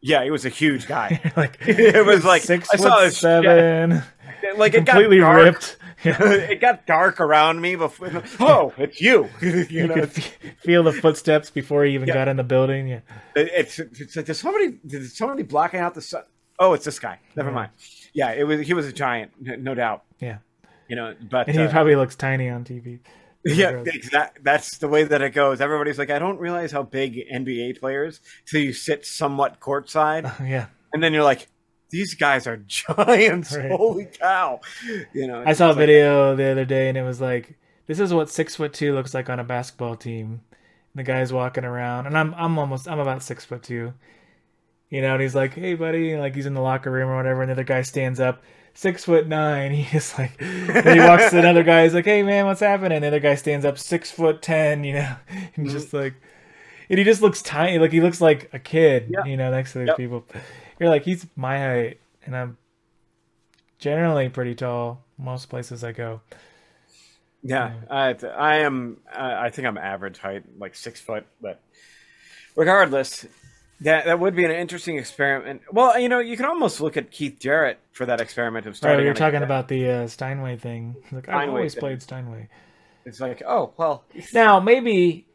yeah, 0.00 0.24
he 0.24 0.30
was 0.30 0.44
a 0.46 0.48
huge 0.48 0.86
guy. 0.88 1.20
like 1.36 1.58
It 1.66 2.04
was 2.06 2.24
like- 2.24 2.42
six 2.42 2.68
I 2.72 2.76
foot 2.78 2.82
saw 2.86 3.02
his- 3.02 3.16
seven, 3.18 4.02
like 4.56 4.74
it 4.74 4.84
got 4.84 4.92
completely 4.94 5.18
dark. 5.20 5.44
ripped. 5.44 5.76
it 6.04 6.60
got 6.60 6.86
dark 6.86 7.20
around 7.20 7.60
me 7.60 7.76
before. 7.76 8.22
Oh, 8.40 8.72
it's 8.76 9.00
you. 9.00 9.28
you 9.40 9.66
you 9.70 9.86
know, 9.86 9.94
could 9.94 10.02
f- 10.04 10.36
feel 10.60 10.82
the 10.82 10.92
footsteps 10.92 11.50
before 11.50 11.84
he 11.84 11.94
even 11.94 12.08
Yeah. 12.08 12.14
got 12.14 12.28
in 12.28 12.36
the 12.36 12.42
building. 12.44 12.88
Yeah, 12.88 13.00
it's, 13.36 13.78
it's 13.78 14.16
like, 14.16 14.26
there's 14.26 14.40
somebody, 14.40 14.78
there's 14.82 15.16
somebody 15.16 15.42
blocking 15.44 15.80
out 15.80 15.94
the 15.94 16.00
sun. 16.02 16.24
Oh, 16.58 16.72
it's 16.74 16.84
this 16.84 16.98
guy. 16.98 17.18
Never 17.36 17.50
Yeah. 17.50 17.54
mind. 17.54 17.70
Yeah, 18.14 18.32
it 18.32 18.44
was. 18.44 18.66
He 18.66 18.74
was 18.74 18.86
a 18.86 18.92
giant, 18.92 19.30
no 19.40 19.74
doubt. 19.74 20.02
yeah. 20.18 20.38
You 20.88 20.96
know, 20.96 21.14
but 21.30 21.46
And 21.48 21.56
he 21.56 21.62
uh, 21.64 21.70
probably 21.70 21.96
looks 21.96 22.16
tiny 22.16 22.50
on 22.50 22.64
TV. 22.64 22.98
yeah, 23.44 23.82
exact. 23.86 24.44
That's 24.44 24.76
the 24.78 24.88
way 24.88 25.04
that 25.04 25.22
it 25.22 25.30
goes. 25.30 25.60
Everybody's 25.60 25.98
like, 25.98 26.10
I 26.10 26.18
don't 26.18 26.38
realize 26.38 26.70
how 26.72 26.82
big 26.82 27.16
NBA 27.32 27.78
players 27.80 28.20
till 28.46 28.60
you 28.60 28.72
sit 28.72 29.06
somewhat 29.06 29.58
courtside, 29.60 30.24
yeah. 30.46 30.66
and 30.92 31.02
then 31.02 31.12
you're 31.14 31.24
like, 31.24 31.48
these 31.92 32.14
guys 32.14 32.46
are 32.48 32.56
giants. 32.66 33.56
Right. 33.56 33.70
Holy 33.70 34.06
cow! 34.06 34.60
You 35.12 35.28
know, 35.28 35.44
I 35.46 35.52
saw 35.52 35.66
a 35.66 35.70
it's 35.70 35.76
like- 35.76 35.76
video 35.76 36.34
the 36.34 36.46
other 36.46 36.64
day, 36.64 36.88
and 36.88 36.98
it 36.98 37.02
was 37.04 37.20
like, 37.20 37.56
"This 37.86 38.00
is 38.00 38.12
what 38.12 38.30
six 38.30 38.56
foot 38.56 38.72
two 38.72 38.94
looks 38.94 39.14
like 39.14 39.30
on 39.30 39.38
a 39.38 39.44
basketball 39.44 39.94
team." 39.94 40.40
And 40.94 40.98
the 40.98 41.04
guy's 41.04 41.32
walking 41.32 41.64
around, 41.64 42.06
and 42.06 42.18
I'm 42.18 42.34
I'm 42.34 42.58
almost 42.58 42.88
I'm 42.88 42.98
about 42.98 43.22
six 43.22 43.44
foot 43.44 43.62
two, 43.62 43.92
you 44.90 45.00
know, 45.00 45.12
and 45.12 45.22
he's 45.22 45.34
like, 45.34 45.54
"Hey, 45.54 45.74
buddy," 45.74 46.12
and 46.12 46.20
like 46.20 46.34
he's 46.34 46.46
in 46.46 46.54
the 46.54 46.60
locker 46.60 46.90
room 46.90 47.08
or 47.08 47.16
whatever, 47.16 47.42
and 47.42 47.48
the 47.48 47.52
other 47.52 47.64
guy 47.64 47.82
stands 47.82 48.18
up, 48.20 48.42
six 48.74 49.04
foot 49.04 49.26
nine. 49.26 49.70
He's 49.92 50.18
like, 50.18 50.40
he 50.40 51.00
walks 51.00 51.30
to 51.30 51.38
another 51.38 51.62
guy. 51.62 51.84
He's 51.84 51.94
like, 51.94 52.04
"Hey, 52.04 52.22
man, 52.22 52.46
what's 52.46 52.60
happening?" 52.60 52.96
And 52.96 53.04
the 53.04 53.08
other 53.08 53.20
guy 53.20 53.34
stands 53.36 53.64
up, 53.64 53.78
six 53.78 54.10
foot 54.10 54.42
ten. 54.42 54.84
You 54.84 54.94
know, 54.94 55.16
and 55.28 55.66
mm-hmm. 55.66 55.68
just 55.68 55.92
like, 55.92 56.14
and 56.88 56.98
he 56.98 57.04
just 57.04 57.22
looks 57.22 57.42
tiny, 57.42 57.78
like 57.78 57.92
he 57.92 58.00
looks 58.00 58.20
like 58.20 58.50
a 58.52 58.58
kid. 58.58 59.08
Yeah. 59.10 59.24
You 59.24 59.36
know, 59.36 59.50
next 59.50 59.72
to 59.72 59.80
these 59.80 59.88
Yep. 59.88 59.96
people. 59.96 60.24
You're 60.82 60.90
like, 60.90 61.04
he's 61.04 61.24
my 61.36 61.58
height, 61.60 62.00
and 62.26 62.36
I'm 62.36 62.58
generally 63.78 64.28
pretty 64.28 64.56
tall 64.56 65.04
most 65.16 65.48
places 65.48 65.84
I 65.84 65.92
go. 65.92 66.20
Yeah, 67.40 67.72
I, 67.88 68.16
I 68.36 68.56
am. 68.58 68.96
Uh, 69.12 69.36
I 69.38 69.50
think 69.50 69.68
I'm 69.68 69.78
average 69.78 70.18
height, 70.18 70.42
like 70.58 70.74
six 70.74 71.00
foot. 71.00 71.24
But 71.40 71.60
regardless, 72.56 73.24
that 73.82 74.06
that 74.06 74.18
would 74.18 74.34
be 74.34 74.44
an 74.44 74.50
interesting 74.50 74.98
experiment. 74.98 75.62
Well, 75.70 75.96
you 76.00 76.08
know, 76.08 76.18
you 76.18 76.36
can 76.36 76.46
almost 76.46 76.80
look 76.80 76.96
at 76.96 77.12
Keith 77.12 77.36
Jarrett 77.38 77.78
for 77.92 78.04
that 78.06 78.20
experiment 78.20 78.66
of 78.66 78.72
Right, 78.72 78.76
starting. 78.76 79.06
on 79.06 79.12
a- 79.12 79.14
talking 79.14 79.42
about 79.44 79.68
the 79.68 79.88
uh, 79.88 80.06
Steinway 80.08 80.56
thing. 80.56 80.96
Like, 81.12 81.28
I've 81.28 81.48
always 81.48 81.74
thing. 81.74 81.80
played 81.80 82.02
Steinway. 82.02 82.48
It's 83.04 83.20
like, 83.20 83.40
oh 83.46 83.72
well, 83.76 84.02
Now, 84.34 84.58
maybe 84.58 85.26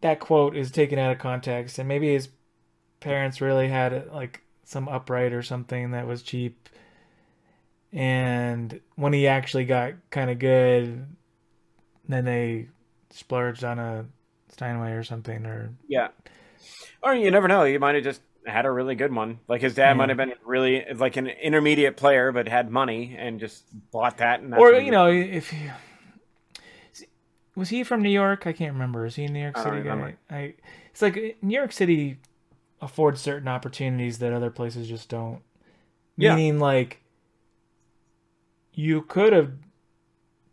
that 0.00 0.18
quote 0.18 0.56
is 0.56 0.72
taken 0.72 0.98
out 0.98 1.12
of 1.12 1.18
context, 1.18 1.78
and 1.78 1.86
maybe 1.88 2.12
his 2.12 2.28
parents 2.98 3.40
really 3.40 3.68
had 3.68 4.12
like 4.12 4.42
some 4.66 4.88
upright 4.88 5.32
or 5.32 5.42
something 5.42 5.92
that 5.92 6.06
was 6.06 6.22
cheap. 6.22 6.68
And 7.92 8.80
when 8.96 9.12
he 9.12 9.26
actually 9.28 9.64
got 9.64 9.94
kind 10.10 10.28
of 10.28 10.38
good, 10.38 11.06
then 12.08 12.24
they 12.24 12.68
splurged 13.10 13.64
on 13.64 13.78
a 13.78 14.06
Steinway 14.50 14.92
or 14.92 15.04
something. 15.04 15.46
Or 15.46 15.72
yeah. 15.88 16.08
Or 17.02 17.14
you 17.14 17.30
never 17.30 17.48
know. 17.48 17.64
He 17.64 17.78
might 17.78 17.94
have 17.94 18.04
just 18.04 18.20
had 18.44 18.66
a 18.66 18.70
really 18.70 18.96
good 18.96 19.14
one. 19.14 19.38
Like 19.48 19.60
his 19.60 19.74
dad 19.74 19.90
Yeah. 19.90 19.94
might 19.94 20.08
have 20.08 20.18
been 20.18 20.32
really 20.44 20.84
like 20.94 21.16
an 21.16 21.28
intermediate 21.28 21.96
player, 21.96 22.32
but 22.32 22.48
had 22.48 22.70
money 22.70 23.16
and 23.16 23.38
just 23.38 23.64
bought 23.92 24.18
that. 24.18 24.40
And 24.40 24.52
or 24.54 24.72
you 24.74 24.90
know, 24.90 25.06
if 25.06 25.50
he, 25.50 25.70
was 27.54 27.68
he 27.68 27.84
from 27.84 28.02
New 28.02 28.10
York? 28.10 28.46
I 28.48 28.52
can't 28.52 28.72
remember. 28.72 29.06
Is 29.06 29.14
he 29.14 29.26
New 29.28 29.40
York 29.40 29.56
City 29.58 29.82
guy? 29.82 30.16
I 30.28 30.54
it's 30.90 31.02
like 31.02 31.38
New 31.40 31.54
York 31.54 31.72
City 31.72 32.18
affords 32.80 33.20
certain 33.20 33.48
opportunities 33.48 34.18
that 34.18 34.32
other 34.32 34.50
places 34.50 34.88
just 34.88 35.08
don't. 35.08 35.40
Yeah. 36.16 36.34
Meaning, 36.36 36.58
like 36.58 37.02
you 38.72 39.02
could 39.02 39.32
have 39.32 39.52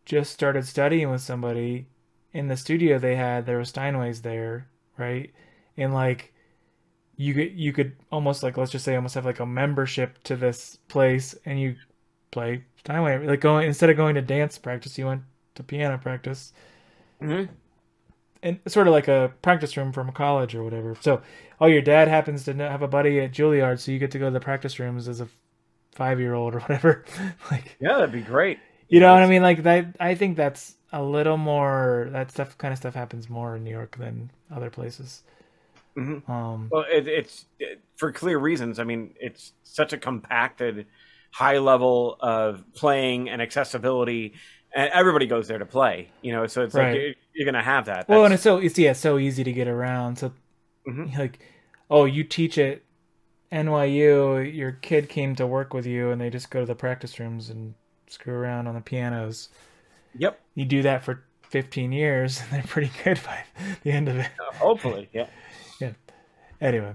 just 0.05 0.31
started 0.33 0.65
studying 0.65 1.09
with 1.09 1.21
somebody 1.21 1.87
in 2.33 2.47
the 2.47 2.57
studio 2.57 2.97
they 2.99 3.15
had. 3.15 3.45
There 3.45 3.57
was 3.57 3.71
Steinways 3.71 4.21
there, 4.21 4.67
right? 4.97 5.31
And 5.77 5.93
like 5.93 6.33
you 7.15 7.33
could 7.33 7.51
you 7.53 7.71
could 7.73 7.95
almost 8.11 8.43
like 8.43 8.57
let's 8.57 8.71
just 8.71 8.85
say 8.85 8.95
almost 8.95 9.15
have 9.15 9.25
like 9.25 9.39
a 9.39 9.45
membership 9.45 10.21
to 10.23 10.35
this 10.35 10.77
place, 10.87 11.35
and 11.45 11.59
you 11.59 11.75
play 12.31 12.63
Steinway. 12.79 13.25
Like 13.25 13.41
going 13.41 13.67
instead 13.67 13.89
of 13.89 13.97
going 13.97 14.15
to 14.15 14.21
dance 14.21 14.57
practice, 14.57 14.97
you 14.97 15.05
went 15.05 15.21
to 15.55 15.63
piano 15.63 15.97
practice, 15.97 16.51
Mhm. 17.21 17.47
and 18.41 18.59
sort 18.67 18.87
of 18.87 18.93
like 18.93 19.07
a 19.07 19.31
practice 19.41 19.77
room 19.77 19.91
from 19.93 20.09
a 20.09 20.11
college 20.11 20.55
or 20.55 20.63
whatever. 20.63 20.95
So, 20.99 21.21
oh, 21.63 21.67
your 21.67 21.81
dad 21.81 22.07
happens 22.07 22.43
to 22.45 22.53
have 22.55 22.81
a 22.81 22.87
buddy 22.87 23.19
at 23.21 23.31
Juilliard, 23.31 23.79
so 23.79 23.91
you 23.91 23.99
get 23.99 24.11
to 24.11 24.19
go 24.19 24.25
to 24.25 24.31
the 24.31 24.39
practice 24.39 24.79
rooms 24.79 25.07
as 25.07 25.21
a 25.21 25.27
five 25.93 26.19
year 26.19 26.33
old 26.33 26.55
or 26.55 26.59
whatever. 26.59 27.05
like, 27.51 27.77
Yeah, 27.79 27.93
that'd 27.93 28.11
be 28.11 28.21
great. 28.21 28.59
you 28.89 28.99
know 28.99 29.13
what 29.13 29.23
I 29.23 29.27
mean? 29.27 29.41
Like 29.41 29.63
that. 29.63 29.95
I 29.99 30.15
think 30.15 30.37
that's 30.37 30.75
a 30.91 31.01
little 31.01 31.37
more. 31.37 32.09
That 32.11 32.31
stuff 32.31 32.57
kind 32.57 32.71
of 32.71 32.77
stuff 32.77 32.93
happens 32.95 33.29
more 33.29 33.55
in 33.55 33.63
New 33.63 33.71
York 33.71 33.97
than 33.97 34.29
other 34.51 34.69
places. 34.69 35.23
Mhm. 35.97 36.27
Um, 36.29 36.69
Well, 36.71 36.85
it, 36.91 37.07
it's 37.07 37.45
it, 37.59 37.81
for 37.97 38.11
clear 38.11 38.37
reasons. 38.39 38.79
I 38.79 38.83
mean, 38.83 39.13
it's 39.19 39.53
such 39.63 39.93
a 39.93 39.97
compacted, 39.97 40.87
high 41.31 41.59
level 41.59 42.17
of 42.19 42.63
playing 42.73 43.29
and 43.29 43.41
accessibility, 43.41 44.33
and 44.75 44.89
everybody 44.91 45.27
goes 45.27 45.47
there 45.47 45.59
to 45.59 45.65
play. 45.67 46.09
You 46.23 46.33
know, 46.33 46.47
so 46.47 46.63
it's 46.63 46.73
Right. 46.73 46.87
like 46.93 46.95
you're, 47.01 47.13
you're 47.33 47.45
going 47.45 47.61
to 47.63 47.69
have 47.73 47.85
that. 47.85 48.09
well, 48.09 48.25
and 48.25 48.33
it's 48.33 48.41
so 48.43 48.57
it's 48.57 48.77
yeah, 48.77 48.93
so 48.93 49.17
easy 49.19 49.43
to 49.43 49.51
get 49.53 49.67
around. 49.67 50.17
So, 50.17 50.33
Mhm. 50.87 51.15
like, 51.17 51.39
oh, 51.93 52.05
you 52.05 52.23
teach 52.23 52.57
at 52.57 52.81
NYU. 53.51 54.53
Your 54.53 54.71
kid 54.71 55.09
came 55.09 55.35
to 55.35 55.45
work 55.45 55.73
with 55.73 55.85
you, 55.85 56.09
and 56.09 56.19
they 56.19 56.29
just 56.29 56.49
go 56.49 56.61
to 56.61 56.65
the 56.65 56.75
practice 56.75 57.19
rooms 57.19 57.49
and 57.49 57.75
screw 58.07 58.33
around 58.33 58.67
on 58.67 58.73
the 58.73 58.81
pianos. 58.81 59.49
yep. 60.17 60.41
You 60.55 60.65
do 60.65 60.81
that 60.81 61.03
for 61.03 61.23
15 61.43 61.91
years, 61.91 62.41
and 62.41 62.51
they're 62.51 62.63
pretty 62.63 62.91
good 63.03 63.19
by 63.23 63.43
the 63.83 63.91
end 63.91 64.09
of 64.09 64.17
it. 64.17 64.29
Hopefully, 64.55 65.07
yeah. 65.13 65.27
yeah. 65.79 65.91
Anyway, 66.59 66.93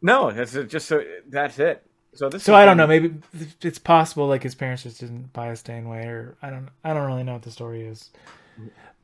No, 0.00 0.30
that's 0.30 0.52
just 0.52 0.86
so 0.86 1.02
that's 1.28 1.58
it. 1.58 1.84
So 2.14 2.28
this. 2.28 2.42
so 2.42 2.54
I 2.54 2.64
don't 2.64 2.76
know. 2.76 2.86
Maybe 2.86 3.14
it's 3.62 3.78
possible 3.78 4.26
like 4.26 4.42
his 4.42 4.54
parents 4.54 4.82
just 4.84 5.00
didn't 5.00 5.32
buy 5.32 5.48
a 5.48 5.56
Steinway, 5.56 6.06
or 6.06 6.36
I 6.40 6.50
don't. 6.50 6.68
I 6.84 6.92
don't 6.92 7.06
really 7.06 7.24
know 7.24 7.32
what 7.34 7.42
the 7.42 7.50
story 7.50 7.82
is. 7.82 8.10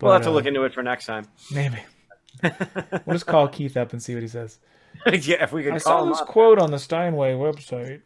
We'll 0.01 0.13
have 0.13 0.23
to 0.23 0.29
uh, 0.29 0.33
look 0.33 0.47
into 0.47 0.65
it 0.65 0.75
for 0.75 0.83
next 0.83 1.07
time. 1.07 1.27
Maybe 1.53 1.79
we'll 2.43 3.15
just 3.15 3.27
call 3.27 3.49
Keith 3.49 3.77
up 3.77 3.93
and 3.93 4.03
see 4.03 4.15
what 4.15 4.23
he 4.23 4.29
says. 4.29 4.59
yeah, 5.13 5.43
if 5.45 5.53
we 5.53 5.63
could 5.65 5.75
I 5.75 5.79
saw 5.79 5.91
call 5.91 6.03
him 6.05 6.09
this 6.11 6.21
up. 6.21 6.29
quote 6.29 6.59
on 6.59 6.71
the 6.71 6.79
Steinway 6.79 7.33
website. 7.35 8.01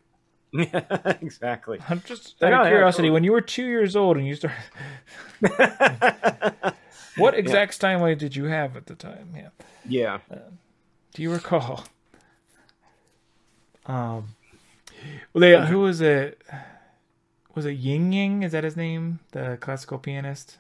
Yeah, 0.52 0.82
exactly. 1.20 1.78
I'm 1.88 2.02
just 2.04 2.34
Yeah, 2.40 2.48
out 2.48 2.52
of 2.54 2.66
yeah, 2.66 2.70
curiosity. 2.70 3.10
When 3.10 3.22
you 3.24 3.32
were 3.32 3.40
two 3.40 3.64
years 3.66 3.94
old 3.94 4.16
and 4.16 4.26
you 4.26 4.34
started, 4.34 4.56
what 7.16 7.34
exact 7.34 7.74
Steinway 7.74 8.14
did 8.16 8.34
you 8.36 8.44
have 8.44 8.76
at 8.76 8.86
the 8.86 8.94
time? 8.94 9.34
Yeah. 9.36 9.48
yeah. 9.88 10.18
Do 11.14 11.22
you 11.22 11.32
recall? 11.32 11.84
Um, 13.86 14.36
well, 15.32 15.40
they, 15.40 15.66
who 15.66 15.80
was 15.80 16.00
it? 16.00 16.40
Was 17.54 17.66
it 17.66 17.72
Ying 17.72 18.12
Ying? 18.12 18.42
Is 18.42 18.52
that 18.52 18.64
his 18.64 18.76
name? 18.76 19.20
The 19.32 19.56
classical 19.60 19.98
pianist? 19.98 20.58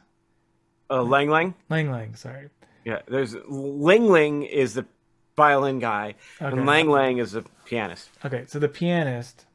Uh, 0.88 1.02
Lang 1.02 1.28
Lang. 1.30 1.54
Lang 1.68 1.90
Lang, 1.90 2.14
sorry. 2.16 2.48
Yeah, 2.84 3.00
there's 3.06 3.34
Ling 3.48 4.08
Ling 4.08 4.42
is 4.42 4.74
the 4.74 4.86
violin 5.36 5.78
guy, 5.78 6.14
Okay. 6.40 6.56
and 6.56 6.66
Lang 6.66 6.88
Lang 6.90 7.18
is 7.18 7.32
the 7.32 7.44
pianist. 7.64 8.10
Okay, 8.24 8.44
so 8.46 8.58
the 8.58 8.68
pianist, 8.68 9.46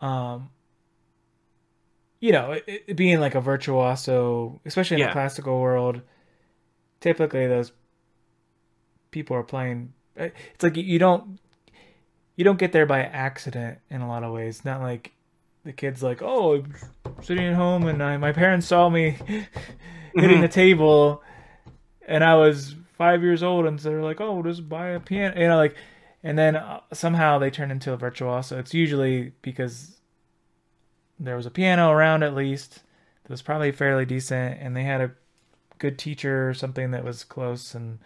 um, 0.00 0.50
you 2.20 2.32
know, 2.32 2.52
it, 2.52 2.64
it 2.86 2.96
being 2.96 3.20
like 3.20 3.34
a 3.34 3.40
virtuoso, 3.40 4.60
especially 4.64 4.96
in 4.96 5.00
Yeah. 5.00 5.06
the 5.08 5.12
classical 5.12 5.60
world, 5.60 6.02
typically 7.00 7.46
those 7.46 7.72
people 9.10 9.36
are 9.36 9.42
playing. 9.42 9.92
eh, 10.16 10.30
It's 10.54 10.62
like 10.62 10.76
you- 10.76 10.98
don't 10.98 11.38
you 12.36 12.44
don't 12.44 12.58
get 12.58 12.72
there 12.72 12.86
by 12.86 13.00
accident 13.02 13.78
in 13.90 14.00
a 14.00 14.08
lot 14.08 14.24
of 14.24 14.32
ways. 14.32 14.64
Not 14.64 14.80
like 14.80 15.12
the 15.64 15.72
kid's 15.72 16.02
like, 16.02 16.22
oh, 16.22 16.54
I'm 17.04 17.22
sitting 17.22 17.44
at 17.44 17.54
home 17.54 17.86
and 17.86 18.02
I, 18.02 18.16
my 18.16 18.32
parents 18.32 18.66
saw 18.66 18.88
me 18.88 19.18
hitting 20.14 20.40
the 20.40 20.48
table, 20.48 21.22
and 22.08 22.24
I 22.24 22.34
was 22.36 22.74
five 23.02 23.24
years 23.24 23.42
old, 23.42 23.66
and 23.66 23.80
they're 23.80 24.00
like, 24.00 24.20
oh, 24.20 24.40
just 24.44 24.68
buy 24.68 24.90
a 24.90 25.00
piano, 25.00 25.36
you 25.36 25.48
know, 25.48 25.56
like, 25.56 25.74
and 26.22 26.38
then 26.38 26.54
uh, 26.54 26.78
somehow 26.92 27.36
they 27.36 27.50
turn 27.50 27.72
into 27.72 27.92
a 27.92 27.96
virtuoso. 27.96 28.60
It's 28.60 28.72
usually 28.72 29.32
because 29.42 29.98
there 31.18 31.34
was 31.34 31.44
a 31.44 31.50
piano 31.50 31.90
around 31.90 32.22
at 32.22 32.32
least 32.32 32.84
that 33.24 33.30
was 33.30 33.42
probably 33.42 33.72
fairly 33.72 34.04
decent, 34.04 34.60
and 34.60 34.76
they 34.76 34.84
had 34.84 35.00
a 35.00 35.10
good 35.80 35.98
teacher 35.98 36.48
or 36.48 36.54
something 36.54 36.92
that 36.92 37.02
was 37.02 37.24
close, 37.24 37.74
and 37.74 37.98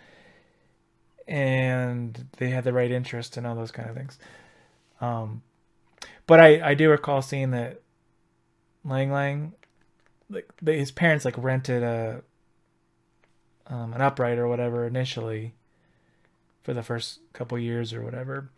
and 1.29 2.29
they 2.39 2.49
had 2.49 2.65
the 2.65 2.73
right 2.73 2.91
interest 2.91 3.37
and 3.37 3.47
all 3.47 3.55
those 3.55 3.73
kind 3.73 3.91
of 3.91 3.97
things. 3.97 4.19
Um, 5.03 5.43
but 6.27 6.41
I 6.41 6.71
I 6.71 6.75
do 6.75 6.89
recall 6.89 7.21
seeing 7.21 7.51
that 7.51 7.83
Lang 8.83 9.13
Lang, 9.13 9.53
like 10.31 10.49
his 10.65 10.91
parents 10.91 11.27
like 11.27 11.37
rented 11.37 11.83
a 11.83 12.23
um, 13.69 13.93
an 13.93 14.01
upright 14.01 14.39
or 14.39 14.49
whatever 14.49 14.87
initially 14.87 15.55
for 16.63 16.75
the 16.75 16.83
first 16.83 17.21
couple 17.33 17.59
years 17.59 17.93
or 17.93 18.03
whatever, 18.03 18.51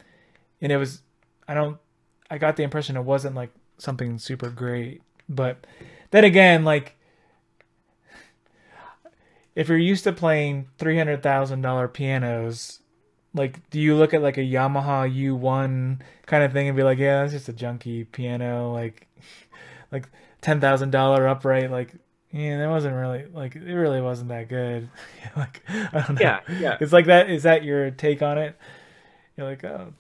and 0.61 0.73
it 0.73 0.77
was 0.77 1.03
I 1.47 1.55
don't 1.55 1.79
I 2.31 2.39
got 2.39 2.57
the 2.57 2.63
impression 2.63 2.97
it 2.97 3.03
wasn't 3.03 3.35
like 3.35 3.51
something 3.79 4.19
super 4.19 4.51
great, 4.51 5.03
but 5.29 5.67
then 6.11 6.25
again 6.25 6.65
like 6.65 6.97
if 9.59 9.69
you're 9.69 9.77
used 9.77 10.05
to 10.05 10.13
playing 10.13 10.69
three 10.79 10.97
hundred 10.97 11.21
thousand 11.21 11.63
dollar 11.63 11.89
pianos, 11.89 12.81
like 13.35 13.69
do 13.71 13.81
you 13.81 13.97
look 13.97 14.15
at 14.15 14.23
like 14.23 14.39
a 14.39 14.43
Yamaha 14.43 15.13
U 15.13 15.35
one 15.35 16.01
kind 16.27 16.45
of 16.45 16.53
thing 16.53 16.69
and 16.69 16.77
be 16.77 16.85
like, 16.85 16.99
yeah, 16.99 17.23
that's 17.23 17.33
just 17.33 17.49
a 17.49 17.53
junky 17.53 18.07
piano, 18.13 18.73
like 18.73 19.09
like 19.93 20.09
ten 20.41 20.61
thousand 20.61 20.91
dollar 20.91 21.27
upright, 21.27 21.73
like 21.73 21.93
yeah, 22.31 22.59
that 22.59 22.69
wasn't 22.69 22.95
really 22.95 23.25
like 23.33 23.57
it 23.57 23.61
really 23.61 24.01
wasn't 24.01 24.29
that 24.29 24.49
good. 24.49 24.89
like 25.37 25.63
I 25.69 26.05
don't 26.07 26.15
know. 26.15 26.21
Yeah, 26.21 26.41
yeah. 26.59 26.77
It's 26.81 26.93
like 26.93 27.07
that. 27.07 27.31
Is 27.31 27.45
that 27.45 27.65
your 27.65 27.91
take 27.91 28.23
on 28.23 28.39
it? 28.39 28.57
You're 29.37 29.47
like, 29.47 29.65
oh, 29.65 29.93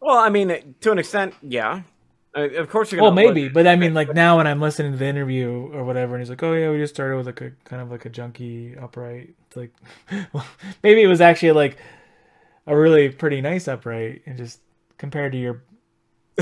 Well, 0.00 0.16
I 0.16 0.28
mean, 0.30 0.74
to 0.80 0.92
an 0.92 0.98
extent, 0.98 1.34
yeah. 1.42 1.82
Uh, 2.36 2.48
of 2.50 2.68
course, 2.70 2.92
you're 2.92 3.02
well, 3.02 3.10
gonna. 3.10 3.26
Well 3.26 3.34
maybe, 3.34 3.48
but 3.48 3.66
I 3.66 3.76
mean, 3.76 3.92
like 3.92 4.14
now 4.14 4.36
when 4.36 4.46
I'm 4.46 4.60
listening 4.60 4.92
to 4.92 4.98
the 4.98 5.06
interview 5.06 5.50
or 5.72 5.84
whatever, 5.84 6.14
and 6.14 6.22
he's 6.22 6.30
like, 6.30 6.42
"Oh 6.42 6.52
yeah, 6.52 6.70
we 6.70 6.78
just 6.78 6.94
started 6.94 7.16
with 7.16 7.26
like 7.26 7.40
a 7.40 7.50
kind 7.64 7.82
of 7.82 7.90
like 7.90 8.06
a 8.06 8.10
junky 8.10 8.80
upright." 8.80 9.34
It's 9.48 9.56
like, 9.56 9.72
well, 10.32 10.46
maybe 10.82 11.02
it 11.02 11.08
was 11.08 11.20
actually 11.20 11.52
like 11.52 11.76
a 12.66 12.76
really 12.76 13.08
pretty 13.08 13.40
nice 13.40 13.66
upright, 13.66 14.22
and 14.26 14.36
just 14.36 14.60
compared 14.96 15.32
to 15.32 15.38
your 15.38 15.62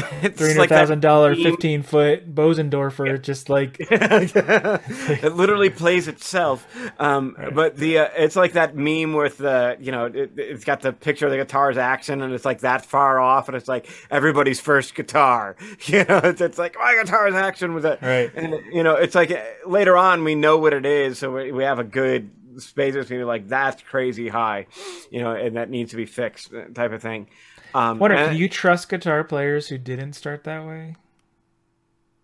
three 0.33 0.55
hundred 0.55 0.69
thousand 0.69 1.01
dollar 1.01 1.35
fifteen 1.35 1.83
foot 1.83 2.35
Bosendorfer, 2.35 3.21
just 3.21 3.49
like 3.49 3.77
it 3.81 5.35
literally 5.35 5.71
plays 5.71 6.09
itself. 6.09 6.67
Um, 6.99 7.37
But 7.55 7.77
the 7.77 7.99
uh, 7.99 8.09
it's 8.17 8.37
like 8.37 8.53
that 8.53 8.77
meme 8.77 9.13
with 9.13 9.39
the 9.39 9.77
you 9.81 9.93
know 9.93 10.07
it, 10.07 10.33
it's 10.37 10.65
got 10.65 10.81
the 10.81 10.93
picture 10.93 11.27
of 11.27 11.33
the 11.33 11.39
guitar's 11.39 11.77
action 11.79 12.23
and 12.23 12.33
it's 12.33 12.45
like 12.45 12.61
that 12.61 12.85
far 12.85 13.19
off 13.21 13.49
and 13.49 13.57
it's 13.57 13.69
like 13.69 13.89
everybody's 14.11 14.61
first 14.61 14.95
guitar. 14.95 15.57
You 15.89 16.05
know, 16.05 16.21
it's, 16.23 16.41
it's 16.41 16.59
like 16.59 16.77
my 16.79 16.95
guitar's 17.01 17.35
action 17.35 17.73
with 17.73 17.87
it. 17.87 18.01
Right. 18.03 18.31
And 18.35 18.63
you 18.73 18.83
know, 18.83 18.95
it's 18.97 19.15
like 19.15 19.33
later 19.67 19.97
on 19.97 20.23
we 20.25 20.35
know 20.35 20.59
what 20.59 20.75
it 20.75 20.85
is, 20.85 21.19
so 21.19 21.33
we, 21.35 21.51
we 21.53 21.65
have 21.65 21.79
a 21.79 21.85
good 21.85 22.31
space 22.59 22.95
to 22.95 23.05
be 23.05 23.25
like 23.25 23.49
that's 23.49 23.83
crazy 23.83 24.29
high, 24.29 24.67
you 25.11 25.21
know, 25.21 25.33
and 25.33 25.57
that 25.57 25.71
needs 25.71 25.93
to 25.93 25.97
be 25.97 26.07
fixed 26.07 26.53
uh, 26.53 26.65
type 26.75 26.93
of 26.93 27.01
thing. 27.01 27.29
Um, 27.75 27.99
wonder, 27.99 28.17
can 28.17 28.37
you 28.37 28.49
trust 28.49 28.89
guitar 28.89 29.25
players 29.25 29.69
who 29.69 29.79
didn't 29.79 30.15
start 30.15 30.45
that 30.45 30.67
way? 30.67 30.97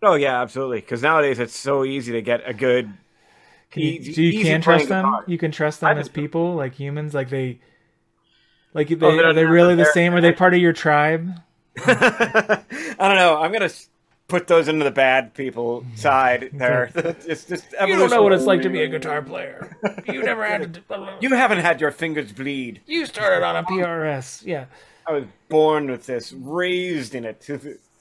Oh 0.01 0.15
yeah, 0.15 0.41
absolutely. 0.41 0.81
Because 0.81 1.01
nowadays 1.01 1.39
it's 1.39 1.55
so 1.55 1.83
easy 1.83 2.11
to 2.13 2.21
get 2.21 2.41
a 2.47 2.53
good. 2.53 2.93
Can 3.71 3.81
you, 3.83 3.89
easy- 3.91 4.13
so 4.13 4.21
you 4.21 4.43
can 4.43 4.61
trust 4.61 4.87
them? 4.89 5.05
guitar. 5.05 5.23
You 5.27 5.37
can 5.37 5.51
trust 5.51 5.81
them 5.81 5.97
as 5.97 6.09
people, 6.09 6.55
like 6.55 6.75
humans, 6.75 7.13
like 7.13 7.29
they, 7.29 7.59
like 8.73 8.89
they, 8.89 8.95
Oh, 9.05 9.15
they're 9.15 9.33
they 9.33 9.45
really 9.45 9.75
the 9.75 9.85
same? 9.85 10.13
Are 10.13 10.21
they 10.21 10.31
part 10.31 10.53
of 10.53 10.59
your 10.59 10.73
tribe? 10.73 11.31
I 11.77 12.63
don't 12.99 13.15
know. 13.15 13.37
I'm 13.41 13.51
gonna 13.51 13.69
put 14.27 14.47
those 14.47 14.67
into 14.67 14.83
the 14.83 14.91
bad 14.91 15.33
people 15.33 15.85
side 15.95 16.49
there. 16.53 16.89
it's 16.95 17.45
just 17.45 17.65
You 17.81 17.95
don't 17.97 18.09
know 18.09 18.23
what 18.23 18.33
it's 18.33 18.45
like 18.45 18.61
to 18.61 18.69
be 18.69 18.81
a 18.83 18.87
guitar 18.87 19.21
player. 19.21 19.75
You 20.07 20.23
never 20.23 20.45
had 20.45 20.73
to. 20.75 21.17
You 21.19 21.29
haven't 21.29 21.59
had 21.59 21.81
your 21.81 21.91
fingers 21.91 22.31
bleed. 22.31 22.81
You 22.85 23.05
started 23.05 23.43
on 23.43 23.55
a 23.55 23.63
PRS. 23.63 24.45
Yeah. 24.45 24.65
I 25.07 25.13
was 25.13 25.25
born 25.49 25.89
with 25.89 26.05
this, 26.05 26.33
raised 26.33 27.15
in 27.15 27.25
it. 27.25 27.47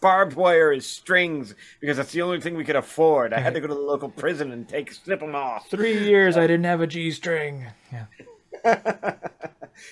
Barbed 0.01 0.35
wire 0.35 0.73
is 0.73 0.87
strings 0.87 1.55
because 1.81 1.97
that's 1.97 2.13
the 2.13 2.23
only 2.23 2.41
thing 2.41 2.57
we 2.57 2.65
could 2.65 2.77
afford. 2.77 3.33
I 3.33 3.41
had 3.41 3.55
to 3.55 3.61
go 3.61 3.67
to 3.67 3.75
the 3.75 3.81
local 3.81 4.09
prison 4.09 4.53
and 4.53 4.69
take 4.69 4.93
snip 4.93 5.21
them 5.21 5.35
off. 5.35 5.71
Three 5.71 5.99
years 6.05 6.37
I 6.37 6.47
didn't 6.47 6.65
have 6.65 6.81
a 6.81 6.87
G 6.87 7.11
string. 7.11 7.67
Yeah. 7.93 8.07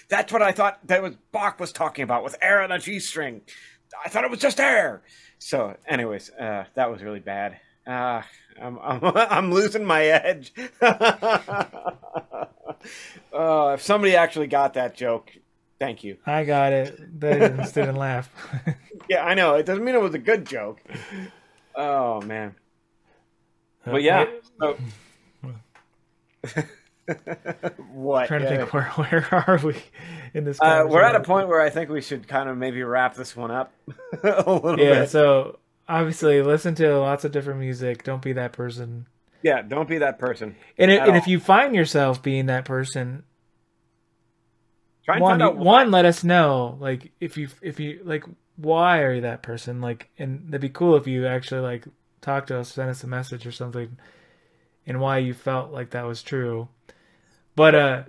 That's 0.08 0.32
what 0.32 0.42
I 0.42 0.52
thought 0.52 0.78
that 0.86 1.02
was 1.02 1.16
Bach 1.32 1.58
was 1.58 1.72
talking 1.72 2.04
about 2.04 2.24
with 2.24 2.36
air 2.40 2.62
and 2.62 2.72
a 2.72 2.78
G 2.78 3.00
string. 3.00 3.42
I 4.04 4.08
thought 4.08 4.24
it 4.24 4.30
was 4.30 4.40
just 4.40 4.60
air. 4.60 5.02
So, 5.38 5.76
anyways, 5.86 6.30
uh, 6.30 6.64
that 6.74 6.90
was 6.90 7.02
really 7.02 7.20
bad. 7.20 7.58
Uh, 7.86 8.22
I'm, 8.60 8.78
I'm, 8.78 9.00
I'm 9.16 9.52
losing 9.52 9.84
my 9.84 10.04
edge. 10.04 10.52
oh, 13.32 13.70
if 13.74 13.82
somebody 13.82 14.14
actually 14.16 14.46
got 14.46 14.74
that 14.74 14.94
joke, 14.94 15.32
thank 15.82 16.04
you. 16.04 16.16
I 16.24 16.44
got 16.44 16.72
it. 16.72 17.20
They 17.20 17.32
didn't 17.74 17.96
laugh. 17.96 18.30
Yeah, 19.08 19.24
I 19.26 19.34
know. 19.34 19.56
It 19.56 19.66
doesn't 19.66 19.82
mean 19.82 19.96
it 19.96 20.00
was 20.00 20.14
a 20.14 20.18
good 20.18 20.46
joke. 20.46 20.80
Oh 21.74 22.20
man. 22.20 22.54
But 23.84 24.02
yeah. 24.04 24.26
So... 24.60 24.78
what? 27.92 28.28
trying 28.28 28.42
to 28.42 28.46
Yeah. 28.46 28.58
think 28.58 28.72
where 28.72 28.84
where 28.84 29.44
are 29.48 29.58
we 29.58 29.74
in 30.34 30.44
this? 30.44 30.60
Uh, 30.62 30.84
we're 30.88 31.02
at 31.02 31.16
a 31.16 31.20
point 31.20 31.48
where 31.48 31.60
I 31.60 31.68
think 31.68 31.90
we 31.90 32.00
should 32.00 32.28
kind 32.28 32.48
of 32.48 32.56
maybe 32.56 32.82
wrap 32.84 33.16
this 33.16 33.36
one 33.36 33.50
up 33.50 33.72
a 34.22 34.50
little 34.52 34.78
Yeah. 34.78 35.00
bit. 35.00 35.10
So 35.10 35.58
obviously, 35.88 36.40
listen 36.42 36.76
to 36.76 36.96
lots 37.00 37.24
of 37.24 37.32
different 37.32 37.58
music. 37.58 38.04
Don't 38.04 38.22
be 38.22 38.32
that 38.34 38.52
person. 38.52 39.08
Yeah, 39.42 39.62
don't 39.62 39.88
be 39.88 39.98
that 39.98 40.20
person. 40.20 40.54
And, 40.78 40.92
it, 40.92 41.02
and 41.02 41.16
if 41.16 41.26
you 41.26 41.40
find 41.40 41.74
yourself 41.74 42.22
being 42.22 42.46
that 42.46 42.64
person, 42.64 43.24
Try 45.04 45.16
and 45.16 45.22
one, 45.22 45.30
find 45.32 45.42
out 45.42 45.56
one, 45.56 45.90
let 45.90 46.04
us 46.04 46.22
know. 46.24 46.76
Like 46.80 47.10
if 47.20 47.36
you 47.36 47.48
if 47.60 47.80
you 47.80 48.00
like, 48.04 48.24
why 48.56 49.00
are 49.02 49.14
you 49.14 49.20
that 49.22 49.42
person? 49.42 49.80
Like, 49.80 50.10
and 50.18 50.46
it'd 50.48 50.60
be 50.60 50.68
cool 50.68 50.96
if 50.96 51.06
you 51.06 51.26
actually 51.26 51.60
like 51.60 51.84
talk 52.20 52.46
to 52.48 52.58
us, 52.58 52.72
send 52.72 52.88
us 52.90 53.02
a 53.02 53.08
message 53.08 53.46
or 53.46 53.52
something, 53.52 53.96
and 54.86 55.00
why 55.00 55.18
you 55.18 55.34
felt 55.34 55.72
like 55.72 55.90
that 55.90 56.06
was 56.06 56.22
true. 56.22 56.68
But 57.56 57.74
uh, 57.74 58.02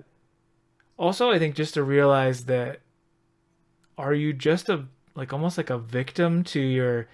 also, 0.98 1.32
I 1.32 1.40
think 1.40 1.56
just 1.56 1.74
to 1.74 1.84
realize 1.84 2.46
that, 2.46 2.80
are 3.98 4.14
you 4.14 4.34
just 4.34 4.70
a 4.70 4.86
like 5.16 5.34
almost 5.34 5.58
like 5.58 5.70
a 5.70 5.78
victim 5.78 6.44
to 6.46 6.60
your 6.60 7.08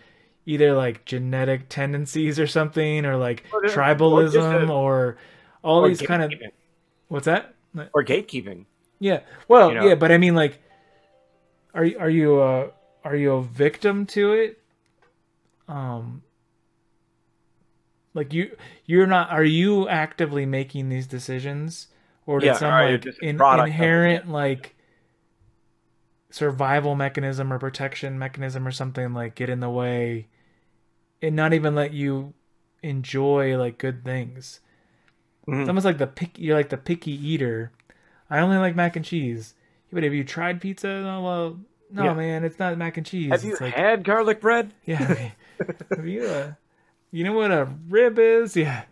either 0.45 0.73
like 0.73 1.05
genetic 1.05 1.69
tendencies 1.69 2.39
or 2.39 2.47
something, 2.47 3.05
or 3.05 3.15
like 3.17 3.43
Or 3.53 3.63
just- 3.63 3.77
or 3.77 3.81
tribalism, 3.81 4.69
a- 4.69 4.73
or 4.73 5.17
all 5.61 5.85
or 5.85 5.87
these 5.89 6.01
kind 6.01 6.23
of 6.23 6.33
what's 7.07 7.25
that? 7.25 7.55
or 7.93 8.03
gatekeeping. 8.03 8.65
Yeah. 8.99 9.21
Well, 9.47 9.69
You 9.69 9.75
know? 9.75 9.89
yeah, 9.89 9.95
but 9.95 10.11
I 10.11 10.17
mean, 10.17 10.35
like, 10.35 10.59
are 11.73 11.85
you 11.85 11.97
are 11.99 12.09
you 12.09 12.39
uh 12.39 12.69
are 13.03 13.15
you 13.15 13.33
a 13.33 13.41
victim 13.43 14.05
to 14.07 14.33
it? 14.33 14.59
Um, 15.67 16.23
like 18.13 18.33
you 18.33 18.55
you're 18.85 19.07
not. 19.07 19.29
Are 19.29 19.43
you 19.43 19.87
actively 19.87 20.45
making 20.45 20.89
these 20.89 21.07
decisions, 21.07 21.87
or 22.25 22.41
did 22.41 22.55
Yeah, 22.55 22.55
some 22.55 22.73
or 22.73 22.81
are 22.81 22.87
you 22.91 22.97
like 22.97 23.05
in, 23.21 23.37
product 23.37 23.79
of 23.79 23.93
it? 23.93 23.93
inherent 23.93 24.29
like 24.29 24.75
survival 26.31 26.95
mechanism 26.95 27.51
or 27.51 27.59
protection 27.59 28.17
mechanism 28.19 28.67
or 28.67 28.71
something 28.71 29.13
like 29.13 29.35
get 29.35 29.49
in 29.49 29.59
the 29.59 29.69
way, 29.69 30.27
and 31.21 31.35
not 31.35 31.53
even 31.53 31.75
let 31.75 31.93
you 31.93 32.33
enjoy 32.83 33.57
like 33.57 33.77
good 33.79 34.03
things? 34.05 34.61
Mhm. 35.47 35.61
It's 35.61 35.69
almost 35.69 35.85
like 35.85 35.97
the 35.99 36.07
pick. 36.07 36.39
You're 36.39 36.57
like 36.57 36.69
the 36.69 36.77
picky 36.77 37.11
eater. 37.13 37.71
I 38.29 38.39
only 38.39 38.57
like 38.57 38.75
mac 38.75 38.95
and 38.95 39.05
cheese. 39.05 39.55
But 39.91 40.03
have 40.03 40.13
you 40.13 40.23
tried 40.23 40.61
pizza? 40.61 40.87
Oh, 40.89 41.23
well, 41.23 41.59
no, 41.91 42.03
Yeah. 42.03 42.13
man, 42.13 42.43
it's 42.43 42.59
not 42.59 42.77
mac 42.77 42.97
and 42.97 43.05
cheese. 43.05 43.31
Have 43.31 43.43
you 43.43 43.53
it's 43.53 43.61
like, 43.61 43.73
had 43.73 44.03
garlic 44.03 44.39
bread? 44.41 44.73
yeah. 44.85 45.29
Have 45.95 46.07
you? 46.07 46.23
Uh, 46.25 46.53
you 47.11 47.23
know 47.23 47.33
what 47.33 47.51
a 47.51 47.67
rib 47.89 48.19
is? 48.19 48.55
Yeah. 48.55 48.83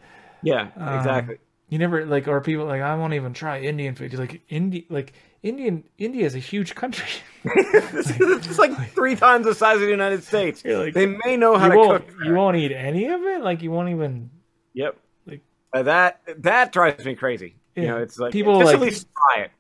Yeah, 0.42 0.70
Um, 0.76 0.98
exactly. 0.98 1.38
You 1.70 1.78
never 1.80 2.06
like, 2.06 2.28
or 2.28 2.42
people 2.42 2.66
like, 2.66 2.82
I 2.82 2.96
won't 2.96 3.14
even 3.14 3.34
try 3.34 3.60
Indian 3.60 3.94
food. 3.96 4.12
You're 4.12 4.22
like 4.22 4.42
India, 4.50 4.84
like 4.90 5.14
Indian. 5.44 5.84
India 5.98 6.26
is 6.26 6.34
a 6.36 6.40
huge 6.40 6.76
country. 6.76 7.08
it's 7.44 8.58
like 8.58 8.92
three 8.94 9.16
times 9.16 9.46
the 9.46 9.54
size 9.54 9.76
of 9.76 9.82
the 9.82 9.90
United 9.90 10.24
States. 10.24 10.64
Like, 10.66 10.94
they 10.94 11.06
may 11.06 11.38
know 11.38 11.58
how 11.58 11.68
to 11.70 11.76
cook. 11.76 12.10
You 12.24 12.34
won't 12.34 12.58
eat 12.58 12.72
any 12.72 13.06
of 13.08 13.22
it. 13.22 13.42
Like 13.42 13.62
you 13.62 13.72
won't 13.72 13.90
even. 13.90 14.30
Yep. 14.74 14.98
Like- 15.26 15.42
Uh, 15.74 15.84
that 15.84 16.22
that 16.40 16.72
drives 16.72 17.06
me 17.06 17.16
crazy. 17.16 17.56
You 17.78 17.84
Yeah. 17.84 17.90
know, 17.92 17.98
it's 18.00 18.18
like 18.20 18.34
People, 18.34 18.60
just 18.60 18.66
like- 18.66 18.76
at 18.76 18.82
least 18.82 19.08
try 19.34 19.44
it. 19.44 19.52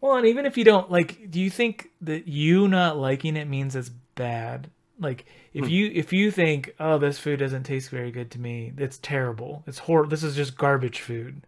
Well, 0.00 0.16
and 0.16 0.26
even 0.26 0.46
if 0.46 0.58
you 0.58 0.64
don't 0.64 0.90
like, 0.90 1.30
do 1.30 1.40
you 1.40 1.48
think 1.48 1.90
that 2.00 2.26
you 2.26 2.66
not 2.66 2.98
liking 2.98 3.36
it 3.36 3.46
means 3.48 3.76
it's 3.76 3.90
bad? 4.16 4.68
Like, 4.98 5.26
if 5.54 5.68
you 5.68 5.90
if 5.94 6.12
you 6.12 6.30
think, 6.32 6.74
oh, 6.80 6.98
this 6.98 7.18
food 7.18 7.38
doesn't 7.38 7.62
taste 7.62 7.88
very 7.90 8.10
good 8.10 8.30
to 8.32 8.40
me, 8.40 8.72
it's 8.76 8.98
terrible. 8.98 9.62
It's 9.66 9.78
horrible. 9.78 10.10
This 10.10 10.24
is 10.24 10.34
just 10.34 10.56
garbage 10.58 11.00
food. 11.00 11.42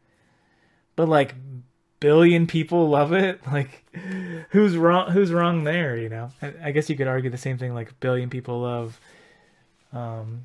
But 0.94 1.08
like, 1.08 1.34
billion 1.98 2.46
people 2.46 2.88
love 2.88 3.12
it. 3.12 3.40
Like, 3.50 3.84
who's 4.50 4.76
wrong? 4.76 5.10
Who's 5.10 5.32
wrong 5.32 5.64
there? 5.64 5.96
You 5.96 6.08
know. 6.08 6.30
I, 6.40 6.54
I 6.66 6.70
guess 6.70 6.88
you 6.88 6.96
could 6.96 7.08
argue 7.08 7.30
the 7.30 7.38
same 7.38 7.58
thing. 7.58 7.74
Like, 7.74 7.98
billion 7.98 8.30
people 8.30 8.60
love 8.60 9.00
um, 9.92 10.42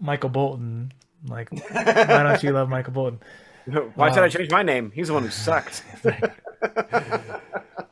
Michael 0.00 0.30
Bolton. 0.30 0.92
Like, 1.26 1.50
why 1.70 2.22
don't 2.22 2.42
you 2.42 2.52
love 2.52 2.70
Michael 2.70 2.94
Bolton? 2.94 3.20
Why 3.94 4.12
should. 4.12 4.22
I 4.22 4.28
change 4.28 4.50
my 4.50 4.62
name? 4.62 4.90
He's 4.94 5.08
the 5.08 5.14
one 5.14 5.22
who 5.24 5.30
sucked. 5.30 5.82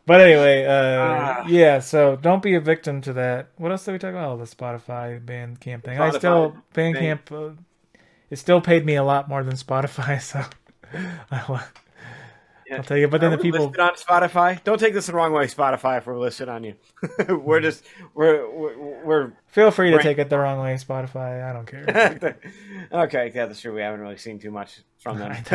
But 0.07 0.23
anyway, 0.23 0.65
uh, 0.65 0.73
Ah. 0.73 1.47
yeah. 1.49 1.81
So 1.81 2.17
don't 2.17 2.43
be 2.43 2.55
a 2.55 2.61
victim 2.61 3.03
to 3.03 3.13
that. 3.13 3.49
What 3.59 3.71
else 3.73 3.85
did 3.85 3.93
we 3.93 3.99
talk 3.99 4.11
about? 4.11 4.33
Oh, 4.33 4.37
the 4.39 4.45
Spotify 4.45 5.23
Bandcamp 5.23 5.85
thing. 5.85 6.01
I 6.01 6.11
still. 6.11 6.57
Bandcamp. 6.75 7.31
Uh, 7.31 7.53
it 8.31 8.37
still 8.37 8.63
paid 8.63 8.87
me 8.87 8.95
a 8.95 9.05
lot 9.05 9.29
more 9.29 9.43
than 9.45 9.55
Spotify, 9.57 10.19
so 10.33 10.45
I'll, 12.71 12.79
I'll 12.79 12.83
tell 12.85 12.97
you. 12.97 13.09
But 13.09 13.21
then 13.21 13.31
the 13.31 13.39
people, 13.39 13.67
on 13.67 13.95
Spotify. 13.95 14.63
Don't 14.65 14.79
take 14.79 14.95
this 14.95 15.07
the 15.07 15.13
wrong 15.13 15.33
way, 15.33 15.47
Spotify. 15.47 15.99
If 15.99 16.07
we're 16.07 16.19
listed 16.19 16.49
on 16.49 16.65
you, 16.65 16.75
we're 17.29 17.61
just 17.61 17.85
we're 18.15 18.49
we're. 18.51 19.05
we're 19.05 19.33
feel 19.49 19.71
free 19.71 19.91
to 19.91 20.03
take 20.03 20.19
it 20.19 20.29
the 20.29 20.39
wrong 20.39 20.61
way, 20.61 20.75
Spotify. 20.75 21.49
I 21.49 21.53
don't 21.53 21.67
care. 21.67 22.39
okay, 22.93 23.33
yeah, 23.35 23.47
that's 23.47 23.61
true. 23.61 23.75
We 23.75 23.81
haven't 23.81 24.01
really 24.01 24.19
seen 24.19 24.39
too 24.39 24.51
much 24.51 24.81
from 24.99 25.19
them. 25.19 25.33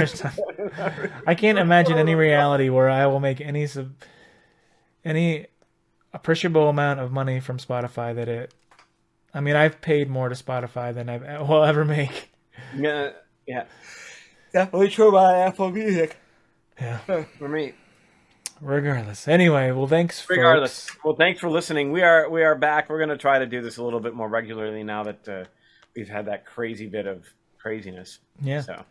I 1.27 1.35
can't 1.35 1.57
imagine 1.57 1.97
any 1.97 2.15
reality 2.15 2.69
where 2.69 2.89
I 2.89 3.05
will 3.07 3.19
make 3.19 3.41
any 3.41 3.67
sub, 3.67 3.93
any 5.05 5.47
appreciable 6.13 6.69
amount 6.69 6.99
of 6.99 7.11
money 7.11 7.39
from 7.39 7.57
Spotify 7.57 8.15
that 8.15 8.27
it. 8.27 8.53
I 9.35 9.41
mean, 9.41 9.55
I've 9.55 9.81
paid 9.81 10.09
more 10.09 10.29
to 10.29 10.35
Spotify 10.35 10.93
than 10.93 11.09
I 11.09 11.41
will 11.41 11.63
ever 11.63 11.83
make. 11.85 12.31
yeah, 12.75 13.11
yeah, 13.47 13.65
definitely 14.51 14.89
true 14.89 15.09
about 15.09 15.35
Apple 15.35 15.71
Music 15.71 16.17
yeah. 16.79 17.23
for 17.37 17.47
me. 17.47 17.73
Regardless. 18.61 19.27
Anyway, 19.27 19.71
well, 19.71 19.87
thanks. 19.87 20.27
Regardless. 20.29 20.89
Folks. 20.89 21.03
Well, 21.03 21.15
thanks 21.15 21.39
for 21.39 21.49
listening. 21.49 21.91
We 21.91 22.01
are 22.01 22.29
we 22.29 22.43
are 22.43 22.55
back. 22.55 22.89
We're 22.89 22.99
going 22.99 23.09
to 23.09 23.17
try 23.17 23.39
to 23.39 23.45
do 23.45 23.61
this 23.61 23.77
a 23.77 23.83
little 23.83 23.99
bit 23.99 24.13
more 24.13 24.29
regularly 24.29 24.83
now 24.83 25.03
that 25.03 25.27
uh, 25.27 25.43
we've 25.95 26.07
had 26.07 26.27
that 26.27 26.45
crazy 26.45 26.87
bit 26.87 27.05
of 27.05 27.25
craziness. 27.59 28.19
Yeah. 28.41 28.61
So. 28.61 28.83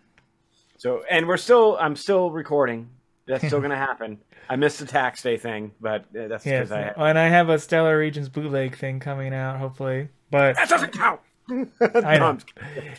So 0.76 1.04
and 1.08 1.26
we're 1.26 1.36
still 1.36 1.78
I'm 1.80 1.96
still 1.96 2.30
recording. 2.30 2.90
That's 3.26 3.46
still 3.46 3.60
going 3.60 3.70
to 3.70 3.76
happen. 3.76 4.18
I 4.50 4.56
missed 4.56 4.80
the 4.80 4.86
tax 4.86 5.22
day 5.22 5.36
thing, 5.36 5.72
but 5.80 6.02
uh, 6.18 6.28
that's 6.28 6.44
because 6.44 6.70
yeah, 6.70 6.92
I. 6.96 7.10
And 7.10 7.18
I 7.18 7.28
have 7.28 7.48
a 7.48 7.58
Stellar 7.58 7.96
Regions 7.96 8.28
bootleg 8.28 8.76
thing 8.76 9.00
coming 9.00 9.32
out, 9.32 9.58
hopefully. 9.58 10.08
But 10.30 10.56
that 10.56 10.68
doesn't 10.68 10.92
count. 10.92 11.20
I 12.04 12.18
know. 12.18 12.38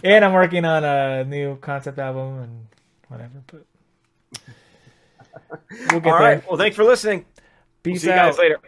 and 0.03 0.25
I'm 0.25 0.33
working 0.33 0.65
on 0.65 0.83
a 0.83 1.23
new 1.23 1.57
concept 1.57 1.99
album 1.99 2.39
and 2.39 2.67
whatever. 3.07 3.43
But 3.47 3.65
we'll 5.91 6.01
All 6.05 6.13
right. 6.13 6.47
Well, 6.47 6.57
thanks 6.57 6.75
for 6.75 6.83
listening. 6.83 7.25
Peace 7.83 8.03
we'll 8.03 8.11
see 8.13 8.17
out. 8.17 8.25
you 8.25 8.31
guys 8.31 8.39
later. 8.39 8.59